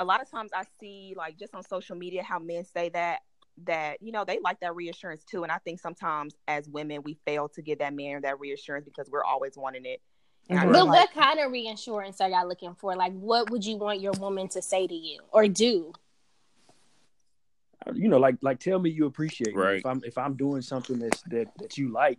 a 0.01 0.05
lot 0.05 0.21
of 0.21 0.29
times 0.29 0.51
I 0.53 0.65
see 0.81 1.15
like 1.17 1.39
just 1.39 1.55
on 1.55 1.63
social 1.63 1.95
media 1.95 2.25
how 2.25 2.41
men 2.41 2.65
say 2.65 2.89
that 2.89 3.21
that 3.65 4.03
you 4.03 4.13
know 4.13 4.25
they 4.25 4.39
like 4.43 4.61
that 4.61 4.75
reassurance 4.75 5.25
too. 5.25 5.43
And 5.43 5.53
i 5.53 5.59
think 5.59 5.81
sometimes 5.81 6.35
as 6.49 6.69
women 6.69 7.03
we 7.03 7.19
fail 7.25 7.49
to 7.51 7.63
give 7.63 7.79
that 7.79 7.95
man 7.95 8.23
that 8.23 8.41
reassurance 8.41 8.85
because 8.85 9.11
we're 9.11 9.25
always 9.25 9.57
wanting 9.57 9.85
it. 9.85 10.01
Mm-hmm. 10.51 10.73
but 10.73 10.87
like, 10.87 10.89
what 10.89 11.13
kind 11.15 11.41
of 11.41 11.53
reassurance 11.53 12.21
are 12.21 12.29
y'all 12.29 12.47
looking 12.47 12.75
for? 12.75 12.95
Like 12.97 13.13
what 13.15 13.51
would 13.51 13.65
you 13.65 13.77
want 13.77 14.01
your 14.01 14.13
woman 14.13 14.49
to 14.49 14.63
say 14.63 14.87
to 14.87 14.95
you 14.95 15.21
or 15.33 15.49
do? 15.49 15.93
Uh, 17.87 17.93
you 17.95 18.09
know 18.09 18.19
like 18.19 18.37
like 18.43 18.59
tell 18.61 18.79
me 18.79 18.91
you 18.91 19.07
appreciate 19.07 19.55
right. 19.55 19.75
me. 19.75 19.79
If 19.79 19.87
i'm 19.87 20.01
if 20.05 20.19
i'm 20.19 20.35
doing 20.35 20.63
something 20.63 20.99
that's 20.99 21.23
that 21.23 21.47
that 21.59 21.79
you 21.79 21.93
like 21.93 22.19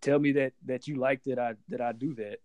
tell 0.00 0.18
me 0.18 0.32
that 0.32 0.52
that 0.66 0.88
you 0.88 0.96
like 0.96 1.22
that 1.24 1.38
i 1.38 1.54
that 1.68 1.80
i 1.80 1.92
do 1.92 2.14
that 2.14 2.38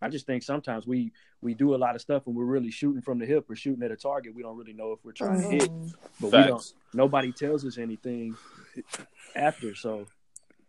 I 0.00 0.08
just 0.08 0.26
think 0.26 0.42
sometimes 0.42 0.86
we 0.86 1.12
we 1.40 1.54
do 1.54 1.74
a 1.74 1.76
lot 1.76 1.94
of 1.94 2.00
stuff 2.00 2.26
and 2.26 2.34
we're 2.34 2.44
really 2.44 2.70
shooting 2.70 3.02
from 3.02 3.18
the 3.18 3.26
hip 3.26 3.48
or 3.48 3.56
shooting 3.56 3.82
at 3.82 3.90
a 3.90 3.96
target. 3.96 4.34
We 4.34 4.42
don't 4.42 4.56
really 4.56 4.72
know 4.72 4.92
if 4.92 4.98
we're 5.04 5.12
trying 5.12 5.40
mm-hmm. 5.40 5.50
to 5.50 5.56
hit, 5.56 5.70
mm-hmm. 5.70 5.88
but 6.20 6.30
Facts. 6.30 6.44
we 6.44 6.48
don't. 6.48 6.72
Nobody 6.94 7.32
tells 7.32 7.64
us 7.64 7.78
anything 7.78 8.36
after. 9.34 9.74
So, 9.74 10.06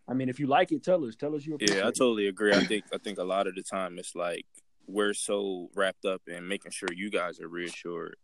I 0.07 0.13
mean, 0.13 0.29
if 0.29 0.39
you 0.39 0.47
like 0.47 0.71
it, 0.71 0.83
tell 0.83 1.03
us. 1.05 1.15
Tell 1.15 1.35
us 1.35 1.45
you. 1.45 1.57
Yeah, 1.59 1.81
I 1.81 1.91
totally 1.91 2.27
agree. 2.27 2.53
I 2.53 2.63
think 2.63 2.85
I 2.93 2.97
think 2.97 3.17
a 3.17 3.23
lot 3.23 3.47
of 3.47 3.55
the 3.55 3.63
time 3.63 3.97
it's 3.99 4.15
like 4.15 4.45
we're 4.87 5.13
so 5.13 5.69
wrapped 5.75 6.05
up 6.05 6.21
in 6.27 6.47
making 6.47 6.71
sure 6.71 6.89
you 6.93 7.09
guys 7.09 7.39
are 7.39 7.47
reassured 7.47 8.17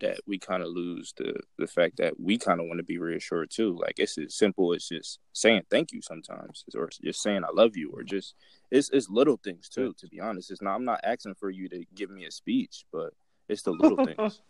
that 0.00 0.18
we 0.26 0.38
kind 0.38 0.62
of 0.62 0.68
lose 0.68 1.14
the 1.16 1.34
the 1.58 1.66
fact 1.66 1.96
that 1.98 2.18
we 2.20 2.38
kind 2.38 2.60
of 2.60 2.66
want 2.66 2.78
to 2.78 2.84
be 2.84 2.98
reassured 2.98 3.50
too. 3.50 3.78
Like 3.80 3.98
it's 3.98 4.18
as 4.18 4.34
simple 4.34 4.74
as 4.74 4.88
just 4.88 5.18
saying 5.32 5.62
thank 5.70 5.92
you 5.92 6.02
sometimes, 6.02 6.64
or 6.74 6.90
just 7.02 7.22
saying 7.22 7.44
I 7.44 7.52
love 7.52 7.76
you, 7.76 7.90
or 7.92 8.02
just 8.02 8.34
it's 8.70 8.90
it's 8.90 9.08
little 9.08 9.38
things 9.42 9.68
too. 9.68 9.94
To 9.98 10.08
be 10.08 10.20
honest, 10.20 10.50
it's 10.50 10.62
not. 10.62 10.74
I'm 10.74 10.84
not 10.84 11.00
asking 11.04 11.34
for 11.34 11.50
you 11.50 11.68
to 11.68 11.84
give 11.94 12.10
me 12.10 12.24
a 12.24 12.30
speech, 12.30 12.84
but 12.92 13.10
it's 13.48 13.62
the 13.62 13.72
little 13.72 13.96
things. 14.04 14.40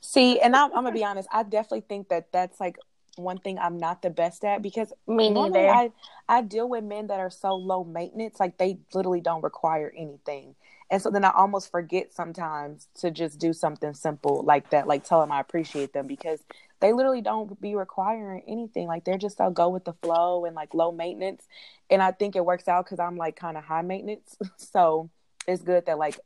See, 0.00 0.40
and 0.40 0.54
I'm, 0.54 0.70
I'm 0.70 0.84
gonna 0.84 0.92
be 0.92 1.04
honest. 1.04 1.28
I 1.32 1.42
definitely 1.42 1.84
think 1.88 2.08
that 2.08 2.30
that's 2.32 2.60
like 2.60 2.78
one 3.16 3.38
thing 3.38 3.58
I'm 3.58 3.78
not 3.78 4.02
the 4.02 4.10
best 4.10 4.44
at 4.44 4.62
because 4.62 4.92
me 5.06 5.30
neither. 5.30 5.68
I 5.68 5.90
I 6.28 6.42
deal 6.42 6.68
with 6.68 6.84
men 6.84 7.08
that 7.08 7.20
are 7.20 7.30
so 7.30 7.54
low 7.54 7.84
maintenance, 7.84 8.40
like 8.40 8.58
they 8.58 8.78
literally 8.92 9.20
don't 9.20 9.42
require 9.42 9.92
anything. 9.96 10.54
And 10.90 11.00
so 11.00 11.10
then 11.10 11.24
I 11.24 11.30
almost 11.30 11.70
forget 11.70 12.12
sometimes 12.12 12.88
to 13.00 13.10
just 13.10 13.38
do 13.38 13.52
something 13.52 13.94
simple 13.94 14.42
like 14.44 14.70
that, 14.70 14.86
like 14.86 15.04
tell 15.04 15.20
them 15.20 15.32
I 15.32 15.40
appreciate 15.40 15.92
them 15.92 16.06
because 16.06 16.40
they 16.84 16.92
literally 16.92 17.22
don't 17.22 17.58
be 17.62 17.74
requiring 17.74 18.42
anything. 18.46 18.86
Like 18.86 19.04
they're 19.04 19.16
just, 19.16 19.40
I'll 19.40 19.50
go 19.50 19.70
with 19.70 19.86
the 19.86 19.94
flow 19.94 20.44
and 20.44 20.54
like 20.54 20.74
low 20.74 20.92
maintenance. 20.92 21.42
And 21.88 22.02
I 22.02 22.12
think 22.12 22.36
it 22.36 22.44
works 22.44 22.68
out 22.68 22.84
because 22.84 23.00
I'm 23.00 23.16
like 23.16 23.36
kind 23.36 23.56
of 23.56 23.64
high 23.64 23.80
maintenance. 23.80 24.36
so 24.58 25.08
it's 25.48 25.62
good 25.62 25.86
that 25.86 25.96
like 25.96 26.20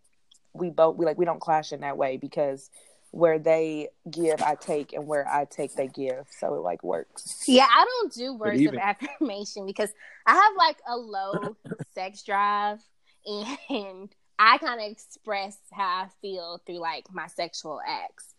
we 0.54 0.70
both, 0.70 0.96
we 0.96 1.06
like, 1.06 1.16
we 1.16 1.24
don't 1.24 1.40
clash 1.40 1.72
in 1.72 1.82
that 1.82 1.96
way 1.96 2.16
because 2.16 2.70
where 3.12 3.38
they 3.38 3.90
give, 4.11 4.42
I 4.42 4.56
take, 4.56 4.92
and 4.94 5.06
where 5.06 5.28
I 5.28 5.44
take, 5.44 5.76
they 5.76 5.86
give. 5.86 6.26
So 6.40 6.56
it 6.56 6.62
like 6.62 6.82
works. 6.82 7.44
Yeah, 7.46 7.68
I 7.70 7.84
don't 7.84 8.12
do 8.12 8.34
words 8.34 8.61
of 8.66 8.74
affirmation 8.74 9.64
because 9.64 9.92
I 10.26 10.34
have 10.34 10.52
like 10.59 10.78
a 10.88 10.96
low 10.96 11.56
sex 11.94 12.24
drive 12.24 12.80
and 13.24 14.09
I 14.40 14.59
kind 14.59 14.80
of 14.80 14.90
express 14.90 15.56
how 15.72 15.84
I 15.84 16.09
feel 16.20 16.61
through 16.66 16.80
like 16.80 17.04
my 17.12 17.28
sexual 17.28 17.80
acts. 17.86 18.34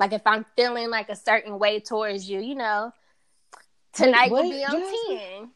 Like 0.00 0.14
if 0.14 0.22
I'm 0.26 0.46
feeling 0.56 0.90
like 0.90 1.10
a 1.10 1.16
certain 1.16 1.58
way 1.58 1.78
towards 1.78 2.28
you, 2.28 2.40
you 2.40 2.54
know, 2.54 2.92
Tonight 3.92 4.30
will 4.30 4.48
be 4.48 4.64
on 4.64 4.70
just, 4.70 4.94
10. 5.08 5.50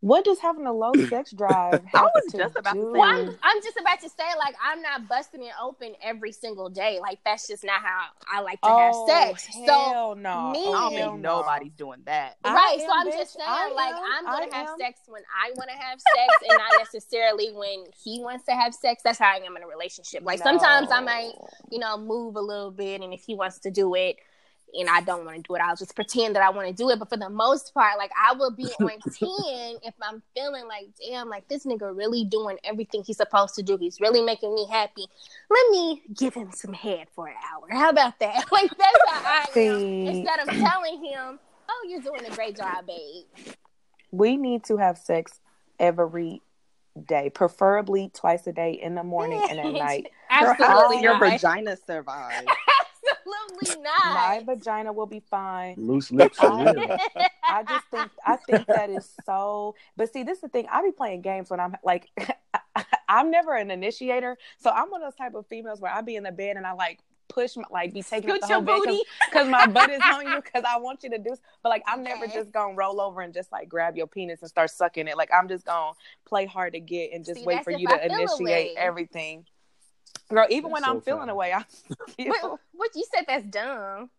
what 0.00 0.24
does 0.24 0.38
having 0.38 0.66
a 0.66 0.72
low 0.72 0.92
sex 1.08 1.32
drive 1.32 1.82
I 1.94 2.02
was 2.02 2.32
just 2.32 2.56
about 2.56 2.74
do? 2.74 2.80
to 2.80 2.86
say. 2.86 2.98
Well, 2.98 3.02
I'm, 3.02 3.38
I'm, 3.42 3.62
just 3.62 3.78
about 3.78 4.00
to 4.00 4.08
say, 4.08 4.24
like, 4.38 4.54
I'm 4.62 4.80
not 4.80 5.06
busting 5.08 5.42
it 5.42 5.52
open 5.60 5.94
every 6.02 6.32
single 6.32 6.70
day. 6.70 6.98
Like, 7.00 7.18
that's 7.24 7.46
just 7.46 7.64
not 7.64 7.80
how 7.82 8.06
I 8.30 8.40
like 8.40 8.60
to 8.62 8.68
oh, 8.68 9.06
have 9.06 9.38
sex. 9.38 9.48
so, 9.66 10.14
no. 10.14 10.50
me, 10.52 10.64
oh, 10.66 10.72
I 10.72 10.80
don't 10.80 10.90
think 10.90 11.22
no. 11.22 11.40
nobody's 11.40 11.72
doing 11.72 12.00
that. 12.06 12.36
Right. 12.44 12.54
I 12.54 12.78
so, 12.78 12.84
am, 12.84 12.90
I'm 12.90 13.08
bitch. 13.08 13.18
just 13.18 13.34
saying, 13.34 13.48
I 13.48 13.72
like, 13.72 13.94
am. 13.94 14.02
I'm 14.26 14.38
going 14.38 14.50
to 14.50 14.56
have 14.56 14.68
sex 14.78 15.00
when 15.06 15.22
I 15.34 15.50
want 15.56 15.70
to 15.70 15.76
have 15.76 16.00
sex 16.00 16.34
and 16.48 16.58
not 16.58 16.78
necessarily 16.78 17.52
when 17.52 17.84
he 18.02 18.20
wants 18.22 18.44
to 18.46 18.52
have 18.52 18.74
sex. 18.74 19.02
That's 19.04 19.18
how 19.18 19.32
I 19.32 19.36
am 19.44 19.56
in 19.56 19.62
a 19.62 19.68
relationship. 19.68 20.22
Like, 20.24 20.38
sometimes 20.38 20.90
I 20.90 21.00
might, 21.00 21.32
you 21.70 21.78
know, 21.78 21.98
move 21.98 22.36
a 22.36 22.40
little 22.40 22.70
bit, 22.70 23.02
and 23.02 23.12
if 23.12 23.24
he 23.24 23.34
wants 23.34 23.58
to 23.60 23.70
do 23.70 23.94
it, 23.94 24.16
and 24.74 24.88
I 24.88 25.00
don't 25.00 25.24
want 25.24 25.36
to 25.36 25.42
do 25.42 25.54
it, 25.54 25.60
I'll 25.60 25.76
just 25.76 25.94
pretend 25.94 26.36
that 26.36 26.42
I 26.42 26.50
want 26.50 26.68
to 26.68 26.74
do 26.74 26.90
it. 26.90 26.98
But 26.98 27.08
for 27.08 27.16
the 27.16 27.30
most 27.30 27.72
part, 27.74 27.98
like 27.98 28.10
I 28.16 28.34
will 28.34 28.50
be 28.50 28.64
on 28.80 28.88
10 29.00 29.78
if 29.82 29.94
I'm 30.02 30.22
feeling 30.34 30.66
like, 30.66 30.88
damn, 31.00 31.28
like 31.28 31.48
this 31.48 31.64
nigga 31.64 31.96
really 31.96 32.24
doing 32.24 32.58
everything 32.64 33.02
he's 33.04 33.16
supposed 33.16 33.54
to 33.56 33.62
do. 33.62 33.76
He's 33.76 34.00
really 34.00 34.22
making 34.22 34.54
me 34.54 34.66
happy. 34.70 35.06
Let 35.50 35.70
me 35.70 36.02
give 36.14 36.34
him 36.34 36.52
some 36.52 36.72
head 36.72 37.08
for 37.14 37.28
an 37.28 37.34
hour. 37.52 37.68
How 37.70 37.90
about 37.90 38.18
that? 38.20 38.46
Like 38.58 38.70
that's 38.76 38.98
how 39.10 39.20
I 39.24 39.38
am. 39.40 39.52
See. 39.52 40.06
Instead 40.06 40.40
of 40.40 40.48
telling 40.48 41.04
him, 41.04 41.38
oh, 41.68 41.86
you're 41.88 42.00
doing 42.00 42.24
a 42.26 42.34
great 42.34 42.56
job, 42.56 42.86
babe. 42.86 43.24
We 44.10 44.36
need 44.36 44.64
to 44.64 44.78
have 44.78 44.98
sex 44.98 45.38
every 45.78 46.42
day, 47.06 47.30
preferably 47.30 48.10
twice 48.14 48.46
a 48.46 48.52
day 48.52 48.72
in 48.72 48.94
the 48.94 49.04
morning 49.04 49.44
and 49.48 49.58
at 49.60 49.72
night. 49.72 50.08
Girl, 50.40 50.54
how 50.54 50.82
Absolutely 50.82 51.02
your 51.02 51.18
vagina 51.18 51.76
survive? 51.86 52.44
Absolutely 53.44 53.82
not. 53.82 54.14
My 54.14 54.42
vagina 54.44 54.92
will 54.92 55.06
be 55.06 55.20
fine. 55.20 55.74
Loose 55.76 56.10
lips 56.10 56.38
I- 56.40 56.88
I 57.50 57.62
just 57.64 57.84
think 57.86 58.10
I 58.24 58.36
think 58.36 58.66
that 58.66 58.90
is 58.90 59.08
so. 59.24 59.74
But 59.96 60.12
see, 60.12 60.22
this 60.22 60.36
is 60.38 60.42
the 60.42 60.48
thing. 60.48 60.66
I 60.70 60.82
be 60.82 60.92
playing 60.92 61.22
games 61.22 61.50
when 61.50 61.60
I'm 61.60 61.74
like, 61.82 62.08
I'm 63.08 63.30
never 63.30 63.54
an 63.54 63.70
initiator, 63.70 64.36
so 64.58 64.70
I'm 64.70 64.90
one 64.90 65.02
of 65.02 65.06
those 65.12 65.16
type 65.16 65.34
of 65.34 65.46
females 65.46 65.80
where 65.80 65.92
I 65.92 66.00
be 66.02 66.16
in 66.16 66.22
the 66.22 66.32
bed 66.32 66.56
and 66.56 66.66
I 66.66 66.72
like 66.72 67.00
push 67.28 67.56
my 67.56 67.64
like 67.70 67.92
be 67.92 68.02
taking 68.02 68.30
up 68.30 68.40
the 68.40 68.46
your 68.48 68.62
whole 68.62 68.80
booty. 68.80 69.02
because 69.30 69.48
my 69.48 69.66
butt 69.66 69.90
is 69.90 70.00
on 70.02 70.26
you 70.26 70.40
because 70.44 70.64
I 70.66 70.78
want 70.78 71.02
you 71.02 71.10
to 71.10 71.18
do. 71.18 71.34
But 71.62 71.68
like 71.70 71.82
I'm 71.86 72.02
never 72.02 72.24
Okay. 72.24 72.34
just 72.34 72.52
gonna 72.52 72.74
roll 72.74 73.00
over 73.00 73.20
and 73.20 73.32
just 73.34 73.50
like 73.52 73.68
grab 73.68 73.96
your 73.96 74.06
penis 74.06 74.40
and 74.42 74.48
start 74.48 74.70
sucking 74.70 75.08
it. 75.08 75.16
Like 75.16 75.30
I'm 75.32 75.48
just 75.48 75.64
gonna 75.64 75.92
play 76.26 76.46
hard 76.46 76.74
to 76.74 76.80
get 76.80 77.12
and 77.12 77.24
just 77.24 77.40
See, 77.40 77.46
wait 77.46 77.64
for 77.64 77.70
you 77.70 77.86
I 77.88 77.98
to 77.98 78.08
feel 78.08 78.18
a 78.18 78.22
initiate 78.22 78.40
way. 78.40 78.74
everything. 78.76 79.44
Girl, 80.30 80.46
even 80.50 80.70
when 80.70 80.82
That's 80.82 80.90
I'm 80.90 81.00
feeling 81.00 81.20
fine. 81.22 81.28
away, 81.30 81.52
I 81.52 81.64
What, 82.24 82.40
feel. 82.40 82.60
what 82.72 82.90
you 82.94 83.04
said 83.14 83.24
that's 83.26 83.44
dumb. 83.44 84.10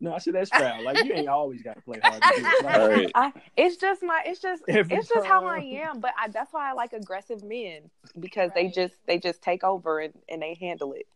No, 0.00 0.14
I 0.14 0.18
said 0.18 0.34
that's 0.34 0.50
proud. 0.50 0.84
Like 0.84 1.02
you 1.04 1.12
ain't 1.12 1.28
always 1.28 1.62
got 1.62 1.74
to 1.74 1.82
play 1.82 1.98
hard. 2.00 2.22
To 2.22 2.40
do 2.42 2.46
it. 2.46 2.62
Like, 2.64 2.76
All 2.76 2.88
right. 2.88 3.10
I, 3.14 3.32
it's 3.56 3.76
just 3.76 4.02
my 4.02 4.22
it's 4.24 4.40
just 4.40 4.62
Every 4.68 4.96
it's 4.96 5.08
just 5.08 5.26
how 5.26 5.44
I 5.44 5.58
am 5.58 6.00
but 6.00 6.12
I, 6.20 6.28
that's 6.28 6.52
why 6.52 6.70
I 6.70 6.72
like 6.74 6.92
aggressive 6.92 7.42
men 7.42 7.90
because 8.18 8.50
they 8.54 8.68
just 8.68 8.94
they 9.06 9.18
just 9.18 9.42
take 9.42 9.64
over 9.64 9.98
and, 10.00 10.14
and 10.28 10.40
they 10.40 10.54
handle 10.54 10.92
it 10.92 11.06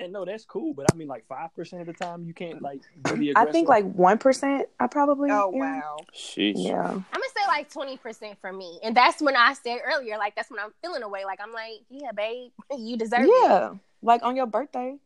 And 0.00 0.12
no, 0.12 0.24
that's 0.24 0.44
cool. 0.44 0.72
But 0.74 0.86
I 0.92 0.96
mean, 0.96 1.08
like 1.08 1.26
five 1.28 1.54
percent 1.54 1.82
of 1.82 1.86
the 1.86 1.92
time, 1.92 2.24
you 2.24 2.32
can't 2.34 2.60
like 2.62 2.80
really. 3.10 3.32
I 3.36 3.44
think 3.52 3.68
like 3.68 3.84
one 3.84 4.18
percent 4.18 4.66
I 4.80 4.86
probably 4.86 5.30
Oh 5.30 5.52
am. 5.54 5.58
wow. 5.58 5.96
Sheesh. 6.14 6.54
yeah 6.56 6.80
I'm 6.88 7.04
gonna 7.12 7.24
say 7.36 7.46
like 7.48 7.70
20% 7.72 8.36
for 8.40 8.52
me. 8.52 8.80
And 8.82 8.96
that's 8.96 9.20
when 9.20 9.36
I 9.36 9.52
said 9.52 9.78
earlier, 9.86 10.16
like 10.18 10.34
that's 10.34 10.50
when 10.50 10.58
I'm 10.60 10.72
feeling 10.82 11.02
away. 11.02 11.24
Like 11.24 11.38
I'm 11.42 11.52
like, 11.52 11.80
yeah, 11.90 12.12
babe, 12.12 12.50
you 12.78 12.96
deserve 12.96 13.24
it. 13.24 13.30
yeah 13.44 13.74
like 14.02 14.22
on 14.22 14.34
your 14.36 14.46
birthday 14.46 14.96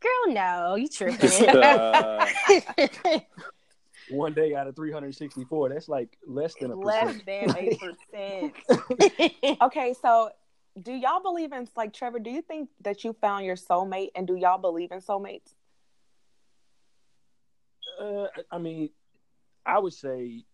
Girl, 0.00 0.34
no, 0.34 0.74
you 0.76 0.88
tripping. 0.88 1.48
Uh, 1.50 2.26
one 4.10 4.32
day 4.32 4.54
out 4.54 4.66
of 4.66 4.74
three 4.74 4.90
hundred 4.90 5.14
sixty-four, 5.14 5.68
that's 5.68 5.86
like 5.88 6.16
less 6.26 6.54
than 6.60 6.70
a 6.70 6.76
percent. 6.76 7.06
Less 7.06 7.22
than 7.26 7.56
eight 7.58 7.78
percent. 7.80 9.60
okay 9.62 9.94
so 10.00 10.30
do 10.82 10.92
y'all 10.92 11.20
believe 11.22 11.52
in 11.52 11.68
like 11.76 11.92
Trevor 11.92 12.18
do 12.18 12.30
you 12.30 12.42
think 12.42 12.68
that 12.82 13.02
you 13.04 13.14
found 13.20 13.44
your 13.44 13.56
soulmate 13.56 14.10
and 14.14 14.26
do 14.26 14.36
y'all 14.36 14.58
believe 14.58 14.92
in 14.92 15.00
soulmates 15.00 15.54
Uh, 18.00 18.26
I 18.50 18.58
mean, 18.58 18.90
I 19.64 19.78
would 19.78 19.94
say 19.94 20.44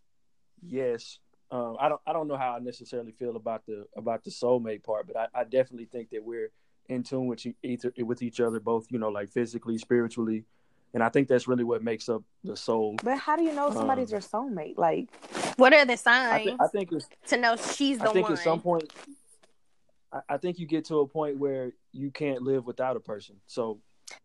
yes. 0.64 1.18
Um, 1.50 1.76
I 1.80 1.88
don't. 1.88 2.00
I 2.06 2.12
don't 2.12 2.28
know 2.28 2.36
how 2.36 2.52
I 2.52 2.60
necessarily 2.60 3.12
feel 3.12 3.36
about 3.36 3.66
the 3.66 3.84
about 3.96 4.22
the 4.24 4.30
soulmate 4.30 4.84
part, 4.84 5.06
but 5.08 5.16
I, 5.16 5.26
I 5.40 5.44
definitely 5.44 5.86
think 5.86 6.10
that 6.10 6.24
we're 6.24 6.50
in 6.88 7.02
tune 7.02 7.26
with 7.26 7.44
each 7.62 7.82
with 7.98 8.22
each 8.22 8.40
other, 8.40 8.60
both 8.60 8.86
you 8.90 8.98
know, 8.98 9.08
like 9.08 9.28
physically, 9.28 9.76
spiritually, 9.76 10.44
and 10.94 11.02
I 11.02 11.08
think 11.08 11.28
that's 11.28 11.46
really 11.48 11.64
what 11.64 11.82
makes 11.82 12.08
up 12.08 12.22
the 12.44 12.56
soul. 12.56 12.96
but 13.02 13.18
how 13.18 13.36
do 13.36 13.42
you 13.42 13.52
know 13.52 13.70
somebody's 13.72 14.12
Um, 14.12 14.12
your 14.12 14.20
soulmate 14.20 14.78
like 14.78 15.08
what 15.56 15.74
are 15.74 15.84
the 15.84 15.92
I, 15.94 15.96
signs 15.96 16.44
th- 16.44 16.56
I 16.60 16.68
think 16.68 16.92
it's. 16.92 17.08
to 17.26 17.36
know 17.36 17.56
she's 17.56 17.98
the 17.98 18.08
I 18.08 18.12
think 18.12 18.28
one? 18.28 18.32
at 18.32 18.38
some 18.38 18.60
point, 18.60 18.90
I, 20.12 20.34
I 20.34 20.36
think 20.38 20.58
you 20.58 20.66
get 20.66 20.84
to 20.86 21.00
a 21.00 21.06
point 21.06 21.38
where 21.38 21.72
you 21.92 22.10
can't 22.10 22.42
live 22.42 22.66
without 22.66 22.96
a 22.96 23.00
person. 23.00 23.36
So 23.46 23.80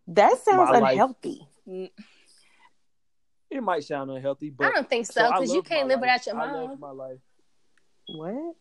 that 0.08 0.38
sounds 0.44 0.70
My 0.72 0.80
life- 0.80 0.92
unhealthy 0.94 1.48
it 3.50 3.64
might 3.64 3.84
sound 3.84 4.12
unhealthy, 4.12 4.50
but 4.50 4.68
I 4.68 4.72
don't 4.72 4.90
think 4.90 5.06
so 5.06 5.22
so 5.22 5.32
because 5.32 5.54
you 5.54 5.62
can't 5.62 5.88
live 5.88 6.02
life. 6.02 6.22
without 6.22 6.26
your 6.26 6.38
I 6.42 6.52
love 6.52 6.70
mom. 6.72 6.80
my 6.80 6.92
life. 6.92 7.20
what 8.08 8.56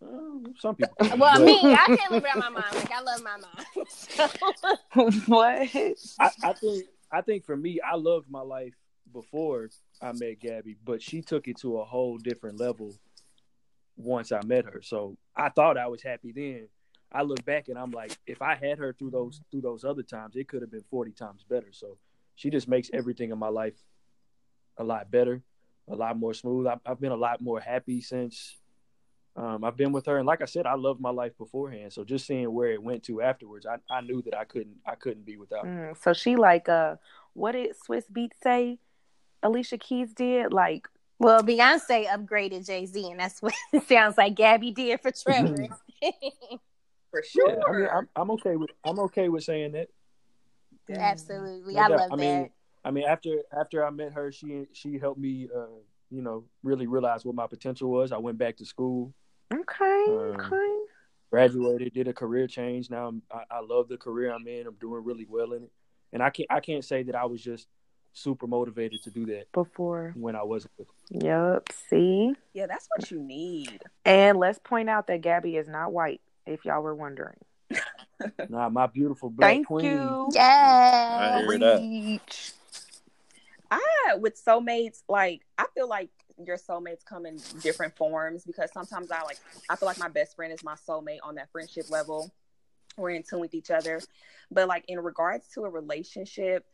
Uh, 0.00 0.50
some 0.60 0.74
people. 0.76 0.94
can, 1.00 1.18
Well, 1.18 1.38
but- 1.38 1.44
me, 1.44 1.58
I 1.64 1.96
can't 1.96 2.10
live 2.12 2.22
without 2.22 2.38
my 2.38 2.48
mom. 2.50 2.64
Like 2.74 2.92
I 2.92 3.00
love 3.00 3.22
my 3.22 3.36
mom. 3.36 3.86
So, 3.88 4.26
what 5.26 5.68
I, 5.74 6.30
I 6.42 6.52
think 6.52 6.86
I 7.10 7.20
think 7.22 7.44
for 7.44 7.56
me, 7.56 7.80
I 7.80 7.96
loved 7.96 8.30
my 8.30 8.42
life 8.42 8.74
before 9.12 9.70
I 10.02 10.12
met 10.12 10.38
Gabby, 10.40 10.76
but 10.84 11.00
she 11.02 11.22
took 11.22 11.48
it 11.48 11.58
to 11.60 11.78
a 11.78 11.84
whole 11.84 12.18
different 12.18 12.60
level 12.60 12.94
once 13.98 14.32
I 14.32 14.40
met 14.46 14.64
her. 14.64 14.80
So 14.82 15.16
I 15.36 15.50
thought 15.50 15.76
I 15.76 15.88
was 15.88 16.02
happy 16.02 16.32
then. 16.32 16.68
I 17.10 17.22
look 17.22 17.44
back 17.44 17.68
and 17.68 17.78
I'm 17.78 17.90
like, 17.90 18.16
if 18.26 18.40
I 18.42 18.54
had 18.54 18.78
her 18.78 18.92
through 18.92 19.10
those 19.10 19.40
through 19.50 19.62
those 19.62 19.84
other 19.84 20.02
times, 20.02 20.36
it 20.36 20.48
could 20.48 20.62
have 20.62 20.70
been 20.70 20.84
forty 20.90 21.12
times 21.12 21.44
better. 21.48 21.72
So 21.72 21.98
she 22.34 22.50
just 22.50 22.68
makes 22.68 22.90
everything 22.92 23.30
in 23.30 23.38
my 23.38 23.48
life 23.48 23.74
a 24.76 24.84
lot 24.84 25.10
better, 25.10 25.42
a 25.88 25.96
lot 25.96 26.18
more 26.18 26.34
smooth. 26.34 26.66
I've, 26.66 26.80
I've 26.86 27.00
been 27.00 27.12
a 27.12 27.16
lot 27.16 27.40
more 27.40 27.60
happy 27.60 28.00
since 28.00 28.56
um, 29.34 29.64
I've 29.64 29.76
been 29.76 29.92
with 29.92 30.06
her. 30.06 30.18
And 30.18 30.26
like 30.26 30.42
I 30.42 30.44
said, 30.44 30.66
I 30.66 30.74
loved 30.74 31.00
my 31.00 31.10
life 31.10 31.36
beforehand. 31.38 31.92
So 31.92 32.04
just 32.04 32.26
seeing 32.26 32.52
where 32.52 32.72
it 32.72 32.82
went 32.82 33.04
to 33.04 33.22
afterwards, 33.22 33.66
I, 33.66 33.76
I 33.90 34.00
knew 34.02 34.20
that 34.22 34.36
I 34.36 34.44
couldn't 34.44 34.76
I 34.86 34.94
couldn't 34.94 35.24
be 35.24 35.36
without. 35.36 35.66
her. 35.66 35.92
Mm, 35.92 36.02
so 36.02 36.12
she 36.12 36.36
like 36.36 36.68
uh 36.68 36.96
what 37.32 37.52
did 37.52 37.74
Swizz 37.74 38.04
Beatz 38.12 38.32
say 38.42 38.78
Alicia 39.42 39.78
Keys 39.78 40.12
did? 40.12 40.52
Like 40.52 40.88
well, 41.18 41.42
Beyonce 41.42 42.06
upgraded 42.06 42.66
Jay 42.66 42.86
Z, 42.86 43.10
and 43.10 43.20
that's 43.20 43.40
what 43.42 43.54
it 43.72 43.86
sounds 43.88 44.16
like 44.16 44.34
Gabby 44.34 44.70
did 44.72 45.00
for 45.00 45.10
Trevor. 45.22 45.56
For 47.10 47.22
Yeah, 47.34 47.54
sure. 47.56 47.60
I 47.68 47.72
mean, 47.78 47.88
I'm, 47.92 48.08
I'm 48.16 48.30
okay 48.32 48.56
with 48.56 48.70
I'm 48.84 48.98
okay 49.00 49.28
with 49.28 49.44
saying 49.44 49.72
that. 49.72 49.88
Absolutely, 50.90 51.74
No 51.74 51.80
I 51.80 51.88
doubt. 51.88 51.98
love 51.98 52.12
I 52.12 52.16
that. 52.16 52.22
mean, 52.22 52.50
I 52.84 52.90
mean, 52.90 53.04
after 53.04 53.42
after 53.58 53.84
I 53.84 53.90
met 53.90 54.12
her, 54.12 54.30
she 54.32 54.66
she 54.72 54.98
helped 54.98 55.20
me, 55.20 55.48
uh, 55.54 55.66
you 56.10 56.22
know, 56.22 56.44
really 56.62 56.86
realize 56.86 57.24
what 57.24 57.34
my 57.34 57.46
potential 57.46 57.90
was. 57.90 58.12
I 58.12 58.18
went 58.18 58.38
back 58.38 58.56
to 58.58 58.64
school, 58.64 59.12
okay, 59.52 60.04
Um, 60.08 60.36
okay. 60.40 60.74
graduated, 61.30 61.92
did 61.92 62.08
a 62.08 62.14
career 62.14 62.46
change. 62.46 62.90
Now 62.90 63.08
I'm, 63.08 63.22
I, 63.30 63.42
I 63.50 63.60
love 63.60 63.88
the 63.88 63.96
career 63.98 64.32
I'm 64.32 64.46
in. 64.46 64.66
I'm 64.66 64.76
doing 64.76 65.04
really 65.04 65.26
well 65.28 65.52
in 65.52 65.64
it, 65.64 65.72
and 66.12 66.22
I 66.22 66.30
can't 66.30 66.46
I 66.50 66.60
can't 66.60 66.84
say 66.84 67.02
that 67.04 67.14
I 67.16 67.24
was 67.26 67.42
just 67.42 67.66
super 68.12 68.46
motivated 68.46 69.02
to 69.04 69.10
do 69.10 69.26
that 69.26 69.50
Before. 69.52 70.12
when 70.16 70.34
I 70.36 70.42
wasn't. 70.42 70.72
with. 70.78 70.88
Yep. 71.10 71.68
See? 71.88 72.34
Yeah, 72.54 72.66
that's 72.66 72.88
what 72.94 73.10
you 73.10 73.20
need. 73.20 73.80
And 74.04 74.38
let's 74.38 74.58
point 74.58 74.88
out 74.90 75.06
that 75.08 75.20
Gabby 75.20 75.56
is 75.56 75.68
not 75.68 75.92
white, 75.92 76.20
if 76.46 76.64
y'all 76.64 76.82
were 76.82 76.94
wondering. 76.94 77.36
Nah, 78.48 78.68
my 78.68 78.86
beautiful 78.88 79.30
black 79.30 79.48
Thank 79.48 79.66
queen. 79.68 79.84
you. 79.84 80.28
yeah. 80.32 81.36
I 81.36 81.38
hear 81.38 81.58
that. 81.60 81.78
Preach. 81.78 82.52
I 83.70 84.16
with 84.18 84.42
soulmates, 84.44 85.02
like 85.08 85.42
I 85.56 85.66
feel 85.74 85.88
like 85.88 86.08
your 86.44 86.56
soulmates 86.56 87.04
come 87.04 87.26
in 87.26 87.40
different 87.62 87.96
forms 87.96 88.44
because 88.44 88.72
sometimes 88.72 89.10
I 89.12 89.22
like 89.22 89.38
I 89.70 89.76
feel 89.76 89.86
like 89.86 89.98
my 89.98 90.08
best 90.08 90.34
friend 90.34 90.52
is 90.52 90.64
my 90.64 90.74
soulmate 90.74 91.18
on 91.22 91.36
that 91.36 91.50
friendship 91.52 91.90
level. 91.90 92.32
We're 92.96 93.10
in 93.10 93.22
tune 93.22 93.38
with 93.40 93.54
each 93.54 93.70
other. 93.70 94.00
But 94.50 94.66
like 94.66 94.84
in 94.88 94.98
regards 94.98 95.46
to 95.54 95.64
a 95.64 95.70
relationship, 95.70 96.66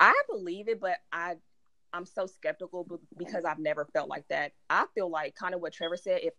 I 0.00 0.14
believe 0.28 0.68
it, 0.68 0.80
but 0.80 0.98
I 1.12 1.36
I'm 1.92 2.04
so 2.06 2.26
skeptical 2.26 2.86
because 3.16 3.44
I've 3.44 3.58
never 3.60 3.84
felt 3.84 4.08
like 4.08 4.26
that. 4.28 4.52
I 4.68 4.86
feel 4.94 5.08
like 5.08 5.36
kind 5.36 5.54
of 5.54 5.60
what 5.60 5.72
Trevor 5.72 5.96
said, 5.96 6.20
if 6.24 6.34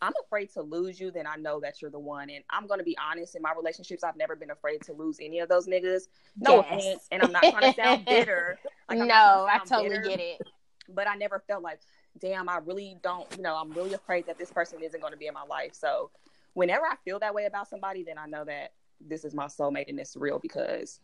I'm 0.00 0.12
afraid 0.24 0.50
to 0.52 0.62
lose 0.62 1.00
you, 1.00 1.10
then 1.10 1.26
I 1.26 1.36
know 1.36 1.60
that 1.60 1.82
you're 1.82 1.90
the 1.90 1.98
one. 1.98 2.30
And 2.30 2.44
I'm 2.48 2.66
gonna 2.66 2.84
be 2.84 2.96
honest, 2.98 3.34
in 3.34 3.42
my 3.42 3.52
relationships, 3.54 4.04
I've 4.04 4.16
never 4.16 4.36
been 4.36 4.50
afraid 4.50 4.82
to 4.82 4.92
lose 4.92 5.18
any 5.20 5.40
of 5.40 5.48
those 5.48 5.66
niggas. 5.66 6.02
No 6.40 6.58
Yes. 6.58 6.60
offense, 6.60 7.08
and 7.10 7.22
I'm 7.22 7.32
not 7.32 7.48
trying 7.48 7.62
to 7.62 7.74
sound 7.74 8.08
bitter. 8.08 8.58
Like, 8.88 8.98
no, 8.98 9.04
I 9.04 9.58
to 9.58 9.58
sound 9.58 9.68
totally 9.68 9.88
bitter, 9.88 10.00
get 10.00 10.20
it. 10.20 10.40
But 10.88 11.06
I 11.06 11.14
never 11.14 11.42
felt 11.46 11.62
like, 11.62 11.80
damn, 12.18 12.48
I 12.48 12.56
really 12.58 12.96
don't, 13.02 13.26
you 13.36 13.42
know, 13.42 13.54
I'm 13.56 13.72
really 13.72 13.92
afraid 13.92 14.26
that 14.26 14.36
this 14.38 14.50
person 14.50 14.82
isn't 14.82 15.00
going 15.00 15.12
to 15.12 15.16
be 15.16 15.28
in 15.28 15.34
my 15.34 15.44
life. 15.44 15.74
So 15.74 16.10
whenever 16.54 16.84
I 16.86 16.96
feel 17.04 17.20
that 17.20 17.34
way 17.34 17.46
about 17.46 17.68
somebody, 17.68 18.02
then 18.02 18.18
I 18.18 18.26
know 18.26 18.44
that 18.44 18.72
this 19.00 19.24
is 19.24 19.32
my 19.34 19.46
soulmate 19.46 19.88
and 19.88 20.00
it's 20.00 20.16
real 20.16 20.40
because 20.40 20.98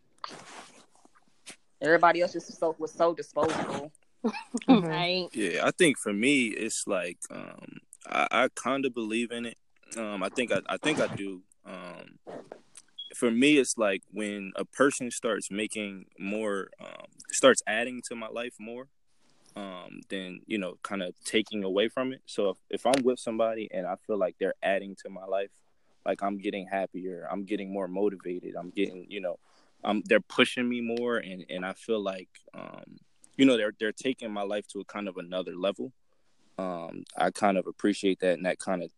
everybody 1.81 2.23
else 2.23 2.33
just 2.33 2.59
so 2.59 2.75
was 2.79 2.93
so 2.93 3.15
disposable. 3.15 3.93
mm-hmm. 4.25 4.81
right? 4.87 5.29
Yeah, 5.33 5.67
I 5.67 5.71
think 5.71 5.99
for 5.99 6.13
me, 6.13 6.47
it's 6.47 6.87
like 6.87 7.19
um, 7.31 7.79
I, 8.09 8.29
I 8.31 8.49
kind 8.55 8.85
of 8.85 8.95
believe 8.95 9.31
in 9.31 9.47
it. 9.47 9.59
Um, 9.97 10.23
I 10.23 10.29
think 10.29 10.53
I, 10.53 10.61
I 10.69 10.77
think 10.77 11.01
I 11.01 11.15
do. 11.15 11.43
Um, 11.65 12.19
for 13.15 13.31
me, 13.31 13.59
it's 13.59 13.79
like 13.79 14.03
when 14.13 14.53
a 14.57 14.65
person 14.65 15.11
starts 15.11 15.51
making 15.51 16.07
more, 16.19 16.69
um, 16.81 17.07
starts 17.31 17.63
adding 17.67 18.03
to 18.09 18.15
my 18.15 18.29
life 18.29 18.55
more, 18.59 18.89
um, 19.57 20.01
than 20.11 20.41
you 20.47 20.59
know, 20.59 20.79
kind 20.83 21.03
of 21.03 21.15
taking 21.25 21.65
away 21.65 21.89
from 21.89 22.13
it. 22.13 22.21
So 22.27 22.51
if, 22.51 22.57
if 22.71 22.87
I'm 22.87 23.03
with 23.03 23.19
somebody 23.19 23.69
and 23.73 23.87
I 23.87 23.97
feel 24.07 24.19
like 24.19 24.37
they're 24.39 24.55
adding 24.63 24.97
to 25.03 25.11
my 25.11 25.25
life, 25.25 25.51
like 26.05 26.23
I'm 26.23 26.39
getting 26.39 26.67
happier, 26.67 27.27
I'm 27.31 27.45
getting 27.45 27.73
more 27.73 27.89
motivated, 27.89 28.55
I'm 28.55 28.71
getting, 28.71 29.07
you 29.09 29.21
know, 29.21 29.39
um, 29.87 30.03
they're 30.05 30.21
pushing 30.21 30.69
me 30.69 30.81
more, 30.81 31.17
and 31.17 31.47
and 31.49 31.65
I 31.65 31.73
feel 31.73 32.03
like, 32.03 32.29
um, 32.53 32.99
you 33.37 33.47
know, 33.47 33.57
they're 33.57 33.73
they're 33.79 33.93
taking 33.93 34.33
my 34.33 34.43
life 34.43 34.67
to 34.69 34.81
a 34.81 34.85
kind 34.85 35.09
of 35.09 35.17
another 35.17 35.55
level. 35.57 35.93
Um, 36.59 37.05
I 37.17 37.31
kind 37.31 37.57
of 37.57 37.67
appreciate 37.67 38.21
that, 38.21 38.35
and 38.35 38.47
that 38.47 38.59
kind 38.59 38.83
of 38.83 38.91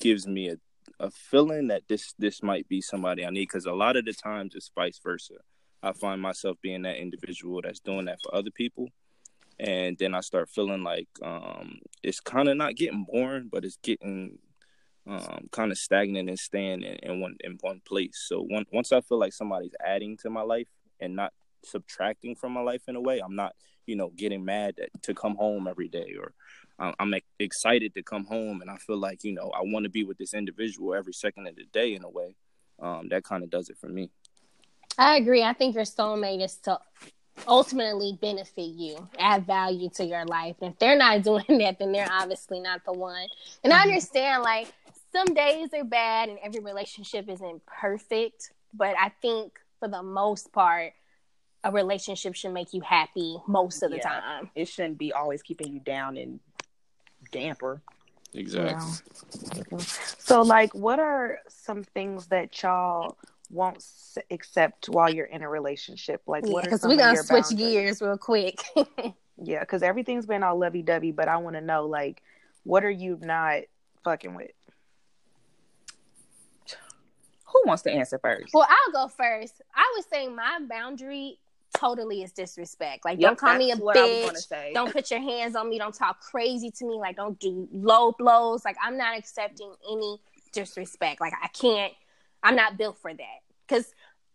gives 0.00 0.26
me 0.26 0.48
a 0.50 0.56
a 1.00 1.10
feeling 1.10 1.66
that 1.68 1.82
this 1.88 2.14
this 2.18 2.42
might 2.42 2.68
be 2.68 2.80
somebody 2.80 3.26
I 3.26 3.30
need 3.30 3.48
because 3.48 3.66
a 3.66 3.72
lot 3.72 3.96
of 3.96 4.04
the 4.04 4.12
times 4.12 4.54
it's 4.54 4.70
vice 4.74 5.00
versa. 5.02 5.34
I 5.82 5.92
find 5.92 6.22
myself 6.22 6.56
being 6.62 6.82
that 6.82 6.96
individual 6.96 7.60
that's 7.62 7.80
doing 7.80 8.06
that 8.06 8.20
for 8.22 8.32
other 8.32 8.52
people, 8.52 8.88
and 9.58 9.98
then 9.98 10.14
I 10.14 10.20
start 10.20 10.48
feeling 10.50 10.84
like 10.84 11.08
um, 11.20 11.80
it's 12.04 12.20
kind 12.20 12.48
of 12.48 12.56
not 12.56 12.76
getting 12.76 13.04
boring, 13.10 13.48
but 13.50 13.64
it's 13.64 13.78
getting 13.82 14.38
um, 15.06 15.48
kind 15.52 15.70
of 15.70 15.78
stagnant 15.78 16.28
and 16.28 16.38
staying 16.38 16.82
in, 16.82 16.96
in, 17.02 17.20
one 17.20 17.36
in 17.40 17.58
one 17.60 17.80
place. 17.86 18.24
So 18.28 18.42
one, 18.42 18.64
once 18.72 18.92
I 18.92 19.00
feel 19.00 19.18
like 19.18 19.32
somebody's 19.32 19.74
adding 19.84 20.16
to 20.18 20.30
my 20.30 20.42
life 20.42 20.66
and 21.00 21.14
not 21.14 21.32
subtracting 21.64 22.36
from 22.36 22.52
my 22.52 22.60
life 22.60 22.82
in 22.88 22.96
a 22.96 23.00
way, 23.00 23.20
I'm 23.20 23.36
not 23.36 23.54
you 23.86 23.96
know 23.96 24.10
getting 24.16 24.44
mad 24.44 24.74
to 25.02 25.14
come 25.14 25.36
home 25.36 25.68
every 25.68 25.88
day 25.88 26.14
or 26.18 26.32
I'm 26.78 27.14
excited 27.38 27.94
to 27.94 28.02
come 28.02 28.26
home 28.26 28.60
and 28.60 28.70
I 28.70 28.76
feel 28.76 28.98
like 28.98 29.24
you 29.24 29.32
know 29.32 29.50
I 29.56 29.62
want 29.62 29.84
to 29.84 29.90
be 29.90 30.04
with 30.04 30.18
this 30.18 30.34
individual 30.34 30.94
every 30.94 31.14
second 31.14 31.46
of 31.46 31.56
the 31.56 31.64
day 31.72 31.94
in 31.94 32.04
a 32.04 32.10
way. 32.10 32.34
Um, 32.78 33.08
that 33.08 33.24
kind 33.24 33.42
of 33.42 33.48
does 33.48 33.70
it 33.70 33.78
for 33.78 33.88
me. 33.88 34.10
I 34.98 35.16
agree. 35.16 35.42
I 35.42 35.54
think 35.54 35.74
your 35.74 35.84
soulmate 35.84 36.44
is 36.44 36.56
to 36.64 36.78
ultimately 37.46 38.18
benefit 38.20 38.68
you, 38.68 39.08
add 39.18 39.46
value 39.46 39.90
to 39.90 40.04
your 40.04 40.24
life. 40.24 40.56
And 40.60 40.72
if 40.72 40.78
they're 40.78 40.96
not 40.96 41.22
doing 41.22 41.58
that, 41.58 41.78
then 41.78 41.92
they're 41.92 42.10
obviously 42.10 42.60
not 42.60 42.84
the 42.84 42.92
one. 42.92 43.26
And 43.64 43.72
I 43.72 43.78
mm-hmm. 43.78 43.88
understand 43.88 44.42
like 44.42 44.68
some 45.16 45.34
days 45.34 45.70
are 45.72 45.84
bad 45.84 46.28
and 46.28 46.38
every 46.42 46.60
relationship 46.60 47.28
isn't 47.28 47.64
perfect, 47.64 48.52
but 48.74 48.94
I 49.00 49.10
think 49.22 49.58
for 49.80 49.88
the 49.88 50.02
most 50.02 50.52
part, 50.52 50.92
a 51.64 51.70
relationship 51.72 52.34
should 52.34 52.52
make 52.52 52.74
you 52.74 52.82
happy 52.82 53.38
most 53.46 53.82
of 53.82 53.90
the 53.90 53.96
yeah. 53.96 54.08
time. 54.08 54.50
It 54.54 54.68
shouldn't 54.68 54.98
be 54.98 55.12
always 55.12 55.42
keeping 55.42 55.72
you 55.72 55.80
down 55.80 56.16
and 56.16 56.40
damper. 57.32 57.80
Exactly. 58.34 58.86
Yeah. 59.70 59.78
So, 59.78 60.42
like, 60.42 60.74
what 60.74 60.98
are 60.98 61.38
some 61.48 61.82
things 61.82 62.26
that 62.26 62.62
y'all 62.62 63.16
won't 63.50 63.82
accept 64.30 64.88
while 64.90 65.12
you're 65.12 65.26
in 65.26 65.42
a 65.42 65.48
relationship? 65.48 66.20
Like, 66.26 66.46
what? 66.46 66.64
Because 66.64 66.82
we're 66.82 66.96
gonna 66.96 67.16
switch 67.16 67.44
boundaries? 67.44 67.72
gears 67.72 68.02
real 68.02 68.18
quick. 68.18 68.62
yeah, 69.42 69.60
because 69.60 69.82
everything's 69.82 70.26
been 70.26 70.42
all 70.42 70.58
lovey 70.58 70.82
dovey, 70.82 71.12
but 71.12 71.28
I 71.28 71.38
want 71.38 71.56
to 71.56 71.62
know, 71.62 71.86
like, 71.86 72.22
what 72.64 72.84
are 72.84 72.90
you 72.90 73.18
not 73.22 73.62
fucking 74.04 74.34
with? 74.34 74.50
Who 77.46 77.62
wants 77.64 77.82
to 77.84 77.90
answer 77.90 78.18
first? 78.18 78.52
Well, 78.52 78.66
I'll 78.68 78.92
go 78.92 79.08
first. 79.08 79.62
I 79.74 79.92
would 79.96 80.04
say 80.08 80.28
my 80.28 80.58
boundary 80.68 81.38
totally 81.76 82.22
is 82.22 82.32
disrespect. 82.32 83.04
Like, 83.04 83.20
yep, 83.20 83.30
don't 83.30 83.38
call 83.38 83.56
me 83.56 83.70
a 83.70 83.76
bitch. 83.76 84.72
Don't 84.74 84.92
put 84.92 85.10
your 85.10 85.20
hands 85.20 85.54
on 85.56 85.68
me. 85.68 85.78
Don't 85.78 85.94
talk 85.94 86.20
crazy 86.20 86.70
to 86.70 86.86
me. 86.86 86.94
Like, 86.94 87.16
don't 87.16 87.38
do 87.38 87.68
low 87.72 88.12
blows. 88.12 88.64
Like, 88.64 88.76
I'm 88.82 88.96
not 88.96 89.16
accepting 89.16 89.72
any 89.90 90.20
disrespect. 90.52 91.20
Like, 91.20 91.34
I 91.40 91.48
can't. 91.48 91.92
I'm 92.42 92.56
not 92.56 92.76
built 92.76 92.98
for 92.98 93.12
that. 93.12 93.40
Because 93.66 93.92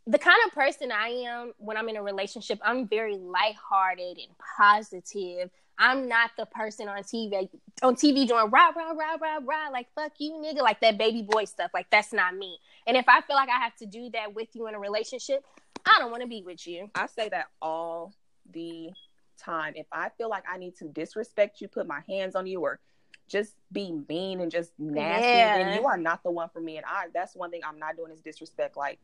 the 0.08 0.20
kind 0.20 0.38
of 0.46 0.54
person 0.54 0.92
I 0.92 1.08
am 1.28 1.54
when 1.58 1.78
I'm 1.78 1.90
in 1.90 1.96
a 1.96 2.04
relationship, 2.04 2.60
I'm 2.64 2.88
very 2.88 3.18
lighthearted 3.18 4.18
and 4.18 4.36
positive. 4.58 5.50
I'm 5.82 6.08
not 6.08 6.30
the 6.38 6.46
person 6.46 6.88
on 6.88 7.00
TV 7.00 7.50
on 7.82 7.96
TV 7.96 8.28
doing 8.28 8.52
rah 8.52 8.70
rah 8.70 8.92
rah 8.92 9.16
rah 9.20 9.40
rah 9.44 9.70
like 9.72 9.88
fuck 9.96 10.12
you 10.20 10.34
nigga 10.34 10.62
like 10.62 10.80
that 10.82 11.00
baby 11.00 11.24
boy 11.24 11.46
stuff. 11.46 11.72
Like 11.74 11.88
that's 11.90 12.14
not 12.14 12.36
me. 12.36 12.60
And 12.86 12.96
if 12.96 13.10
I 13.10 13.22
feel 13.22 13.36
like 13.36 13.50
I 13.50 13.60
have 13.60 13.76
to 13.78 13.88
do 13.88 14.12
that 14.12 14.36
with 14.36 14.50
you 14.54 14.68
in 14.68 14.76
a 14.76 14.80
relationship, 14.80 15.44
I 15.84 15.98
don't 15.98 16.12
want 16.12 16.22
to 16.22 16.30
be 16.30 16.44
with 16.44 16.68
you. 16.68 16.92
I 16.94 17.08
say 17.08 17.30
that 17.30 17.48
all 17.64 18.14
the 18.54 18.92
time. 19.40 19.74
If 19.76 19.88
I 19.92 20.10
feel 20.20 20.30
like 20.30 20.44
I 20.48 20.60
need 20.60 20.76
to 20.78 20.86
disrespect 20.86 21.62
you, 21.62 21.68
put 21.68 21.88
my 21.88 22.02
hands 22.08 22.36
on 22.36 22.46
you, 22.46 22.62
or 22.62 22.80
just 23.28 23.56
be 23.72 23.92
mean 24.08 24.40
and 24.40 24.52
just 24.52 24.74
nasty, 24.78 25.26
yeah. 25.26 25.64
then 25.64 25.82
you 25.82 25.88
are 25.88 25.98
not 25.98 26.22
the 26.22 26.30
one 26.30 26.50
for 26.50 26.62
me. 26.62 26.78
And 26.78 26.86
I 26.86 27.06
that's 27.12 27.36
one 27.36 27.50
thing 27.50 27.62
I'm 27.68 27.80
not 27.80 27.98
doing 27.98 28.12
is 28.12 28.22
disrespect. 28.22 28.78
Like 28.78 29.00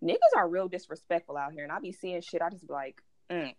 niggas 0.00 0.36
are 0.36 0.48
real 0.48 0.68
disrespectful 0.68 1.36
out 1.36 1.52
here, 1.52 1.64
and 1.64 1.72
I 1.72 1.80
be 1.80 1.90
seeing 1.90 2.20
shit. 2.20 2.40
I 2.40 2.50
just 2.50 2.68
be 2.68 2.72
like, 2.72 3.02
mm. 3.28 3.52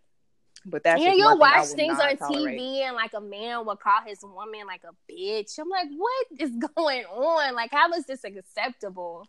But 0.64 0.84
that's 0.84 1.02
yeah. 1.02 1.12
You'll 1.12 1.38
watch 1.38 1.66
things 1.68 1.98
on 1.98 2.16
tolerate. 2.16 2.58
TV, 2.58 2.82
and 2.82 2.96
like 2.96 3.12
a 3.14 3.20
man 3.20 3.66
will 3.66 3.76
call 3.76 4.00
his 4.06 4.22
woman 4.22 4.66
like 4.66 4.82
a 4.84 5.12
bitch. 5.12 5.58
I'm 5.58 5.68
like, 5.68 5.88
what 5.96 6.26
is 6.38 6.50
going 6.76 7.04
on? 7.04 7.54
Like, 7.54 7.70
how 7.72 7.90
is 7.92 8.06
this 8.06 8.24
acceptable? 8.24 9.26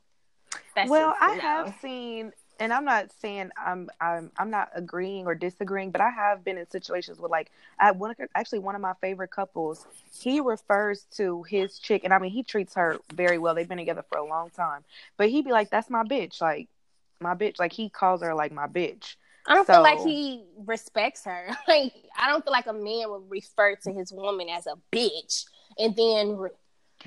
That's 0.76 0.90
well, 0.90 1.12
just, 1.12 1.22
I 1.22 1.36
know. 1.36 1.42
have 1.42 1.76
seen 1.82 2.32
and 2.60 2.72
I'm 2.72 2.86
not 2.86 3.12
saying 3.20 3.52
I'm 3.58 3.90
I'm 4.00 4.32
I'm 4.38 4.50
not 4.50 4.70
agreeing 4.74 5.26
or 5.26 5.36
disagreeing, 5.36 5.92
but 5.92 6.02
I 6.02 6.10
have 6.10 6.44
been 6.44 6.58
in 6.58 6.70
situations 6.70 7.20
with 7.20 7.32
like 7.32 7.52
I 7.80 7.92
one 7.92 8.16
actually 8.36 8.60
one 8.60 8.76
of 8.76 8.82
my 8.82 8.94
favorite 9.02 9.32
couples. 9.32 9.86
He 10.18 10.40
refers 10.40 11.06
to 11.18 11.44
his 11.44 11.80
chick, 11.80 12.04
and 12.04 12.14
I 12.14 12.20
mean 12.20 12.32
he 12.32 12.44
treats 12.44 12.76
her 12.76 13.00
very 13.14 13.38
well. 13.38 13.56
They've 13.56 13.68
been 13.68 13.78
together 13.78 14.06
for 14.08 14.18
a 14.18 14.26
long 14.26 14.50
time, 14.52 14.84
but 15.18 15.30
he'd 15.30 15.46
be 15.46 15.52
like, 15.52 15.70
"That's 15.70 15.90
my 15.90 16.04
bitch," 16.04 16.42
like 16.42 16.70
my 17.20 17.36
bitch. 17.36 17.60
Like 17.60 17.74
he 17.74 17.90
calls 17.90 18.22
her 18.22 18.34
like 18.34 18.52
my 18.52 18.68
bitch. 18.68 19.16
I 19.48 19.56
don't 19.56 19.68
so, 19.68 19.74
feel 19.74 19.82
like 19.82 20.00
he 20.00 20.46
respects 20.66 21.26
her. 21.26 21.50
Like 21.68 21.94
I 22.18 22.30
don't 22.30 22.44
feel 22.44 22.54
like 22.54 22.68
a 22.68 22.74
man 22.74 23.10
would 23.10 23.30
refer 23.30 23.76
to 23.84 23.92
his 23.92 24.12
woman 24.12 24.48
as 24.50 24.68
a 24.68 24.76
bitch 24.92 25.46
and 25.78 25.96
then. 25.96 26.38
Re- 26.38 26.50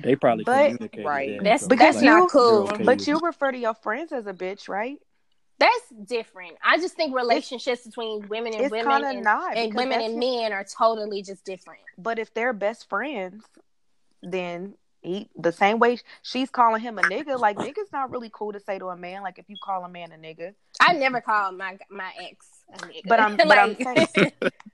they 0.02 0.14
probably 0.14 0.44
but, 0.44 0.78
right. 0.98 1.38
That. 1.38 1.44
That's 1.44 1.66
because 1.66 1.94
that's 1.94 2.04
not 2.04 2.30
cool. 2.30 2.68
Okay 2.68 2.84
but 2.84 3.06
you 3.06 3.18
refer 3.18 3.52
to 3.52 3.58
your 3.58 3.74
friends 3.74 4.12
as 4.12 4.26
a 4.26 4.34
bitch, 4.34 4.68
right? 4.68 4.98
That's 5.58 5.88
different. 6.04 6.56
I 6.62 6.76
just 6.76 6.96
think 6.96 7.14
relationships 7.14 7.80
it's, 7.80 7.86
between 7.86 8.28
women 8.28 8.54
and 8.54 8.70
women 8.70 9.04
and, 9.04 9.24
not, 9.24 9.56
and 9.56 9.72
women 9.72 10.02
and 10.02 10.18
men 10.18 10.52
are 10.52 10.64
totally 10.64 11.22
just 11.22 11.44
different. 11.46 11.80
But 11.96 12.18
if 12.18 12.34
they're 12.34 12.52
best 12.52 12.90
friends, 12.90 13.42
then 14.22 14.74
he 15.06 15.28
the 15.36 15.52
same 15.52 15.78
way 15.78 15.98
she's 16.22 16.50
calling 16.50 16.80
him 16.80 16.98
a 16.98 17.02
nigga. 17.02 17.38
Like 17.38 17.56
nigga's 17.56 17.92
not 17.92 18.10
really 18.10 18.30
cool 18.32 18.52
to 18.52 18.60
say 18.60 18.78
to 18.78 18.86
a 18.86 18.96
man. 18.96 19.22
Like 19.22 19.38
if 19.38 19.48
you 19.48 19.56
call 19.62 19.84
a 19.84 19.88
man 19.88 20.10
a 20.12 20.16
nigga, 20.16 20.54
I 20.80 20.92
never 20.94 21.20
called 21.20 21.56
my 21.56 21.78
my 21.90 22.10
ex 22.20 22.46
a 22.74 22.78
nigga. 22.78 23.02
But 23.06 23.20
I'm, 23.20 23.36
but 23.36 23.58
I'm 23.58 23.76
saying, 23.76 24.32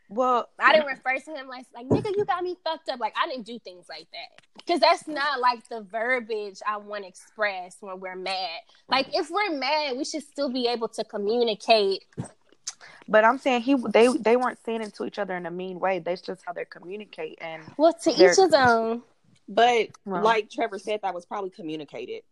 well, 0.08 0.48
I 0.58 0.72
didn't 0.72 0.86
refer 0.86 1.18
to 1.18 1.34
him 1.38 1.48
like 1.48 1.66
like 1.74 1.86
nigga. 1.86 2.16
You 2.16 2.24
got 2.24 2.42
me 2.42 2.56
fucked 2.64 2.88
up. 2.88 2.98
Like 2.98 3.14
I 3.22 3.28
didn't 3.28 3.46
do 3.46 3.58
things 3.58 3.86
like 3.88 4.06
that 4.12 4.46
because 4.56 4.80
that's 4.80 5.06
not 5.06 5.40
like 5.40 5.68
the 5.68 5.82
verbiage 5.82 6.60
I 6.66 6.78
want 6.78 7.04
to 7.04 7.08
express 7.08 7.76
when 7.80 8.00
we're 8.00 8.16
mad. 8.16 8.60
Like 8.88 9.08
if 9.12 9.30
we're 9.30 9.56
mad, 9.56 9.96
we 9.96 10.04
should 10.04 10.22
still 10.22 10.50
be 10.50 10.66
able 10.66 10.88
to 10.88 11.04
communicate. 11.04 12.04
But 13.06 13.24
I'm 13.24 13.36
saying 13.36 13.62
he 13.62 13.74
they 13.90 14.08
they 14.08 14.36
weren't 14.36 14.58
saying 14.64 14.80
it 14.80 14.94
to 14.94 15.04
each 15.04 15.18
other 15.18 15.36
in 15.36 15.44
a 15.44 15.50
mean 15.50 15.78
way. 15.78 15.98
That's 15.98 16.22
just 16.22 16.42
how 16.46 16.54
they 16.54 16.64
communicate. 16.64 17.38
And 17.42 17.62
well, 17.76 17.92
to 17.92 18.10
each 18.10 18.36
his 18.36 18.54
own. 18.54 19.02
But 19.48 19.88
right. 20.04 20.22
like 20.22 20.50
Trevor 20.50 20.78
said, 20.78 21.00
that 21.02 21.14
was 21.14 21.26
probably 21.26 21.50
communicated. 21.50 22.22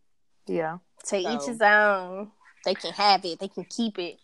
Yeah. 0.47 0.79
To 1.07 1.23
so. 1.23 1.35
each 1.35 1.47
his 1.47 1.61
own. 1.61 2.31
They 2.65 2.75
can 2.75 2.93
have 2.93 3.25
it. 3.25 3.39
They 3.39 3.49
can 3.49 3.65
keep 3.65 3.99
it. 3.99 4.19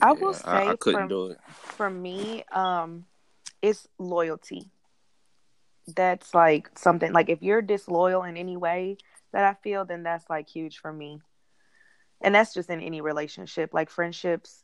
I 0.00 0.12
will 0.12 0.34
say 0.34 0.48
I, 0.48 0.70
I 0.70 0.76
couldn't 0.76 1.08
do 1.08 1.26
it. 1.28 1.38
For 1.48 1.88
me, 1.88 2.44
um, 2.52 3.06
it's 3.62 3.86
loyalty. 3.98 4.70
That's 5.94 6.34
like 6.34 6.70
something 6.78 7.12
like 7.12 7.28
if 7.28 7.42
you're 7.42 7.62
disloyal 7.62 8.22
in 8.22 8.36
any 8.36 8.56
way 8.56 8.96
that 9.32 9.44
I 9.44 9.54
feel, 9.62 9.84
then 9.84 10.02
that's 10.02 10.28
like 10.30 10.48
huge 10.48 10.78
for 10.78 10.92
me. 10.92 11.20
And 12.20 12.34
that's 12.34 12.54
just 12.54 12.70
in 12.70 12.80
any 12.80 13.00
relationship, 13.00 13.74
like 13.74 13.90
friendships 13.90 14.62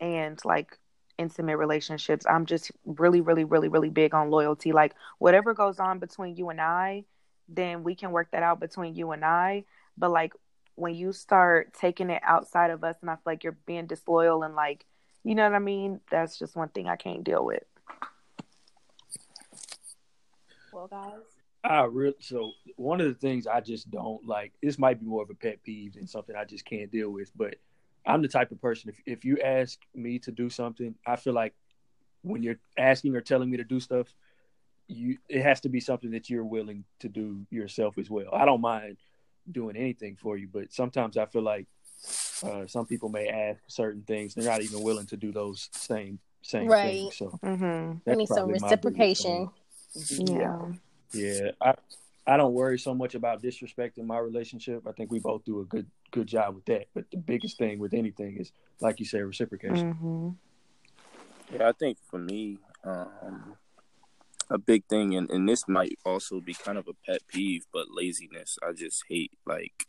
and 0.00 0.38
like 0.44 0.78
intimate 1.20 1.58
relationships. 1.58 2.24
I'm 2.28 2.46
just 2.46 2.72
really, 2.84 3.20
really, 3.20 3.44
really, 3.44 3.68
really 3.68 3.90
big 3.90 4.14
on 4.14 4.30
loyalty. 4.30 4.72
Like 4.72 4.94
whatever 5.18 5.52
goes 5.52 5.78
on 5.78 5.98
between 5.98 6.36
you 6.36 6.48
and 6.48 6.60
I, 6.60 7.04
then 7.48 7.84
we 7.84 7.94
can 7.94 8.10
work 8.10 8.30
that 8.32 8.42
out 8.42 8.58
between 8.58 8.94
you 8.94 9.12
and 9.12 9.24
I. 9.24 9.64
But 9.98 10.10
like 10.10 10.32
when 10.76 10.94
you 10.94 11.12
start 11.12 11.74
taking 11.74 12.08
it 12.08 12.22
outside 12.24 12.70
of 12.70 12.82
us 12.82 12.96
and 13.02 13.10
I 13.10 13.14
feel 13.14 13.22
like 13.26 13.44
you're 13.44 13.58
being 13.66 13.86
disloyal 13.86 14.42
and 14.42 14.54
like, 14.54 14.86
you 15.22 15.34
know 15.34 15.44
what 15.44 15.54
I 15.54 15.58
mean? 15.58 16.00
That's 16.10 16.38
just 16.38 16.56
one 16.56 16.70
thing 16.70 16.88
I 16.88 16.96
can't 16.96 17.22
deal 17.22 17.44
with. 17.44 17.64
Well, 20.72 20.86
guys. 20.86 21.12
I 21.62 21.82
really 21.82 22.14
so 22.20 22.52
one 22.76 23.02
of 23.02 23.08
the 23.08 23.14
things 23.14 23.46
I 23.46 23.60
just 23.60 23.90
don't 23.90 24.26
like. 24.26 24.52
This 24.62 24.78
might 24.78 24.98
be 24.98 25.04
more 25.04 25.22
of 25.22 25.28
a 25.28 25.34
pet 25.34 25.62
peeve 25.62 25.92
than 25.92 26.06
something 26.06 26.34
I 26.34 26.46
just 26.46 26.64
can't 26.64 26.90
deal 26.90 27.10
with, 27.10 27.30
but 27.36 27.56
I'm 28.06 28.22
the 28.22 28.28
type 28.28 28.50
of 28.50 28.60
person 28.60 28.90
if 28.90 29.00
if 29.06 29.24
you 29.24 29.38
ask 29.38 29.78
me 29.94 30.18
to 30.20 30.32
do 30.32 30.48
something, 30.48 30.94
I 31.06 31.16
feel 31.16 31.34
like 31.34 31.54
when 32.22 32.42
you're 32.42 32.58
asking 32.78 33.14
or 33.16 33.20
telling 33.20 33.50
me 33.50 33.56
to 33.58 33.64
do 33.64 33.80
stuff, 33.80 34.14
you 34.88 35.18
it 35.28 35.42
has 35.42 35.60
to 35.62 35.68
be 35.68 35.80
something 35.80 36.10
that 36.12 36.28
you're 36.30 36.44
willing 36.44 36.84
to 37.00 37.08
do 37.08 37.46
yourself 37.50 37.98
as 37.98 38.10
well. 38.10 38.28
I 38.32 38.44
don't 38.44 38.60
mind 38.60 38.96
doing 39.50 39.76
anything 39.76 40.16
for 40.16 40.36
you, 40.36 40.48
but 40.52 40.72
sometimes 40.72 41.16
I 41.16 41.26
feel 41.26 41.42
like 41.42 41.66
uh, 42.42 42.66
some 42.66 42.86
people 42.86 43.08
may 43.08 43.28
ask 43.28 43.60
certain 43.66 44.02
things 44.02 44.34
they're 44.34 44.44
not 44.44 44.62
even 44.62 44.82
willing 44.82 45.06
to 45.06 45.16
do 45.16 45.32
those 45.32 45.68
same 45.72 46.18
same 46.42 46.68
right. 46.68 47.02
things. 47.02 47.16
So 47.16 47.38
Mm-hmm. 47.44 48.10
I 48.10 48.14
need 48.14 48.28
some 48.28 48.48
reciprocation. 48.48 49.50
Yeah. 50.08 50.66
yeah, 51.12 51.50
I 51.60 51.74
I 52.26 52.36
don't 52.36 52.54
worry 52.54 52.78
so 52.78 52.94
much 52.94 53.14
about 53.14 53.42
disrespecting 53.42 54.04
my 54.04 54.18
relationship. 54.18 54.86
I 54.86 54.92
think 54.92 55.10
we 55.10 55.18
both 55.18 55.44
do 55.44 55.60
a 55.60 55.64
good 55.64 55.86
good 56.10 56.26
job 56.26 56.54
with 56.56 56.64
that. 56.66 56.86
But 56.94 57.10
the 57.10 57.16
biggest 57.18 57.58
thing 57.58 57.78
with 57.78 57.94
anything 57.94 58.36
is, 58.38 58.52
like 58.80 59.00
you 59.00 59.06
said, 59.06 59.22
reciprocation. 59.24 59.94
Mm-hmm. 59.94 60.28
Yeah, 61.56 61.68
I 61.68 61.72
think 61.72 61.98
for 62.10 62.18
me, 62.18 62.58
um, 62.84 63.56
a 64.48 64.58
big 64.58 64.84
thing, 64.86 65.14
and, 65.16 65.30
and 65.30 65.48
this 65.48 65.66
might 65.68 65.98
also 66.04 66.40
be 66.40 66.54
kind 66.54 66.78
of 66.78 66.88
a 66.88 66.92
pet 67.06 67.22
peeve, 67.28 67.66
but 67.72 67.86
laziness. 67.90 68.58
I 68.66 68.72
just 68.72 69.04
hate 69.08 69.32
like 69.46 69.86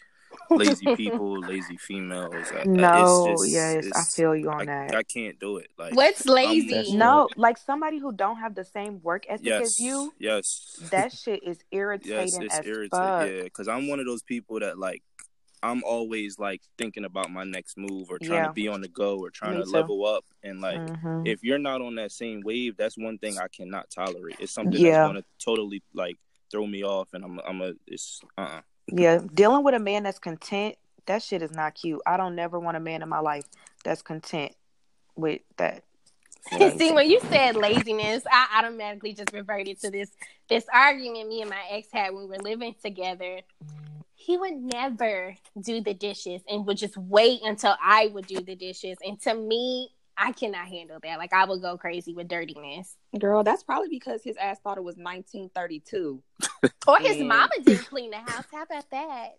lazy 0.49 0.95
people, 0.95 1.39
lazy 1.39 1.77
females. 1.77 2.45
I, 2.55 2.63
No, 2.65 3.27
it's 3.31 3.41
just- 3.43 3.53
yes, 3.53 3.89
I 3.95 4.03
feel 4.03 4.35
you 4.35 4.49
on 4.49 4.61
I, 4.61 4.65
that. 4.87 4.95
I 4.95 5.03
can't 5.03 5.39
do 5.39 5.57
it. 5.57 5.69
Like 5.77 5.95
What's 5.95 6.27
I'm- 6.27 6.35
lazy? 6.35 6.95
no, 6.95 7.27
like 7.35 7.57
somebody 7.57 7.99
who 7.99 8.11
don't 8.11 8.37
have 8.37 8.55
the 8.55 8.63
same 8.65 9.01
work 9.03 9.25
ethic 9.29 9.45
yes, 9.45 9.61
as 9.63 9.79
you, 9.79 10.13
yes, 10.19 10.79
that 10.91 11.11
shit 11.11 11.43
is 11.43 11.57
yes, 11.71 11.79
irritating 11.79 12.41
it's 12.43 12.57
as 12.59 12.65
irritating. 12.65 12.89
fuck. 12.91 13.27
Yeah, 13.27 13.43
because 13.43 13.67
I'm 13.67 13.87
one 13.87 13.99
of 13.99 14.05
those 14.05 14.23
people 14.23 14.59
that 14.61 14.77
like. 14.79 15.03
I'm 15.63 15.83
always 15.83 16.39
like 16.39 16.61
thinking 16.77 17.05
about 17.05 17.29
my 17.31 17.43
next 17.43 17.77
move 17.77 18.09
or 18.09 18.17
trying 18.19 18.41
Yeah. 18.43 18.47
to 18.47 18.53
be 18.53 18.67
on 18.67 18.81
the 18.81 18.87
go 18.87 19.19
or 19.19 19.29
trying 19.29 19.55
Me 19.55 19.59
to 19.59 19.65
too. 19.65 19.71
level 19.71 20.05
up 20.05 20.25
and 20.43 20.59
like 20.61 20.81
Mhm. 20.81 21.27
if 21.27 21.43
you're 21.43 21.59
not 21.59 21.81
on 21.81 21.95
that 21.95 22.11
same 22.11 22.41
wave, 22.41 22.77
that's 22.77 22.97
one 22.97 23.17
thing 23.19 23.37
I 23.37 23.47
cannot 23.47 23.89
tolerate. 23.89 24.37
It's 24.39 24.51
something 24.53 24.73
Yeah. 24.73 24.91
that's 25.03 25.07
gonna 25.07 25.23
totally 25.43 25.83
like 25.93 26.17
throw 26.49 26.65
me 26.65 26.83
off, 26.83 27.09
and 27.13 27.23
I'm 27.23 27.39
I'm 27.39 27.61
a 27.61 27.73
it's 27.87 28.21
uh 28.37 28.41
uh 28.41 28.61
Yeah, 28.87 29.19
dealing 29.33 29.63
with 29.63 29.75
a 29.75 29.79
man 29.79 30.03
that's 30.03 30.19
content, 30.19 30.75
that 31.05 31.21
shit 31.23 31.41
is 31.41 31.51
not 31.51 31.75
cute. 31.75 32.01
I 32.05 32.17
don't 32.17 32.35
never 32.35 32.59
want 32.59 32.77
a 32.77 32.79
man 32.79 33.01
in 33.03 33.09
my 33.09 33.19
life 33.19 33.45
that's 33.83 34.01
content 34.01 34.53
with 35.15 35.41
that. 35.57 35.83
See, 36.77 36.91
when 36.91 37.09
you 37.09 37.19
said 37.29 37.55
laziness, 37.55 38.23
I 38.29 38.47
automatically 38.57 39.13
just 39.13 39.31
reverted 39.31 39.79
to 39.81 39.91
this 39.91 40.09
this 40.49 40.65
argument 40.73 41.29
me 41.29 41.41
and 41.41 41.49
my 41.49 41.61
ex 41.69 41.87
had 41.93 42.13
when 42.13 42.23
we 42.23 42.29
were 42.29 42.43
living 42.43 42.75
together. 42.83 43.41
He 44.23 44.37
would 44.37 44.53
never 44.53 45.35
do 45.59 45.81
the 45.81 45.93
dishes 45.95 46.41
and 46.47 46.65
would 46.67 46.77
just 46.77 46.95
wait 46.95 47.41
until 47.43 47.75
I 47.81 48.07
would 48.13 48.27
do 48.27 48.39
the 48.39 48.55
dishes. 48.55 48.97
And 49.03 49.19
to 49.21 49.33
me, 49.33 49.89
I 50.15 50.31
cannot 50.31 50.67
handle 50.67 50.99
that. 51.01 51.17
Like 51.17 51.33
I 51.33 51.45
would 51.45 51.61
go 51.61 51.75
crazy 51.77 52.13
with 52.13 52.27
dirtiness. 52.27 52.97
Girl, 53.17 53.43
that's 53.43 53.63
probably 53.63 53.89
because 53.89 54.21
his 54.23 54.37
ass 54.37 54.57
thought 54.63 54.77
it 54.77 54.83
was 54.83 54.95
1932. 54.97 56.21
Or 56.87 56.99
his 56.99 57.17
And- 57.17 57.27
mama 57.27 57.49
didn't 57.63 57.85
clean 57.87 58.11
the 58.11 58.17
house. 58.17 58.45
How 58.51 58.61
about 58.63 58.87
that? 58.91 59.29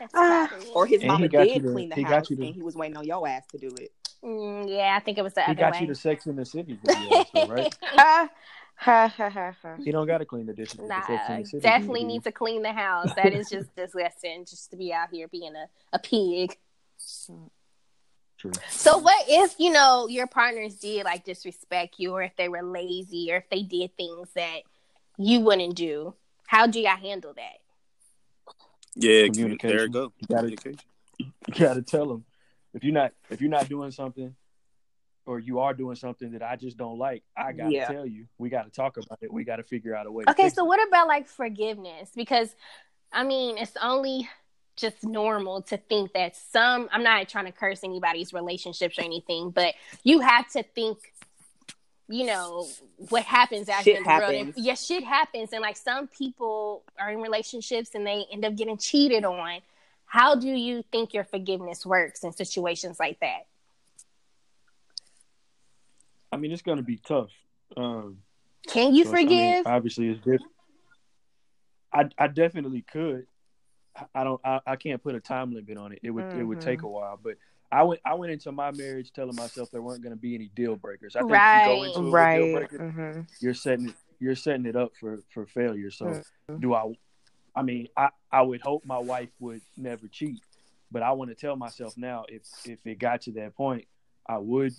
That's 0.00 0.12
probably 0.12 0.66
it. 0.66 0.72
Or 0.74 0.86
his 0.86 1.00
And 1.02 1.08
mama 1.08 1.28
did 1.28 1.62
to- 1.62 1.72
clean 1.72 1.88
the 1.90 1.94
he 1.96 2.02
got 2.02 2.12
house 2.12 2.30
you 2.30 2.36
to- 2.36 2.46
and 2.46 2.54
he 2.54 2.62
was 2.62 2.74
waiting 2.74 2.96
on 2.96 3.04
your 3.04 3.26
ass 3.28 3.46
to 3.52 3.58
do 3.58 3.68
it. 3.78 3.92
Mm, 4.24 4.68
yeah, 4.68 4.94
I 4.96 5.00
think 5.04 5.18
it 5.18 5.22
was 5.22 5.34
the 5.34 5.42
He 5.42 5.52
other 5.52 5.60
got 5.60 5.72
way. 5.74 5.80
you 5.82 5.86
to 5.88 5.94
Sex 5.94 6.26
in 6.26 6.34
the 6.36 6.44
City 6.44 6.78
video, 6.84 7.08
also, 7.34 7.46
right? 7.48 7.76
Ha 7.82 8.28
ha 8.74 9.08
ha 9.08 9.30
ha 9.30 9.54
ha. 9.62 9.76
He 9.82 9.90
don't 9.92 10.06
got 10.06 10.18
to 10.18 10.24
clean 10.24 10.46
the 10.46 10.52
dishes. 10.54 10.80
Nah, 10.80 11.00
the 11.06 11.60
definitely 11.60 12.00
video. 12.00 12.06
need 12.14 12.24
to 12.24 12.32
clean 12.32 12.62
the 12.62 12.72
house. 12.72 13.12
That 13.14 13.32
is 13.32 13.48
just 13.48 13.74
disgusting, 13.76 14.44
just 14.44 14.70
to 14.70 14.76
be 14.76 14.92
out 14.92 15.08
here 15.10 15.28
being 15.28 15.54
a, 15.54 15.66
a 15.92 15.98
pig. 15.98 16.56
True. 18.38 18.52
So, 18.70 18.98
what 18.98 19.24
if 19.28 19.54
you 19.58 19.70
know 19.70 20.08
your 20.08 20.26
partners 20.26 20.74
did 20.76 21.04
like 21.04 21.24
disrespect 21.24 21.96
you, 21.98 22.12
or 22.12 22.22
if 22.22 22.34
they 22.36 22.48
were 22.48 22.62
lazy, 22.62 23.32
or 23.32 23.36
if 23.36 23.48
they 23.50 23.62
did 23.62 23.96
things 23.96 24.28
that 24.34 24.60
you 25.16 25.40
wouldn't 25.40 25.76
do? 25.76 26.14
How 26.46 26.66
do 26.66 26.80
y'all 26.80 26.96
handle 26.96 27.32
that? 27.34 27.58
yeah. 28.94 29.26
Communication. 29.28 29.76
There 29.76 29.86
you 29.86 29.92
go. 29.92 30.12
You 30.18 30.26
gotta- 30.28 30.74
You 31.18 31.54
got 31.58 31.74
to 31.74 31.82
tell 31.82 32.06
them 32.06 32.24
if 32.74 32.82
you're 32.84 32.92
not 32.92 33.12
if 33.30 33.40
you're 33.40 33.50
not 33.50 33.68
doing 33.68 33.90
something, 33.90 34.34
or 35.26 35.38
you 35.38 35.60
are 35.60 35.74
doing 35.74 35.96
something 35.96 36.32
that 36.32 36.42
I 36.42 36.56
just 36.56 36.76
don't 36.76 36.98
like. 36.98 37.22
I 37.36 37.52
got 37.52 37.68
to 37.68 37.72
Yeah. 37.72 37.86
tell 37.86 38.06
you. 38.06 38.26
We 38.38 38.48
got 38.48 38.64
to 38.64 38.70
talk 38.70 38.96
about 38.96 39.18
it. 39.22 39.32
We 39.32 39.44
got 39.44 39.56
to 39.56 39.62
figure 39.62 39.94
out 39.94 40.06
a 40.06 40.10
way. 40.10 40.24
Okay, 40.28 40.48
to 40.48 40.54
so 40.54 40.64
it. 40.64 40.68
what 40.68 40.86
about 40.86 41.06
like 41.08 41.28
forgiveness? 41.28 42.10
Because 42.14 42.54
I 43.12 43.24
mean, 43.24 43.58
it's 43.58 43.76
only 43.80 44.28
just 44.76 45.04
normal 45.04 45.62
to 45.62 45.76
think 45.76 46.12
that 46.14 46.34
some 46.34 46.88
I'm 46.90 47.02
not 47.02 47.28
trying 47.28 47.44
to 47.44 47.52
curse 47.52 47.84
anybody's 47.84 48.32
relationships 48.32 48.98
or 48.98 49.02
anything, 49.02 49.50
but 49.50 49.74
you 50.02 50.20
have 50.20 50.48
to 50.52 50.62
think 50.62 50.98
you 52.08 52.26
know 52.26 52.66
what 53.08 53.22
happens 53.22 53.68
out 53.68 53.84
Shit 53.84 53.94
here 53.94 53.96
in 53.98 54.02
the 54.02 54.18
world. 54.18 54.34
And, 54.34 54.54
yeah, 54.56 54.74
shit 54.74 55.04
happens, 55.04 55.52
and 55.52 55.62
like 55.62 55.76
some 55.76 56.08
people 56.08 56.82
are 56.98 57.10
in 57.10 57.20
relationships 57.20 57.94
and 57.94 58.06
they 58.06 58.26
end 58.30 58.44
up 58.44 58.56
getting 58.56 58.76
cheated 58.76 59.24
on. 59.24 59.60
How 60.06 60.34
do 60.34 60.48
you 60.48 60.82
think 60.92 61.14
your 61.14 61.24
forgiveness 61.24 61.86
works 61.86 62.22
in 62.22 62.32
situations 62.32 63.00
like 63.00 63.20
that? 63.20 63.46
I 66.32 66.36
mean, 66.38 66.50
it's 66.52 66.62
going 66.62 66.78
to 66.78 66.82
be 66.82 66.96
tough. 66.96 67.30
Um, 67.76 68.18
Can 68.66 68.94
you 68.94 69.04
so, 69.04 69.10
I 69.10 69.12
mean, 69.24 69.26
forgive? 69.26 69.66
obviously, 69.66 70.08
it's 70.08 70.18
different. 70.20 70.42
I 71.92 72.08
I 72.18 72.26
definitely 72.28 72.82
could. 72.82 73.26
I- 74.14 74.24
don't. 74.24 74.40
I, 74.44 74.60
I 74.66 74.76
can't 74.76 75.02
put 75.02 75.14
a 75.14 75.20
time 75.20 75.52
limit 75.54 75.76
on 75.76 75.92
it. 75.92 76.00
It 76.02 76.10
would 76.10 76.24
it 76.34 76.42
would 76.42 76.60
take 76.60 76.82
a 76.82 76.88
while, 76.88 77.18
but. 77.22 77.36
I 77.74 77.84
went. 77.84 78.02
I 78.04 78.12
went 78.12 78.30
into 78.30 78.52
my 78.52 78.70
marriage 78.70 79.12
telling 79.14 79.34
myself 79.34 79.70
there 79.70 79.80
weren't 79.80 80.02
going 80.02 80.12
to 80.14 80.20
be 80.20 80.34
any 80.34 80.50
deal 80.54 80.76
breakers. 80.76 81.16
I 81.16 81.20
think 81.20 81.30
if 81.30 81.36
you 81.36 81.38
Right. 81.38 81.64
go 81.64 81.82
into 81.84 82.10
Right. 82.10 82.36
deal 82.36 82.52
breakers, 82.52 82.92
hmm 82.92 83.20
you're 83.40 83.54
setting 83.54 83.88
it. 83.88 83.94
You're 84.20 84.34
setting 84.34 84.66
it 84.66 84.76
up 84.76 84.92
for 85.00 85.20
for 85.32 85.46
failure. 85.46 85.90
So, 85.90 86.20
Mhm. 86.50 86.60
do 86.60 86.74
I? 86.74 86.92
I 87.56 87.62
mean, 87.62 87.88
I 87.96 88.10
I 88.30 88.42
would 88.42 88.60
hope 88.60 88.84
my 88.84 88.98
wife 88.98 89.30
would 89.40 89.62
never 89.74 90.06
cheat, 90.08 90.42
but 90.90 91.02
I 91.02 91.12
want 91.12 91.30
to 91.30 91.34
tell 91.34 91.56
myself 91.56 91.96
now 91.96 92.26
if 92.28 92.42
if 92.66 92.78
it 92.86 92.98
got 92.98 93.22
to 93.22 93.32
that 93.32 93.56
point, 93.56 93.86
I 94.28 94.36
would 94.36 94.74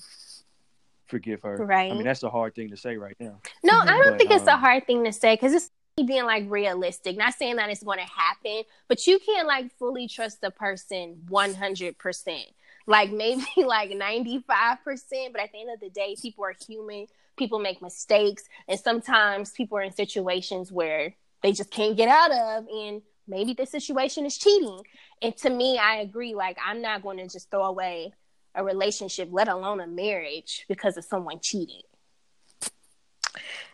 forgive 1.13 1.41
her. 1.43 1.57
Right. 1.57 1.91
I 1.91 1.95
mean, 1.95 2.03
that's 2.03 2.23
a 2.23 2.29
hard 2.29 2.55
thing 2.55 2.69
to 2.71 2.77
say 2.77 2.97
right 2.97 3.15
now. 3.19 3.39
No, 3.63 3.79
I 3.79 3.97
don't 3.97 4.11
But, 4.11 4.17
think 4.17 4.31
it's 4.31 4.47
a 4.47 4.53
um, 4.53 4.59
hard 4.59 4.87
thing 4.87 5.03
to 5.05 5.13
say 5.13 5.35
because 5.35 5.53
it's 5.53 5.69
being 5.95 6.25
like 6.25 6.45
realistic. 6.49 7.17
Not 7.17 7.35
saying 7.35 7.57
that 7.57 7.69
it's 7.69 7.83
going 7.83 7.99
to 7.99 8.05
happen, 8.05 8.63
but 8.87 9.05
you 9.05 9.19
can't 9.19 9.47
like 9.47 9.71
fully 9.77 10.07
trust 10.07 10.41
the 10.41 10.51
person 10.51 11.21
one 11.29 11.53
hundred 11.53 11.97
percent. 11.99 12.47
Like 12.87 13.11
maybe 13.11 13.45
like 13.57 13.91
ninety 13.91 14.43
five 14.47 14.83
percent, 14.83 15.33
but 15.33 15.41
at 15.41 15.51
the 15.51 15.61
end 15.61 15.69
of 15.73 15.79
the 15.79 15.89
day, 15.89 16.15
people 16.19 16.45
are 16.45 16.55
human. 16.67 17.07
People 17.37 17.59
make 17.59 17.81
mistakes, 17.81 18.43
and 18.67 18.79
sometimes 18.79 19.51
people 19.51 19.77
are 19.77 19.81
in 19.81 19.91
situations 19.91 20.71
where 20.71 21.15
they 21.41 21.51
just 21.51 21.71
can't 21.71 21.97
get 21.97 22.07
out 22.07 22.31
of, 22.31 22.67
and 22.67 23.01
maybe 23.27 23.53
the 23.53 23.65
situation 23.65 24.25
is 24.25 24.37
cheating. 24.37 24.81
And 25.21 25.35
to 25.37 25.49
me, 25.49 25.77
I 25.77 25.97
agree. 25.97 26.35
Like 26.35 26.57
I'm 26.63 26.81
not 26.81 27.01
going 27.03 27.17
to 27.17 27.27
just 27.27 27.49
throw 27.51 27.65
away 27.65 28.13
a 28.55 28.63
relationship, 28.63 29.29
let 29.31 29.47
alone 29.47 29.79
a 29.79 29.87
marriage, 29.87 30.65
because 30.67 30.97
of 30.97 31.05
someone 31.05 31.39
cheating. 31.39 31.81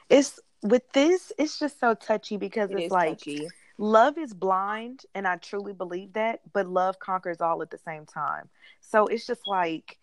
It's 0.10 0.40
with 0.62 0.90
this, 0.92 1.32
it's 1.38 1.60
just 1.60 1.80
so 1.80 1.94
touchy 1.94 2.38
because 2.38 2.72
It 2.72 2.80
it's 2.80 2.92
like 2.92 3.20
touchy. 3.20 3.48
love 3.78 4.18
is 4.18 4.34
blind, 4.34 5.04
and 5.14 5.28
I 5.28 5.38
truly 5.38 5.74
believe 5.74 6.14
that, 6.14 6.42
but 6.54 6.68
love 6.68 7.00
conquers 7.00 7.42
all 7.42 7.62
at 7.62 7.70
the 7.72 7.78
same 7.78 8.06
time. 8.06 8.50
So 8.82 9.08
it's 9.08 9.28
just 9.28 9.42
like, 9.48 9.98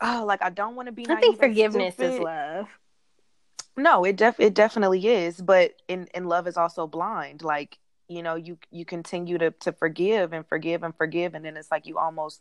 oh, 0.00 0.24
like 0.26 0.42
I 0.42 0.50
don't 0.50 0.76
want 0.76 0.86
to 0.86 0.92
be. 0.92 1.02
I 1.08 1.20
think 1.20 1.20
naive 1.20 1.28
and 1.30 1.38
forgiveness 1.38 1.98
is 1.98 2.18
love. 2.20 2.68
No, 3.76 4.04
it 4.04 4.16
def 4.16 4.40
it 4.40 4.54
definitely 4.54 5.06
is, 5.06 5.40
but 5.40 5.74
in 5.88 6.08
in 6.14 6.24
love 6.24 6.46
is 6.46 6.56
also 6.56 6.86
blind. 6.86 7.42
Like 7.42 7.78
you 8.08 8.22
know, 8.22 8.36
you 8.36 8.56
you 8.70 8.84
continue 8.84 9.36
to 9.38 9.50
to 9.50 9.72
forgive 9.72 10.32
and 10.32 10.46
forgive 10.46 10.82
and 10.82 10.94
forgive, 10.96 11.34
and 11.34 11.44
then 11.44 11.56
it's 11.56 11.70
like 11.70 11.86
you 11.86 11.98
almost 11.98 12.40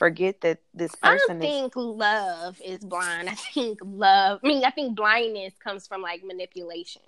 forget 0.00 0.40
that 0.40 0.58
this 0.74 0.92
I 1.02 1.10
person 1.12 1.38
don't 1.38 1.42
is. 1.42 1.60
think 1.60 1.72
love 1.76 2.60
is 2.64 2.80
blind. 2.80 3.28
I 3.28 3.34
think 3.34 3.78
love. 3.84 4.40
I 4.42 4.48
mean, 4.48 4.64
I 4.64 4.70
think 4.70 4.96
blindness 4.96 5.52
comes 5.62 5.86
from 5.86 6.02
like 6.02 6.24
manipulation. 6.24 7.02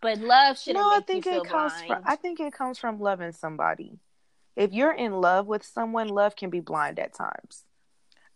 But 0.00 0.18
love 0.18 0.58
shouldn't 0.58 0.82
No, 0.82 0.90
I 0.90 1.00
think 1.00 1.26
you 1.26 1.32
feel 1.32 1.42
it 1.42 1.48
comes 1.48 1.74
blind. 1.74 1.86
from. 1.86 2.02
I 2.06 2.16
think 2.16 2.40
it 2.40 2.54
comes 2.54 2.78
from 2.78 3.00
loving 3.00 3.32
somebody. 3.32 3.98
If 4.56 4.72
you're 4.72 4.92
in 4.92 5.20
love 5.20 5.46
with 5.46 5.62
someone, 5.62 6.08
love 6.08 6.34
can 6.34 6.48
be 6.48 6.60
blind 6.60 6.98
at 6.98 7.12
times. 7.12 7.64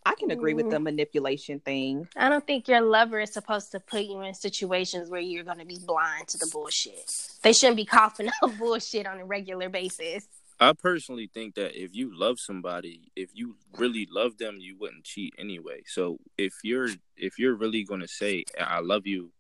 I 0.07 0.15
can 0.15 0.31
agree 0.31 0.53
with 0.53 0.69
the 0.69 0.77
mm-hmm. 0.77 0.85
manipulation 0.85 1.61
thing. 1.61 2.07
I 2.15 2.29
don't 2.29 2.47
think 2.47 2.69
your 2.69 2.83
lover 2.83 3.21
is 3.21 3.33
supposed 3.33 3.73
to 3.73 3.81
put 3.81 4.03
you 4.03 4.21
in 4.21 4.35
situations 4.35 5.09
where 5.09 5.21
you're 5.21 5.45
going 5.45 5.61
to 5.61 5.65
be 5.65 5.79
blind 5.83 6.29
to 6.29 6.39
the 6.39 6.47
bullshit. 6.53 7.11
They 7.43 7.55
shouldn't 7.55 7.79
be 7.79 7.87
coughing 7.87 8.29
up 8.43 8.59
bullshit 8.59 9.07
on 9.07 9.19
a 9.19 9.25
regular 9.25 9.71
basis. 9.71 10.29
I 10.61 10.73
personally 10.73 11.31
think 11.33 11.57
that 11.57 11.75
if 11.81 11.95
you 11.95 12.17
love 12.17 12.39
somebody, 12.39 13.11
if 13.17 13.31
you 13.35 13.57
really 13.77 14.07
love 14.11 14.39
them, 14.39 14.59
you 14.59 14.77
wouldn't 14.79 15.05
cheat 15.05 15.35
anyway. 15.39 15.83
So 15.87 16.19
if 16.39 16.55
you're 16.63 16.89
if 17.17 17.39
you're 17.39 17.55
really 17.55 17.85
gonna 17.85 18.09
say 18.09 18.45
I 18.59 18.81
love 18.81 19.07
you 19.07 19.33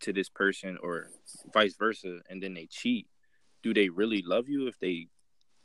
to 0.00 0.12
this 0.12 0.28
person 0.28 0.78
or 0.82 1.10
vice 1.52 1.76
versa, 1.76 2.20
and 2.28 2.42
then 2.42 2.54
they 2.54 2.66
cheat, 2.66 3.06
do 3.62 3.74
they 3.74 3.88
really 3.88 4.22
love 4.22 4.48
you 4.48 4.66
if 4.66 4.78
they? 4.78 5.08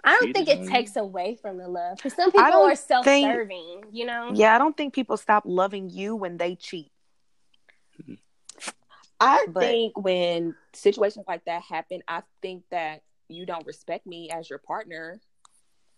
I 0.03 0.11
don't 0.11 0.33
think 0.33 0.47
it 0.47 0.59
on 0.59 0.63
you? 0.63 0.69
takes 0.69 0.95
away 0.95 1.37
from 1.41 1.57
the 1.57 1.67
love 1.67 1.97
because 1.97 2.13
some 2.13 2.31
people 2.31 2.61
are 2.61 2.75
self-serving. 2.75 3.83
You 3.91 4.05
know. 4.05 4.31
Yeah, 4.33 4.55
I 4.55 4.57
don't 4.57 4.75
think 4.75 4.93
people 4.93 5.17
stop 5.17 5.43
loving 5.45 5.89
you 5.89 6.15
when 6.15 6.37
they 6.37 6.55
cheat. 6.55 6.91
I 9.19 9.45
but, 9.49 9.59
think 9.59 9.97
when 9.97 10.55
situations 10.73 11.25
like 11.27 11.43
that 11.45 11.63
happen, 11.63 12.01
I 12.07 12.23
think 12.41 12.63
that 12.71 13.01
you 13.29 13.45
don't 13.45 13.65
respect 13.65 14.05
me 14.05 14.29
as 14.29 14.49
your 14.49 14.59
partner. 14.59 15.19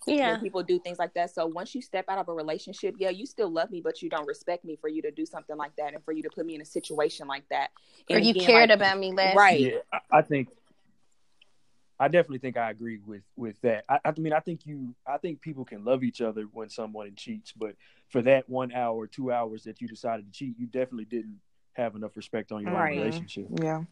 Yeah. 0.08 0.32
When 0.32 0.42
people 0.42 0.64
do 0.64 0.80
things 0.80 0.98
like 0.98 1.14
that. 1.14 1.34
So 1.34 1.46
once 1.46 1.76
you 1.76 1.82
step 1.82 2.06
out 2.10 2.18
of 2.18 2.28
a 2.28 2.34
relationship, 2.34 2.96
yeah, 2.98 3.10
you 3.10 3.28
still 3.28 3.52
love 3.52 3.70
me, 3.70 3.82
but 3.82 4.02
you 4.02 4.10
don't 4.10 4.26
respect 4.26 4.66
me 4.66 4.76
for 4.76 4.88
you 4.88 5.02
to 5.04 5.12
do 5.12 5.28
something 5.28 5.56
like 5.56 5.76
that 5.76 5.94
and 5.94 6.04
for 6.04 6.12
you 6.12 6.24
to 6.24 6.30
put 6.30 6.46
me 6.46 6.56
in 6.56 6.62
a 6.62 6.66
situation 6.66 7.28
like 7.28 7.48
that. 7.50 7.70
And 8.10 8.18
or 8.18 8.20
you 8.20 8.32
again, 8.32 8.46
cared 8.46 8.70
like, 8.70 8.78
about 8.78 8.98
me 8.98 9.14
less. 9.14 9.36
Right. 9.36 9.60
Yeah, 9.60 10.00
I 10.12 10.24
think 10.24 10.50
I 12.02 12.08
definitely 12.08 12.40
think 12.40 12.58
I 12.58 12.72
agree 12.72 13.00
with 13.06 13.22
with 13.36 13.62
that. 13.62 13.86
I, 13.88 14.00
I, 14.04 14.14
mean, 14.18 14.34
I 14.34 14.40
think 14.40 14.66
you, 14.66 14.96
I 15.06 15.20
think 15.20 15.40
people 15.40 15.64
can 15.64 15.86
love 15.86 16.04
each 16.04 16.20
other 16.20 16.46
when 16.52 16.68
someone 16.68 17.14
cheats, 17.16 17.52
but 17.52 17.76
for 18.10 18.24
that 18.24 18.50
one 18.50 18.72
hour, 18.72 19.06
two 19.06 19.32
hours 19.32 19.66
that 19.66 19.82
you 19.82 19.88
decided 19.88 20.26
to 20.26 20.32
cheat, 20.32 20.56
you 20.58 20.66
definitely 20.66 21.06
didn't 21.06 21.40
have 21.74 21.96
enough 21.96 22.18
respect 22.18 22.52
on 22.52 22.64
your 22.64 22.72
right. 22.72 22.98
own 22.98 23.04
relationship. 23.04 23.46
Yeah. 23.62 23.84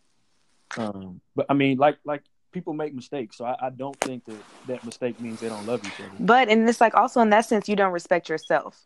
Um, 0.75 1.21
but 1.35 1.45
I 1.49 1.53
mean, 1.53 1.77
like 1.77 1.99
like 2.03 2.23
people 2.51 2.73
make 2.73 2.93
mistakes, 2.93 3.37
so 3.37 3.45
I, 3.45 3.55
I, 3.67 3.69
don't 3.69 3.97
think 3.97 4.25
that 4.25 4.37
that 4.67 4.83
mistake 4.83 5.19
means 5.19 5.39
they 5.39 5.49
don't 5.49 5.65
love 5.65 5.85
each 5.85 5.93
other. 5.99 6.11
But 6.19 6.49
and 6.49 6.67
it's 6.67 6.81
like 6.81 6.95
also 6.95 7.21
in 7.21 7.29
that 7.29 7.45
sense, 7.45 7.69
you 7.69 7.75
don't 7.75 7.93
respect 7.93 8.29
yourself 8.29 8.85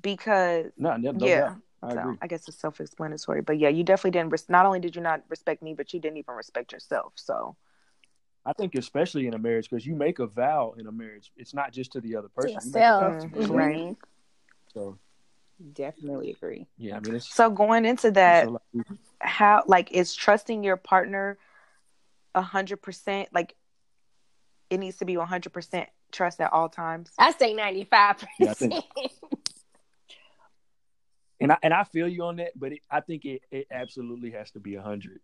because 0.00 0.66
no, 0.76 0.96
no, 0.96 1.12
no 1.12 1.26
yeah. 1.26 1.54
I, 1.82 1.94
so, 1.94 2.16
I 2.22 2.26
guess 2.28 2.46
it's 2.46 2.58
self-explanatory, 2.58 3.42
but 3.42 3.58
yeah, 3.58 3.68
you 3.68 3.82
definitely 3.82 4.12
didn't. 4.12 4.30
Res- 4.30 4.48
not 4.48 4.66
only 4.66 4.78
did 4.78 4.94
you 4.94 5.02
not 5.02 5.22
respect 5.28 5.62
me, 5.62 5.74
but 5.74 5.92
you 5.92 6.00
didn't 6.00 6.18
even 6.18 6.34
respect 6.34 6.72
yourself. 6.72 7.12
So 7.16 7.56
I 8.46 8.52
think 8.52 8.74
especially 8.74 9.26
in 9.26 9.34
a 9.34 9.38
marriage 9.38 9.68
because 9.68 9.86
you 9.86 9.94
make 9.94 10.18
a 10.18 10.26
vow 10.26 10.74
in 10.78 10.86
a 10.86 10.92
marriage. 10.92 11.32
It's 11.36 11.54
not 11.54 11.72
just 11.72 11.92
to 11.92 12.00
the 12.00 12.16
other 12.16 12.28
person. 12.28 12.54
Yourself. 12.54 13.24
Mm-hmm. 13.24 13.52
Right. 13.52 13.96
So 14.74 14.98
definitely 15.72 16.30
agree. 16.30 16.66
Yeah, 16.78 16.96
I 16.96 17.00
mean, 17.00 17.20
so 17.20 17.50
going 17.50 17.84
into 17.84 18.10
that, 18.12 18.48
how 19.20 19.64
like 19.66 19.92
is 19.92 20.14
trusting 20.14 20.64
your 20.64 20.76
partner 20.76 21.38
a 22.34 22.42
hundred 22.42 22.82
percent? 22.82 23.28
Like 23.32 23.54
it 24.70 24.78
needs 24.78 24.98
to 24.98 25.04
be 25.04 25.16
one 25.16 25.28
hundred 25.28 25.52
percent 25.52 25.88
trust 26.10 26.40
at 26.40 26.52
all 26.52 26.68
times. 26.68 27.10
I 27.18 27.32
say 27.32 27.54
ninety 27.54 27.84
five 27.84 28.24
percent. 28.38 28.74
And 31.40 31.50
I 31.50 31.58
and 31.64 31.74
I 31.74 31.82
feel 31.82 32.06
you 32.06 32.22
on 32.22 32.36
that, 32.36 32.52
but 32.54 32.70
it, 32.70 32.82
I 32.88 33.00
think 33.00 33.24
it, 33.24 33.42
it 33.50 33.66
absolutely 33.68 34.30
has 34.30 34.52
to 34.52 34.60
be 34.60 34.76
a 34.76 34.80
hundred 34.82 35.20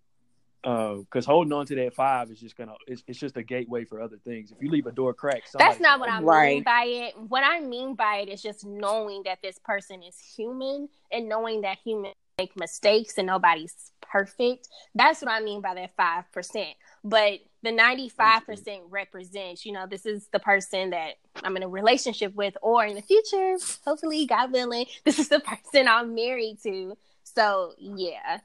because 0.63 1.27
uh, 1.27 1.31
holding 1.31 1.53
on 1.53 1.65
to 1.67 1.75
that 1.77 1.95
five 1.95 2.31
is 2.31 2.41
just 2.41 2.57
gonna 2.57 2.75
it's, 2.87 3.03
it's 3.07 3.19
just 3.19 3.37
a 3.37 3.43
gateway 3.43 3.85
for 3.85 4.03
other 4.03 4.17
things 4.25 4.51
if 4.51 4.61
you 4.61 4.71
leave 4.71 4.87
a 4.87 4.93
door 4.93 5.15
cracked 5.15 5.51
that's 5.57 5.79
not 5.79 6.01
what 6.01 6.11
i 6.11 6.21
right. 6.21 6.55
mean 6.55 6.63
by 6.65 6.85
it 6.85 7.15
what 7.29 7.45
i 7.45 7.61
mean 7.61 7.95
by 7.95 8.17
it 8.17 8.29
is 8.29 8.43
just 8.43 8.67
knowing 8.67 9.23
that 9.23 9.39
this 9.41 9.59
person 9.65 10.03
is 10.03 10.19
human 10.37 10.89
and 11.13 11.29
knowing 11.29 11.61
that 11.61 11.79
humans 11.85 12.15
make 12.39 12.57
mistakes 12.57 13.19
and 13.19 13.27
nobody's 13.29 13.93
perfect 14.01 14.69
that's 14.97 15.23
what 15.23 15.31
i 15.31 15.41
mean 15.41 15.61
by 15.61 15.75
that 15.75 15.95
five 15.97 16.25
percent 16.33 16.71
but 17.05 17.41
the 17.63 17.71
95% 17.71 18.81
represents 18.89 19.67
you 19.67 19.73
know 19.73 19.87
this 19.87 20.07
is 20.07 20.29
the 20.33 20.39
person 20.39 20.91
that 20.91 21.15
i'm 21.43 21.57
in 21.57 21.63
a 21.63 21.69
relationship 21.69 22.35
with 22.35 22.57
or 22.63 22.85
in 22.85 22.95
the 22.95 23.03
future 23.03 23.57
hopefully 23.85 24.27
god 24.27 24.53
willing 24.53 24.87
this 25.05 25.19
is 25.19 25.29
the 25.29 25.41
person 25.41 25.89
i'm 25.89 26.15
married 26.15 26.59
to 26.63 26.97
so 27.25 27.75
yeah 27.79 28.41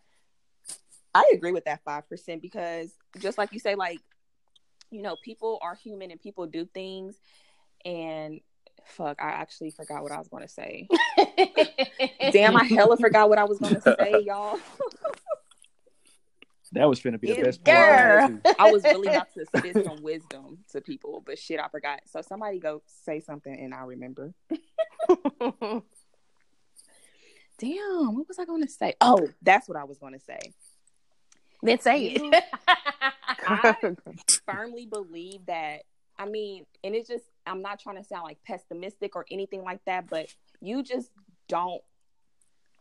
I 1.13 1.31
agree 1.33 1.51
with 1.51 1.65
that 1.65 1.83
5% 1.85 2.41
because 2.41 2.91
just 3.19 3.37
like 3.37 3.53
you 3.53 3.59
say, 3.59 3.75
like, 3.75 3.99
you 4.89 5.01
know, 5.01 5.15
people 5.23 5.59
are 5.61 5.75
human 5.75 6.11
and 6.11 6.19
people 6.19 6.47
do 6.47 6.65
things. 6.65 7.15
And 7.85 8.41
fuck, 8.85 9.21
I 9.21 9.29
actually 9.29 9.71
forgot 9.71 10.03
what 10.03 10.11
I 10.11 10.17
was 10.17 10.27
going 10.27 10.43
to 10.43 10.49
say. 10.49 10.87
Damn, 12.31 12.55
I 12.55 12.63
hella 12.63 12.97
forgot 12.97 13.29
what 13.29 13.37
I 13.37 13.43
was 13.43 13.59
going 13.59 13.75
to 13.75 13.81
say, 13.81 14.21
y'all. 14.25 14.59
That 16.73 16.89
was 16.89 16.99
gonna 16.99 17.17
be 17.17 17.33
the 17.33 17.41
best 17.41 17.63
part. 17.63 18.31
I 18.59 18.71
was 18.71 18.83
really 18.83 19.07
about 19.07 19.33
to 19.33 19.45
spit 19.57 19.85
some 19.85 20.01
wisdom 20.01 20.59
to 20.71 20.81
people, 20.81 21.23
but 21.25 21.39
shit, 21.39 21.59
I 21.59 21.67
forgot. 21.69 22.01
So 22.05 22.21
somebody 22.21 22.59
go 22.59 22.81
say 23.05 23.19
something 23.19 23.53
and 23.53 23.73
I'll 23.73 23.87
remember. 23.87 24.33
Damn, 27.59 28.15
what 28.15 28.27
was 28.27 28.39
I 28.39 28.45
going 28.45 28.63
to 28.63 28.69
say? 28.69 28.95
Oh, 28.99 29.29
that's 29.41 29.69
what 29.69 29.77
I 29.77 29.83
was 29.83 29.97
going 29.99 30.13
to 30.13 30.19
say. 30.19 30.39
Then 31.61 31.79
say 31.79 32.07
it. 32.07 32.43
I 33.47 33.75
firmly 34.45 34.85
believe 34.85 35.45
that. 35.45 35.83
I 36.17 36.25
mean, 36.25 36.65
and 36.83 36.93
it's 36.93 37.07
just, 37.07 37.25
I'm 37.45 37.61
not 37.61 37.79
trying 37.79 37.97
to 37.97 38.03
sound 38.03 38.23
like 38.23 38.39
pessimistic 38.45 39.15
or 39.15 39.25
anything 39.31 39.63
like 39.63 39.79
that, 39.85 40.09
but 40.09 40.27
you 40.61 40.83
just 40.83 41.09
don't 41.47 41.81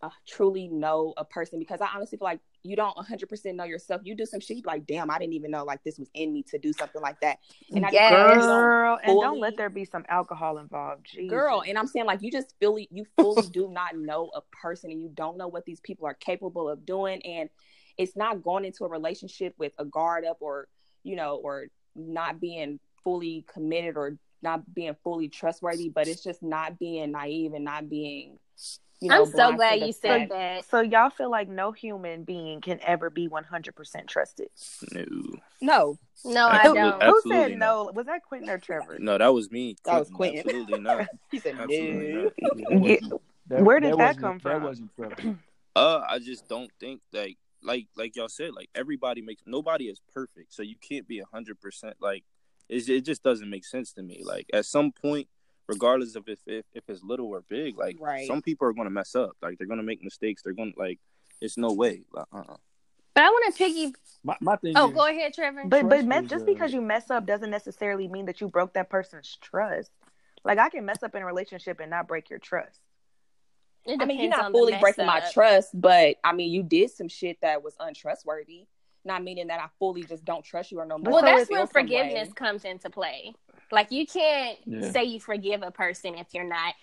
uh, 0.03 0.11
truly 0.27 0.69
know 0.69 1.15
a 1.17 1.25
person 1.25 1.59
because 1.59 1.81
I 1.81 1.89
honestly 1.95 2.19
feel 2.19 2.27
like 2.27 2.41
you 2.63 2.77
don't 2.77 2.97
100% 2.97 3.55
know 3.55 3.65
yourself. 3.65 4.03
You 4.05 4.15
do 4.15 4.25
some 4.25 4.41
shit, 4.41 4.65
like, 4.65 4.87
damn, 4.87 5.11
I 5.11 5.19
didn't 5.19 5.35
even 5.35 5.51
know 5.51 5.65
like 5.65 5.83
this 5.83 5.99
was 5.99 6.09
in 6.15 6.33
me 6.33 6.43
to 6.45 6.59
do 6.59 6.73
something 6.73 7.03
like 7.03 7.21
that. 7.21 7.39
And 7.75 7.85
I 7.85 7.91
yes. 7.91 8.13
girl, 8.13 8.99
and 9.03 9.21
don't 9.21 9.41
let 9.41 9.57
there 9.57 9.71
be 9.71 9.85
some 9.85 10.05
alcohol 10.09 10.59
involved. 10.59 11.07
Jesus. 11.07 11.31
Girl, 11.31 11.63
and 11.67 11.77
I'm 11.77 11.87
saying 11.87 12.07
like 12.07 12.23
you 12.23 12.31
just 12.31 12.55
fully, 12.61 12.89
you 12.91 13.05
fully 13.17 13.49
do 13.49 13.69
not 13.69 13.97
know 13.97 14.31
a 14.35 14.41
person 14.55 14.91
and 14.91 15.01
you 15.01 15.11
don't 15.13 15.37
know 15.37 15.49
what 15.49 15.65
these 15.65 15.81
people 15.81 16.07
are 16.07 16.15
capable 16.15 16.69
of 16.69 16.87
doing. 16.87 17.21
And 17.23 17.51
it's 17.99 18.17
not 18.17 18.43
going 18.43 18.65
into 18.65 18.85
a 18.85 18.89
relationship 18.89 19.55
with 19.59 19.73
a 19.79 19.85
guard 19.85 20.25
up 20.25 20.39
or 20.41 20.69
you 21.03 21.17
know 21.17 21.37
or 21.37 21.67
not 21.95 22.41
being 22.41 22.79
fully 23.05 23.45
committed 23.53 23.97
or 23.97 24.17
not 24.43 24.75
being 24.75 24.97
fully 25.05 25.29
trustworthy 25.29 25.89
but 25.89 26.09
it's 26.09 26.23
just 26.23 26.43
not 26.43 26.79
being 26.79 27.13
naive 27.13 27.53
and 27.53 27.65
not 27.65 27.89
being 27.89 28.39
you 29.03 29.09
know, 29.09 29.25
I'm 29.25 29.31
so 29.31 29.53
glad 29.53 29.81
you 29.81 29.93
said 29.93 30.29
that. 30.31 30.65
So 30.71 30.81
y'all 30.81 31.11
feel 31.11 31.29
like 31.29 31.49
no 31.49 31.73
human 31.73 32.23
being 32.23 32.61
can 32.61 32.79
ever 32.83 33.11
be 33.11 33.29
100% 33.29 34.07
trusted? 34.07 34.49
No. 34.93 35.05
No. 35.61 35.99
No, 36.25 36.47
I 36.47 36.63
don't. 36.63 37.03
Who 37.03 37.21
said 37.29 37.59
no? 37.59 37.91
Was 37.93 38.07
that 38.07 38.23
Quentin 38.23 38.49
or 38.49 38.59
Trevor? 38.59 38.99
No, 39.01 39.19
that 39.19 39.35
was 39.35 39.51
me. 39.51 39.75
That 39.85 39.99
was 39.99 40.09
Quentin. 40.09 40.39
Absolutely 40.39 40.79
not. 40.79 41.09
he 41.33 41.41
said 41.41 41.57
no. 41.59 41.67
That, 43.49 43.65
Where 43.65 43.81
did 43.81 43.95
that, 43.95 43.99
that 43.99 44.19
come 44.19 44.39
from? 44.39 44.53
That 44.53 44.63
wasn't 44.63 44.95
Trevor. 44.95 45.37
Uh, 45.75 46.01
I 46.09 46.21
just 46.21 46.49
don't 46.49 46.71
think 46.79 47.01
like 47.13 47.39
like 47.63 47.87
like 47.97 48.15
y'all 48.15 48.29
said, 48.29 48.53
like 48.55 48.69
everybody 48.75 49.21
makes 49.21 49.43
nobody 49.47 49.87
is 49.87 50.01
perfect, 50.15 50.55
so 50.55 50.63
you 50.63 50.77
can't 50.77 51.09
be 51.09 51.21
hundred 51.33 51.61
percent 51.61 51.97
like 52.01 52.25
it. 52.69 52.89
It 52.89 53.05
just 53.05 53.25
doesn't 53.25 53.51
make 53.51 53.65
sense 53.65 53.93
to 53.95 54.03
me. 54.03 54.23
Like 54.25 54.47
at 54.53 54.67
some 54.67 54.93
point, 54.93 55.29
regardless 55.69 56.17
of 56.17 56.29
if 56.29 56.39
if, 56.47 56.65
if 56.75 56.85
it's 56.89 57.03
little 57.03 57.27
or 57.27 57.43
big, 57.49 57.79
like 57.79 57.97
right. 58.01 58.27
some 58.27 58.43
people 58.43 58.69
are 58.69 58.73
going 58.73 58.87
to 58.87 58.91
mess 58.91 59.15
up. 59.15 59.33
Like 59.43 59.59
they're 59.59 59.67
going 59.67 59.81
to 59.81 59.85
make 59.85 60.03
mistakes. 60.03 60.43
They're 60.43 60.53
going 60.55 60.73
to 60.73 60.79
like 60.79 60.99
it's 61.41 61.59
no 61.59 61.73
way. 61.73 62.03
Like, 62.13 62.27
uh-uh. 62.33 62.57
But 63.15 63.25
I 63.25 63.29
want 63.29 63.53
to 63.53 63.59
piggy. 63.59 63.95
My, 64.25 64.37
my 64.41 64.57
thing. 64.57 64.75
Oh, 64.77 64.89
is, 64.89 64.95
go 64.95 65.07
ahead, 65.07 65.35
Trevor. 65.35 65.65
But 65.67 65.89
but 65.89 66.05
me- 66.05 66.27
just 66.27 66.47
because 66.47 66.73
you 66.73 66.81
mess 66.81 67.11
up 67.11 67.27
doesn't 67.27 67.51
necessarily 67.51 68.09
mean 68.09 68.27
that 68.27 68.41
you 68.41 68.49
broke 68.49 68.75
that 68.75 68.89
person's 68.89 69.37
trust. 69.41 69.91
Like 70.45 70.59
I 70.59 70.71
can 70.71 70.85
mess 70.85 71.03
up 71.03 71.15
in 71.15 71.23
a 71.23 71.27
relationship 71.27 71.81
and 71.81 71.91
not 71.91 72.09
break 72.09 72.31
your 72.31 72.39
trust. 72.39 72.81
I 73.89 74.05
mean, 74.05 74.21
you're 74.21 74.31
not 74.31 74.53
fully 74.53 74.77
breaking 74.81 75.05
up. 75.05 75.23
my 75.23 75.31
trust, 75.33 75.71
but 75.75 76.17
I 76.23 76.33
mean, 76.33 76.53
you 76.53 76.63
did 76.63 76.91
some 76.91 77.09
shit 77.09 77.41
that 77.43 77.65
was 77.65 77.75
untrustworthy. 77.81 78.67
Not 79.05 79.25
meaning 79.25 79.49
that 79.49 79.61
I 79.61 79.67
fully 79.81 80.05
just 80.05 80.25
don't 80.25 80.45
trust 80.45 80.71
you 80.71 80.79
or 80.79 80.87
no 80.87 80.99
more. 80.99 81.15
Well, 81.15 81.23
that's 81.23 81.51
when 81.51 81.67
forgiveness 81.67 82.33
comes 82.33 82.65
into 82.65 82.89
play. 82.89 83.35
Like 83.73 83.91
you 83.91 84.07
can't 84.07 84.59
yeah. 84.67 84.91
say 84.93 85.05
you 85.05 85.19
forgive 85.19 85.63
a 85.63 85.71
person 85.71 86.15
if 86.17 86.29
you're 86.33 86.45
not 86.45 86.75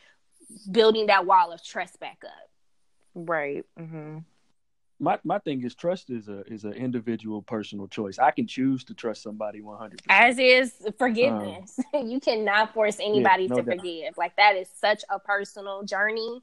building 0.69 1.05
that 1.07 1.25
wall 1.25 1.51
of 1.53 1.63
trust 1.63 1.99
back 1.99 2.23
up. 2.25 2.49
Right. 3.13 3.63
Mm-hmm. 3.79 4.17
My 4.99 5.17
my 5.23 5.39
thing 5.39 5.63
is 5.63 5.75
trust 5.75 6.09
is 6.09 6.27
a 6.27 6.41
is 6.51 6.65
an 6.65 6.73
individual 6.73 7.41
personal 7.41 7.87
choice. 7.87 8.19
I 8.19 8.31
can 8.31 8.47
choose 8.47 8.83
to 8.85 8.93
trust 8.93 9.23
somebody 9.23 9.61
one 9.61 9.77
hundred. 9.77 10.01
As 10.09 10.37
is 10.39 10.73
forgiveness. 10.97 11.79
Um, 11.93 12.07
you 12.09 12.19
cannot 12.19 12.73
force 12.73 12.97
anybody 12.99 13.43
yeah, 13.43 13.49
no 13.49 13.55
to 13.57 13.61
doubt. 13.61 13.77
forgive. 13.77 14.17
Like 14.17 14.35
that 14.35 14.57
is 14.57 14.67
such 14.75 15.03
a 15.09 15.19
personal 15.19 15.83
journey 15.83 16.41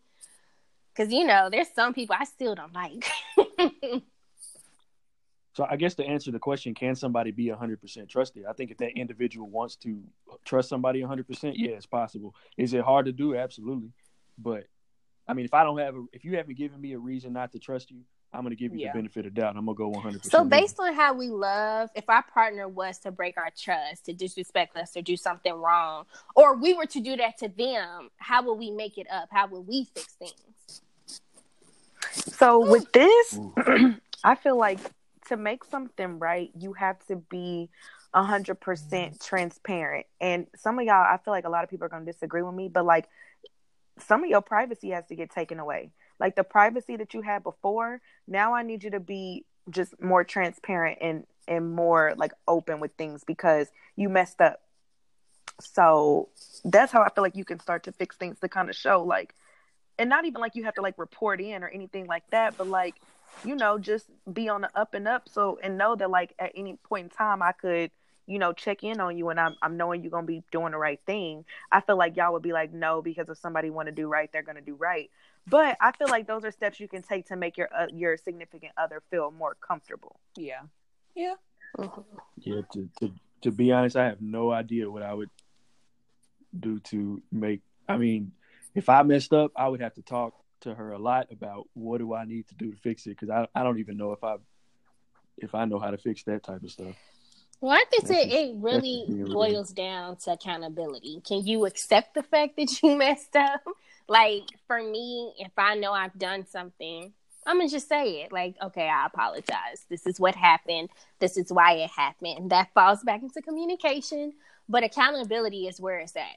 because 0.95 1.13
you 1.13 1.27
know 1.27 1.51
there's 1.51 1.69
some 1.75 1.93
people 1.93 2.17
I 2.19 2.25
still 2.25 2.55
don't 2.55 2.73
like. 2.73 3.05
so 5.57 5.67
I 5.67 5.77
guess 5.77 5.95
to 5.95 6.05
answer 6.05 6.31
the 6.31 6.39
question, 6.39 6.75
can 6.75 6.95
somebody 6.95 7.31
be 7.31 7.47
100% 7.47 8.11
trusted? 8.11 8.45
I 8.45 8.53
think 8.53 8.71
if 8.71 8.77
that 8.77 8.91
individual 8.91 9.49
wants 9.49 9.75
to 9.77 10.03
trust 10.45 10.69
somebody 10.69 11.01
100%, 11.01 11.55
yeah, 11.57 11.71
it's 11.71 11.87
possible. 11.87 12.35
Is 12.59 12.75
it 12.75 12.85
hard 12.85 13.07
to 13.07 13.13
do? 13.13 13.35
Absolutely. 13.35 13.89
But 14.37 14.65
I 15.27 15.33
mean, 15.33 15.47
if 15.47 15.55
I 15.55 15.65
don't 15.65 15.79
have 15.79 15.95
a, 15.95 16.05
if 16.13 16.27
you 16.27 16.37
haven't 16.37 16.59
given 16.59 16.79
me 16.79 16.93
a 16.93 16.99
reason 16.99 17.33
not 17.33 17.53
to 17.53 17.59
trust 17.59 17.91
you, 17.91 18.03
I'm 18.35 18.43
going 18.43 18.51
to 18.51 18.57
give 18.57 18.75
you 18.75 18.81
yeah. 18.81 18.93
the 18.93 18.99
benefit 18.99 19.25
of 19.25 19.33
doubt. 19.33 19.57
I'm 19.57 19.65
going 19.65 19.95
to 19.95 19.99
go 19.99 19.99
100%. 19.99 20.31
So, 20.31 20.45
based 20.45 20.79
on 20.79 20.93
how 20.93 21.15
we 21.15 21.29
love, 21.29 21.89
if 21.95 22.05
our 22.11 22.23
partner 22.23 22.69
was 22.69 22.99
to 22.99 23.11
break 23.11 23.39
our 23.39 23.49
trust, 23.59 24.05
to 24.05 24.13
disrespect 24.13 24.77
us, 24.77 24.95
or 24.95 25.01
do 25.01 25.17
something 25.17 25.55
wrong, 25.55 26.05
or 26.35 26.55
we 26.55 26.75
were 26.75 26.85
to 26.85 27.01
do 27.01 27.17
that 27.17 27.39
to 27.39 27.49
them, 27.49 28.11
how 28.19 28.43
would 28.43 28.59
we 28.59 28.71
make 28.71 28.99
it 28.99 29.07
up? 29.11 29.31
How 29.31 29.47
would 29.47 29.67
we 29.67 29.85
fix 29.85 30.17
things? 30.17 30.83
So 32.13 32.71
with 32.71 32.93
this, 32.93 33.39
I 34.23 34.35
feel 34.35 34.59
like 34.59 34.81
to 35.29 35.37
make 35.37 35.65
something 35.65 36.19
right, 36.19 36.51
you 36.59 36.73
have 36.75 37.05
to 37.07 37.17
be 37.17 37.69
a 38.15 38.23
hundred 38.23 38.61
percent 38.61 39.15
mm. 39.15 39.27
transparent. 39.27 40.07
And 40.21 40.47
some 40.57 40.79
of 40.79 40.85
y'all, 40.85 40.95
I 40.95 41.19
feel 41.25 41.33
like 41.33 41.45
a 41.45 41.51
lot 41.51 41.65
of 41.65 41.71
people 41.71 41.87
are 41.87 41.89
gonna 41.89 42.05
disagree 42.05 42.43
with 42.43 42.55
me, 42.55 42.69
but 42.69 42.85
like 42.85 43.09
some 43.99 44.23
of 44.25 44.31
your 44.31 44.43
privacy 44.43 44.91
has 44.91 45.07
to 45.07 45.15
get 45.15 45.31
taken 45.31 45.59
away. 45.59 45.91
Like 46.19 46.37
the 46.37 46.45
privacy 46.45 46.97
that 46.97 47.15
you 47.15 47.23
had 47.23 47.43
before, 47.43 48.01
now 48.27 48.55
I 48.55 48.63
need 48.63 48.85
you 48.85 48.91
to 48.91 49.01
be 49.01 49.45
just 49.71 50.01
more 50.01 50.25
transparent 50.25 50.99
and 51.01 51.27
and 51.49 51.71
more 51.71 52.15
like 52.17 52.33
open 52.49 52.81
with 52.81 52.93
things 52.95 53.23
because 53.25 53.69
you 53.95 54.09
messed 54.09 54.41
up. 54.41 54.61
So 55.61 56.29
that's 56.65 56.93
how 56.93 57.03
I 57.03 57.09
feel 57.11 57.23
like 57.23 57.37
you 57.37 57.45
can 57.45 57.61
start 57.61 57.85
to 57.85 57.93
fix 57.93 58.17
things 58.17 58.39
to 58.41 58.49
kind 58.49 58.69
of 58.69 58.77
show 58.77 59.03
like 59.03 59.35
and 59.99 60.11
not 60.11 60.25
even 60.25 60.41
like 60.41 60.55
you 60.55 60.65
have 60.65 60.75
to 60.75 60.83
like 60.83 60.99
report 60.99 61.41
in 61.41 61.63
or 61.63 61.69
anything 61.69 62.07
like 62.07 62.29
that, 62.31 62.57
but 62.57 62.69
like, 62.69 62.97
you 63.45 63.55
know, 63.55 63.79
just 63.79 64.09
be 64.33 64.49
on 64.49 64.63
the 64.63 64.71
up 64.79 64.95
and 64.95 65.07
up 65.07 65.29
so 65.29 65.59
and 65.63 65.79
know 65.79 65.97
that 65.97 66.11
like 66.11 66.35
at 66.39 66.53
any 66.55 66.77
point 66.77 67.05
in 67.05 67.11
time 67.11 67.43
I 67.43 67.53
could 67.53 67.91
you 68.27 68.41
know, 68.41 68.53
check 68.53 68.83
in 68.83 69.01
on 69.01 69.17
you 69.17 69.29
and 69.29 69.39
I'm 69.39 69.55
I'm 69.63 69.77
knowing 69.77 70.03
you're 70.03 70.11
gonna 70.11 70.27
be 70.27 70.43
doing 70.51 70.73
the 70.73 70.79
right 70.79 71.01
thing. 71.07 71.45
I 71.71 71.81
feel 71.81 71.97
like 71.97 72.17
y'all 72.17 72.33
would 72.33 72.43
be 72.43 72.53
like, 72.53 72.73
no, 72.73 73.01
because 73.01 73.29
if 73.29 73.39
somebody 73.39 73.71
want 73.71 73.87
to 73.87 73.93
do 73.93 74.09
right, 74.09 74.31
they're 74.33 74.43
gonna 74.43 74.61
do 74.61 74.75
right. 74.75 75.11
But 75.47 75.77
I 75.81 75.93
feel 75.93 76.09
like 76.09 76.27
those 76.27 76.45
are 76.45 76.51
steps 76.51 76.81
you 76.81 76.89
can 76.89 77.03
take 77.03 77.27
to 77.27 77.37
make 77.37 77.57
your 77.57 77.69
uh, 77.77 77.87
your 77.93 78.17
significant 78.17 78.73
other 78.77 79.01
feel 79.11 79.31
more 79.31 79.57
comfortable. 79.67 80.19
Yeah, 80.37 80.63
yeah, 81.15 81.35
yeah. 82.39 82.63
To, 82.73 82.89
to 83.01 83.13
to 83.43 83.51
be 83.53 83.71
honest, 83.71 83.97
I 83.97 84.07
have 84.07 84.21
no 84.21 84.51
idea 84.51 84.91
what 84.91 85.03
I 85.03 85.15
would 85.15 85.31
do 86.59 86.81
to 86.81 87.23
make. 87.31 87.61
I 87.89 87.97
mean, 87.97 88.33
if 88.75 88.89
I 88.89 89.05
messed 89.05 89.33
up, 89.33 89.53
I 89.55 89.69
would 89.69 89.81
have 89.81 89.95
to 89.95 90.03
talk 90.03 90.35
to 90.67 90.75
her 90.75 90.93
a 90.93 90.99
lot 90.99 91.29
about 91.33 91.69
what 91.75 91.99
do 91.99 92.15
I 92.15 92.25
need 92.25 92.47
to 92.49 92.55
do 92.55 92.71
to 92.71 92.77
fix 92.77 93.07
it 93.07 93.11
because 93.11 93.31
I 93.31 93.47
I 93.55 93.63
don't 93.63 93.79
even 93.79 93.97
know 93.97 94.13
if 94.13 94.23
I 94.23 94.37
if 95.39 95.55
I 95.55 95.65
know 95.65 95.79
how 95.79 95.91
to 95.91 95.99
fix 95.99 96.23
that 96.25 96.43
type 96.43 96.63
of 96.63 96.71
stuff. 96.71 96.95
Well, 97.61 97.73
I 97.73 97.85
think 97.91 98.11
it, 98.11 98.33
it 98.33 98.55
really 98.57 99.07
boils 99.09 99.73
down 99.73 100.17
to 100.17 100.33
accountability. 100.33 101.23
Can 101.27 101.47
you 101.47 101.65
accept 101.65 102.15
the 102.15 102.23
fact 102.23 102.57
that 102.57 102.83
you 102.83 102.97
messed 102.99 103.35
up? 103.35 103.63
Like 104.09 104.45
for 104.67 104.83
me, 104.83 105.35
if 105.39 105.53
I 105.57 105.75
know 105.75 105.93
I've 105.93 106.19
done 106.19 106.47
something, 106.47 107.13
I'm 107.47 107.59
gonna 107.59 107.71
just 107.71 107.89
say 107.89 108.23
it. 108.23 108.33
Like, 108.33 108.57
okay, 108.63 108.89
I 108.89 109.07
apologize. 109.07 109.87
This 109.89 110.07
is 110.07 110.21
what 110.21 110.35
happened. 110.35 110.91
This 111.19 111.37
is 111.37 111.53
why 111.53 111.75
it 111.75 111.91
happened. 111.91 112.39
And 112.39 112.51
that 112.51 112.75
falls 112.75 113.03
back 113.03 113.23
into 113.23 113.41
communication. 113.41 114.35
But 114.69 114.83
accountability 114.83 115.69
is 115.69 115.81
where 115.81 116.01
it's 116.01 116.17
at 116.17 116.37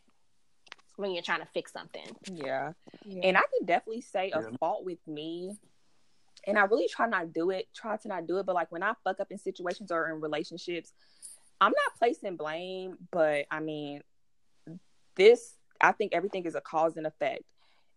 when 0.99 1.11
you're 1.11 1.23
trying 1.23 1.39
to 1.39 1.45
fix 1.45 1.71
something. 1.71 2.05
Yeah. 2.31 2.73
yeah. 3.05 3.21
And 3.23 3.37
I 3.37 3.41
can 3.57 3.65
definitely 3.65 4.01
say 4.01 4.31
a 4.31 4.51
fault 4.57 4.83
with 4.83 4.99
me 5.07 5.57
and 6.45 6.57
I 6.57 6.63
really 6.63 6.89
try 6.89 7.07
not 7.07 7.21
to 7.21 7.27
do 7.27 7.51
it, 7.51 7.67
try 7.73 7.95
to 7.95 8.07
not 8.07 8.27
do 8.27 8.37
it. 8.37 8.45
But 8.45 8.55
like 8.55 8.71
when 8.71 8.83
I 8.83 8.93
fuck 9.03 9.19
up 9.21 9.31
in 9.31 9.37
situations 9.37 9.91
or 9.91 10.09
in 10.09 10.19
relationships, 10.19 10.91
I'm 11.61 11.71
not 11.71 11.97
placing 11.97 12.35
blame, 12.35 12.97
but 13.11 13.45
I 13.49 13.61
mean, 13.61 14.01
this 15.15 15.55
I 15.81 15.93
think 15.93 16.13
everything 16.13 16.45
is 16.45 16.55
a 16.55 16.61
cause 16.61 16.97
and 16.97 17.07
effect. 17.07 17.43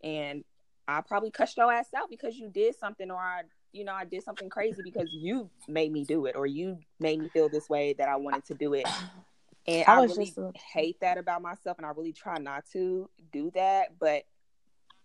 And 0.04 0.44
I 0.86 1.00
probably 1.00 1.32
cussed 1.32 1.56
your 1.56 1.72
ass 1.72 1.88
out 1.96 2.08
because 2.08 2.36
you 2.36 2.48
did 2.48 2.78
something 2.78 3.10
or 3.10 3.18
I 3.18 3.42
you 3.72 3.84
know, 3.84 3.94
I 3.94 4.04
did 4.04 4.22
something 4.22 4.50
crazy 4.50 4.82
because 4.84 5.08
you 5.10 5.50
made 5.66 5.90
me 5.90 6.04
do 6.04 6.26
it 6.26 6.36
or 6.36 6.46
you 6.46 6.78
made 7.00 7.18
me 7.20 7.28
feel 7.30 7.48
this 7.48 7.68
way 7.68 7.94
that 7.94 8.08
I 8.08 8.16
wanted 8.16 8.44
to 8.46 8.54
do 8.54 8.74
it. 8.74 8.86
And 9.66 9.84
I, 9.86 10.00
I 10.00 10.02
really 10.04 10.26
just... 10.26 10.38
hate 10.74 11.00
that 11.00 11.18
about 11.18 11.42
myself 11.42 11.78
and 11.78 11.86
I 11.86 11.90
really 11.90 12.12
try 12.12 12.38
not 12.38 12.64
to 12.72 13.08
do 13.32 13.50
that. 13.54 13.98
But 13.98 14.24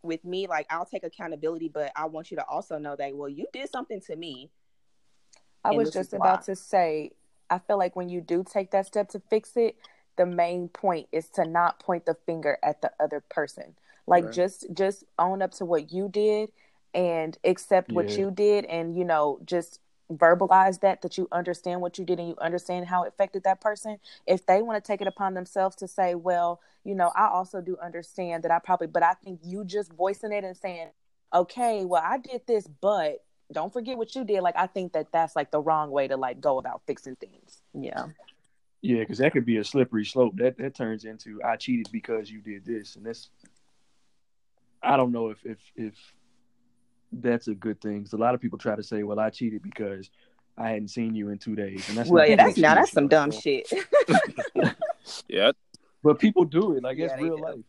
with 0.04 0.24
me, 0.26 0.48
like 0.48 0.68
I'll 0.70 0.86
take 0.86 1.04
accountability, 1.04 1.70
but 1.70 1.92
I 1.96 2.06
want 2.06 2.32
you 2.32 2.38
to 2.38 2.46
also 2.46 2.78
know 2.78 2.96
that 2.96 3.16
well, 3.16 3.30
you 3.30 3.46
did 3.54 3.70
something 3.70 4.02
to 4.08 4.16
me. 4.16 4.50
I 5.64 5.72
was 5.72 5.92
just 5.92 6.14
about 6.14 6.46
to 6.46 6.56
say, 6.56 7.12
I 7.50 7.60
feel 7.60 7.78
like 7.78 7.96
when 7.96 8.10
you 8.10 8.22
do 8.22 8.44
take 8.44 8.72
that 8.72 8.86
step 8.86 9.10
to 9.10 9.22
fix 9.30 9.58
it, 9.58 9.76
the 10.18 10.26
main 10.26 10.70
point 10.70 11.08
is 11.12 11.30
to 11.32 11.46
not 11.46 11.80
point 11.80 12.06
the 12.06 12.16
finger 12.26 12.58
at 12.64 12.82
the 12.82 12.92
other 13.00 13.22
person. 13.30 13.76
Like 14.08 14.26
right. 14.26 14.34
just 14.34 14.66
just 14.74 15.04
own 15.20 15.42
up 15.42 15.52
to 15.56 15.66
what 15.66 15.92
you 15.92 16.10
did 16.10 16.52
and 16.94 17.38
accept 17.44 17.92
yeah. 17.92 17.96
what 17.96 18.10
you 18.18 18.32
did 18.32 18.66
and 18.66 18.98
you 18.98 19.04
know 19.04 19.40
just 19.46 19.80
verbalize 20.12 20.80
that 20.80 21.02
that 21.02 21.18
you 21.18 21.28
understand 21.32 21.82
what 21.82 21.98
you 21.98 22.06
did 22.06 22.20
and 22.20 22.30
you 22.30 22.36
understand 22.40 22.88
how 22.88 23.04
it 23.04 23.10
affected 23.10 23.44
that 23.44 23.60
person 23.60 23.98
if 24.26 24.46
they 24.46 24.62
want 24.62 24.82
to 24.82 24.88
take 24.88 25.02
it 25.02 25.08
upon 25.08 25.34
themselves 25.34 25.76
to 25.76 25.88
say 25.88 26.16
well 26.16 26.62
you 26.86 26.96
know 26.96 27.12
i 27.16 27.28
also 27.28 27.60
do 27.60 27.78
understand 27.84 28.44
that 28.44 28.52
i 28.52 28.58
probably 28.58 28.88
but 28.88 29.04
i 29.04 29.14
think 29.14 29.40
you 29.44 29.66
just 29.66 29.92
voicing 29.94 30.32
it 30.32 30.46
and 30.46 30.56
saying 30.56 30.88
okay 31.34 31.84
well 31.84 32.02
i 32.06 32.18
did 32.18 32.42
this 32.48 32.68
but 32.80 33.24
don't 33.52 33.74
forget 33.74 33.98
what 33.98 34.16
you 34.16 34.24
did 34.24 34.42
like 34.42 34.56
i 34.58 34.66
think 34.66 34.94
that 34.94 35.12
that's 35.12 35.36
like 35.36 35.52
the 35.52 35.60
wrong 35.60 35.92
way 35.92 36.08
to 36.08 36.16
like 36.16 36.40
go 36.40 36.58
about 36.58 36.82
fixing 36.88 37.16
things 37.16 37.62
yeah. 37.74 38.06
Yeah 38.82 39.00
because 39.00 39.18
that 39.18 39.34
could 39.34 39.46
be 39.46 39.58
a 39.58 39.64
slippery 39.64 40.06
slope. 40.06 40.36
That 40.38 40.58
that 40.58 40.76
turns 40.76 41.04
into 41.04 41.42
i 41.44 41.56
cheated 41.58 41.90
because 41.92 42.32
you 42.32 42.40
did 42.40 42.64
this 42.64 42.96
and 42.96 43.06
that's 43.06 43.30
i 44.82 44.96
don't 44.96 45.12
know 45.12 45.30
if 45.30 45.46
if 45.46 45.58
if 45.76 45.94
that's 47.12 47.48
a 47.48 47.56
good 47.56 47.82
thing. 47.82 48.00
Because 48.00 48.14
a 48.14 48.18
lot 48.18 48.36
of 48.36 48.42
people 48.42 48.58
try 48.58 48.76
to 48.76 48.84
say, 48.84 49.04
"Well, 49.04 49.20
I 49.20 49.30
cheated 49.30 49.62
because 49.62 50.10
I 50.58 50.70
hadn't 50.70 50.90
seen 50.90 51.16
you 51.16 51.30
in 51.30 51.38
two 51.38 51.56
days," 51.56 51.88
and 51.90 51.98
that's 51.98 52.10
well, 52.10 52.28
yeah, 52.28 52.36
that's 52.36 52.58
now 52.58 52.76
that's 52.76 52.92
some 52.92 53.08
dumb 53.08 53.32
shit. 53.32 53.72
yeah, 55.28 55.52
but 56.04 56.20
people 56.20 56.46
do 56.46 56.76
it 56.76 56.84
like 56.84 56.98
yeah, 56.98 57.06
it's 57.06 57.22
real 57.22 57.38
do. 57.38 57.44
life. 57.44 57.60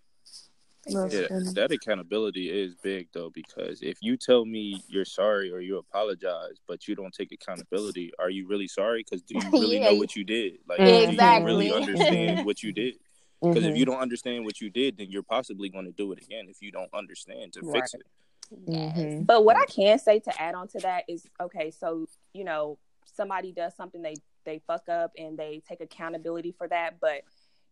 Yeah, 0.86 1.27
that 1.55 1.69
accountability 1.70 2.48
is 2.48 2.74
big 2.77 3.09
though 3.12 3.31
because 3.31 3.82
if 3.82 3.98
you 4.01 4.16
tell 4.16 4.47
me 4.47 4.82
you're 4.89 5.05
sorry 5.05 5.52
or 5.52 5.60
you 5.60 5.77
apologize, 5.77 6.60
but 6.66 6.89
you 6.89 6.94
don't 6.94 7.12
take 7.12 7.31
accountability, 7.31 8.12
are 8.19 8.31
you 8.31 8.47
really 8.47 8.69
sorry? 8.69 9.05
Because 9.05 9.23
do 9.23 9.35
you 9.35 9.51
really 9.51 9.78
yeah. 9.81 9.90
know 9.90 9.97
what 9.97 10.16
you 10.16 10.24
did? 10.24 10.59
Like, 10.66 10.81
exactly. 10.81 11.16
do 11.16 11.24
you 11.24 11.44
really 11.44 11.73
understand 11.73 12.47
what 12.47 12.62
you 12.62 12.73
did? 12.73 12.94
Because 13.40 13.62
mm-hmm. 13.62 13.70
if 13.70 13.78
you 13.78 13.85
don't 13.85 14.01
understand 14.01 14.44
what 14.44 14.60
you 14.60 14.69
did, 14.69 14.97
then 14.98 15.10
you're 15.10 15.23
possibly 15.23 15.69
going 15.69 15.85
to 15.85 15.93
do 15.93 16.10
it 16.10 16.20
again 16.20 16.47
if 16.48 16.60
you 16.60 16.73
don't 16.73 16.93
understand 16.93 17.52
to 17.52 17.60
right. 17.60 17.74
fix 17.74 17.94
it. 17.94 18.02
Mm-hmm. 18.52 19.22
But 19.22 19.44
what 19.44 19.56
I 19.56 19.66
can 19.66 19.98
say 19.98 20.20
to 20.20 20.42
add 20.42 20.54
on 20.54 20.68
to 20.68 20.78
that 20.80 21.04
is 21.08 21.26
okay, 21.40 21.70
so 21.70 22.06
you 22.32 22.44
know, 22.44 22.78
somebody 23.04 23.52
does 23.52 23.74
something 23.76 24.02
they 24.02 24.16
they 24.44 24.60
fuck 24.66 24.88
up 24.88 25.12
and 25.18 25.38
they 25.38 25.62
take 25.68 25.80
accountability 25.80 26.54
for 26.56 26.68
that, 26.68 27.00
but 27.00 27.22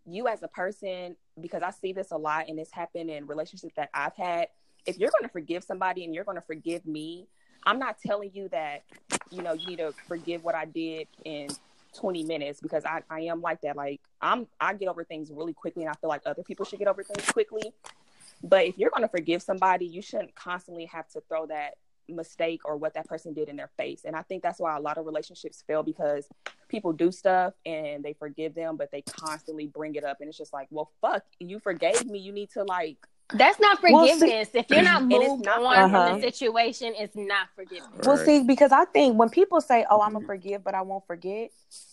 you 0.05 0.29
as 0.29 0.43
a 0.43 0.49
person 0.49 1.17
because 1.41 1.63
I 1.63 1.71
see 1.71 1.93
this 1.93 2.11
a 2.13 2.17
lot 2.17 2.49
and 2.49 2.59
it's 2.59 2.73
happened 2.73 3.11
in 3.11 3.27
relationships 3.27 3.75
that 3.77 3.91
I've 3.93 4.15
had, 4.15 4.49
if 4.85 4.99
you're 4.99 5.11
going 5.11 5.29
to 5.29 5.33
forgive 5.33 5.65
somebody 5.65 6.05
and 6.05 6.15
you're 6.15 6.25
going 6.25 6.37
to 6.37 6.43
forgive 6.43 6.87
me, 6.87 7.27
I'm 7.65 7.79
not 7.79 7.97
telling 7.99 8.31
you 8.33 8.49
that 8.51 8.85
you 9.31 9.43
know, 9.43 9.53
you 9.53 9.67
need 9.67 9.79
to 9.79 9.93
forgive 10.07 10.45
what 10.45 10.55
I 10.55 10.65
did 10.67 11.09
in 11.25 11.49
20 11.95 12.25
minutes 12.25 12.61
because 12.61 12.85
I, 12.85 13.03
I 13.11 13.23
am 13.23 13.41
like 13.41 13.61
that. 13.63 13.77
Like 13.77 14.01
I'm 14.21 14.47
I 14.61 14.75
get 14.75 14.89
over 14.89 15.05
things 15.05 15.31
really 15.33 15.53
quickly 15.53 15.83
and 15.83 15.91
I 15.91 15.95
feel 15.95 16.09
like 16.09 16.23
other 16.27 16.43
people 16.43 16.65
should 16.65 16.79
get 16.79 16.89
over 16.89 17.03
things 17.03 17.29
quickly. 17.31 17.73
But 18.47 18.67
if 18.67 18.79
you're 18.79 18.91
going 18.91 19.03
to 19.03 19.09
forgive 19.09 19.43
somebody, 19.43 19.87
you 19.87 20.03
shouldn't 20.03 20.35
constantly 20.35 20.87
have 20.87 21.09
to 21.11 21.23
throw 21.29 21.47
that 21.47 21.75
mistake 22.09 22.61
or 22.65 22.77
what 22.77 22.95
that 22.95 23.07
person 23.07 23.33
did 23.33 23.49
in 23.49 23.57
their 23.57 23.71
face. 23.77 24.03
And 24.05 24.15
I 24.15 24.23
think 24.23 24.43
that's 24.43 24.61
why 24.61 24.77
a 24.77 24.81
lot 24.81 24.99
of 24.99 25.07
relationships 25.07 25.65
fail 25.67 25.83
because 25.83 26.29
people 26.69 26.93
do 26.93 27.11
stuff 27.11 27.55
and 27.65 28.05
they 28.05 28.13
forgive 28.13 28.55
them, 28.55 28.77
but 28.77 28.91
they 28.93 29.03
constantly 29.03 29.67
bring 29.67 29.97
it 29.97 30.05
up. 30.05 30.19
And 30.21 30.29
it's 30.29 30.39
just 30.39 30.53
like, 30.53 30.69
well, 30.71 30.91
fuck, 31.01 31.25
you 31.41 31.59
forgave 31.59 32.07
me. 32.07 32.19
You 32.19 32.33
need 32.33 32.51
to 32.51 32.63
like 32.65 32.99
that's 33.35 33.59
not 33.59 33.81
forgiveness. 33.81 34.21
Well, 34.21 34.45
see, 34.45 34.59
if 34.59 34.71
you're 34.71 34.83
not 34.83 35.03
moved 35.05 35.45
not, 35.45 35.61
on 35.61 35.77
uh-huh. 35.77 36.09
from 36.11 36.21
the 36.21 36.31
situation, 36.31 36.95
it's 36.97 37.17
not 37.17 37.49
forgiveness. 37.57 38.07
Well, 38.07 38.19
see, 38.19 38.45
because 38.45 38.71
I 38.71 38.85
think 38.85 39.19
when 39.19 39.31
people 39.31 39.61
say, 39.61 39.85
"Oh, 39.91 40.01
I'm 40.01 40.13
gonna 40.13 40.25
forgive, 40.25 40.63
but 40.63 40.75
I 40.75 40.83
won't 40.83 41.05
forget," 41.07 41.51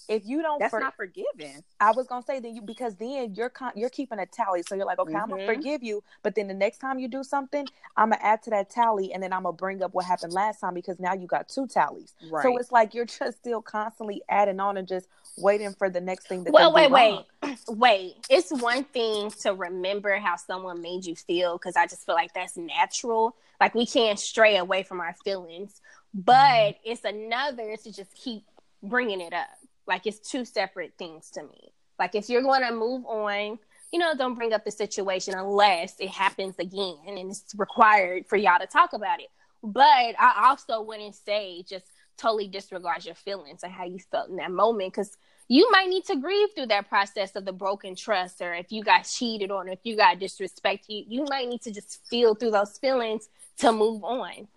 if 0.07 0.25
you 0.25 0.41
don't, 0.41 0.59
that's 0.59 0.71
for- 0.71 0.79
not 0.79 0.95
forgiving. 0.95 1.63
I 1.79 1.91
was 1.91 2.07
gonna 2.07 2.23
say 2.25 2.39
then 2.39 2.55
you 2.55 2.61
because 2.61 2.95
then 2.95 3.33
you're 3.35 3.49
con- 3.49 3.73
you're 3.75 3.89
keeping 3.89 4.19
a 4.19 4.25
tally, 4.25 4.63
so 4.63 4.75
you're 4.75 4.85
like, 4.85 4.99
okay, 4.99 5.13
mm-hmm. 5.13 5.21
I'm 5.21 5.29
gonna 5.29 5.45
forgive 5.45 5.83
you, 5.83 6.03
but 6.21 6.35
then 6.35 6.47
the 6.47 6.53
next 6.53 6.79
time 6.79 6.99
you 6.99 7.07
do 7.07 7.23
something, 7.23 7.67
I'm 7.97 8.09
gonna 8.09 8.21
add 8.21 8.43
to 8.43 8.49
that 8.51 8.69
tally, 8.69 9.13
and 9.13 9.21
then 9.21 9.33
I'm 9.33 9.43
gonna 9.43 9.53
bring 9.53 9.81
up 9.83 9.93
what 9.93 10.05
happened 10.05 10.33
last 10.33 10.59
time 10.59 10.73
because 10.73 10.99
now 10.99 11.13
you 11.13 11.27
got 11.27 11.49
two 11.49 11.67
tallies. 11.67 12.13
Right. 12.29 12.43
So 12.43 12.57
it's 12.57 12.71
like 12.71 12.93
you're 12.93 13.05
just 13.05 13.37
still 13.39 13.61
constantly 13.61 14.21
adding 14.29 14.59
on 14.59 14.77
and 14.77 14.87
just 14.87 15.07
waiting 15.37 15.73
for 15.73 15.89
the 15.89 16.01
next 16.01 16.27
thing 16.27 16.43
that. 16.43 16.53
Well, 16.53 16.73
wait, 16.73 16.91
wait, 16.91 17.25
wait. 17.67 18.15
It's 18.29 18.51
one 18.51 18.83
thing 18.85 19.31
to 19.41 19.53
remember 19.53 20.15
how 20.17 20.35
someone 20.35 20.81
made 20.81 21.05
you 21.05 21.15
feel 21.15 21.57
because 21.57 21.75
I 21.75 21.87
just 21.87 22.05
feel 22.05 22.15
like 22.15 22.33
that's 22.33 22.57
natural. 22.57 23.35
Like 23.59 23.75
we 23.75 23.85
can't 23.85 24.19
stray 24.19 24.57
away 24.57 24.83
from 24.83 24.99
our 24.99 25.15
feelings, 25.23 25.81
but 26.13 26.33
mm. 26.35 26.75
it's 26.83 27.03
another 27.03 27.77
to 27.77 27.91
just 27.91 28.13
keep 28.13 28.43
bringing 28.81 29.21
it 29.21 29.33
up. 29.33 29.47
Like 29.87 30.07
it's 30.07 30.19
two 30.19 30.45
separate 30.45 30.93
things 30.97 31.29
to 31.31 31.43
me. 31.43 31.71
Like 31.99 32.15
if 32.15 32.29
you're 32.29 32.41
going 32.41 32.63
to 32.67 32.73
move 32.73 33.05
on, 33.05 33.59
you 33.91 33.99
know, 33.99 34.13
don't 34.15 34.35
bring 34.35 34.53
up 34.53 34.65
the 34.65 34.71
situation 34.71 35.35
unless 35.35 35.99
it 35.99 36.09
happens 36.09 36.55
again 36.57 36.97
and 37.07 37.17
it's 37.17 37.53
required 37.55 38.25
for 38.27 38.37
y'all 38.37 38.59
to 38.59 38.65
talk 38.65 38.93
about 38.93 39.19
it. 39.19 39.27
But 39.63 40.15
I 40.19 40.49
also 40.49 40.81
wouldn't 40.81 41.15
say 41.15 41.63
just 41.67 41.85
totally 42.17 42.47
disregard 42.47 43.05
your 43.05 43.15
feelings 43.15 43.63
and 43.63 43.71
how 43.71 43.85
you 43.85 43.99
felt 44.11 44.29
in 44.29 44.35
that 44.37 44.51
moment 44.51 44.93
because 44.93 45.17
you 45.47 45.69
might 45.71 45.89
need 45.89 46.05
to 46.05 46.15
grieve 46.15 46.49
through 46.55 46.67
that 46.67 46.89
process 46.89 47.35
of 47.35 47.45
the 47.45 47.51
broken 47.51 47.95
trust 47.95 48.41
or 48.41 48.53
if 48.53 48.71
you 48.71 48.83
got 48.83 49.03
cheated 49.03 49.51
on 49.51 49.67
or 49.67 49.71
if 49.71 49.79
you 49.83 49.95
got 49.95 50.19
disrespect 50.19 50.85
you 50.87 51.03
you 51.07 51.25
might 51.29 51.49
need 51.49 51.61
to 51.61 51.71
just 51.71 52.05
feel 52.07 52.35
through 52.35 52.51
those 52.51 52.77
feelings 52.77 53.29
to 53.57 53.71
move 53.71 54.03
on 54.03 54.47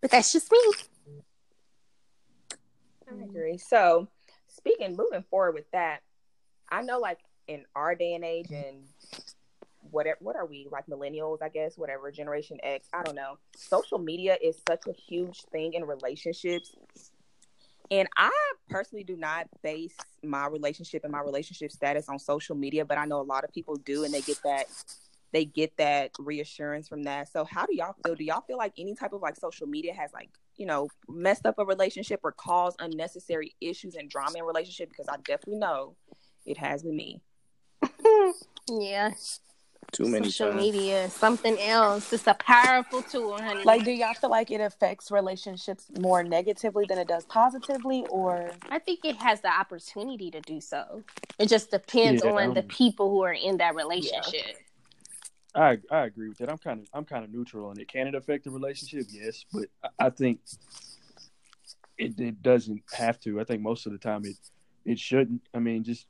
but 0.00 0.10
that's 0.10 0.32
just 0.32 0.50
me 0.50 0.58
i 3.10 3.14
mm-hmm. 3.14 3.30
agree. 3.30 3.58
So 3.58 4.08
speaking 4.48 4.96
moving 4.96 5.24
forward 5.30 5.54
with 5.54 5.70
that 5.72 6.00
i 6.70 6.82
know 6.82 6.98
like 6.98 7.18
in 7.46 7.64
our 7.74 7.94
day 7.94 8.14
and 8.14 8.24
age 8.24 8.46
mm-hmm. 8.46 8.68
and 8.68 8.84
whatever 9.90 10.18
what 10.20 10.36
are 10.36 10.46
we 10.46 10.66
like 10.70 10.86
millennials 10.86 11.38
i 11.42 11.48
guess 11.48 11.78
whatever 11.78 12.10
generation 12.10 12.58
x 12.62 12.88
i 12.92 13.02
don't 13.02 13.14
know. 13.14 13.38
Social 13.56 13.98
media 13.98 14.36
is 14.42 14.60
such 14.68 14.86
a 14.86 14.92
huge 14.92 15.42
thing 15.52 15.74
in 15.74 15.84
relationships. 15.84 16.74
And 17.90 18.08
i 18.16 18.30
personally 18.68 19.04
do 19.04 19.16
not 19.16 19.46
base 19.62 19.96
my 20.22 20.46
relationship 20.46 21.04
and 21.04 21.12
my 21.12 21.20
relationship 21.20 21.72
status 21.72 22.08
on 22.08 22.18
social 22.18 22.54
media 22.54 22.84
but 22.84 22.98
i 22.98 23.06
know 23.06 23.20
a 23.20 23.22
lot 23.22 23.44
of 23.44 23.52
people 23.52 23.76
do 23.76 24.04
and 24.04 24.12
they 24.12 24.20
get 24.20 24.42
that 24.42 24.66
they 25.32 25.44
get 25.44 25.76
that 25.76 26.12
reassurance 26.18 26.88
from 26.88 27.02
that. 27.02 27.30
So 27.30 27.44
how 27.44 27.66
do 27.66 27.74
y'all 27.74 27.94
feel? 28.02 28.14
Do 28.14 28.24
y'all 28.24 28.40
feel 28.40 28.56
like 28.56 28.72
any 28.78 28.94
type 28.94 29.12
of 29.12 29.20
like 29.20 29.36
social 29.36 29.66
media 29.66 29.92
has 29.92 30.10
like 30.12 30.30
you 30.58 30.66
know 30.66 30.88
messed 31.08 31.46
up 31.46 31.58
a 31.58 31.64
relationship 31.64 32.20
or 32.22 32.32
caused 32.32 32.76
unnecessary 32.80 33.54
issues 33.60 33.94
and 33.94 34.10
drama 34.10 34.38
in 34.38 34.44
relationship 34.44 34.88
because 34.90 35.08
i 35.08 35.16
definitely 35.18 35.56
know 35.58 35.94
it 36.44 36.58
has 36.58 36.84
with 36.84 36.94
me 36.94 37.20
yeah. 38.68 39.10
Too 39.92 40.06
many 40.06 40.26
Social 40.30 40.52
times. 40.52 40.62
media, 40.62 41.08
something 41.08 41.58
else. 41.60 42.12
It's 42.12 42.26
a 42.26 42.34
powerful 42.34 43.00
tool, 43.00 43.40
honey. 43.40 43.64
Like, 43.64 43.84
do 43.84 43.90
y'all 43.90 44.12
feel 44.12 44.28
like 44.28 44.50
it 44.50 44.60
affects 44.60 45.10
relationships 45.10 45.86
more 45.98 46.22
negatively 46.22 46.84
than 46.86 46.98
it 46.98 47.08
does 47.08 47.24
positively, 47.24 48.04
or 48.10 48.50
I 48.70 48.80
think 48.80 49.00
it 49.04 49.16
has 49.16 49.40
the 49.40 49.48
opportunity 49.48 50.30
to 50.32 50.40
do 50.42 50.60
so. 50.60 51.02
It 51.38 51.48
just 51.48 51.70
depends 51.70 52.22
Yeah, 52.22 52.32
on 52.32 52.52
the 52.52 52.60
um, 52.60 52.66
people 52.68 53.08
who 53.08 53.22
are 53.22 53.32
in 53.32 53.56
that 53.58 53.74
relationship. 53.76 54.56
I 55.54 55.78
I 55.90 56.04
agree 56.04 56.28
with 56.28 56.38
that. 56.38 56.50
I'm 56.50 56.58
kind 56.58 56.80
of 56.80 56.88
I'm 56.92 57.04
kind 57.04 57.24
of 57.24 57.32
neutral 57.32 57.68
on 57.68 57.80
it. 57.80 57.88
Can 57.88 58.06
it 58.06 58.14
affect 58.14 58.44
the 58.44 58.50
relationship? 58.50 59.06
Yes, 59.10 59.44
but 59.52 59.68
I, 59.82 60.06
I 60.06 60.10
think 60.10 60.40
it 61.96 62.18
it 62.18 62.42
doesn't 62.42 62.82
have 62.92 63.18
to. 63.20 63.40
I 63.40 63.44
think 63.44 63.62
most 63.62 63.86
of 63.86 63.92
the 63.92 63.98
time 63.98 64.24
it 64.24 64.36
it 64.84 64.98
shouldn't. 64.98 65.42
I 65.54 65.58
mean, 65.58 65.84
just 65.84 66.06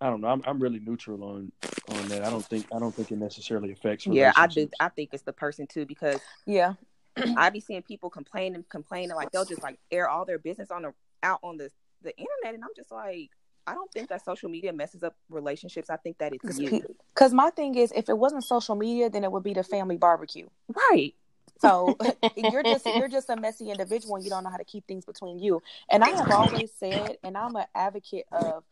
I 0.00 0.10
don't 0.10 0.20
know. 0.20 0.28
I'm 0.28 0.42
I'm 0.46 0.60
really 0.60 0.80
neutral 0.80 1.22
on 1.24 1.52
on 1.88 2.08
that. 2.08 2.22
I 2.24 2.30
don't 2.30 2.44
think 2.44 2.66
I 2.74 2.78
don't 2.78 2.94
think 2.94 3.10
it 3.10 3.18
necessarily 3.18 3.72
affects. 3.72 4.06
Relationships. 4.06 4.36
Yeah 4.36 4.42
i 4.42 4.46
do 4.46 4.68
i 4.80 4.88
think 4.88 5.10
it's 5.12 5.22
the 5.22 5.32
person 5.32 5.66
too 5.66 5.86
because 5.86 6.20
yeah, 6.46 6.74
I 7.36 7.50
be 7.50 7.60
seeing 7.60 7.82
people 7.82 8.10
complaining, 8.10 8.64
complaining 8.68 9.14
like 9.14 9.30
they'll 9.30 9.44
just 9.44 9.62
like 9.62 9.78
air 9.90 10.08
all 10.08 10.24
their 10.24 10.38
business 10.38 10.70
on 10.70 10.82
the 10.82 10.92
out 11.22 11.40
on 11.42 11.56
the 11.56 11.70
the 12.02 12.16
internet, 12.16 12.54
and 12.54 12.64
I'm 12.64 12.70
just 12.76 12.90
like, 12.90 13.30
I 13.66 13.74
don't 13.74 13.90
think 13.92 14.08
that 14.08 14.24
social 14.24 14.48
media 14.48 14.72
messes 14.72 15.02
up 15.02 15.14
relationships. 15.30 15.90
I 15.90 15.96
think 15.96 16.18
that 16.18 16.32
it's 16.32 16.58
you, 16.58 16.82
because 17.14 17.32
my 17.32 17.50
thing 17.50 17.76
is, 17.76 17.92
if 17.94 18.08
it 18.08 18.18
wasn't 18.18 18.44
social 18.44 18.74
media, 18.74 19.08
then 19.10 19.24
it 19.24 19.32
would 19.32 19.42
be 19.42 19.54
the 19.54 19.62
family 19.62 19.96
barbecue. 19.96 20.48
right? 20.68 21.14
So 21.60 21.96
you're 22.36 22.64
just 22.64 22.86
you're 22.86 23.08
just 23.08 23.30
a 23.30 23.36
messy 23.36 23.70
individual 23.70 24.16
and 24.16 24.24
you 24.24 24.30
don't 24.30 24.42
know 24.44 24.50
how 24.50 24.56
to 24.56 24.64
keep 24.64 24.86
things 24.86 25.04
between 25.04 25.38
you. 25.38 25.62
And 25.90 26.02
I 26.02 26.08
have 26.10 26.30
always 26.30 26.72
said, 26.78 27.18
and 27.22 27.36
I'm 27.36 27.54
an 27.54 27.66
advocate 27.74 28.26
of 28.32 28.64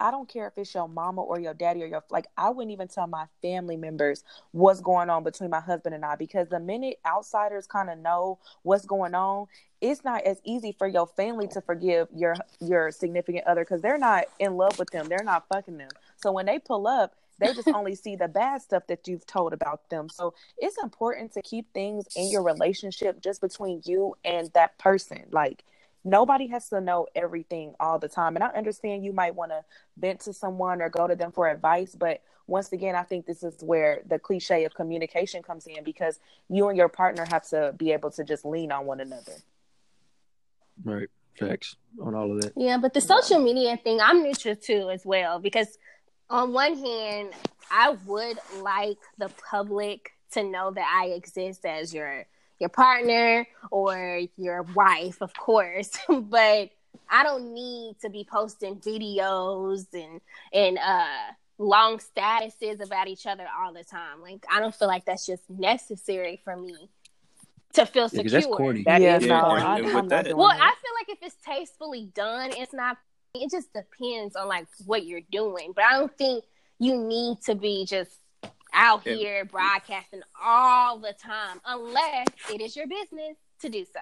I 0.00 0.10
don't 0.10 0.28
care 0.28 0.46
if 0.46 0.56
it's 0.56 0.74
your 0.74 0.88
mama 0.88 1.22
or 1.22 1.40
your 1.40 1.54
daddy 1.54 1.82
or 1.82 1.86
your 1.86 2.04
like 2.10 2.26
I 2.36 2.50
wouldn't 2.50 2.72
even 2.72 2.88
tell 2.88 3.06
my 3.06 3.26
family 3.42 3.76
members 3.76 4.24
what's 4.52 4.80
going 4.80 5.10
on 5.10 5.24
between 5.24 5.50
my 5.50 5.60
husband 5.60 5.94
and 5.94 6.04
I 6.04 6.16
because 6.16 6.48
the 6.48 6.60
minute 6.60 6.98
outsiders 7.06 7.66
kind 7.66 7.90
of 7.90 7.98
know 7.98 8.38
what's 8.62 8.86
going 8.86 9.14
on, 9.14 9.46
it's 9.80 10.04
not 10.04 10.24
as 10.24 10.40
easy 10.44 10.72
for 10.72 10.86
your 10.86 11.06
family 11.06 11.48
to 11.48 11.60
forgive 11.60 12.08
your 12.14 12.36
your 12.60 12.90
significant 12.90 13.46
other 13.46 13.62
because 13.62 13.82
they're 13.82 13.98
not 13.98 14.24
in 14.38 14.56
love 14.56 14.78
with 14.78 14.90
them. 14.90 15.08
They're 15.08 15.24
not 15.24 15.46
fucking 15.52 15.78
them. 15.78 15.90
So 16.16 16.32
when 16.32 16.46
they 16.46 16.58
pull 16.58 16.86
up, 16.86 17.14
they 17.38 17.54
just 17.54 17.68
only 17.68 17.94
see 17.94 18.16
the 18.16 18.28
bad 18.28 18.62
stuff 18.62 18.86
that 18.88 19.06
you've 19.06 19.26
told 19.26 19.52
about 19.52 19.88
them. 19.90 20.08
So 20.08 20.34
it's 20.58 20.76
important 20.82 21.32
to 21.32 21.42
keep 21.42 21.72
things 21.72 22.04
in 22.16 22.30
your 22.30 22.42
relationship 22.42 23.20
just 23.20 23.40
between 23.40 23.82
you 23.84 24.16
and 24.24 24.50
that 24.54 24.78
person. 24.78 25.24
Like 25.30 25.64
nobody 26.08 26.46
has 26.48 26.68
to 26.70 26.80
know 26.80 27.06
everything 27.14 27.74
all 27.78 27.98
the 27.98 28.08
time. 28.08 28.34
And 28.34 28.44
I 28.44 28.48
understand 28.48 29.04
you 29.04 29.12
might 29.12 29.34
want 29.34 29.52
to 29.52 29.64
vent 29.96 30.20
to 30.20 30.32
someone 30.32 30.80
or 30.80 30.88
go 30.88 31.06
to 31.06 31.14
them 31.14 31.32
for 31.32 31.48
advice, 31.48 31.94
but 31.94 32.22
once 32.46 32.72
again, 32.72 32.94
I 32.94 33.02
think 33.02 33.26
this 33.26 33.42
is 33.42 33.54
where 33.60 34.00
the 34.06 34.18
cliche 34.18 34.64
of 34.64 34.74
communication 34.74 35.42
comes 35.42 35.66
in 35.66 35.84
because 35.84 36.18
you 36.48 36.68
and 36.68 36.78
your 36.78 36.88
partner 36.88 37.26
have 37.28 37.46
to 37.48 37.74
be 37.76 37.92
able 37.92 38.10
to 38.12 38.24
just 38.24 38.44
lean 38.44 38.72
on 38.72 38.86
one 38.86 39.00
another. 39.00 39.32
right 40.82 41.08
facts 41.38 41.76
on 42.02 42.14
all 42.14 42.32
of 42.32 42.42
that. 42.42 42.52
Yeah, 42.56 42.78
but 42.78 42.94
the 42.94 43.00
social 43.00 43.38
media 43.38 43.76
thing, 43.76 44.00
I'm 44.00 44.22
neutral 44.22 44.56
too 44.56 44.90
as 44.90 45.04
well 45.04 45.38
because 45.38 45.78
on 46.30 46.52
one 46.52 46.76
hand, 46.76 47.32
I 47.70 47.96
would 48.06 48.38
like 48.60 48.98
the 49.18 49.30
public 49.50 50.12
to 50.32 50.42
know 50.42 50.70
that 50.70 51.00
I 51.00 51.08
exist 51.08 51.64
as 51.64 51.94
your 51.94 52.26
your 52.58 52.68
partner 52.70 53.46
or 53.70 54.20
your 54.36 54.62
wife, 54.74 55.20
of 55.20 55.32
course, 55.34 55.90
but 56.08 56.70
I 57.10 57.22
don't 57.22 57.54
need 57.54 57.96
to 58.02 58.10
be 58.10 58.24
posting 58.30 58.76
videos 58.76 59.86
and 59.94 60.20
and 60.52 60.78
uh 60.78 61.32
long 61.58 61.98
statuses 61.98 62.80
about 62.84 63.08
each 63.08 63.26
other 63.26 63.46
all 63.60 63.72
the 63.72 63.84
time. 63.84 64.20
Like 64.22 64.44
I 64.50 64.60
don't 64.60 64.74
feel 64.74 64.88
like 64.88 65.04
that's 65.04 65.26
just 65.26 65.48
necessary 65.50 66.40
for 66.44 66.56
me 66.56 66.88
to 67.74 67.86
feel 67.86 68.08
Yeah, 68.12 68.22
that's 68.22 68.46
corny. 68.46 68.82
That 68.84 69.02
yeah, 69.02 69.16
is 69.18 69.26
no, 69.26 69.40
corny. 69.40 69.62
I, 69.62 69.76
I'm 69.76 69.92
not 69.92 70.08
that- 70.08 70.36
Well. 70.36 70.46
I 70.50 70.56
feel 70.56 70.92
like 70.98 71.08
if 71.08 71.18
it's 71.22 71.36
tastefully 71.44 72.10
done, 72.14 72.50
it's 72.56 72.72
not. 72.72 72.96
It 73.34 73.50
just 73.50 73.72
depends 73.72 74.36
on 74.36 74.48
like 74.48 74.66
what 74.86 75.04
you're 75.04 75.20
doing, 75.30 75.72
but 75.74 75.84
I 75.84 75.92
don't 75.98 76.16
think 76.16 76.44
you 76.78 76.96
need 76.96 77.42
to 77.42 77.54
be 77.54 77.84
just 77.84 78.10
out 78.72 79.02
here 79.06 79.44
broadcasting 79.44 80.22
all 80.42 80.98
the 80.98 81.14
time 81.14 81.60
unless 81.66 82.26
it 82.52 82.60
is 82.60 82.76
your 82.76 82.86
business 82.86 83.36
to 83.60 83.68
do 83.68 83.84
so. 83.84 84.00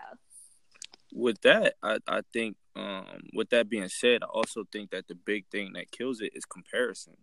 with 1.13 1.41
that, 1.43 1.75
I, 1.83 1.99
I 2.07 2.21
think 2.33 2.57
um, 2.75 3.21
with 3.33 3.51
that 3.51 3.69
being 3.69 3.89
said, 3.89 4.23
I 4.23 4.27
also 4.27 4.65
think 4.71 4.91
that 4.91 5.09
the 5.09 5.15
big 5.15 5.47
thing 5.51 5.73
that 5.75 5.91
kills 5.91 6.21
it 6.21 6.33
is 6.35 6.45
comparison. 6.45 7.17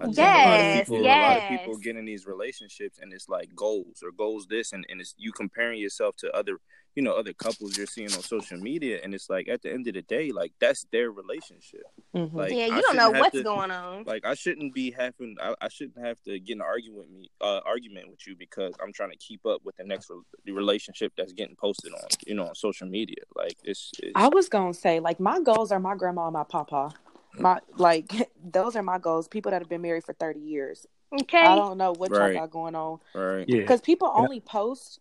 I 0.00 0.04
think 0.06 0.18
a 0.18 0.20
lot 0.22 0.60
of 0.60 0.66
Yes, 0.66 0.88
people, 0.88 1.04
a 1.04 1.08
lot 1.08 1.36
of 1.36 1.48
people 1.48 1.76
get 1.78 1.96
in 1.96 2.04
these 2.04 2.26
relationships 2.26 2.98
and 3.00 3.12
it's 3.12 3.28
like 3.28 3.54
goals 3.54 4.02
or 4.02 4.10
goals 4.12 4.46
this 4.48 4.72
and, 4.72 4.86
and 4.88 5.00
it's 5.00 5.14
you 5.18 5.32
comparing 5.32 5.78
yourself 5.78 6.16
to 6.16 6.30
other 6.34 6.58
you 6.96 7.02
know 7.04 7.12
other 7.12 7.32
couples 7.32 7.76
you're 7.76 7.86
seeing 7.86 8.12
on 8.12 8.20
social 8.22 8.58
media 8.58 8.98
and 9.04 9.14
it's 9.14 9.30
like 9.30 9.48
at 9.48 9.62
the 9.62 9.72
end 9.72 9.86
of 9.86 9.94
the 9.94 10.02
day 10.02 10.32
like 10.32 10.52
that's 10.60 10.86
their 10.90 11.10
relationship 11.12 11.82
Mhm. 12.14 12.34
like 12.34 12.50
yeah, 12.52 12.64
I 12.64 12.76
you 12.76 12.82
don't 12.82 12.96
know 12.96 13.10
what's 13.10 13.36
to- 13.36 13.44
going 13.44 13.70
on. 13.70 14.02
like 14.04 14.24
I 14.24 14.34
shouldn't 14.34 14.74
be 14.74 14.90
having 14.90 15.36
I, 15.40 15.54
I 15.60 15.68
shouldn't 15.68 16.04
have 16.04 16.20
to 16.22 16.40
get 16.40 16.54
an 16.54 16.62
argument 16.62 16.98
with 17.02 17.10
me 17.10 17.30
uh, 17.40 17.60
argument 17.64 18.10
with 18.10 18.26
you 18.26 18.34
because 18.36 18.74
I'm 18.82 18.92
trying 18.92 19.12
to 19.12 19.16
keep 19.18 19.46
up 19.46 19.60
with 19.64 19.76
the 19.76 19.84
next 19.84 20.10
re- 20.10 20.16
the 20.44 20.52
relationship 20.52 21.12
that's 21.16 21.32
getting 21.32 21.54
posted 21.54 21.92
on 21.92 22.08
you 22.26 22.34
know 22.34 22.46
on 22.48 22.54
social 22.56 22.88
media 22.88 23.22
like 23.36 23.56
it's, 23.62 23.92
it's 24.00 24.12
I 24.16 24.26
was 24.28 24.48
gonna 24.48 24.74
say, 24.74 24.98
like, 24.98 25.20
my 25.20 25.40
goals 25.40 25.70
are 25.70 25.78
my 25.78 25.94
grandma 25.94 26.24
and 26.26 26.32
my 26.34 26.42
papa. 26.44 26.90
My 27.38 27.60
like 27.76 28.12
those 28.44 28.76
are 28.76 28.82
my 28.82 28.98
goals. 28.98 29.28
People 29.28 29.50
that 29.52 29.60
have 29.60 29.68
been 29.68 29.82
married 29.82 30.04
for 30.04 30.12
thirty 30.14 30.40
years. 30.40 30.86
Okay, 31.12 31.40
I 31.40 31.54
don't 31.56 31.78
know 31.78 31.92
what 31.92 32.10
Right. 32.12 32.34
y'all 32.34 32.42
got 32.42 32.50
going 32.50 32.74
on 32.74 32.98
right 33.14 33.44
Yeah, 33.48 33.58
because 33.60 33.80
people 33.80 34.12
Yeah. 34.14 34.22
only 34.22 34.40
post 34.40 35.00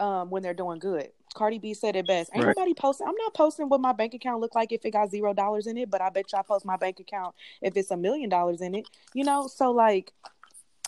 um 0.00 0.30
when 0.30 0.42
they're 0.42 0.54
doing 0.54 0.78
good. 0.78 1.10
Cardi 1.34 1.58
B 1.58 1.74
said 1.74 1.96
it 1.96 2.06
best. 2.06 2.30
Ain't 2.32 2.44
Right. 2.44 2.56
nobody 2.56 2.74
posting. 2.74 3.08
I'm 3.08 3.14
not 3.16 3.34
posting 3.34 3.68
what 3.68 3.80
my 3.80 3.92
bank 3.92 4.14
account 4.14 4.40
look 4.40 4.54
like 4.54 4.70
if 4.72 4.84
it 4.84 4.92
got 4.92 5.10
zero 5.10 5.34
dollars 5.34 5.66
in 5.66 5.76
it, 5.76 5.90
but 5.90 6.00
I 6.00 6.08
bet 6.10 6.32
you 6.32 6.38
I 6.38 6.42
post 6.42 6.64
my 6.64 6.76
bank 6.76 7.00
account 7.00 7.34
if 7.60 7.76
it's 7.76 7.90
a 7.90 7.96
million 7.96 8.28
dollars 8.30 8.60
in 8.60 8.74
it. 8.74 8.86
You 9.14 9.24
know, 9.24 9.48
so 9.48 9.72
like 9.72 10.12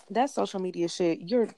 that 0.09 0.29
social 0.29 0.59
media 0.61 0.87
shit. 0.87 1.19
You're 1.21 1.49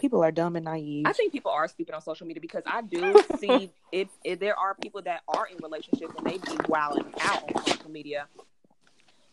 people 0.00 0.22
are 0.22 0.32
dumb 0.32 0.56
and 0.56 0.64
naive. 0.64 1.06
I 1.06 1.12
think 1.12 1.32
people 1.32 1.50
are 1.50 1.66
stupid 1.68 1.94
on 1.94 2.00
social 2.00 2.26
media 2.26 2.40
because 2.40 2.62
I 2.66 2.82
do 2.82 3.20
see 3.38 3.70
if, 3.92 4.08
if 4.24 4.38
there 4.40 4.58
are 4.58 4.74
people 4.74 5.02
that 5.02 5.22
are 5.28 5.46
in 5.46 5.62
relationships 5.62 6.14
and 6.16 6.26
they 6.26 6.38
be 6.38 6.58
wilding 6.68 7.12
out 7.20 7.42
on 7.42 7.62
social 7.62 7.90
media. 7.90 8.28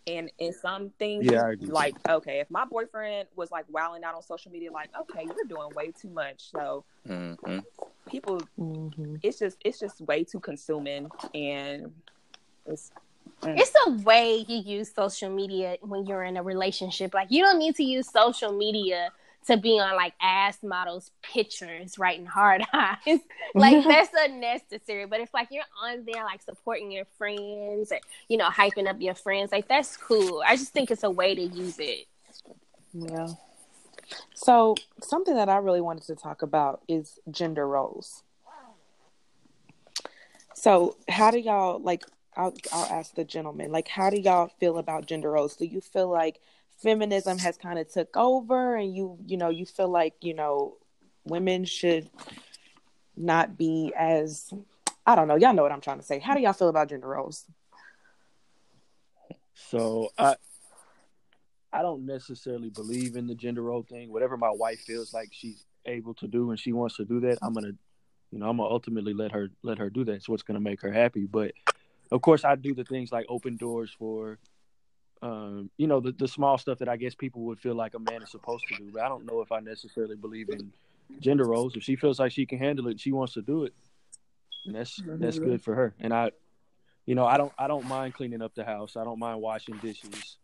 And 0.08 0.32
in 0.40 0.52
some 0.52 0.90
things, 0.98 1.28
Yeah, 1.28 1.54
like 1.62 1.96
okay, 2.10 2.40
if 2.40 2.50
my 2.50 2.66
boyfriend 2.66 3.28
was 3.36 3.52
like 3.52 3.66
wilding 3.70 4.04
out 4.04 4.16
on 4.16 4.24
social 4.24 4.52
media, 4.52 4.72
like 4.72 4.90
okay, 5.00 5.24
you're 5.24 5.46
doing 5.48 5.70
way 5.76 5.92
too 5.92 6.10
much. 6.10 6.50
So 6.50 6.86
hmm 7.06 7.34
people, 8.08 8.42
Mhm. 8.60 9.20
it's 9.22 9.38
just 9.40 9.58
it's 9.64 9.80
just 9.80 10.02
way 10.02 10.24
too 10.24 10.40
consuming, 10.40 11.10
and 11.36 11.94
it's 12.66 12.92
it's 13.44 13.74
a 13.88 13.92
way 13.92 14.44
you 14.48 14.58
use 14.58 14.94
social 14.94 15.30
media 15.30 15.78
when 15.82 16.06
you're 16.08 16.24
in 16.24 16.36
a 16.36 16.44
relationship. 16.44 17.14
Like 17.14 17.28
you 17.30 17.44
don't 17.44 17.60
need 17.60 17.76
to 17.76 17.84
use 17.84 18.10
social 18.10 18.52
media 18.52 19.12
to 19.48 19.58
be 19.58 19.80
on 19.80 19.96
like 19.96 20.14
ass 20.22 20.58
models 20.62 21.12
pictures 21.22 21.98
writing 21.98 22.26
hard 22.26 22.64
eyes. 22.74 23.20
like 23.56 23.84
that's 23.84 24.12
unnecessary. 24.18 25.06
But 25.06 25.22
if 25.22 25.34
like 25.34 25.48
you're 25.52 25.64
on 25.84 26.06
there 26.06 26.24
like 26.24 26.42
supporting 26.42 26.92
your 26.92 27.06
friends, 27.18 27.92
or, 27.92 28.00
you 28.28 28.38
know, 28.38 28.50
hyping 28.50 28.88
up 28.88 29.02
your 29.02 29.16
friends, 29.16 29.52
like 29.52 29.68
that's 29.68 29.98
cool. 29.98 30.44
I 30.46 30.56
just 30.56 30.74
think 30.74 30.92
it's 30.92 31.04
a 31.04 31.10
way 31.10 31.36
to 31.36 31.42
use 31.42 31.80
it. 31.80 32.08
Yeah. 32.94 33.30
So 34.34 34.76
something 35.02 35.36
that 35.36 35.50
I 35.50 35.58
really 35.58 35.82
wanted 35.82 36.04
to 36.04 36.16
talk 36.16 36.42
about 36.42 36.82
is 36.88 37.20
gender 37.30 37.68
roles. 37.68 38.24
So 40.54 40.96
how 41.10 41.32
do 41.32 41.40
y'all 41.40 41.80
like? 41.80 42.04
I'll 42.38 42.54
I'll 42.72 42.86
ask 42.86 43.16
the 43.16 43.26
gentleman. 43.26 43.72
Like, 43.72 43.90
how 43.90 44.10
do 44.10 44.18
y'all 44.20 44.52
feel 44.60 44.78
about 44.78 45.06
gender 45.06 45.32
roles? 45.32 45.56
Do 45.56 45.66
you 45.66 45.82
feel 45.82 46.08
like 46.08 46.40
feminism 46.82 47.38
has 47.38 47.58
kind 47.58 47.80
of 47.80 47.92
took 47.92 48.16
over, 48.16 48.76
and 48.76 48.96
you 48.96 49.18
you 49.26 49.38
know 49.38 49.50
you 49.50 49.66
feel 49.66 49.90
like 49.90 50.16
you 50.22 50.34
know 50.34 50.78
women 51.26 51.66
should 51.66 52.10
not 53.16 53.58
be 53.58 53.94
as 53.98 54.54
I 55.06 55.16
don't 55.16 55.28
know. 55.28 55.36
Y'all 55.36 55.54
know 55.54 55.64
what 55.64 55.72
I'm 55.72 55.82
trying 55.82 56.00
to 56.00 56.06
say. 56.06 56.20
How 56.20 56.34
do 56.34 56.42
y'all 56.42 56.54
feel 56.54 56.70
about 56.70 56.90
gender 56.90 57.08
roles? 57.08 57.46
So 59.54 60.10
I 60.18 60.36
I 61.74 61.82
don't 61.82 62.06
necessarily 62.06 62.70
believe 62.70 63.16
in 63.16 63.28
the 63.28 63.36
gender 63.36 63.62
role 63.62 63.84
thing. 63.84 64.12
Whatever 64.12 64.38
my 64.38 64.52
wife 64.52 64.82
feels 64.82 65.14
like 65.14 65.30
she's 65.32 65.66
able 65.86 66.14
to 66.16 66.28
do 66.28 66.50
and 66.52 66.60
she 66.60 66.74
wants 66.74 66.98
to 66.98 67.06
do 67.06 67.22
that, 67.22 67.40
I'm 67.42 67.54
gonna, 67.54 67.72
you 68.32 68.40
know, 68.40 68.50
I'm 68.50 68.58
gonna 68.58 68.70
ultimately 68.70 69.14
let 69.14 69.32
her 69.32 69.50
let 69.64 69.78
her 69.78 69.90
do 69.90 70.04
that. 70.06 70.14
It's 70.14 70.30
what's 70.30 70.44
gonna 70.44 70.60
make 70.60 70.82
her 70.82 70.92
happy. 70.92 71.26
But 71.26 71.54
of 72.12 72.22
course, 72.22 72.44
I 72.44 72.56
do 72.56 72.74
the 72.74 72.84
things 72.84 73.12
like 73.12 73.26
open 73.30 73.56
doors 73.56 73.96
for, 73.98 74.38
um, 75.22 75.70
you 75.78 75.88
know, 75.88 76.00
the 76.00 76.12
the 76.12 76.28
small 76.28 76.58
stuff 76.58 76.80
that 76.80 76.90
I 76.90 76.98
guess 76.98 77.14
people 77.14 77.44
would 77.44 77.60
feel 77.60 77.76
like 77.76 77.94
a 77.94 78.00
man 78.00 78.24
is 78.24 78.32
supposed 78.32 78.64
to 78.70 78.78
do. 78.78 78.90
But 78.92 79.04
I 79.04 79.10
don't 79.10 79.26
know 79.26 79.42
if 79.42 79.52
I 79.52 79.60
necessarily 79.60 80.16
believe 80.16 80.50
in 80.50 80.72
gender 81.20 81.46
roles. 81.46 81.76
If 81.76 81.84
she 81.84 81.96
feels 81.96 82.20
like 82.20 82.32
she 82.32 82.46
can 82.46 82.58
handle 82.58 82.88
it, 82.88 83.00
she 83.00 83.12
wants 83.12 83.34
to 83.34 83.42
do 83.42 83.66
it. 83.66 83.74
and 84.66 84.76
that's 84.76 85.02
that's 85.20 85.40
good 85.40 85.62
for 85.62 85.76
her. 85.76 85.94
And 86.00 86.14
I, 86.14 86.32
you 87.06 87.16
know, 87.16 87.26
I 87.26 87.38
don't 87.38 87.54
I 87.58 87.68
don't 87.68 87.88
mind 87.88 88.16
cleaning 88.16 88.42
up 88.42 88.56
the 88.56 88.64
house. 88.64 88.96
I 88.98 89.04
don't 89.04 89.20
mind 89.20 89.42
washing 89.42 89.78
dishes. 89.78 90.38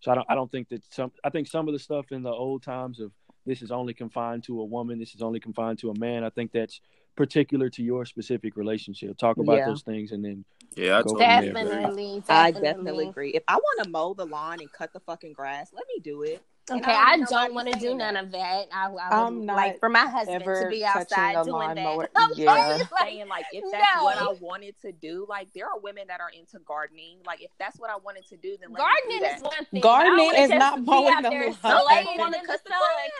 So 0.00 0.10
I 0.10 0.14
don't 0.14 0.26
I 0.30 0.34
don't 0.34 0.50
think 0.50 0.68
that 0.70 0.82
some 0.92 1.12
I 1.22 1.30
think 1.30 1.46
some 1.48 1.68
of 1.68 1.74
the 1.74 1.78
stuff 1.78 2.06
in 2.12 2.22
the 2.22 2.30
old 2.30 2.62
times 2.62 2.98
of 2.98 3.12
this 3.44 3.60
is 3.60 3.70
only 3.70 3.92
confined 3.92 4.44
to 4.44 4.60
a 4.60 4.64
woman, 4.64 4.98
this 4.98 5.14
is 5.14 5.22
only 5.22 5.40
confined 5.40 5.78
to 5.80 5.90
a 5.90 5.98
man. 5.98 6.24
I 6.24 6.30
think 6.30 6.52
that's 6.52 6.80
particular 7.16 7.68
to 7.70 7.82
your 7.82 8.04
specific 8.04 8.56
relationship. 8.56 9.16
Talk 9.18 9.36
about 9.38 9.58
yeah. 9.58 9.66
those 9.66 9.82
things 9.82 10.12
and 10.12 10.24
then 10.24 10.44
yeah, 10.74 10.98
I 10.98 11.02
definitely, 11.02 12.22
definitely, 12.22 12.22
I 12.28 12.50
definitely 12.50 13.08
agree. 13.08 13.30
If 13.30 13.42
I 13.46 13.56
want 13.56 13.84
to 13.84 13.90
mow 13.90 14.14
the 14.14 14.24
lawn 14.24 14.60
and 14.60 14.72
cut 14.72 14.92
the 14.92 15.00
fucking 15.00 15.34
grass, 15.34 15.70
let 15.74 15.84
me 15.88 16.00
do 16.00 16.22
it. 16.22 16.42
Okay, 16.70 16.94
I 16.94 17.18
don't 17.28 17.54
want 17.54 17.72
to 17.72 17.78
do 17.78 17.94
none 17.94 18.16
of 18.16 18.30
that. 18.30 18.66
I, 18.72 18.86
I 18.86 19.26
am 19.26 19.46
not 19.46 19.56
like 19.56 19.80
for 19.80 19.88
my 19.88 20.06
husband 20.06 20.44
to 20.44 20.68
be 20.70 20.84
outside 20.84 21.44
doing 21.44 21.74
that. 21.74 22.08
yeah, 22.36 22.78
saying 23.00 23.28
like 23.28 23.46
if 23.52 23.64
that's 23.72 23.96
no. 23.96 24.04
what 24.04 24.18
I 24.18 24.32
wanted 24.40 24.76
to 24.82 24.92
do, 24.92 25.26
like 25.28 25.52
there 25.54 25.66
are 25.66 25.80
women 25.80 26.04
that 26.06 26.20
are 26.20 26.30
into 26.30 26.60
gardening. 26.64 27.18
Like 27.26 27.42
if 27.42 27.50
that's 27.58 27.80
what 27.80 27.90
I 27.90 27.96
wanted 27.96 28.26
to 28.28 28.36
do, 28.36 28.56
then 28.60 28.72
gardening 28.72 29.24
is 29.24 29.42
one 29.42 29.64
thing. 29.72 29.80
Gardening 29.80 30.32
is 30.36 30.50
not 30.50 30.84
mowing 30.84 31.22
the 31.22 31.30
lawn. 31.30 31.56
I 31.64 32.04
want 32.16 32.34
to 32.34 32.46
cut 32.46 32.60
the 32.64 32.72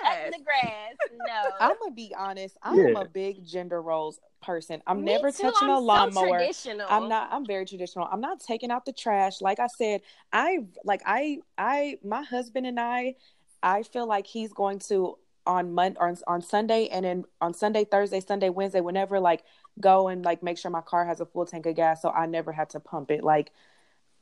cutting 0.02 0.30
the 0.38 0.44
grass. 0.44 0.94
No, 1.12 1.42
I'm 1.58 1.76
gonna 1.80 1.94
be 1.94 2.14
honest. 2.16 2.56
I'm 2.62 2.78
yeah. 2.78 3.00
a 3.00 3.04
big 3.04 3.44
gender 3.44 3.82
roles 3.82 4.20
person. 4.42 4.82
I'm 4.86 5.04
Me 5.04 5.12
never 5.12 5.30
too. 5.30 5.42
touching 5.42 5.68
I'm 5.68 5.76
a 5.76 5.80
lawnmower. 5.80 6.52
So 6.52 6.70
I'm 6.88 7.08
not. 7.08 7.28
I'm 7.32 7.46
very 7.46 7.64
traditional. 7.64 8.08
I'm 8.10 8.20
not 8.20 8.40
taking 8.40 8.70
out 8.70 8.84
the 8.84 8.92
trash. 8.92 9.40
Like 9.40 9.58
I 9.60 9.68
said, 9.68 10.02
I 10.32 10.58
like 10.84 11.02
I 11.06 11.38
I 11.56 11.98
my 12.04 12.22
husband 12.22 12.66
and 12.66 12.78
I 12.78 13.14
I 13.62 13.84
feel 13.84 14.06
like 14.06 14.26
he's 14.26 14.52
going 14.52 14.80
to 14.80 15.18
on 15.46 15.72
Monday 15.72 15.98
on, 16.00 16.16
on 16.26 16.42
Sunday 16.42 16.88
and 16.88 17.04
then 17.04 17.24
on 17.40 17.54
Sunday, 17.54 17.84
Thursday, 17.84 18.20
Sunday, 18.20 18.48
Wednesday, 18.48 18.80
whenever 18.80 19.18
like 19.18 19.42
go 19.80 20.08
and 20.08 20.24
like 20.24 20.42
make 20.42 20.58
sure 20.58 20.70
my 20.70 20.82
car 20.82 21.06
has 21.06 21.20
a 21.20 21.26
full 21.26 21.46
tank 21.46 21.66
of 21.66 21.74
gas 21.74 22.02
so 22.02 22.10
I 22.10 22.26
never 22.26 22.52
had 22.52 22.70
to 22.70 22.80
pump 22.80 23.10
it. 23.10 23.24
Like 23.24 23.50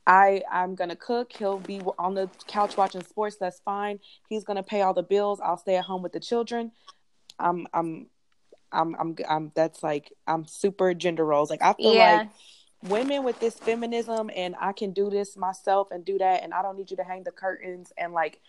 I 0.07 0.43
I'm 0.51 0.75
gonna 0.75 0.95
cook. 0.95 1.33
He'll 1.33 1.59
be 1.59 1.81
on 1.99 2.15
the 2.15 2.29
couch 2.47 2.77
watching 2.77 3.03
sports. 3.03 3.37
That's 3.37 3.59
fine. 3.59 3.99
He's 4.29 4.43
gonna 4.43 4.63
pay 4.63 4.81
all 4.81 4.93
the 4.93 5.03
bills. 5.03 5.39
I'll 5.39 5.57
stay 5.57 5.75
at 5.75 5.85
home 5.85 6.01
with 6.01 6.13
the 6.13 6.19
children. 6.19 6.71
I'm 7.39 7.67
I'm 7.73 8.07
I'm 8.71 8.95
I'm 8.95 9.15
I'm 9.27 9.51
that's 9.55 9.83
like 9.83 10.13
I'm 10.27 10.45
super 10.45 10.93
gender 10.93 11.25
roles. 11.25 11.49
Like 11.49 11.61
I 11.61 11.73
feel 11.73 11.93
yeah. 11.93 12.17
like 12.17 12.29
women 12.89 13.23
with 13.23 13.39
this 13.39 13.55
feminism 13.55 14.29
and 14.35 14.55
I 14.59 14.71
can 14.71 14.91
do 14.91 15.09
this 15.09 15.37
myself 15.37 15.89
and 15.91 16.03
do 16.03 16.17
that 16.17 16.43
and 16.43 16.53
I 16.53 16.61
don't 16.61 16.77
need 16.77 16.89
you 16.89 16.97
to 16.97 17.03
hang 17.03 17.23
the 17.23 17.31
curtains 17.31 17.93
and 17.97 18.13
like 18.13 18.39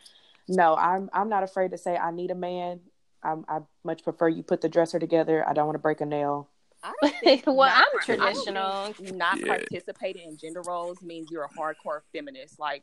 no, 0.48 0.74
I'm 0.76 1.08
I'm 1.12 1.28
not 1.28 1.42
afraid 1.42 1.70
to 1.70 1.78
say 1.78 1.96
I 1.96 2.10
need 2.10 2.30
a 2.30 2.34
man. 2.34 2.80
I'm, 3.22 3.44
I 3.48 3.60
much 3.84 4.02
prefer 4.02 4.28
you 4.28 4.42
put 4.42 4.60
the 4.60 4.68
dresser 4.68 4.98
together. 4.98 5.48
I 5.48 5.52
don't 5.52 5.66
want 5.66 5.76
to 5.76 5.80
break 5.80 6.00
a 6.00 6.06
nail. 6.06 6.48
I 6.82 6.92
don't 7.00 7.14
think 7.20 7.44
well, 7.46 7.72
I'm 7.72 8.00
traditional. 8.00 8.92
Not 9.14 9.38
yeah. 9.38 9.46
participating 9.46 10.28
in 10.28 10.36
gender 10.36 10.62
roles 10.66 11.00
means 11.00 11.30
you're 11.30 11.44
a 11.44 11.48
hardcore 11.48 12.00
feminist. 12.12 12.58
Like 12.58 12.82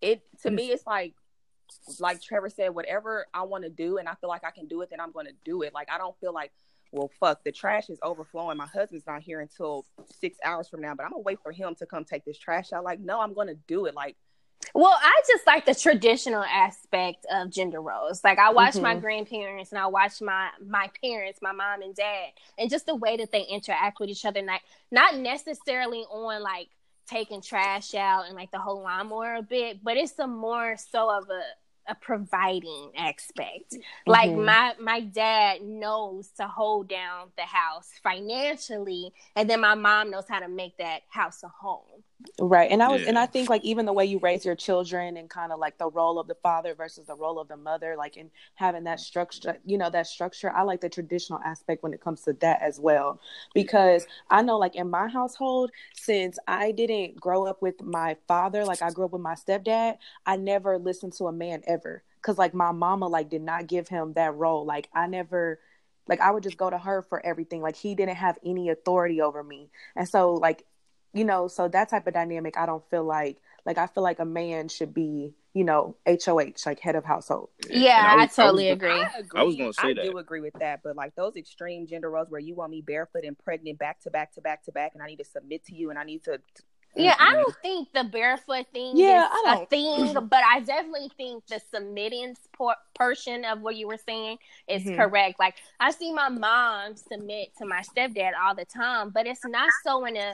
it 0.00 0.22
to 0.42 0.50
mm. 0.50 0.54
me, 0.54 0.70
it's 0.70 0.86
like 0.86 1.14
like 1.98 2.22
Trevor 2.22 2.48
said, 2.48 2.74
whatever 2.74 3.26
I 3.32 3.42
want 3.42 3.64
to 3.64 3.70
do 3.70 3.98
and 3.98 4.08
I 4.08 4.14
feel 4.14 4.28
like 4.28 4.44
I 4.44 4.50
can 4.50 4.66
do 4.66 4.82
it, 4.82 4.90
then 4.90 5.00
I'm 5.00 5.12
going 5.12 5.26
to 5.26 5.34
do 5.44 5.62
it. 5.62 5.74
Like 5.74 5.90
I 5.90 5.98
don't 5.98 6.18
feel 6.20 6.32
like, 6.32 6.52
well, 6.92 7.10
fuck, 7.20 7.44
the 7.44 7.52
trash 7.52 7.90
is 7.90 7.98
overflowing. 8.02 8.56
My 8.56 8.66
husband's 8.66 9.06
not 9.06 9.22
here 9.22 9.40
until 9.40 9.84
six 10.20 10.38
hours 10.44 10.68
from 10.68 10.80
now, 10.80 10.94
but 10.94 11.04
I'm 11.04 11.10
gonna 11.10 11.22
wait 11.22 11.40
for 11.42 11.52
him 11.52 11.74
to 11.76 11.86
come 11.86 12.04
take 12.04 12.24
this 12.24 12.38
trash 12.38 12.72
out. 12.72 12.84
Like, 12.84 13.00
no, 13.00 13.20
I'm 13.20 13.34
going 13.34 13.48
to 13.48 13.58
do 13.66 13.86
it. 13.86 13.94
Like 13.94 14.16
well, 14.74 14.96
I 15.00 15.20
just 15.26 15.46
like 15.46 15.64
the 15.64 15.74
traditional 15.74 16.42
aspect 16.42 17.24
of 17.32 17.50
gender 17.50 17.80
roles. 17.80 18.22
Like 18.24 18.38
I 18.38 18.50
watch 18.50 18.74
mm-hmm. 18.74 18.82
my 18.82 18.94
grandparents 18.96 19.70
and 19.72 19.78
I 19.78 19.86
watch 19.86 20.20
my 20.20 20.50
my 20.64 20.90
parents, 21.02 21.40
my 21.40 21.52
mom 21.52 21.82
and 21.82 21.94
dad, 21.94 22.30
and 22.58 22.70
just 22.70 22.86
the 22.86 22.94
way 22.94 23.16
that 23.16 23.32
they 23.32 23.42
interact 23.42 24.00
with 24.00 24.10
each 24.10 24.24
other. 24.24 24.42
Like 24.42 24.62
not 24.90 25.16
necessarily 25.16 26.00
on 26.00 26.42
like 26.42 26.68
taking 27.06 27.40
trash 27.40 27.94
out 27.94 28.26
and 28.26 28.34
like 28.34 28.50
the 28.50 28.58
whole 28.58 28.82
lawnmower 28.82 29.36
a 29.36 29.42
bit, 29.42 29.82
but 29.82 29.96
it's 29.96 30.18
a 30.18 30.26
more 30.26 30.76
so 30.76 31.10
of 31.16 31.28
a 31.30 31.42
a 31.88 31.94
providing 31.94 32.90
aspect. 32.96 33.72
Mm-hmm. 33.72 34.10
Like 34.10 34.32
my 34.32 34.74
my 34.80 35.00
dad 35.00 35.62
knows 35.62 36.28
to 36.36 36.46
hold 36.46 36.88
down 36.88 37.28
the 37.36 37.42
house 37.42 37.90
financially, 38.02 39.12
and 39.34 39.48
then 39.48 39.60
my 39.60 39.74
mom 39.74 40.10
knows 40.10 40.24
how 40.28 40.40
to 40.40 40.48
make 40.48 40.76
that 40.78 41.02
house 41.08 41.42
a 41.42 41.48
home. 41.48 42.02
Right. 42.40 42.70
And 42.70 42.82
I 42.82 42.88
was 42.88 43.02
yeah. 43.02 43.08
and 43.08 43.18
I 43.18 43.26
think 43.26 43.50
like 43.50 43.62
even 43.62 43.84
the 43.84 43.92
way 43.92 44.06
you 44.06 44.18
raise 44.18 44.44
your 44.44 44.54
children 44.54 45.18
and 45.18 45.28
kind 45.28 45.52
of 45.52 45.58
like 45.58 45.76
the 45.76 45.90
role 45.90 46.18
of 46.18 46.26
the 46.26 46.34
father 46.36 46.74
versus 46.74 47.06
the 47.06 47.14
role 47.14 47.38
of 47.38 47.48
the 47.48 47.58
mother, 47.58 47.94
like 47.96 48.16
in 48.16 48.30
having 48.54 48.84
that 48.84 49.00
structure, 49.00 49.58
you 49.66 49.76
know, 49.76 49.90
that 49.90 50.06
structure, 50.06 50.50
I 50.50 50.62
like 50.62 50.80
the 50.80 50.88
traditional 50.88 51.40
aspect 51.44 51.82
when 51.82 51.92
it 51.92 52.00
comes 52.00 52.22
to 52.22 52.32
that 52.34 52.62
as 52.62 52.80
well. 52.80 53.20
Because 53.52 54.06
I 54.30 54.40
know 54.40 54.56
like 54.56 54.76
in 54.76 54.88
my 54.88 55.08
household, 55.08 55.70
since 55.94 56.38
I 56.48 56.72
didn't 56.72 57.20
grow 57.20 57.44
up 57.44 57.60
with 57.60 57.82
my 57.82 58.16
father, 58.26 58.64
like 58.64 58.80
I 58.80 58.90
grew 58.90 59.04
up 59.04 59.12
with 59.12 59.22
my 59.22 59.34
stepdad, 59.34 59.98
I 60.24 60.36
never 60.36 60.78
listened 60.78 61.12
to 61.14 61.26
a 61.26 61.32
man 61.32 61.62
ever. 61.66 62.02
Cause 62.22 62.38
like 62.38 62.54
my 62.54 62.72
mama 62.72 63.08
like 63.08 63.28
did 63.28 63.42
not 63.42 63.66
give 63.66 63.88
him 63.88 64.14
that 64.14 64.34
role. 64.34 64.64
Like 64.64 64.88
I 64.94 65.06
never 65.06 65.60
like 66.08 66.20
I 66.20 66.30
would 66.30 66.42
just 66.42 66.56
go 66.56 66.70
to 66.70 66.78
her 66.78 67.02
for 67.02 67.24
everything. 67.24 67.60
Like 67.60 67.76
he 67.76 67.94
didn't 67.94 68.16
have 68.16 68.38
any 68.44 68.70
authority 68.70 69.20
over 69.20 69.42
me. 69.42 69.68
And 69.94 70.08
so 70.08 70.32
like 70.34 70.64
you 71.16 71.24
know, 71.24 71.48
so 71.48 71.68
that 71.68 71.88
type 71.88 72.06
of 72.06 72.14
dynamic, 72.14 72.56
I 72.58 72.66
don't 72.66 72.84
feel 72.90 73.04
like 73.04 73.38
like 73.66 73.78
I 73.78 73.88
feel 73.88 74.04
like 74.04 74.20
a 74.20 74.24
man 74.24 74.68
should 74.68 74.94
be, 74.94 75.34
you 75.52 75.64
know, 75.64 75.96
HOH, 76.06 76.52
like 76.64 76.78
head 76.78 76.94
of 76.94 77.04
household. 77.04 77.50
Yeah, 77.68 78.06
I, 78.10 78.16
was, 78.16 78.38
I, 78.38 78.42
totally 78.42 78.68
I 78.68 78.74
was, 78.74 78.76
agree. 78.76 78.90
I 78.90 79.10
agree. 79.18 79.40
I 79.40 79.42
was 79.42 79.56
going 79.56 79.72
to 79.72 79.80
say 79.80 79.88
I 79.88 79.94
that. 79.94 80.04
do 80.04 80.18
agree 80.18 80.40
with 80.40 80.54
that, 80.60 80.80
but 80.84 80.94
like 80.94 81.16
those 81.16 81.36
extreme 81.36 81.86
gender 81.86 82.08
roles 82.08 82.30
where 82.30 82.40
you 82.40 82.54
want 82.54 82.70
me 82.70 82.80
barefoot 82.80 83.24
and 83.24 83.36
pregnant 83.36 83.78
back 83.78 84.00
to 84.02 84.10
back 84.10 84.32
to 84.34 84.40
back 84.40 84.64
to 84.64 84.72
back, 84.72 84.92
and 84.94 85.02
I 85.02 85.06
need 85.06 85.16
to 85.16 85.24
submit 85.24 85.64
to 85.66 85.74
you, 85.74 85.90
and 85.90 85.98
I 85.98 86.04
need 86.04 86.22
to. 86.24 86.40
Yeah, 86.94 87.14
I 87.18 87.34
don't 87.34 87.54
think 87.60 87.92
the 87.92 88.04
barefoot 88.04 88.68
thing 88.72 88.96
yeah, 88.96 89.26
is 89.26 89.60
a 89.60 89.66
thing, 89.66 90.14
but 90.14 90.40
I 90.50 90.60
definitely 90.60 91.10
think 91.18 91.46
the 91.46 91.60
submitting 91.70 92.34
portion 92.96 93.44
of 93.44 93.60
what 93.60 93.76
you 93.76 93.86
were 93.86 93.98
saying 93.98 94.38
is 94.66 94.82
mm-hmm. 94.82 94.96
correct. 94.96 95.38
Like 95.38 95.56
I 95.78 95.90
see 95.90 96.10
my 96.10 96.30
mom 96.30 96.96
submit 96.96 97.50
to 97.58 97.66
my 97.66 97.82
stepdad 97.82 98.30
all 98.42 98.54
the 98.54 98.64
time, 98.64 99.10
but 99.10 99.26
it's 99.26 99.44
not 99.44 99.68
so 99.84 100.06
in 100.06 100.16
a 100.16 100.32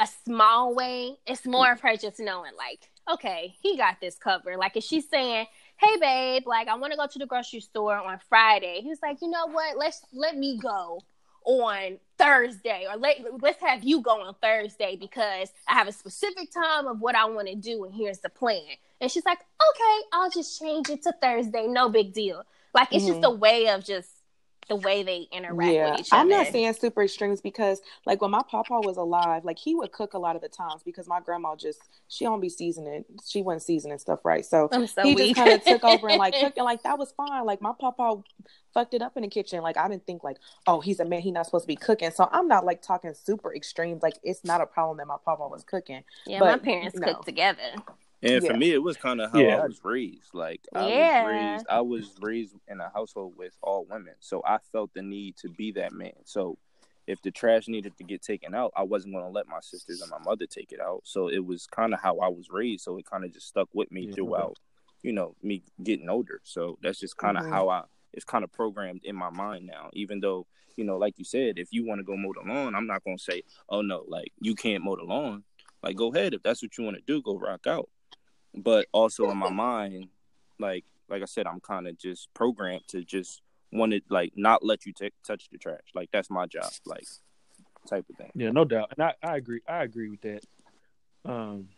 a 0.00 0.08
small 0.24 0.74
way. 0.74 1.18
It's 1.26 1.46
more 1.46 1.70
of 1.70 1.80
her 1.80 1.96
just 1.96 2.18
knowing, 2.18 2.52
like, 2.56 2.90
okay, 3.12 3.54
he 3.60 3.76
got 3.76 4.00
this 4.00 4.16
covered. 4.16 4.56
Like, 4.56 4.76
if 4.76 4.84
she's 4.84 5.08
saying, 5.08 5.46
"Hey, 5.76 5.96
babe, 5.98 6.46
like, 6.46 6.68
I 6.68 6.74
want 6.76 6.92
to 6.92 6.96
go 6.96 7.06
to 7.06 7.18
the 7.18 7.26
grocery 7.26 7.60
store 7.60 7.96
on 7.96 8.18
Friday," 8.28 8.80
he's 8.82 9.02
like, 9.02 9.20
"You 9.20 9.28
know 9.28 9.46
what? 9.46 9.76
Let's 9.76 10.04
let 10.12 10.36
me 10.36 10.58
go 10.58 11.00
on 11.44 11.98
Thursday, 12.18 12.86
or 12.90 12.96
let 12.96 13.42
let's 13.42 13.60
have 13.60 13.84
you 13.84 14.00
go 14.00 14.22
on 14.22 14.34
Thursday 14.42 14.96
because 14.96 15.52
I 15.68 15.74
have 15.74 15.88
a 15.88 15.92
specific 15.92 16.52
time 16.52 16.86
of 16.86 17.00
what 17.00 17.14
I 17.14 17.26
want 17.26 17.48
to 17.48 17.54
do, 17.54 17.84
and 17.84 17.94
here's 17.94 18.20
the 18.20 18.30
plan." 18.30 18.76
And 19.00 19.10
she's 19.10 19.24
like, 19.26 19.38
"Okay, 19.38 20.06
I'll 20.12 20.30
just 20.30 20.58
change 20.58 20.88
it 20.88 21.02
to 21.02 21.12
Thursday. 21.20 21.66
No 21.66 21.88
big 21.90 22.14
deal." 22.14 22.44
Like, 22.72 22.88
it's 22.92 23.04
mm-hmm. 23.04 23.20
just 23.20 23.26
a 23.26 23.30
way 23.30 23.68
of 23.68 23.84
just 23.84 24.08
the 24.70 24.76
way 24.76 25.02
they 25.02 25.26
interact 25.32 25.72
yeah, 25.72 25.90
with 25.90 26.00
each 26.00 26.12
other. 26.12 26.20
I'm 26.20 26.28
not 26.28 26.46
saying 26.46 26.72
super 26.74 27.02
extremes 27.02 27.40
because 27.40 27.82
like 28.06 28.22
when 28.22 28.30
my 28.30 28.40
papa 28.48 28.80
was 28.80 28.96
alive, 28.96 29.44
like 29.44 29.58
he 29.58 29.74
would 29.74 29.90
cook 29.90 30.14
a 30.14 30.18
lot 30.18 30.36
of 30.36 30.42
the 30.42 30.48
times 30.48 30.82
because 30.84 31.08
my 31.08 31.20
grandma 31.20 31.56
just 31.56 31.80
she 32.08 32.24
don't 32.24 32.40
be 32.40 32.48
seasoning 32.48 33.04
she 33.26 33.42
wasn't 33.42 33.62
seasoning 33.62 33.98
stuff 33.98 34.20
right. 34.24 34.46
So, 34.46 34.68
so 34.70 35.02
he 35.02 35.14
weak. 35.16 35.34
just 35.34 35.44
kind 35.44 35.52
of 35.52 35.64
took 35.64 35.84
over 35.84 36.08
and 36.08 36.18
like 36.18 36.34
cooking 36.40 36.62
like 36.62 36.84
that 36.84 36.98
was 36.98 37.12
fine. 37.12 37.44
Like 37.44 37.60
my 37.60 37.72
papa 37.78 38.22
fucked 38.72 38.94
it 38.94 39.02
up 39.02 39.16
in 39.16 39.24
the 39.24 39.28
kitchen. 39.28 39.60
Like 39.60 39.76
I 39.76 39.88
didn't 39.88 40.06
think 40.06 40.22
like, 40.22 40.36
oh, 40.68 40.80
he's 40.80 41.00
a 41.00 41.04
man, 41.04 41.20
he's 41.20 41.32
not 41.32 41.46
supposed 41.46 41.64
to 41.64 41.68
be 41.68 41.76
cooking. 41.76 42.12
So 42.12 42.28
I'm 42.30 42.46
not 42.46 42.64
like 42.64 42.80
talking 42.80 43.12
super 43.12 43.52
extremes. 43.52 44.04
Like 44.04 44.14
it's 44.22 44.44
not 44.44 44.60
a 44.60 44.66
problem 44.66 44.98
that 44.98 45.08
my 45.08 45.16
papa 45.24 45.48
was 45.48 45.64
cooking. 45.64 46.04
Yeah, 46.26 46.38
but, 46.38 46.46
my 46.46 46.58
parents 46.58 46.96
no. 46.96 47.08
cooked 47.08 47.26
together. 47.26 47.74
And 48.22 48.42
yeah. 48.42 48.50
for 48.50 48.56
me, 48.56 48.70
it 48.72 48.82
was 48.82 48.96
kind 48.96 49.20
of 49.20 49.32
how 49.32 49.38
yeah. 49.38 49.56
I 49.56 49.66
was 49.66 49.80
raised. 49.82 50.34
Like 50.34 50.60
I 50.74 50.88
yeah. 50.88 51.22
was 51.22 51.32
raised, 51.32 51.66
I 51.70 51.80
was 51.80 52.14
raised 52.20 52.54
in 52.68 52.80
a 52.80 52.90
household 52.90 53.34
with 53.36 53.56
all 53.62 53.86
women, 53.88 54.14
so 54.20 54.42
I 54.46 54.58
felt 54.72 54.92
the 54.94 55.02
need 55.02 55.36
to 55.38 55.48
be 55.48 55.72
that 55.72 55.92
man. 55.92 56.12
So 56.24 56.58
if 57.06 57.22
the 57.22 57.30
trash 57.30 57.66
needed 57.66 57.96
to 57.96 58.04
get 58.04 58.22
taken 58.22 58.54
out, 58.54 58.72
I 58.76 58.82
wasn't 58.82 59.14
going 59.14 59.24
to 59.24 59.30
let 59.30 59.48
my 59.48 59.60
sisters 59.60 60.02
and 60.02 60.10
my 60.10 60.18
mother 60.18 60.46
take 60.46 60.70
it 60.72 60.80
out. 60.80 61.00
So 61.04 61.28
it 61.28 61.44
was 61.44 61.66
kind 61.66 61.94
of 61.94 62.00
how 62.00 62.18
I 62.18 62.28
was 62.28 62.50
raised. 62.50 62.84
So 62.84 62.98
it 62.98 63.06
kind 63.06 63.24
of 63.24 63.32
just 63.32 63.48
stuck 63.48 63.68
with 63.72 63.90
me 63.90 64.02
yeah. 64.02 64.14
throughout, 64.14 64.58
you 65.02 65.12
know, 65.12 65.34
me 65.42 65.62
getting 65.82 66.08
older. 66.08 66.40
So 66.44 66.78
that's 66.82 67.00
just 67.00 67.16
kind 67.16 67.36
of 67.36 67.44
mm-hmm. 67.44 67.52
how 67.52 67.68
I. 67.68 67.82
It's 68.12 68.24
kind 68.24 68.42
of 68.42 68.52
programmed 68.52 69.02
in 69.04 69.14
my 69.14 69.30
mind 69.30 69.66
now. 69.66 69.88
Even 69.92 70.20
though 70.20 70.46
you 70.76 70.84
know, 70.84 70.98
like 70.98 71.18
you 71.18 71.24
said, 71.24 71.58
if 71.58 71.68
you 71.72 71.86
want 71.86 72.00
to 72.00 72.04
go 72.04 72.16
mow 72.16 72.32
the 72.32 72.48
lawn, 72.48 72.74
I'm 72.74 72.86
not 72.86 73.04
going 73.04 73.16
to 73.16 73.22
say, 73.22 73.42
"Oh 73.68 73.82
no, 73.82 74.04
like 74.08 74.32
you 74.40 74.54
can't 74.54 74.84
mow 74.84 74.96
the 74.96 75.04
lawn." 75.04 75.44
Like 75.82 75.96
go 75.96 76.12
ahead 76.12 76.34
if 76.34 76.42
that's 76.42 76.62
what 76.62 76.76
you 76.76 76.84
want 76.84 76.96
to 76.96 77.02
do, 77.06 77.22
go 77.22 77.38
rock 77.38 77.66
out 77.66 77.88
but 78.54 78.86
also 78.92 79.30
in 79.30 79.36
my 79.36 79.50
mind, 79.50 80.08
like 80.58 80.84
like 81.08 81.22
I 81.22 81.26
said, 81.26 81.46
I'm 81.46 81.60
kind 81.60 81.88
of 81.88 81.98
just 81.98 82.32
programmed 82.34 82.86
to 82.88 83.04
just 83.04 83.42
want 83.72 83.92
to 83.92 84.00
like 84.08 84.32
not 84.36 84.64
let 84.64 84.86
you 84.86 84.92
t- 84.92 85.12
touch 85.26 85.48
the 85.50 85.58
trash. 85.58 85.80
Like 85.94 86.10
that's 86.12 86.30
my 86.30 86.46
job, 86.46 86.70
like 86.86 87.06
type 87.88 88.06
of 88.08 88.16
thing. 88.16 88.30
Yeah, 88.34 88.50
no 88.50 88.64
doubt, 88.64 88.92
and 88.96 89.04
I, 89.04 89.14
I 89.22 89.36
agree. 89.36 89.60
I 89.68 89.82
agree 89.82 90.08
with 90.08 90.20
that. 90.22 90.44
Um, 91.24 91.68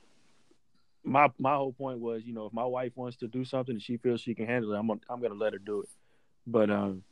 my 1.05 1.31
my 1.39 1.55
whole 1.55 1.73
point 1.73 1.99
was, 1.99 2.23
you 2.25 2.33
know, 2.33 2.47
if 2.47 2.53
my 2.53 2.65
wife 2.65 2.93
wants 2.95 3.17
to 3.19 3.27
do 3.27 3.45
something 3.45 3.75
and 3.75 3.83
she 3.83 3.97
feels 3.97 4.21
she 4.21 4.35
can 4.35 4.47
handle 4.47 4.73
it, 4.73 4.79
I'm 4.79 4.87
gonna, 4.87 5.01
I'm 5.09 5.21
gonna 5.21 5.35
let 5.35 5.53
her 5.53 5.59
do 5.59 5.83
it. 5.83 5.89
But 6.47 6.71
um, 6.71 7.03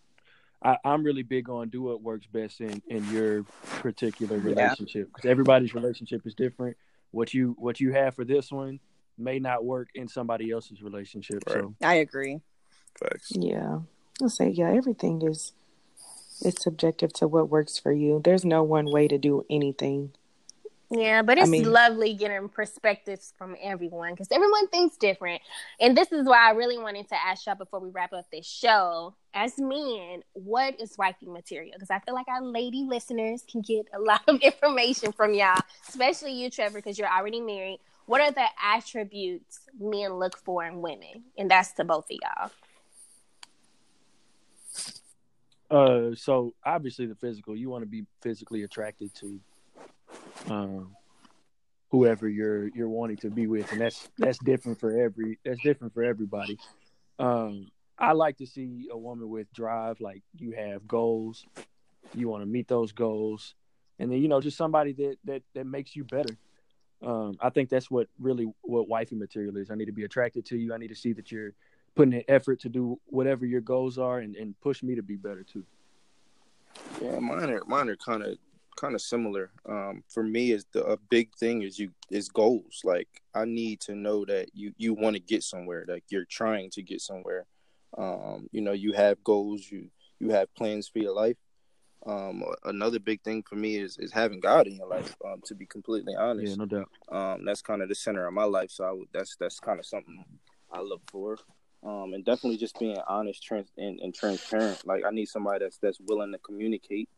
I, 0.63 0.77
am 0.85 1.03
really 1.03 1.23
big 1.23 1.49
on 1.49 1.69
do 1.69 1.83
what 1.83 2.03
works 2.03 2.27
best 2.27 2.61
in 2.61 2.83
in 2.89 3.11
your 3.13 3.45
particular 3.81 4.39
relationship 4.39 5.09
because 5.09 5.25
yeah. 5.25 5.31
everybody's 5.31 5.75
relationship 5.75 6.27
is 6.27 6.35
different. 6.35 6.77
What 7.11 7.35
you 7.35 7.57
what 7.59 7.81
you 7.81 7.93
have 7.93 8.15
for 8.15 8.25
this 8.25 8.53
one 8.53 8.81
may 9.21 9.39
not 9.39 9.65
work 9.65 9.89
in 9.95 10.09
somebody 10.09 10.51
else's 10.51 10.83
relationship. 10.83 11.43
Right. 11.47 11.57
So 11.57 11.75
I 11.83 11.95
agree. 11.95 12.41
Facts. 12.99 13.33
Yeah, 13.33 13.81
I'll 14.21 14.29
say 14.29 14.49
yeah. 14.49 14.71
Everything 14.71 15.23
is 15.23 15.53
it's 16.43 16.63
subjective 16.63 17.13
to 17.15 17.29
what 17.29 17.49
works 17.49 17.79
for 17.79 17.93
you. 17.93 18.21
There's 18.25 18.45
no 18.45 18.63
one 18.63 18.91
way 18.91 19.09
to 19.09 19.19
do 19.19 19.45
anything. 19.51 20.13
Yeah, 20.93 21.23
but 21.23 21.39
it's 21.39 21.47
I 21.47 21.51
mean, 21.51 21.71
lovely 21.71 22.15
getting 22.15 22.49
perspectives 22.49 23.33
from 23.39 23.55
everyone 23.63 24.13
because 24.13 24.27
everyone 24.33 24.67
thinks 24.69 24.97
different. 24.97 25.41
And 25.81 25.97
this 25.97 26.11
is 26.11 26.27
why 26.27 26.49
I 26.49 26.51
really 26.51 26.79
wanted 26.79 27.09
to 27.11 27.15
ask 27.15 27.47
y'all 27.47 27.55
before 27.55 27.79
we 27.79 27.91
wrap 27.91 28.13
up 28.13 28.27
this 28.33 28.45
show 28.45 29.15
as 29.33 29.57
men, 29.57 30.25
what 30.33 30.81
is 30.81 30.99
wifey 30.99 31.27
material? 31.27 31.75
Because 31.75 31.91
I 31.91 32.01
feel 32.01 32.15
like 32.15 32.27
our 32.27 32.43
lady 32.43 32.83
listeners 32.83 33.45
can 33.49 33.61
get 33.61 33.87
a 33.95 34.01
lot 34.01 34.23
of 34.27 34.41
information 34.41 35.13
from 35.13 35.33
y'all, 35.33 35.61
especially 35.89 36.33
you, 36.33 36.51
Trevor, 36.51 36.79
because 36.79 36.99
you're 36.99 37.09
already 37.09 37.41
married. 37.41 37.79
What 38.11 38.21
are 38.23 38.33
the 38.33 38.47
attributes 38.61 39.61
men 39.79 40.15
look 40.15 40.37
for 40.37 40.65
in 40.65 40.81
women? 40.81 41.23
And 41.39 41.49
that's 41.49 41.71
to 41.75 41.85
both 41.85 42.07
of 42.11 42.19
y'all. 42.21 42.51
Uh, 45.71 46.17
so 46.17 46.53
obviously 46.67 47.07
the 47.07 47.15
physical, 47.15 47.55
you 47.55 47.71
want 47.71 47.83
to 47.83 47.89
be 47.89 48.05
physically 48.21 48.65
attracted 48.65 49.15
to 49.15 49.41
um, 50.49 50.97
whoever 51.93 52.29
you're 52.29 52.67
you're 52.71 52.89
wanting 52.89 53.19
to 53.19 53.31
be 53.31 53.47
with, 53.47 53.71
and 53.71 53.81
that's 53.81 54.09
that's 54.19 54.39
different 54.39 54.81
for 54.81 54.91
every 54.91 55.39
that's 55.45 55.63
different 55.63 55.95
for 55.95 56.03
everybody. 56.03 56.59
Um, 57.21 57.69
I 57.97 58.11
like 58.11 58.39
to 58.39 58.47
see 58.47 58.89
a 58.91 58.99
woman 58.99 59.29
with 59.29 59.53
drive, 59.53 60.01
like 60.01 60.25
you 60.37 60.51
have 60.57 60.89
goals, 60.89 61.47
you 62.17 62.29
want 62.29 62.43
to 62.43 62.47
meet 62.47 62.67
those 62.67 62.91
goals, 62.91 63.55
and 64.01 64.11
then 64.11 64.21
you 64.21 64.27
know 64.27 64.41
just 64.41 64.57
somebody 64.57 64.95
that 64.95 65.17
that 65.27 65.43
that 65.55 65.65
makes 65.65 65.95
you 65.95 66.03
better. 66.03 66.37
Um, 67.03 67.37
I 67.41 67.51
think 67.51 67.71
that's 67.71 67.91
what 67.91 68.09
really 68.19 68.53
what 68.63 68.89
wifey 68.89 69.17
material 69.17 69.57
is. 69.57 69.71
I 69.71 69.75
need 69.75 69.87
to 69.87 69.93
be 69.93 70.05
attracted 70.05 70.45
to 70.47 70.57
you. 70.57 70.75
I 70.75 70.79
need 70.79 70.89
to 70.89 70.95
see 70.95 71.13
that 71.15 71.33
you're 71.33 71.55
putting 71.95 72.15
an 72.15 72.25
effort 72.29 72.61
to 72.61 72.69
do 72.69 73.01
whatever 73.07 73.47
your 73.47 73.61
goals 73.61 73.99
are 73.99 74.19
and, 74.19 74.37
and 74.37 74.59
push 74.61 74.83
me 74.83 74.95
to 74.95 75.03
be 75.03 75.17
better 75.17 75.43
too. 75.43 75.65
Yeah, 77.03 77.19
mine 77.19 77.51
are 77.51 77.63
mine 77.67 77.89
are 77.89 77.97
kind 77.97 78.23
of 78.23 78.37
kind 78.77 78.95
of 78.95 79.01
similar. 79.01 79.51
Um, 79.69 80.03
for 80.09 80.23
me, 80.23 80.53
is 80.53 80.65
the 80.73 80.85
a 80.85 80.97
big 80.97 81.35
thing 81.37 81.63
is 81.63 81.79
you 81.79 81.91
is 82.11 82.29
goals. 82.29 82.83
Like 82.85 83.09
I 83.35 83.45
need 83.45 83.81
to 83.81 83.95
know 83.95 84.25
that 84.27 84.51
you 84.55 84.73
you 84.77 84.95
want 84.95 85.17
to 85.17 85.21
get 85.21 85.43
somewhere. 85.43 85.85
Like 85.89 86.05
you're 86.11 86.27
trying 86.27 86.71
to 86.71 86.83
get 86.83 87.01
somewhere. 87.01 87.47
Um, 87.97 88.49
you 88.53 88.61
know, 88.61 88.73
you 88.73 88.93
have 88.93 89.23
goals. 89.25 89.71
You 89.71 89.89
you 90.19 90.31
have 90.31 90.55
plans 90.55 90.89
for 90.89 90.99
your 90.99 91.15
life. 91.15 91.37
Um, 92.07 92.43
another 92.65 92.99
big 92.99 93.21
thing 93.23 93.43
for 93.43 93.57
me 93.57 93.77
is 93.77 93.99
is 93.99 94.13
having 94.13 94.41
God 94.41 94.67
in 94.67 94.77
your 94.77 94.89
life. 94.89 95.15
Um, 95.25 95.43
to 95.47 95.55
be 95.55 95.67
completely 95.67 96.15
honest, 96.17 96.51
yeah, 96.51 96.55
no 96.57 96.67
doubt. 96.67 96.91
Um, 97.11 97.45
that's 97.45 97.63
kind 97.63 97.83
of 97.83 97.89
the 97.89 97.95
center 97.95 98.27
of 98.27 98.33
my 98.33 98.45
life. 98.45 98.71
So 98.71 98.85
I 98.85 98.93
would, 98.93 99.09
that's 99.13 99.37
that's 99.37 99.61
kind 99.61 99.79
of 99.79 99.87
something 99.87 100.25
I 100.73 100.81
look 100.81 101.03
for. 101.11 101.37
Um, 101.83 102.13
and 102.13 102.25
definitely 102.25 102.59
just 102.59 102.79
being 102.79 102.99
honest, 103.09 103.43
trans- 103.43 103.73
and, 103.79 104.01
and 104.01 104.15
transparent. 104.15 104.87
Like 104.87 105.05
I 105.07 105.11
need 105.11 105.27
somebody 105.27 105.65
that's 105.65 105.79
that's 105.79 105.99
willing 106.01 106.33
to 106.33 106.39
communicate 106.39 107.09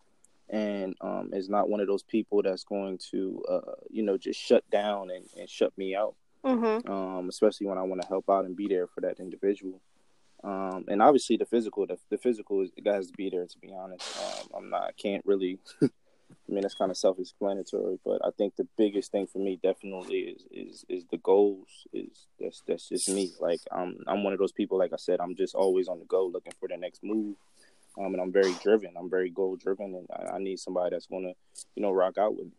and 0.49 0.95
um, 1.01 1.31
is 1.33 1.49
not 1.49 1.69
one 1.69 1.81
of 1.81 1.87
those 1.87 2.03
people 2.03 2.43
that's 2.43 2.65
going 2.65 2.99
to, 3.11 3.43
uh, 3.49 3.73
you 3.91 4.03
know, 4.03 4.19
just 4.19 4.39
shut 4.39 4.69
down 4.71 5.11
and, 5.11 5.25
and 5.39 5.49
shut 5.49 5.77
me 5.79 5.97
out. 5.97 6.15
Mm-hmm. 6.45 6.91
Um, 6.91 7.29
especially 7.29 7.69
when 7.69 7.79
I 7.79 7.83
want 7.83 8.03
to 8.03 8.09
help 8.09 8.29
out 8.29 8.45
and 8.45 8.57
be 8.57 8.69
there 8.69 8.87
for 8.87 9.01
that 9.01 9.21
individual. 9.21 9.81
Um, 10.45 10.85
and 10.89 11.01
obviously 11.01 11.37
the 11.37 11.47
physical, 11.47 11.87
the, 11.87 11.99
the 12.11 12.19
physical 12.19 12.63
is, 12.63 12.71
has 12.85 13.09
to 13.09 13.13
be 13.17 13.31
there. 13.31 13.47
To 13.47 13.59
be 13.59 13.73
honest, 13.73 14.19
um, 14.19 14.49
I'm 14.57 14.71
not, 14.71 14.83
I 14.83 14.93
can't 14.93 15.25
really. 15.25 15.59
I 15.83 16.55
mean, 16.55 16.65
it's 16.65 16.75
kind 16.75 16.91
of 16.91 16.97
self-explanatory, 16.97 17.99
but 18.05 18.25
I 18.25 18.31
think 18.37 18.57
the 18.57 18.67
biggest 18.77 19.13
thing 19.13 19.27
for 19.27 19.39
me 19.39 19.61
definitely 19.63 20.19
is 20.19 20.47
is 20.51 20.85
is 20.89 21.05
the 21.11 21.19
goals. 21.19 21.87
Is 21.93 22.27
that's 22.41 22.63
that's 22.67 22.89
just 22.89 23.09
me. 23.09 23.33
Like 23.39 23.61
I'm 23.71 23.99
I'm 24.07 24.25
one 24.25 24.33
of 24.33 24.39
those 24.39 24.53
people. 24.53 24.79
Like 24.79 24.93
I 24.93 24.97
said, 24.97 25.21
I'm 25.21 25.37
just 25.37 25.55
always 25.55 25.89
on 25.89 25.99
the 25.99 26.07
go, 26.07 26.27
looking 26.27 26.55
for 26.59 26.69
the 26.69 26.77
next 26.77 27.05
move 27.05 27.37
um, 27.99 28.15
and 28.15 28.21
I'm 28.21 28.33
very 28.33 28.55
driven. 28.63 28.95
I'm 28.97 29.11
very 29.11 29.31
goal 29.31 29.57
driven, 29.57 29.95
and 29.95 30.07
I, 30.11 30.37
I, 30.37 30.39
need 30.39 30.59
somebody 30.59 30.91
that's 30.91 31.07
gonna, 31.07 31.33
you 31.75 31.83
know, 31.83 31.91
rock 31.91 32.19
out 32.19 32.37
with 32.37 32.47
me. 32.47 32.53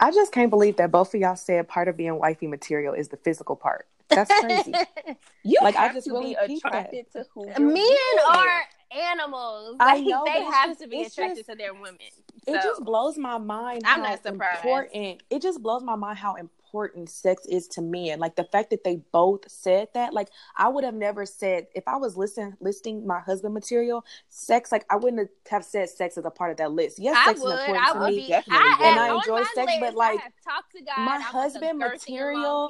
I 0.00 0.10
just 0.10 0.32
can't 0.32 0.50
believe 0.50 0.76
that 0.76 0.90
both 0.90 1.14
of 1.14 1.20
y'all 1.20 1.36
said 1.36 1.68
part 1.68 1.88
of 1.88 1.96
being 1.96 2.18
wifey 2.18 2.46
material 2.46 2.94
is 2.94 3.08
the 3.08 3.16
physical 3.16 3.56
part. 3.56 3.86
That's 4.08 4.32
crazy. 4.40 4.72
you 5.42 5.58
like 5.62 5.76
I 5.76 5.92
just 5.92 6.08
really 6.08 6.34
attracted 6.34 7.10
to 7.12 7.26
who 7.34 7.46
men 7.46 7.96
are 8.30 8.62
animals. 8.90 9.76
Like, 9.78 9.98
I 9.98 10.00
know 10.00 10.24
they 10.24 10.42
have 10.44 10.70
just, 10.70 10.80
to 10.82 10.88
be 10.88 11.02
attracted 11.02 11.38
just, 11.38 11.50
to 11.50 11.56
their 11.56 11.74
women. 11.74 11.98
So. 12.46 12.54
It 12.54 12.62
just 12.62 12.84
blows 12.84 13.18
my 13.18 13.38
mind. 13.38 13.82
I'm 13.84 14.02
not 14.02 14.22
surprised. 14.22 14.64
Important. 14.64 15.22
It 15.30 15.42
just 15.42 15.62
blows 15.62 15.82
my 15.82 15.96
mind 15.96 16.18
how 16.18 16.34
important 16.34 16.50
important 16.66 17.08
sex 17.08 17.46
is 17.46 17.68
to 17.68 17.82
men. 17.82 18.18
Like 18.18 18.36
the 18.36 18.44
fact 18.44 18.70
that 18.70 18.84
they 18.84 19.00
both 19.12 19.50
said 19.50 19.88
that, 19.94 20.12
like 20.12 20.28
I 20.56 20.68
would 20.68 20.84
have 20.84 20.94
never 20.94 21.24
said 21.24 21.66
if 21.74 21.84
I 21.86 21.96
was 21.96 22.16
listening 22.16 22.54
listing 22.60 23.06
my 23.06 23.20
husband 23.20 23.54
material, 23.54 24.04
sex, 24.28 24.72
like 24.72 24.84
I 24.90 24.96
wouldn't 24.96 25.30
have 25.48 25.64
said 25.64 25.88
sex 25.88 26.18
as 26.18 26.24
a 26.24 26.30
part 26.30 26.50
of 26.50 26.56
that 26.58 26.72
list. 26.72 26.98
Yes, 26.98 27.24
sex 27.24 27.40
would, 27.40 27.54
is 27.54 27.60
important 27.60 27.86
I 27.86 27.92
to 27.92 28.06
me, 28.06 28.26
be, 28.26 28.34
I, 28.34 28.78
and 28.82 29.00
I 29.00 29.14
enjoy 29.14 29.42
sex, 29.54 29.66
list, 29.66 29.80
but 29.80 29.94
like 29.94 30.20
my 30.98 31.20
husband 31.20 31.78
material, 31.78 32.68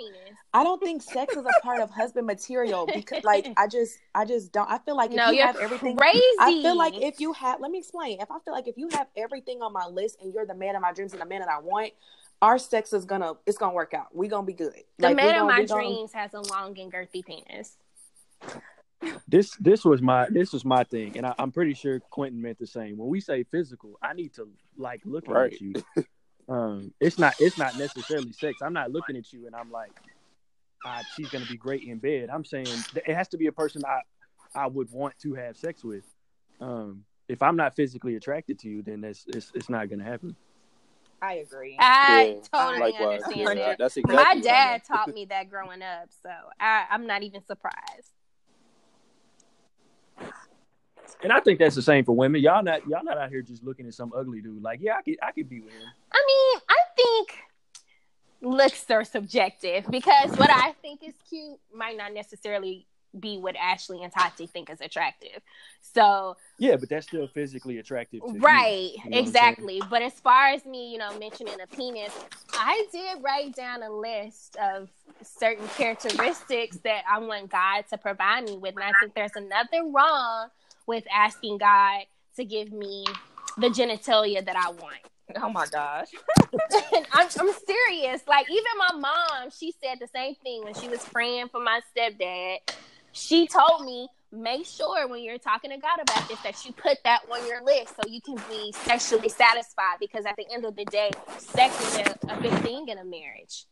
I 0.53 0.63
don't 0.63 0.83
think 0.83 1.03
sex 1.03 1.35
is 1.35 1.45
a 1.45 1.63
part 1.63 1.81
of 1.81 1.91
husband 1.91 2.27
material 2.27 2.89
because 2.93 3.25
like 3.25 3.49
I 3.57 3.67
just 3.67 3.99
I 4.15 4.25
just 4.25 4.53
don't 4.53 4.71
I 4.71 4.79
feel 4.79 4.97
like 4.97 5.11
if 5.11 5.17
no, 5.17 5.31
you 5.31 5.43
have 5.43 5.57
everything 5.57 5.97
crazy. 5.97 6.21
I 6.39 6.53
feel 6.63 6.77
like 6.77 6.95
if 6.95 7.21
you 7.21 7.33
have 7.33 7.61
let 7.61 7.71
me 7.71 7.79
explain. 7.79 8.21
If 8.21 8.31
I 8.31 8.39
feel 8.45 8.53
like 8.53 8.69
if 8.69 8.77
you 8.77 8.89
have 8.93 9.09
everything 9.17 9.63
on 9.63 9.73
my 9.73 9.87
list 9.87 10.19
and 10.23 10.33
you're 10.33 10.47
the 10.47 10.55
man 10.55 10.77
of 10.77 10.83
my 10.83 10.93
dreams 10.93 11.13
and 11.13 11.21
the 11.21 11.27
man 11.27 11.41
that 11.41 11.49
I 11.49 11.59
want, 11.59 11.93
our 12.43 12.59
sex 12.59 12.93
is 12.93 13.05
gonna 13.05 13.35
it's 13.47 13.59
gonna 13.59 13.75
work 13.75 13.95
out. 13.95 14.09
We're 14.13 14.31
gonna 14.31 14.47
be 14.47 14.53
good. 14.53 14.75
The 14.99 15.09
like, 15.09 15.17
man 15.17 15.41
of 15.41 15.47
my 15.47 15.65
dreams 15.65 16.13
gonna... 16.13 16.23
has 16.23 16.35
a 16.35 16.41
long 16.41 16.79
and 16.79 16.93
girthy 16.93 17.25
penis. 17.25 17.77
This 19.29 19.55
this 19.57 19.85
was 19.85 20.03
my 20.03 20.27
this 20.31 20.53
was 20.53 20.65
my 20.65 20.85
thing, 20.85 21.17
and 21.17 21.27
I, 21.27 21.35
am 21.39 21.53
pretty 21.53 21.75
sure 21.75 22.01
Quentin 22.11 22.41
meant 22.41 22.59
the 22.59 22.67
same. 22.67 22.97
When 22.97 23.09
we 23.09 23.21
say 23.21 23.45
physical, 23.45 23.99
I 24.03 24.15
need 24.15 24.35
to 24.35 24.49
like 24.77 25.03
look 25.05 25.29
right. 25.29 25.53
at 25.53 25.61
you. 25.61 25.75
Um, 26.49 26.93
it's 27.01 27.19
not 27.19 27.35
it's 27.41 27.59
not 27.59 27.77
necessarily 27.77 28.33
sex. 28.33 28.59
I'm 28.63 28.73
not 28.73 28.93
looking 28.93 29.17
at 29.17 29.33
you 29.33 29.47
and 29.47 29.57
I'm 29.57 29.71
like, 29.71 29.91
ah, 30.85 31.03
she's 31.17 31.29
gonna 31.29 31.47
be 31.47 31.57
great 31.57 31.83
in 31.83 31.99
bed. 31.99 32.29
I'm 32.33 32.45
saying 32.45 32.69
it 32.95 33.15
has 33.15 33.29
to 33.29 33.37
be 33.37 33.47
a 33.47 33.53
person 33.53 33.83
I 33.85 34.01
I 34.55 34.67
would 34.69 34.91
want 34.93 35.19
to 35.23 35.35
have 35.35 35.57
sex 35.57 35.83
with. 35.83 36.05
Um, 36.61 37.05
if 37.29 37.43
I'm 37.43 37.57
not 37.57 37.75
physically 37.75 38.15
attracted 38.15 38.61
to 38.61 38.69
you, 38.69 38.83
then 38.83 39.01
that's 39.01 39.25
it's, 39.29 39.51
it's 39.55 39.69
not 39.69 39.91
gonna 39.91 40.05
happen. 40.05 40.37
I 41.23 41.35
agree. 41.35 41.77
I 41.79 42.37
yeah, 42.53 42.61
totally 42.61 42.93
likewise. 42.93 43.23
understand 43.23 43.59
yeah, 43.59 43.75
That's 43.79 43.97
exactly 43.97 44.41
My 44.41 44.41
dad 44.41 44.83
taught 44.89 45.13
me 45.13 45.25
that 45.27 45.49
growing 45.49 45.83
up, 45.83 46.09
so 46.23 46.31
I, 46.61 46.85
I'm 46.91 47.07
not 47.07 47.23
even 47.23 47.45
surprised. 47.45 48.13
And 51.23 51.33
I 51.33 51.41
think 51.41 51.59
that's 51.59 51.75
the 51.75 51.83
same 51.83 52.05
for 52.05 52.15
women. 52.15 52.43
Y'all 52.43 52.63
not 52.63 52.87
y'all 52.87 53.05
not 53.05 53.17
out 53.17 53.31
here 53.31 53.41
just 53.41 53.65
looking 53.65 53.87
at 53.87 53.95
some 53.95 54.13
ugly 54.15 54.41
dude. 54.41 54.63
Like, 54.63 54.81
yeah, 54.83 54.97
I 54.99 55.03
could 55.03 55.17
I 55.23 55.33
could 55.33 55.49
be 55.49 55.61
with 55.61 55.73
him. 55.73 55.89
I 56.13 56.23
mean, 56.27 56.63
I 56.69 56.79
think 56.97 57.29
looks 58.43 58.91
are 58.91 59.05
subjective 59.05 59.87
because 59.91 60.37
what 60.37 60.51
I 60.51 60.73
think 60.83 61.03
is 61.03 61.15
cute 61.29 61.59
might 61.75 61.97
not 61.97 62.13
necessarily 62.13 62.87
be 63.21 63.39
what 63.39 63.57
Ashley 63.57 64.03
and 64.03 64.13
Tati 64.13 64.47
think 64.47 64.71
is 64.71 64.81
attractive. 64.81 65.41
So 65.81 66.37
yeah, 66.59 66.77
but 66.77 66.89
that's 66.89 67.07
still 67.07 67.27
physically 67.29 67.79
attractive, 67.79 68.21
right? 68.37 68.93
You, 68.95 69.03
you 69.05 69.11
know 69.11 69.19
exactly. 69.19 69.83
But 69.89 70.03
as 70.03 70.15
far 70.15 70.49
as 70.49 70.65
me, 70.65 70.93
you 70.93 70.99
know, 70.99 71.17
mentioning 71.19 71.55
a 71.63 71.67
penis, 71.67 72.13
I 72.53 72.87
did 72.93 73.23
write 73.23 73.55
down 73.55 73.83
a 73.83 73.91
list 73.91 74.57
of 74.57 74.89
certain 75.23 75.67
characteristics 75.69 76.79
that 76.79 77.03
I 77.11 77.19
want 77.19 77.51
God 77.51 77.85
to 77.91 77.99
provide 77.99 78.45
me 78.45 78.57
with, 78.57 78.75
and 78.75 78.85
I 78.85 78.93
think 79.01 79.15
there's 79.15 79.33
nothing 79.49 79.93
wrong 79.93 80.49
with 80.87 81.05
asking 81.15 81.59
God 81.59 82.03
to 82.37 82.45
give 82.45 82.73
me 82.73 83.05
the 83.59 83.69
genitalia 83.69 84.45
that 84.45 84.57
I 84.57 84.71
want. 84.71 85.01
Oh 85.43 85.49
my 85.49 85.67
gosh. 85.67 86.09
I'm, 87.13 87.29
I'm 87.41 87.53
serious. 87.67 88.23
Like, 88.29 88.49
even 88.51 88.65
my 88.79 88.93
mom, 88.99 89.51
she 89.51 89.75
said 89.83 89.99
the 90.01 90.09
same 90.09 90.35
thing 90.37 90.63
when 90.63 90.75
she 90.75 90.89
was 90.89 91.05
praying 91.05 91.49
for 91.49 91.61
my 91.61 91.81
stepdad 91.97 92.59
she 93.17 93.47
told 93.47 93.85
me 93.85 94.09
make 94.31 94.67
sure 94.67 95.09
when 95.09 95.23
you're 95.23 95.39
talking 95.39 95.71
to 95.71 95.79
God 95.79 95.99
about 96.01 96.29
this 96.29 96.39
that 96.43 96.65
you 96.65 96.73
put 96.73 96.99
that 97.05 97.21
on 97.33 97.47
your 97.47 97.65
list 97.65 97.95
so 97.97 98.09
you 98.09 98.21
can 98.21 98.37
be 98.49 98.73
sexually 98.73 99.31
satisfied 99.31 99.97
because 100.01 100.27
at 100.27 100.37
the 100.37 100.47
end 100.53 100.67
of 100.67 100.77
the 100.77 100.85
day, 100.85 101.11
sex 101.39 101.81
is 101.81 101.99
a, 101.99 102.19
a 102.29 102.41
big 102.41 102.53
thing 102.61 102.89
in 102.89 102.99
a 102.99 103.05
marriage. 103.05 103.65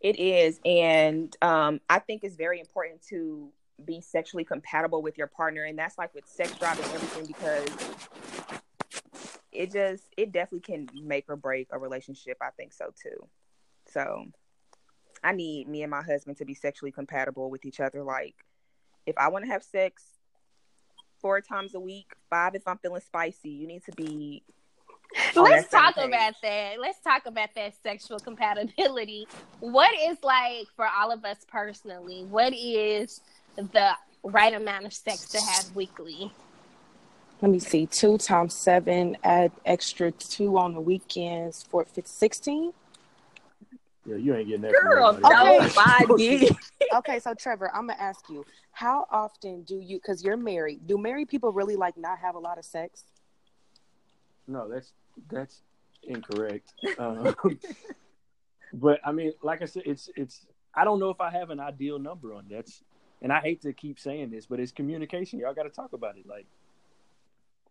It 0.00 0.18
is, 0.18 0.60
and 0.64 1.34
um, 1.42 1.80
I 1.88 1.98
think 1.98 2.22
it's 2.24 2.36
very 2.36 2.60
important 2.60 3.02
to 3.08 3.50
be 3.84 4.00
sexually 4.00 4.44
compatible 4.44 5.02
with 5.02 5.18
your 5.18 5.26
partner, 5.26 5.64
and 5.64 5.78
that's 5.78 5.98
like 5.98 6.14
with 6.14 6.26
sex 6.26 6.52
drive 6.58 6.78
and 6.78 6.92
everything 6.92 7.26
because 7.26 7.68
it 9.52 9.72
just 9.72 10.04
it 10.16 10.32
definitely 10.32 10.60
can 10.60 10.88
make 11.02 11.24
or 11.28 11.36
break 11.36 11.68
a 11.70 11.78
relationship. 11.78 12.38
I 12.40 12.50
think 12.56 12.72
so 12.72 12.92
too. 13.02 13.26
So 13.92 14.26
I 15.22 15.32
need 15.32 15.68
me 15.68 15.82
and 15.82 15.90
my 15.90 16.02
husband 16.02 16.38
to 16.38 16.44
be 16.44 16.54
sexually 16.54 16.92
compatible 16.92 17.50
with 17.50 17.64
each 17.64 17.80
other. 17.80 18.02
Like 18.02 18.34
if 19.06 19.16
I 19.16 19.28
want 19.28 19.44
to 19.44 19.50
have 19.50 19.62
sex 19.62 20.02
four 21.20 21.40
times 21.40 21.74
a 21.74 21.80
week, 21.80 22.12
five 22.28 22.54
if 22.54 22.66
I'm 22.66 22.78
feeling 22.78 23.00
spicy, 23.00 23.50
you 23.50 23.66
need 23.66 23.84
to 23.84 23.92
be 23.92 24.42
Let's 25.34 25.70
talk 25.70 25.94
page. 25.94 26.06
about 26.06 26.34
that. 26.42 26.80
Let's 26.80 27.00
talk 27.00 27.26
about 27.26 27.50
that 27.54 27.74
sexual 27.82 28.18
compatibility. 28.18 29.26
What 29.60 29.92
is 29.98 30.18
like 30.22 30.66
for 30.74 30.86
all 30.86 31.10
of 31.10 31.24
us 31.24 31.38
personally? 31.48 32.24
What 32.24 32.52
is 32.52 33.20
the 33.56 33.92
right 34.22 34.54
amount 34.54 34.86
of 34.86 34.92
sex 34.92 35.28
to 35.30 35.40
have 35.40 35.74
weekly? 35.74 36.32
Let 37.40 37.50
me 37.50 37.58
see. 37.58 37.86
Two 37.86 38.18
times 38.18 38.54
seven, 38.54 39.16
add 39.22 39.52
extra 39.64 40.10
two 40.10 40.58
on 40.58 40.74
the 40.74 40.80
weekends 40.80 41.64
for 41.68 41.86
16. 41.92 42.72
Yeah, 44.06 44.16
you 44.16 44.34
ain't 44.34 44.48
getting 44.48 44.62
that. 44.62 44.72
Girl, 44.72 45.18
okay. 46.12 46.48
okay, 46.94 47.18
so 47.18 47.34
Trevor, 47.34 47.70
I'm 47.74 47.86
gonna 47.86 48.00
ask 48.00 48.28
you, 48.28 48.44
how 48.72 49.06
often 49.10 49.62
do 49.62 49.78
you? 49.80 49.98
Because 49.98 50.24
you're 50.24 50.36
married. 50.36 50.86
Do 50.86 50.98
married 50.98 51.28
people 51.28 51.52
really 51.52 51.76
like 51.76 51.96
not 51.96 52.18
have 52.18 52.34
a 52.34 52.38
lot 52.38 52.58
of 52.58 52.64
sex? 52.64 53.04
No, 54.46 54.68
that's 54.68 54.92
that's 55.30 55.62
incorrect. 56.02 56.72
Um, 56.98 57.34
but 58.72 59.00
I 59.04 59.12
mean, 59.12 59.32
like 59.42 59.62
I 59.62 59.66
said, 59.66 59.82
it's 59.86 60.10
it's. 60.16 60.46
I 60.74 60.84
don't 60.84 61.00
know 61.00 61.10
if 61.10 61.20
I 61.20 61.30
have 61.30 61.50
an 61.50 61.58
ideal 61.58 61.98
number 61.98 62.34
on 62.34 62.44
that's, 62.50 62.82
and 63.22 63.32
I 63.32 63.40
hate 63.40 63.62
to 63.62 63.72
keep 63.72 63.98
saying 63.98 64.30
this, 64.30 64.46
but 64.46 64.60
it's 64.60 64.72
communication. 64.72 65.38
Y'all 65.38 65.54
got 65.54 65.62
to 65.62 65.70
talk 65.70 65.94
about 65.94 66.18
it. 66.18 66.26
Like, 66.26 66.44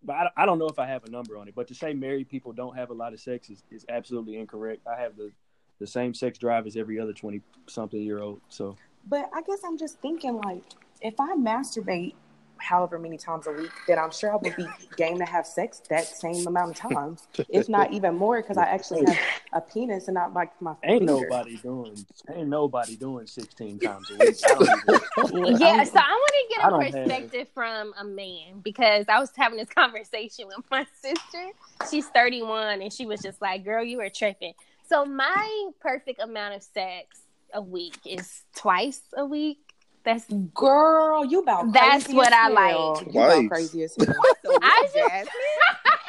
but 0.04 0.14
I, 0.14 0.30
I 0.38 0.46
don't 0.46 0.58
know 0.58 0.68
if 0.68 0.80
I 0.80 0.88
have 0.88 1.04
a 1.04 1.12
number 1.12 1.38
on 1.38 1.48
it. 1.48 1.56
But 1.56 1.68
to 1.68 1.76
say 1.76 1.94
married 1.94 2.30
people 2.30 2.52
don't 2.52 2.76
have 2.76 2.90
a 2.90 2.94
lot 2.94 3.14
of 3.14 3.20
sex 3.20 3.50
is, 3.50 3.64
is 3.72 3.86
absolutely 3.90 4.38
incorrect. 4.38 4.88
I 4.88 5.00
have 5.00 5.16
the 5.16 5.32
the 5.80 5.88
same 5.88 6.14
sex 6.14 6.38
drive 6.38 6.68
as 6.68 6.78
every 6.78 7.00
other 7.00 7.14
twenty 7.14 7.42
something 7.68 8.02
year 8.02 8.20
old. 8.20 8.42
So, 8.50 8.76
but 9.08 9.30
I 9.34 9.42
guess 9.42 9.60
I'm 9.66 9.78
just 9.78 10.00
thinking 10.00 10.38
like, 10.38 10.64
if 11.02 11.20
I 11.20 11.36
masturbate 11.36 12.14
however 12.58 12.98
many 12.98 13.18
times 13.18 13.48
a 13.48 13.52
week, 13.52 13.72
then 13.88 14.00
I'm 14.00 14.12
sure 14.12 14.32
I 14.32 14.36
would 14.38 14.56
be 14.56 14.66
game 14.96 15.18
to 15.20 15.26
have 15.26 15.46
sex 15.46 15.82
that 15.90 16.06
same 16.06 16.48
amount 16.48 16.72
of 16.72 16.94
times, 16.94 17.28
if 17.50 17.70
not 17.70 17.94
even 17.94 18.16
more, 18.16 18.42
because 18.42 18.58
I 18.58 18.64
actually 18.64 19.06
have 19.06 19.18
a 19.54 19.62
penis 19.62 20.08
and 20.08 20.16
not 20.16 20.34
like 20.34 20.50
my. 20.62 20.76
Ain't 20.84 21.04
nobody 21.04 21.58
doing. 21.58 21.96
Ain't 22.34 22.48
nobody 22.48 22.96
doing 22.96 23.28
16 23.28 23.80
times 23.80 24.10
a 24.10 24.14
week. 24.14 24.36
yeah, 25.60 25.84
so 25.84 26.00
I 26.00 26.12
want 26.12 26.34
to 26.34 26.56
get 26.56 26.64
a 26.64 27.04
perspective 27.04 27.40
have... 27.40 27.54
from 27.54 27.94
a 28.00 28.04
man 28.04 28.62
because 28.64 29.06
I 29.10 29.20
was 29.20 29.32
having 29.36 29.58
this 29.58 29.70
conversation 29.76 30.48
with 30.48 30.66
my 30.72 30.86
sister. 31.02 31.50
She's 31.90 32.08
31, 32.08 32.82
and 32.82 32.92
she 32.92 33.06
was 33.06 33.22
just 33.22 33.42
like, 33.42 33.64
"Girl, 33.64 33.84
you 33.84 34.00
are 34.02 34.10
tripping." 34.10 34.54
So 34.88 35.06
my 35.06 35.70
perfect 35.80 36.22
amount 36.22 36.56
of 36.56 36.64
sex 36.64 37.25
a 37.56 37.62
week 37.62 37.98
is 38.06 38.44
twice 38.56 39.02
a 39.18 39.26
week. 39.26 39.58
That's 40.04 40.26
girl, 40.54 41.26
you 41.26 41.40
about 41.40 41.74
that's 41.74 42.08
what 42.10 42.32
I 42.32 42.50
like. 42.50 43.12
You 43.12 43.22
about 43.22 43.50
crazy 43.50 43.84
as 43.84 43.96
hell. 43.98 44.14
I 44.62 44.88
just 44.94 45.30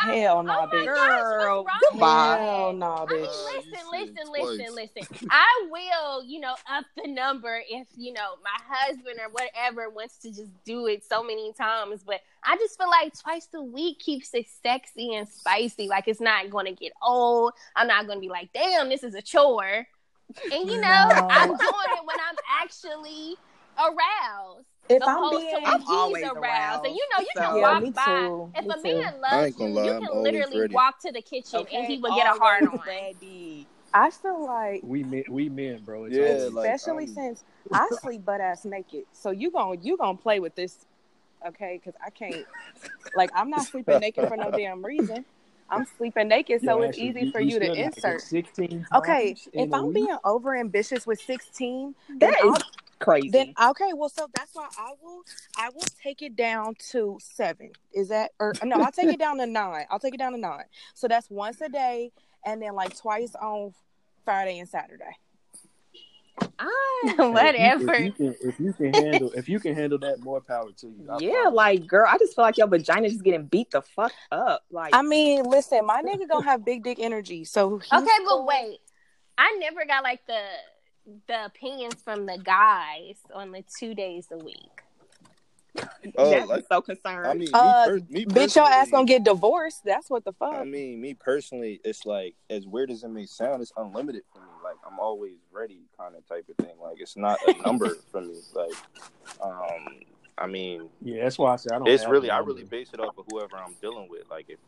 hell 0.06 0.43
no, 0.43 0.52
nah, 0.52 0.64
oh 0.64 0.68
bitch. 0.68 0.85
Girl, 0.85 1.66
goodbye. 1.90 2.36
Hell 2.39 2.73
no, 2.73 2.78
nah, 2.78 3.06
bitch. 3.06 3.27
I 3.28 3.62
mean, 3.62 3.73
listen, 3.93 4.32
listen, 4.32 4.74
listen, 4.74 4.74
listen. 4.74 5.28
I 5.31 5.68
will, 5.70 6.24
you 6.24 6.40
know, 6.40 6.55
up 6.70 6.85
the 6.97 7.09
number 7.09 7.62
if 7.68 7.86
you 7.97 8.12
know 8.12 8.35
my 8.43 8.77
husband 8.77 9.18
or 9.18 9.31
whatever 9.31 9.89
wants 9.89 10.18
to 10.18 10.28
just 10.28 10.52
do 10.64 10.86
it 10.86 11.02
so 11.02 11.23
many 11.23 11.52
times. 11.55 12.02
But 12.05 12.20
I 12.44 12.56
just 12.56 12.78
feel 12.78 12.90
like 12.90 13.18
twice 13.18 13.48
a 13.55 13.62
week 13.62 13.98
keeps 13.98 14.35
it 14.35 14.47
sexy 14.62 15.14
and 15.14 15.28
spicy. 15.28 15.89
Like 15.89 16.06
it's 16.06 16.20
not 16.20 16.51
going 16.51 16.66
to 16.66 16.73
get 16.73 16.93
old. 17.02 17.52
I'm 17.74 17.89
not 17.89 18.06
going 18.06 18.18
to 18.18 18.20
be 18.20 18.28
like, 18.28 18.52
damn, 18.52 18.89
this 18.89 19.02
is 19.02 19.14
a 19.14 19.23
chore. 19.23 19.86
And 20.53 20.69
you 20.69 20.81
know, 20.81 21.09
no. 21.09 21.28
I'm 21.31 21.48
doing 21.48 21.90
it 21.97 22.07
when 22.07 22.16
I'm 22.20 22.36
actually 22.62 23.36
aroused. 23.78 24.66
If 24.89 25.03
I'm 25.03 25.31
being, 25.31 25.55
I'm 25.65 25.82
always 25.89 26.24
aroused. 26.24 26.36
aroused. 26.36 26.85
and 26.86 26.94
you 26.94 27.09
know, 27.12 27.20
you 27.20 27.31
so, 27.35 27.40
can 27.40 27.61
walk 27.61 27.94
by. 27.94 28.61
If 28.61 28.65
me 28.65 28.70
a 28.70 28.77
too. 28.77 28.82
man 28.82 29.20
loves 29.20 29.59
you, 29.59 29.66
lie, 29.66 29.85
you 29.85 30.01
can 30.01 30.09
I'm 30.12 30.23
literally 30.23 30.69
walk 30.69 31.01
to 31.01 31.12
the 31.12 31.23
kitchen 31.23 31.61
okay, 31.61 31.77
and 31.77 31.86
he 31.86 31.98
will 31.98 32.15
get 32.15 32.27
a 32.27 32.39
hard 32.39 32.66
on. 32.66 32.81
Ready. 32.86 33.66
I 33.93 34.11
feel 34.11 34.44
like 34.44 34.82
we 34.85 35.03
men, 35.05 35.24
we 35.28 35.48
men, 35.48 35.81
bro. 35.85 36.05
It's 36.05 36.16
yeah, 36.16 36.48
like, 36.53 36.70
especially 36.70 37.07
since 37.07 37.44
I 37.73 37.89
sleep 38.03 38.24
butt 38.24 38.40
ass 38.40 38.65
naked. 38.65 39.05
So 39.12 39.31
you 39.31 39.51
gonna 39.51 39.81
you 39.81 39.97
gonna 39.97 40.19
play 40.19 40.39
with 40.39 40.55
this, 40.55 40.85
okay? 41.47 41.81
Because 41.82 41.98
I 42.05 42.11
can't. 42.11 42.44
Like 43.15 43.31
I'm 43.35 43.51
not 43.51 43.66
sleeping 43.66 43.98
naked 44.01 44.28
for 44.28 44.36
no 44.36 44.51
damn 44.57 44.85
reason. 44.85 45.24
I'm 45.69 45.87
sleeping 45.97 46.29
naked, 46.29 46.63
so 46.63 46.81
yeah, 46.81 46.89
it's 46.89 46.99
easy 46.99 47.27
you, 47.27 47.33
for 47.33 47.41
you, 47.41 47.55
you 47.55 47.61
to 47.61 47.75
insert. 47.75 48.21
Sixteen. 48.21 48.87
Okay, 48.95 49.37
if 49.53 49.73
I'm 49.73 49.87
week? 49.87 49.95
being 49.95 50.17
over 50.25 50.57
ambitious 50.57 51.07
with 51.07 51.21
sixteen, 51.21 51.95
that 52.19 52.35
is 52.45 52.63
crazy. 52.99 53.31
Then 53.31 53.55
okay, 53.71 53.93
well, 53.95 54.09
so 54.09 54.27
that's 54.35 54.55
why 54.55 54.69
I 54.79 54.93
will 55.03 55.23
I 55.59 55.69
will 55.71 55.87
take 56.03 56.23
it 56.23 56.37
down 56.37 56.75
to 56.91 57.19
seven. 57.21 57.73
Is 57.93 58.09
that 58.09 58.33
or 58.39 58.55
no? 58.63 58.77
I'll 58.77 58.93
take 58.93 59.13
it 59.13 59.19
down 59.19 59.39
to 59.39 59.47
nine. 59.47 59.87
I'll 59.91 59.99
take 59.99 60.15
it 60.15 60.19
down 60.19 60.33
to 60.33 60.39
nine. 60.39 60.65
So 60.95 61.09
that's 61.09 61.29
once 61.31 61.61
a 61.61 61.69
day, 61.69 62.13
and 62.45 62.63
then 62.63 62.75
like 62.75 62.97
twice 62.97 63.35
on 63.35 63.75
Friday 64.25 64.59
and 64.59 64.69
Saturday. 64.69 65.17
Ah, 66.59 66.69
whatever. 67.19 67.95
If 67.95 68.01
you, 68.01 68.07
if 68.07 68.11
you, 68.11 68.13
can, 68.13 68.35
if 68.43 68.61
you 68.61 68.73
can 68.73 68.95
handle, 68.95 69.31
if 69.33 69.49
you 69.49 69.61
can 69.61 69.75
handle 69.75 69.99
that, 69.99 70.21
more 70.21 70.41
power 70.41 70.71
to 70.79 70.87
you. 70.87 71.07
I 71.11 71.19
yeah, 71.19 71.33
promise. 71.43 71.55
like 71.55 71.87
girl, 71.87 72.07
I 72.09 72.19
just 72.19 72.35
feel 72.35 72.45
like 72.45 72.57
your 72.57 72.67
vagina 72.67 73.09
just 73.09 73.23
getting 73.23 73.47
beat 73.47 73.71
the 73.71 73.83
fuck 73.83 74.13
up. 74.31 74.65
Like, 74.71 74.95
I 74.95 75.03
mean, 75.03 75.45
listen, 75.45 75.87
my 75.87 76.03
nigga 76.03 76.29
don't 76.29 76.45
have 76.45 76.65
big 76.65 76.85
dick 76.85 76.99
energy, 77.01 77.45
so 77.45 77.75
okay, 77.75 77.85
cool. 77.91 78.07
but 78.27 78.47
wait, 78.47 78.79
I 79.39 79.57
never 79.61 79.85
got 79.87 80.03
like 80.03 80.27
the 80.27 80.43
the 81.27 81.45
opinions 81.45 81.95
from 82.03 82.27
the 82.27 82.39
guys 82.39 83.17
on 83.33 83.53
the 83.53 83.63
two 83.79 83.95
days 83.95 84.29
a 84.33 84.39
week. 84.39 84.83
Oh, 86.17 86.31
That's 86.31 86.49
like, 86.49 86.65
so 86.71 86.81
concerned. 86.81 87.27
I 87.27 87.35
mean, 87.35 87.49
uh, 87.53 87.85
per- 87.87 88.01
me 88.09 88.25
bitch, 88.25 88.57
your 88.57 88.67
ass 88.67 88.91
gonna 88.91 89.05
get 89.05 89.25
divorced. 89.25 89.85
That's 89.85 90.09
what 90.09 90.25
the 90.25 90.33
fuck. 90.33 90.55
I 90.55 90.65
mean, 90.65 91.01
me 91.01 91.15
personally, 91.15 91.81
it's 91.85 92.07
like 92.07 92.35
as 92.49 92.67
weird 92.67 92.91
as 92.91 93.03
it 93.03 93.09
may 93.09 93.27
sound, 93.27 93.63
it's 93.63 93.73
unlimited 93.77 94.23
for 94.33 94.41
me. 94.41 94.47
Like 94.63 94.77
I'm 94.87 94.99
always 94.99 95.39
ready, 95.53 95.81
kind 96.07 96.16
of 96.16 96.28
type 96.28 96.47
of 96.49 96.65
thing. 96.65 96.74
Like 96.83 97.01
it's 97.01 97.16
not 97.16 97.39
a 97.47 97.55
number 97.62 97.91
for 98.12 98.20
me. 98.20 98.37
Like, 98.55 98.74
um, 99.43 100.01
I 100.39 100.47
mean, 100.47 100.89
yeah, 101.03 101.24
that's 101.24 101.39
why 101.39 101.53
I 101.53 101.57
say 101.57 101.70
I 101.73 101.78
don't. 101.78 101.89
It's 101.89 102.07
really, 102.07 102.31
I 102.31 102.39
really 102.39 102.65
base 102.65 102.91
it 102.93 103.01
off 103.01 103.16
of 103.19 103.24
whoever 103.31 103.57
I'm 103.57 103.74
dealing 103.81 104.09
with. 104.09 104.28
Like 104.31 104.47
if 104.49 104.59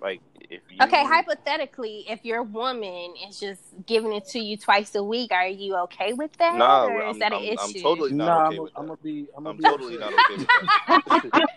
like 0.00 0.20
if 0.50 0.60
you 0.70 0.78
Okay, 0.82 1.04
hypothetically, 1.04 2.04
if 2.08 2.24
your 2.24 2.42
woman 2.42 3.14
is 3.28 3.38
just 3.38 3.62
giving 3.86 4.12
it 4.12 4.26
to 4.28 4.40
you 4.40 4.56
twice 4.56 4.94
a 4.94 5.02
week, 5.02 5.30
are 5.32 5.46
you 5.46 5.76
okay 5.76 6.12
with 6.12 6.32
that? 6.38 6.54
No, 6.54 6.58
nah, 6.58 6.84
or 6.86 7.02
is 7.02 7.14
I'm, 7.14 7.18
that 7.20 7.32
an 7.32 7.38
I'm, 7.38 7.44
issue? 7.44 7.58
I'm 7.78 7.82
totally 7.82 8.12
not 8.12 8.26
nah, 8.26 8.46
okay 8.46 8.56
I'm, 8.56 8.62
with 8.62 8.72
that. 8.72 8.78
I'm 8.80 8.86
gonna 8.86 8.98
be 9.02 9.26
I'm, 9.36 9.46
I'm 9.46 9.56
be 9.56 9.62
totally 9.62 9.98
not 9.98 10.12
okay 10.12 10.36
with 10.36 10.48
that. 10.48 11.48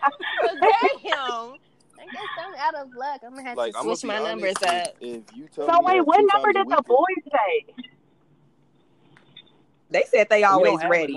Damn. 1.04 1.54
I 1.98 2.08
guess 2.12 2.22
I'm 2.38 2.54
out 2.54 2.74
of 2.76 2.94
luck. 2.94 3.20
I'm 3.24 3.30
gonna 3.30 3.42
have 3.42 3.56
like, 3.56 3.74
to 3.74 3.82
switch 3.82 4.04
my 4.04 4.18
honest, 4.18 4.30
numbers 4.30 4.54
if, 4.62 4.68
up. 4.68 4.96
If 5.00 5.22
you 5.34 5.48
tell 5.52 5.66
so 5.66 5.82
wait, 5.82 6.00
what 6.02 6.24
number 6.32 6.52
did 6.52 6.68
the 6.68 6.82
boys 6.86 7.32
say? 7.32 7.74
They 9.96 10.04
said 10.12 10.28
they 10.28 10.44
always 10.44 10.78
ready. 10.90 11.16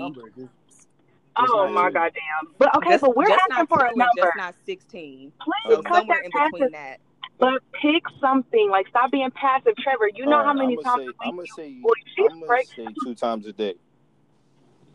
Oh 1.36 1.68
my 1.68 1.90
goddamn! 1.90 2.54
But 2.56 2.74
okay, 2.76 2.92
just, 2.92 3.02
but 3.02 3.14
we're 3.14 3.30
asking 3.30 3.66
for 3.66 3.84
a 3.84 3.94
number. 3.94 4.06
Just 4.16 4.36
not 4.38 4.54
sixteen. 4.64 5.32
Please 5.38 5.76
so 5.76 5.82
cut 5.82 6.06
that 6.08 6.24
in 6.24 6.30
between 6.30 6.72
that. 6.72 6.98
But 7.38 7.62
pick 7.72 8.04
something. 8.22 8.70
Like 8.70 8.88
stop 8.88 9.10
being 9.10 9.30
passive, 9.32 9.74
Trevor. 9.76 10.08
You 10.14 10.24
know 10.24 10.38
right, 10.38 10.46
how 10.46 10.54
many 10.54 10.78
I'm 10.78 10.82
times 10.82 11.10
say, 11.10 11.12
I'm 11.20 11.36
gonna 11.36 11.46
say, 11.54 11.76
I'm 12.30 12.40
gonna 12.40 12.64
say 12.64 12.86
two 13.04 13.14
times 13.14 13.46
a 13.46 13.52
day. 13.52 13.74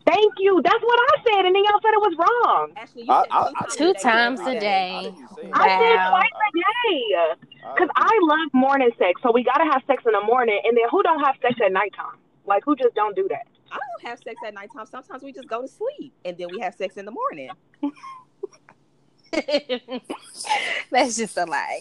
Thank 0.04 0.34
you. 0.38 0.60
That's 0.64 0.82
what 0.82 0.98
I 0.98 1.22
said, 1.30 1.46
and 1.46 1.54
then 1.54 1.62
y'all 1.62 1.80
said 1.80 1.92
it 1.92 2.02
was 2.02 2.16
wrong. 2.18 2.72
Actually, 2.76 3.06
I, 3.08 3.24
I, 3.30 3.66
two, 3.70 3.94
times 3.94 4.40
a 4.40 4.58
day. 4.58 4.90
I, 4.94 5.02
said 5.02 6.10
twice 6.10 6.30
a 6.34 6.50
day 6.58 7.38
because 7.72 7.88
I 7.94 8.18
love 8.22 8.50
morning 8.52 8.90
sex. 8.98 9.20
So 9.22 9.30
we 9.30 9.44
gotta 9.44 9.64
have 9.72 9.82
sex 9.86 10.02
in 10.06 10.12
the 10.12 10.22
morning, 10.22 10.60
and 10.64 10.76
then 10.76 10.84
who 10.90 11.04
don't 11.04 11.20
have 11.24 11.36
sex 11.40 11.54
at 11.64 11.70
nighttime? 11.70 12.18
Like 12.46 12.64
who 12.64 12.74
just 12.74 12.96
don't 12.96 13.14
do 13.14 13.28
that? 13.30 13.46
I 13.70 13.78
don't 13.78 14.08
have 14.08 14.18
sex 14.18 14.40
at 14.46 14.54
nighttime. 14.54 14.86
Sometimes 14.86 15.22
we 15.22 15.32
just 15.32 15.48
go 15.48 15.62
to 15.62 15.68
sleep, 15.68 16.12
and 16.24 16.36
then 16.38 16.48
we 16.50 16.60
have 16.60 16.74
sex 16.74 16.96
in 16.96 17.04
the 17.04 17.10
morning. 17.10 17.50
That's 20.90 21.16
just 21.16 21.36
a 21.36 21.44
lie. 21.44 21.80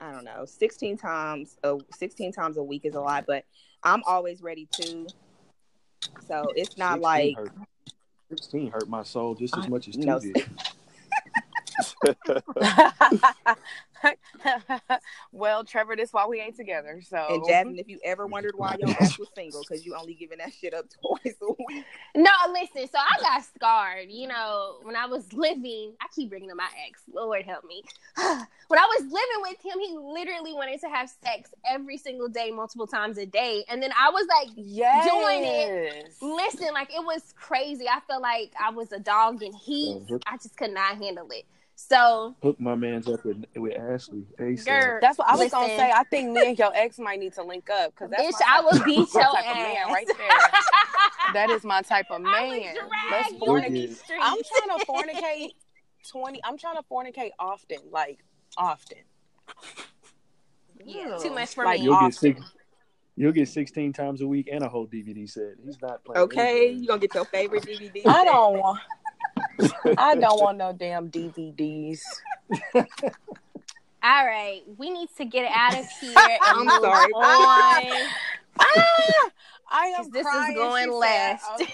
I 0.00 0.12
don't 0.12 0.24
know, 0.24 0.44
16 0.44 0.98
times 0.98 1.56
a 1.62 1.78
16 1.92 2.32
times 2.32 2.56
a 2.56 2.62
week 2.62 2.84
is 2.84 2.94
a 2.94 3.00
lot, 3.00 3.24
but 3.26 3.44
I'm 3.82 4.02
always 4.06 4.42
ready 4.42 4.68
to. 4.72 5.06
So 6.26 6.44
it's 6.54 6.76
not 6.76 7.00
like 7.00 7.36
hurt. 7.36 7.52
16 8.30 8.70
hurt 8.70 8.88
my 8.88 9.02
soul 9.02 9.34
just 9.34 9.56
as 9.56 9.68
much 9.68 9.88
as 9.88 9.96
two 9.96 10.20
did. 10.20 10.44
well, 15.32 15.64
Trevor, 15.64 15.96
this 15.96 16.12
why 16.12 16.26
we 16.26 16.40
ain't 16.40 16.56
together. 16.56 17.00
So, 17.02 17.26
and 17.28 17.44
Jasmine, 17.46 17.78
if 17.78 17.88
you 17.88 17.98
ever 18.04 18.26
wondered 18.26 18.54
why 18.56 18.76
your 18.78 18.90
ass 19.00 19.18
was 19.18 19.28
single, 19.34 19.62
because 19.62 19.84
you 19.84 19.94
only 19.94 20.14
giving 20.14 20.38
that 20.38 20.52
shit 20.52 20.74
up 20.74 20.86
twice 21.06 21.34
a 21.42 21.52
week. 21.68 21.84
No, 22.14 22.30
listen. 22.52 22.88
So 22.88 22.98
I 22.98 23.20
got 23.20 23.44
scarred. 23.44 24.10
You 24.10 24.28
know, 24.28 24.76
when 24.82 24.96
I 24.96 25.06
was 25.06 25.32
living, 25.32 25.94
I 26.00 26.06
keep 26.14 26.30
bringing 26.30 26.50
up 26.50 26.56
my 26.56 26.68
ex. 26.86 27.00
Lord 27.12 27.44
help 27.44 27.64
me. 27.64 27.82
when 28.16 28.78
I 28.78 28.86
was 28.98 29.02
living 29.02 29.42
with 29.42 29.60
him, 29.64 29.80
he 29.80 29.96
literally 29.96 30.52
wanted 30.52 30.80
to 30.80 30.88
have 30.88 31.10
sex 31.22 31.50
every 31.68 31.98
single 31.98 32.28
day, 32.28 32.50
multiple 32.50 32.86
times 32.86 33.18
a 33.18 33.26
day, 33.26 33.64
and 33.68 33.82
then 33.82 33.90
I 33.98 34.10
was 34.10 34.26
like 34.28 34.54
yes. 34.56 35.08
doing 35.10 35.44
it. 35.44 36.12
Listen, 36.20 36.68
like 36.72 36.90
it 36.94 37.04
was 37.04 37.32
crazy. 37.36 37.86
I 37.88 38.00
felt 38.06 38.22
like 38.22 38.52
I 38.60 38.70
was 38.70 38.92
a 38.92 39.00
dog 39.00 39.42
in 39.42 39.52
heat. 39.52 40.02
Uh-huh. 40.04 40.18
I 40.26 40.36
just 40.36 40.56
could 40.56 40.72
not 40.72 40.96
handle 40.96 41.28
it. 41.30 41.44
So 41.76 42.36
hook 42.42 42.60
my 42.60 42.74
man's 42.74 43.08
up 43.08 43.24
with 43.24 43.44
with 43.56 43.76
Ashley. 43.76 44.24
Girl, 44.38 44.98
that's 45.00 45.18
what 45.18 45.28
I 45.28 45.32
was 45.32 45.40
listen, 45.40 45.58
gonna 45.58 45.76
say. 45.76 45.90
I 45.90 46.04
think 46.04 46.30
me 46.30 46.48
and 46.48 46.58
your 46.58 46.72
ex 46.74 46.98
might 46.98 47.18
need 47.18 47.32
to 47.34 47.42
link 47.42 47.68
up 47.68 47.90
because 47.90 48.10
that's 48.10 48.22
bitch, 48.22 48.40
I 48.46 48.60
will 48.60 48.84
beat 48.84 48.96
your 49.14 49.22
type 49.22 49.44
ass. 49.44 49.50
of 49.50 49.56
man 49.56 49.92
right 49.92 50.06
there. 50.06 51.32
that 51.32 51.50
is 51.50 51.64
my 51.64 51.82
type 51.82 52.06
of 52.10 52.20
man. 52.22 52.74
Let's 53.10 53.32
fornicate. 53.34 53.98
I'm 54.20 54.38
trying 54.38 54.78
to 54.78 54.86
fornicate 54.86 55.50
twenty. 56.08 56.40
I'm 56.44 56.56
trying 56.56 56.76
to 56.76 56.82
fornicate 56.82 57.30
often, 57.38 57.78
like 57.90 58.24
often. 58.56 58.98
Yeah, 60.84 61.18
too 61.20 61.30
much 61.30 61.54
for 61.54 61.64
like, 61.64 61.80
me. 61.80 61.86
You'll 61.86 62.00
get 62.00 62.14
six. 62.14 62.40
You'll 63.16 63.32
get 63.32 63.48
16 63.48 63.92
times 63.92 64.22
a 64.22 64.26
week 64.26 64.48
and 64.50 64.64
a 64.64 64.68
whole 64.68 64.88
DVD 64.88 65.30
set. 65.30 65.54
He's 65.64 65.80
not 65.80 66.02
playing. 66.04 66.20
Okay, 66.22 66.70
you're 66.70 66.88
gonna 66.88 67.00
get 67.00 67.14
your 67.14 67.24
favorite 67.24 67.62
DVD. 67.62 68.02
I 68.06 68.24
don't 68.24 68.58
want. 68.58 68.80
I 69.98 70.14
don't 70.20 70.40
want 70.40 70.58
no 70.58 70.72
damn 70.72 71.10
DVDs. 71.10 72.00
All 72.74 74.26
right, 74.26 74.60
we 74.76 74.90
need 74.90 75.08
to 75.16 75.24
get 75.24 75.50
out 75.50 75.78
of 75.78 75.86
here. 76.00 76.14
I'm 76.42 76.68
sorry. 76.68 77.12
On. 77.12 78.08
ah, 78.60 79.30
I 79.70 79.86
am. 79.98 80.10
This 80.10 80.26
crying, 80.26 80.52
is 80.52 80.58
going 80.58 80.92
last. 80.92 81.44
okay, 81.54 81.66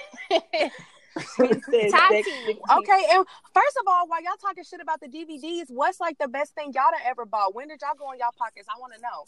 and 3.12 3.26
first 3.52 3.76
of 3.80 3.86
all, 3.88 4.06
while 4.06 4.22
y'all 4.22 4.36
talking 4.40 4.62
shit 4.62 4.80
about 4.80 5.00
the 5.00 5.08
DVDs, 5.08 5.70
what's 5.70 5.98
like 5.98 6.18
the 6.18 6.28
best 6.28 6.54
thing 6.54 6.66
y'all 6.66 6.92
done 6.92 7.00
ever 7.04 7.24
bought? 7.24 7.54
When 7.54 7.66
did 7.68 7.80
y'all 7.82 7.96
go 7.98 8.12
in 8.12 8.20
y'all 8.20 8.30
pockets? 8.38 8.68
I 8.74 8.78
want 8.78 8.92
to 8.94 9.00
know. 9.00 9.24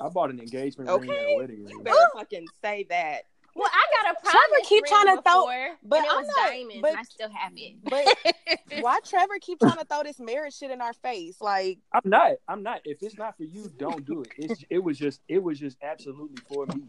I 0.00 0.08
bought 0.08 0.30
an 0.30 0.38
engagement 0.38 0.88
okay. 0.90 1.08
ring 1.08 1.18
and 1.18 1.28
a 1.28 1.36
wedding 1.38 1.64
ring. 1.64 1.70
You 1.70 1.82
better 1.82 1.98
fucking 2.14 2.46
say 2.62 2.86
that. 2.88 3.22
Well, 3.54 3.68
I 3.72 4.02
got 4.02 4.12
a 4.12 4.20
promise 4.20 4.32
Trevor 4.32 4.68
keep 4.68 4.84
trying 4.84 5.06
to 5.16 5.22
before, 5.22 5.42
throw, 5.52 5.74
but 5.82 6.04
it 6.04 6.08
I'm 6.10 6.16
was 6.18 6.26
not, 6.36 6.48
diamonds. 6.50 6.82
but, 6.82 6.94
I 6.96 7.02
still 7.02 7.30
have 7.30 7.52
it. 7.56 7.76
But 7.84 8.80
why 8.82 9.00
Trevor 9.04 9.34
keep 9.40 9.58
trying 9.58 9.78
to 9.78 9.84
throw 9.84 10.02
this 10.04 10.20
marriage 10.20 10.56
shit 10.56 10.70
in 10.70 10.80
our 10.80 10.92
face? 10.92 11.40
Like 11.40 11.78
I'm 11.92 12.02
not. 12.04 12.32
I'm 12.46 12.62
not. 12.62 12.80
If 12.84 13.02
it's 13.02 13.18
not 13.18 13.36
for 13.36 13.44
you, 13.44 13.70
don't 13.78 14.04
do 14.04 14.22
it. 14.22 14.28
It's, 14.36 14.64
it 14.70 14.78
was 14.78 14.98
just. 14.98 15.20
It 15.28 15.42
was 15.42 15.58
just 15.58 15.76
absolutely 15.82 16.38
for 16.48 16.66
me. 16.66 16.82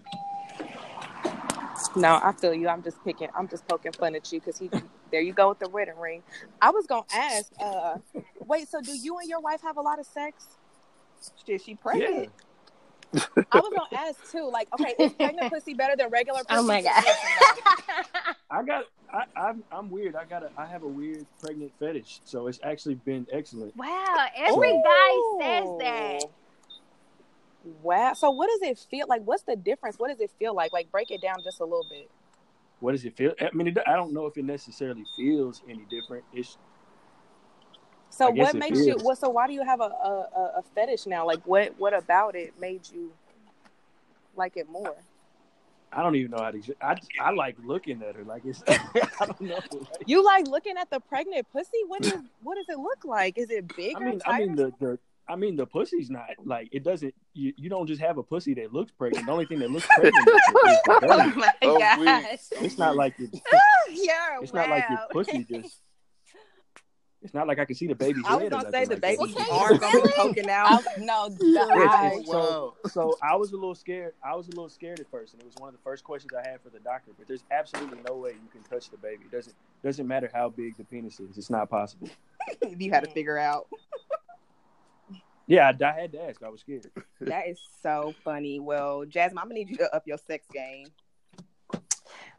No, 1.95 2.19
I 2.21 2.33
feel 2.33 2.53
you. 2.53 2.67
I'm 2.67 2.83
just 2.83 3.03
picking. 3.03 3.29
I'm 3.35 3.47
just 3.47 3.67
poking 3.67 3.93
fun 3.93 4.15
at 4.15 4.31
you 4.31 4.39
because 4.39 4.57
he. 4.57 4.69
There 5.11 5.21
you 5.21 5.33
go 5.33 5.49
with 5.49 5.59
the 5.59 5.69
wedding 5.69 5.97
ring. 5.97 6.21
I 6.61 6.69
was 6.69 6.85
gonna 6.85 7.05
ask. 7.13 7.51
uh 7.59 7.97
Wait, 8.45 8.67
so 8.69 8.81
do 8.81 8.95
you 8.95 9.17
and 9.17 9.29
your 9.29 9.39
wife 9.39 9.61
have 9.61 9.77
a 9.77 9.81
lot 9.81 9.99
of 9.99 10.05
sex? 10.05 10.45
Did 11.45 11.61
she 11.61 11.75
pregnant? 11.75 12.23
Yeah. 12.23 12.29
I 13.15 13.59
was 13.59 13.73
gonna 13.75 14.07
ask 14.07 14.31
too. 14.31 14.49
Like, 14.51 14.67
okay, 14.73 14.93
is 14.99 15.13
pregnant 15.13 15.51
pussy 15.53 15.73
better 15.73 15.95
than 15.95 16.09
regular 16.09 16.43
pussy? 16.43 16.59
Oh 16.59 16.63
my 16.63 16.81
god! 16.81 17.03
I 18.51 18.63
got. 18.63 18.85
I, 19.11 19.23
I'm. 19.35 19.63
I'm 19.71 19.89
weird. 19.89 20.15
I 20.15 20.25
got. 20.25 20.43
A, 20.43 20.51
I 20.57 20.65
have 20.65 20.83
a 20.83 20.87
weird 20.87 21.25
pregnant 21.41 21.71
fetish. 21.79 22.21
So 22.23 22.47
it's 22.47 22.59
actually 22.63 22.95
been 22.95 23.25
excellent. 23.31 23.75
Wow! 23.75 24.27
Every 24.35 24.71
Ooh. 24.71 24.83
guy 24.83 25.39
says 25.41 25.69
that. 25.79 26.23
Wow. 27.81 28.13
So 28.13 28.29
what 28.29 28.49
does 28.49 28.69
it 28.69 28.85
feel 28.89 29.07
like? 29.07 29.23
What's 29.23 29.43
the 29.43 29.55
difference? 29.55 29.97
What 29.97 30.09
does 30.09 30.19
it 30.19 30.31
feel 30.37 30.53
like? 30.53 30.71
Like, 30.71 30.91
break 30.91 31.11
it 31.11 31.21
down 31.21 31.37
just 31.43 31.59
a 31.59 31.65
little 31.65 31.85
bit. 31.89 32.09
What 32.79 32.93
does 32.93 33.03
it 33.03 33.17
feel? 33.17 33.33
I 33.41 33.49
mean, 33.53 33.67
it, 33.67 33.77
I 33.87 33.95
don't 33.95 34.13
know 34.13 34.25
if 34.27 34.37
it 34.37 34.45
necessarily 34.45 35.03
feels 35.17 35.61
any 35.67 35.85
different. 35.89 36.23
It's 36.33 36.57
So 38.09 38.29
what 38.29 38.55
it 38.55 38.59
makes 38.59 38.79
you? 38.79 38.85
feels. 38.85 39.03
What? 39.03 39.17
So 39.17 39.29
why 39.29 39.47
do 39.47 39.53
you 39.53 39.63
have 39.63 39.79
a, 39.81 39.85
a 39.85 40.53
a 40.57 40.63
fetish 40.75 41.05
now? 41.05 41.25
Like, 41.25 41.41
what 41.45 41.73
what 41.77 41.93
about 41.93 42.35
it 42.35 42.53
made 42.59 42.81
you 42.93 43.11
like 44.35 44.57
it 44.57 44.69
more? 44.69 44.95
I 45.91 46.03
don't 46.03 46.15
even 46.15 46.31
know 46.31 46.37
how 46.37 46.51
to. 46.51 46.61
I 46.81 46.95
I 47.19 47.31
like 47.31 47.55
looking 47.63 48.01
at 48.03 48.15
her. 48.15 48.23
Like 48.23 48.43
it's. 48.45 48.63
I 48.67 49.25
don't 49.25 49.41
know. 49.41 49.55
Like, 49.71 49.87
You 50.05 50.23
like 50.23 50.47
looking 50.47 50.75
at 50.77 50.89
the 50.89 50.99
pregnant 50.99 51.47
pussy? 51.51 51.79
What 51.87 52.05
is 52.05 52.13
what 52.43 52.55
does 52.55 52.65
it 52.69 52.79
look 52.79 53.05
like? 53.05 53.37
Is 53.37 53.49
it 53.49 53.75
big? 53.75 53.95
I 53.95 53.99
mean, 53.99 54.21
I 54.25 54.39
mean 54.39 54.55
the 54.55 54.71
the. 54.79 54.99
I 55.27 55.35
mean 55.35 55.55
the 55.55 55.67
pussy's 55.67 56.09
not 56.09 56.29
like 56.43 56.69
it 56.71 56.83
doesn't. 56.83 57.13
You, 57.35 57.53
you 57.55 57.69
don't 57.69 57.85
just 57.85 58.01
have 58.01 58.17
a 58.17 58.23
pussy 58.23 58.55
that 58.55 58.73
looks 58.73 58.91
pregnant. 58.91 59.27
The 59.27 59.31
only 59.31 59.45
thing 59.45 59.59
that 59.59 59.69
looks 59.69 59.85
pregnant 59.95 60.27
is, 60.27 60.33
is 60.35 60.81
the 60.85 60.99
Oh 61.03 61.31
my 61.35 61.53
Oh, 61.61 61.77
gosh! 61.77 62.39
It's 62.53 62.79
not 62.79 62.95
like 62.95 63.13
it's, 63.19 63.39
yeah, 63.91 64.39
it's 64.41 64.51
wow. 64.51 64.61
not 64.61 64.69
like 64.71 64.89
your 64.89 64.99
pussy 65.11 65.43
just. 65.43 65.81
It's 67.21 67.33
not 67.33 67.47
like 67.47 67.59
I 67.59 67.65
can 67.65 67.75
see 67.75 67.87
the 67.87 67.95
baby's 67.95 68.23
I 68.25 68.35
was 68.35 68.43
head 68.43 68.53
or 68.53 68.61
gonna 68.61 68.71
say 68.71 68.85
the 68.85 68.91
like 68.91 69.01
that. 69.01 69.01
baby's 69.01 69.35
Well, 69.35 69.45
can 69.45 69.45
you 69.45 69.51
arm 69.51 69.77
gonna 69.77 70.01
be 70.03 70.13
poking 70.15 70.49
out. 70.49 70.81
no, 70.99 71.27
Yeah, 71.41 72.11
the 72.15 72.23
so, 72.25 72.75
so 72.87 73.17
I 73.21 73.35
was 73.35 73.51
a 73.51 73.55
little 73.55 73.75
scared. 73.75 74.13
I 74.23 74.35
was 74.35 74.47
a 74.47 74.51
little 74.51 74.69
scared 74.69 75.01
at 75.01 75.11
first, 75.11 75.33
and 75.33 75.41
it 75.41 75.45
was 75.45 75.55
one 75.57 75.67
of 75.67 75.75
the 75.75 75.81
first 75.83 76.05
questions 76.05 76.31
I 76.33 76.47
had 76.47 76.61
for 76.61 76.69
the 76.69 76.79
doctor. 76.79 77.11
But 77.17 77.27
there's 77.27 77.43
absolutely 77.51 77.99
no 78.07 78.15
way 78.15 78.31
you 78.31 78.49
can 78.51 78.63
touch 78.63 78.89
the 78.89 78.97
baby. 78.97 79.23
It 79.25 79.31
doesn't 79.31 79.53
doesn't 79.83 80.07
matter 80.07 80.31
how 80.33 80.47
big 80.49 80.77
the 80.77 80.85
penis 80.85 81.19
is. 81.19 81.37
It's 81.37 81.49
not 81.49 81.69
possible. 81.69 82.07
you 82.77 82.89
had 82.91 83.03
to 83.03 83.11
figure 83.11 83.37
out. 83.37 83.67
Yeah, 85.45 85.71
I, 85.81 85.85
I 85.85 85.91
had 85.99 86.11
to 86.13 86.23
ask. 86.23 86.41
I 86.41 86.47
was 86.49 86.61
scared. 86.61 86.89
That 87.19 87.47
is 87.49 87.59
so 87.81 88.13
funny. 88.23 88.59
Well, 88.61 89.03
Jasmine, 89.05 89.39
I'm 89.39 89.45
gonna 89.45 89.55
need 89.55 89.69
you 89.69 89.77
to 89.77 89.93
up 89.93 90.03
your 90.07 90.17
sex 90.19 90.47
game. 90.53 90.87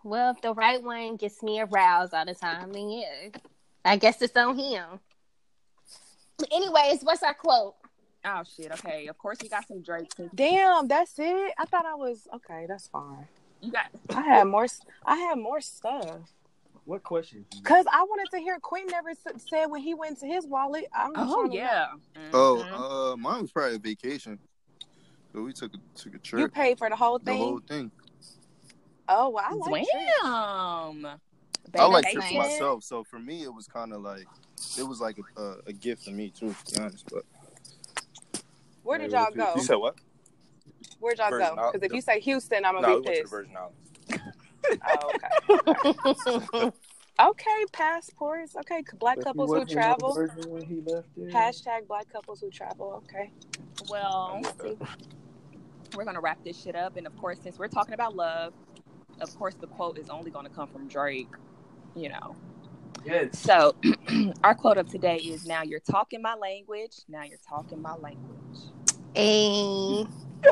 Well, 0.05 0.31
if 0.31 0.40
the 0.40 0.55
right 0.55 0.82
one 0.82 1.16
gets 1.16 1.43
me 1.43 1.61
aroused 1.61 2.15
all 2.15 2.24
the 2.24 2.35
time, 2.35 2.73
then 2.73 2.89
yeah, 2.89 3.28
I 3.85 3.97
guess 3.97 4.20
it's 4.23 4.36
on 4.36 4.59
him. 4.59 5.01
Anyways, 6.51 7.02
what's 7.02 7.23
our 7.23 7.35
quote? 7.35 7.74
Oh 8.24 8.43
shit. 8.57 8.70
Okay. 8.73 9.07
Of 9.07 9.16
course, 9.19 9.39
we 9.43 9.48
got 9.48 9.66
some 9.66 9.81
Drake. 9.82 10.11
Damn, 10.35 10.89
that's 10.89 11.19
it. 11.19 11.52
I 11.59 11.65
thought 11.65 11.86
I 11.86 11.94
was 11.94 12.27
okay. 12.35 12.66
That's 12.69 12.89
fine. 12.89 13.27
You 13.61 13.73
got. 13.73 13.86
I 14.15 14.20
had 14.23 14.44
more. 14.47 14.66
I 15.05 15.16
had 15.16 15.39
more 15.39 15.61
stuff 15.61 16.19
What 16.85 17.02
question? 17.02 17.44
because 17.62 17.86
I 17.93 18.02
wanted 18.02 18.31
to 18.32 18.39
hear. 18.39 18.59
Quentin 18.59 18.90
never 18.90 19.11
s- 19.11 19.19
said 19.48 19.66
when 19.66 19.81
he 19.82 19.94
went 19.94 20.19
to 20.20 20.27
his 20.27 20.47
wallet. 20.47 20.86
I'm 20.94 21.12
Oh 21.16 21.35
trying 21.40 21.51
to 21.51 21.57
yeah. 21.57 21.86
Oh, 22.32 22.65
Mhm. 22.66 23.12
uh, 23.12 23.16
mine 23.16 23.43
was 23.43 23.52
probably 23.52 23.77
a 23.77 23.78
vacation. 23.78 24.39
So 25.32 25.43
we 25.43 25.52
took 25.52 25.73
a 25.74 25.78
took 25.98 26.15
a 26.15 26.19
trip. 26.19 26.40
you 26.40 26.48
paid 26.48 26.78
for 26.78 26.89
the 26.90 26.97
whole 26.97 27.19
thing. 27.19 27.24
the 27.27 27.31
thing. 27.32 27.43
whole 27.43 27.61
thing. 27.66 27.90
Oh, 29.09 29.28
well, 29.31 29.44
I 29.47 29.52
like 29.55 29.86
trips. 29.90 30.07
Damn. 30.23 31.20
I 31.78 31.84
like 31.86 32.04
That's 32.04 32.14
trips 32.14 32.32
myself, 32.32 32.84
so 32.84 33.04
for 33.04 33.18
me 33.18 33.42
it 33.42 33.52
was 33.54 33.66
kind 33.66 33.92
of 33.92 34.02
like 34.02 34.26
it 34.78 34.82
was 34.82 35.00
like 35.00 35.16
a, 35.36 35.40
a, 35.40 35.56
a 35.68 35.72
gift 35.72 36.04
for 36.04 36.10
me 36.10 36.30
too, 36.30 36.54
to 36.66 36.74
be 36.74 36.80
honest. 36.80 37.04
But 37.10 37.24
Where 38.82 38.98
did 38.98 39.12
y'all 39.12 39.30
go? 39.30 39.54
you 39.56 39.62
said 39.62 39.76
what? 39.76 39.96
Where'd 40.98 41.18
y'all 41.18 41.30
Virgin 41.30 41.56
go? 41.56 41.70
Because 41.72 41.86
if 41.86 41.94
you 41.94 42.00
say 42.00 42.20
Houston, 42.20 42.64
I'm 42.64 42.74
gonna 42.74 42.86
No, 42.86 43.00
be 43.00 43.04
went 43.04 43.16
to 43.16 43.22
pissed. 43.22 43.30
Virgin 43.30 43.56
Islands. 43.56 43.90
Oh, 44.86 45.12
okay. 46.58 46.70
okay, 47.20 47.64
passports. 47.72 48.56
Okay, 48.56 48.82
black 48.98 49.16
But 49.16 49.24
couples 49.24 49.52
who 49.52 49.64
travel. 49.64 50.14
When 50.48 50.64
he 50.64 50.80
left 50.80 51.08
there. 51.16 51.28
Hashtag 51.30 51.86
black 51.88 52.10
couples 52.12 52.40
who 52.40 52.50
travel. 52.50 53.02
Okay. 53.08 53.30
Well, 53.88 54.40
Okay. 54.60 54.76
we're 55.94 56.04
gonna 56.04 56.20
wrap 56.20 56.42
this 56.44 56.60
shit 56.60 56.76
up, 56.76 56.96
and 56.96 57.06
of 57.06 57.16
course, 57.18 57.38
since 57.42 57.58
we're 57.58 57.68
talking 57.68 57.94
about 57.94 58.14
love, 58.14 58.52
of 59.20 59.34
course, 59.38 59.54
the 59.54 59.66
quote 59.66 59.98
is 59.98 60.08
only 60.08 60.30
gonna 60.30 60.50
come 60.50 60.68
from 60.68 60.88
Drake. 60.88 61.28
You 61.94 62.10
know. 62.10 62.36
Yes. 63.04 63.38
So, 63.38 63.74
our 64.44 64.54
quote 64.54 64.78
of 64.78 64.88
today 64.88 65.16
is 65.16 65.46
"Now 65.46 65.62
you're 65.62 65.80
talking 65.80 66.22
my 66.22 66.34
language. 66.34 66.96
Now 67.08 67.22
you're 67.22 67.38
talking 67.48 67.80
my 67.80 67.94
language." 67.94 68.58
Hey. 69.14 70.06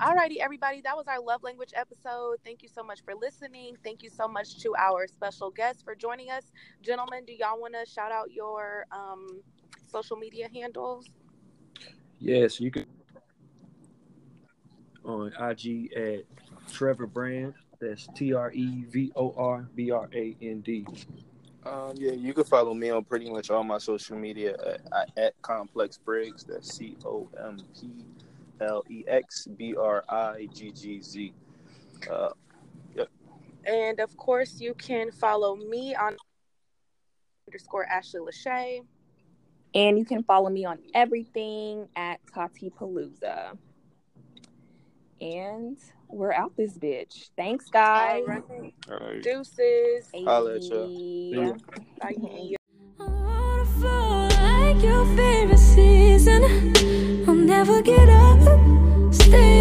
Alrighty, 0.00 0.38
everybody. 0.40 0.80
That 0.82 0.96
was 0.96 1.06
our 1.08 1.20
love 1.20 1.42
language 1.42 1.72
episode. 1.74 2.36
Thank 2.44 2.62
you 2.62 2.68
so 2.68 2.82
much 2.82 3.02
for 3.04 3.14
listening. 3.14 3.76
Thank 3.84 4.02
you 4.02 4.10
so 4.10 4.28
much 4.28 4.60
to 4.62 4.74
our 4.76 5.06
special 5.06 5.50
guests 5.50 5.82
for 5.82 5.94
joining 5.94 6.30
us. 6.30 6.52
Gentlemen, 6.82 7.24
do 7.24 7.32
y'all 7.32 7.60
want 7.60 7.74
to 7.74 7.90
shout 7.90 8.12
out 8.12 8.32
your 8.32 8.86
um, 8.92 9.40
social 9.86 10.16
media 10.16 10.48
handles? 10.52 11.06
Yes, 12.18 12.60
you 12.60 12.70
can 12.70 12.86
on 15.04 15.32
IG 15.40 15.92
at 15.94 16.24
Trevor 16.70 17.06
Brand. 17.06 17.54
That's 17.80 18.08
T 18.14 18.34
R 18.34 18.50
E 18.52 18.84
V 18.88 19.12
O 19.14 19.34
R 19.36 19.68
B 19.74 19.90
R 19.90 20.08
A 20.12 20.36
N 20.42 20.60
D. 20.60 20.86
Um, 21.64 21.92
yeah, 21.96 22.12
you 22.12 22.32
can 22.34 22.44
follow 22.44 22.74
me 22.74 22.90
on 22.90 23.04
pretty 23.04 23.30
much 23.30 23.50
all 23.50 23.64
my 23.64 23.78
social 23.78 24.16
media 24.16 24.56
at, 24.92 25.10
at 25.16 25.42
Complex 25.42 25.98
Briggz. 26.04 26.46
That's 26.46 26.74
C 26.74 26.96
O 27.04 27.28
M 27.38 27.58
P 27.78 27.90
L 28.60 28.84
E 28.88 29.04
X 29.06 29.46
B 29.56 29.74
R 29.76 30.04
I 30.08 30.48
G 30.52 30.70
G 30.72 31.00
Z. 31.00 31.32
Uh, 32.10 32.30
And 33.68 34.00
of 34.00 34.16
course, 34.16 34.60
you 34.60 34.72
can 34.74 35.10
follow 35.10 35.56
me 35.56 35.94
on 35.94 36.16
underscore 37.46 37.84
Ashley 37.84 38.20
Lashay. 38.20 38.80
And 39.74 39.98
you 39.98 40.06
can 40.06 40.22
follow 40.22 40.48
me 40.48 40.64
on 40.64 40.78
everything 40.94 41.88
at 41.94 42.20
Tati 42.32 42.70
Palooza. 42.70 43.58
And 45.20 45.76
we're 46.08 46.32
out 46.32 46.56
this 46.56 46.78
bitch. 46.78 47.30
Thanks, 47.36 47.68
guys. 47.68 48.22
All 48.26 48.34
right. 48.34 48.74
All 48.90 48.98
right. 48.98 49.22
Deuces. 49.22 50.10
I'll 50.26 50.42
let 50.42 50.62
you. 50.62 51.56
Bye. 52.00 52.14
Like 53.80 54.82
your 54.82 55.04
favorite 55.16 55.58
season, 55.58 56.42
I'll 57.26 57.34
never 57.34 57.80
get 57.82 58.08
up, 58.08 58.40
stay. 59.12 59.58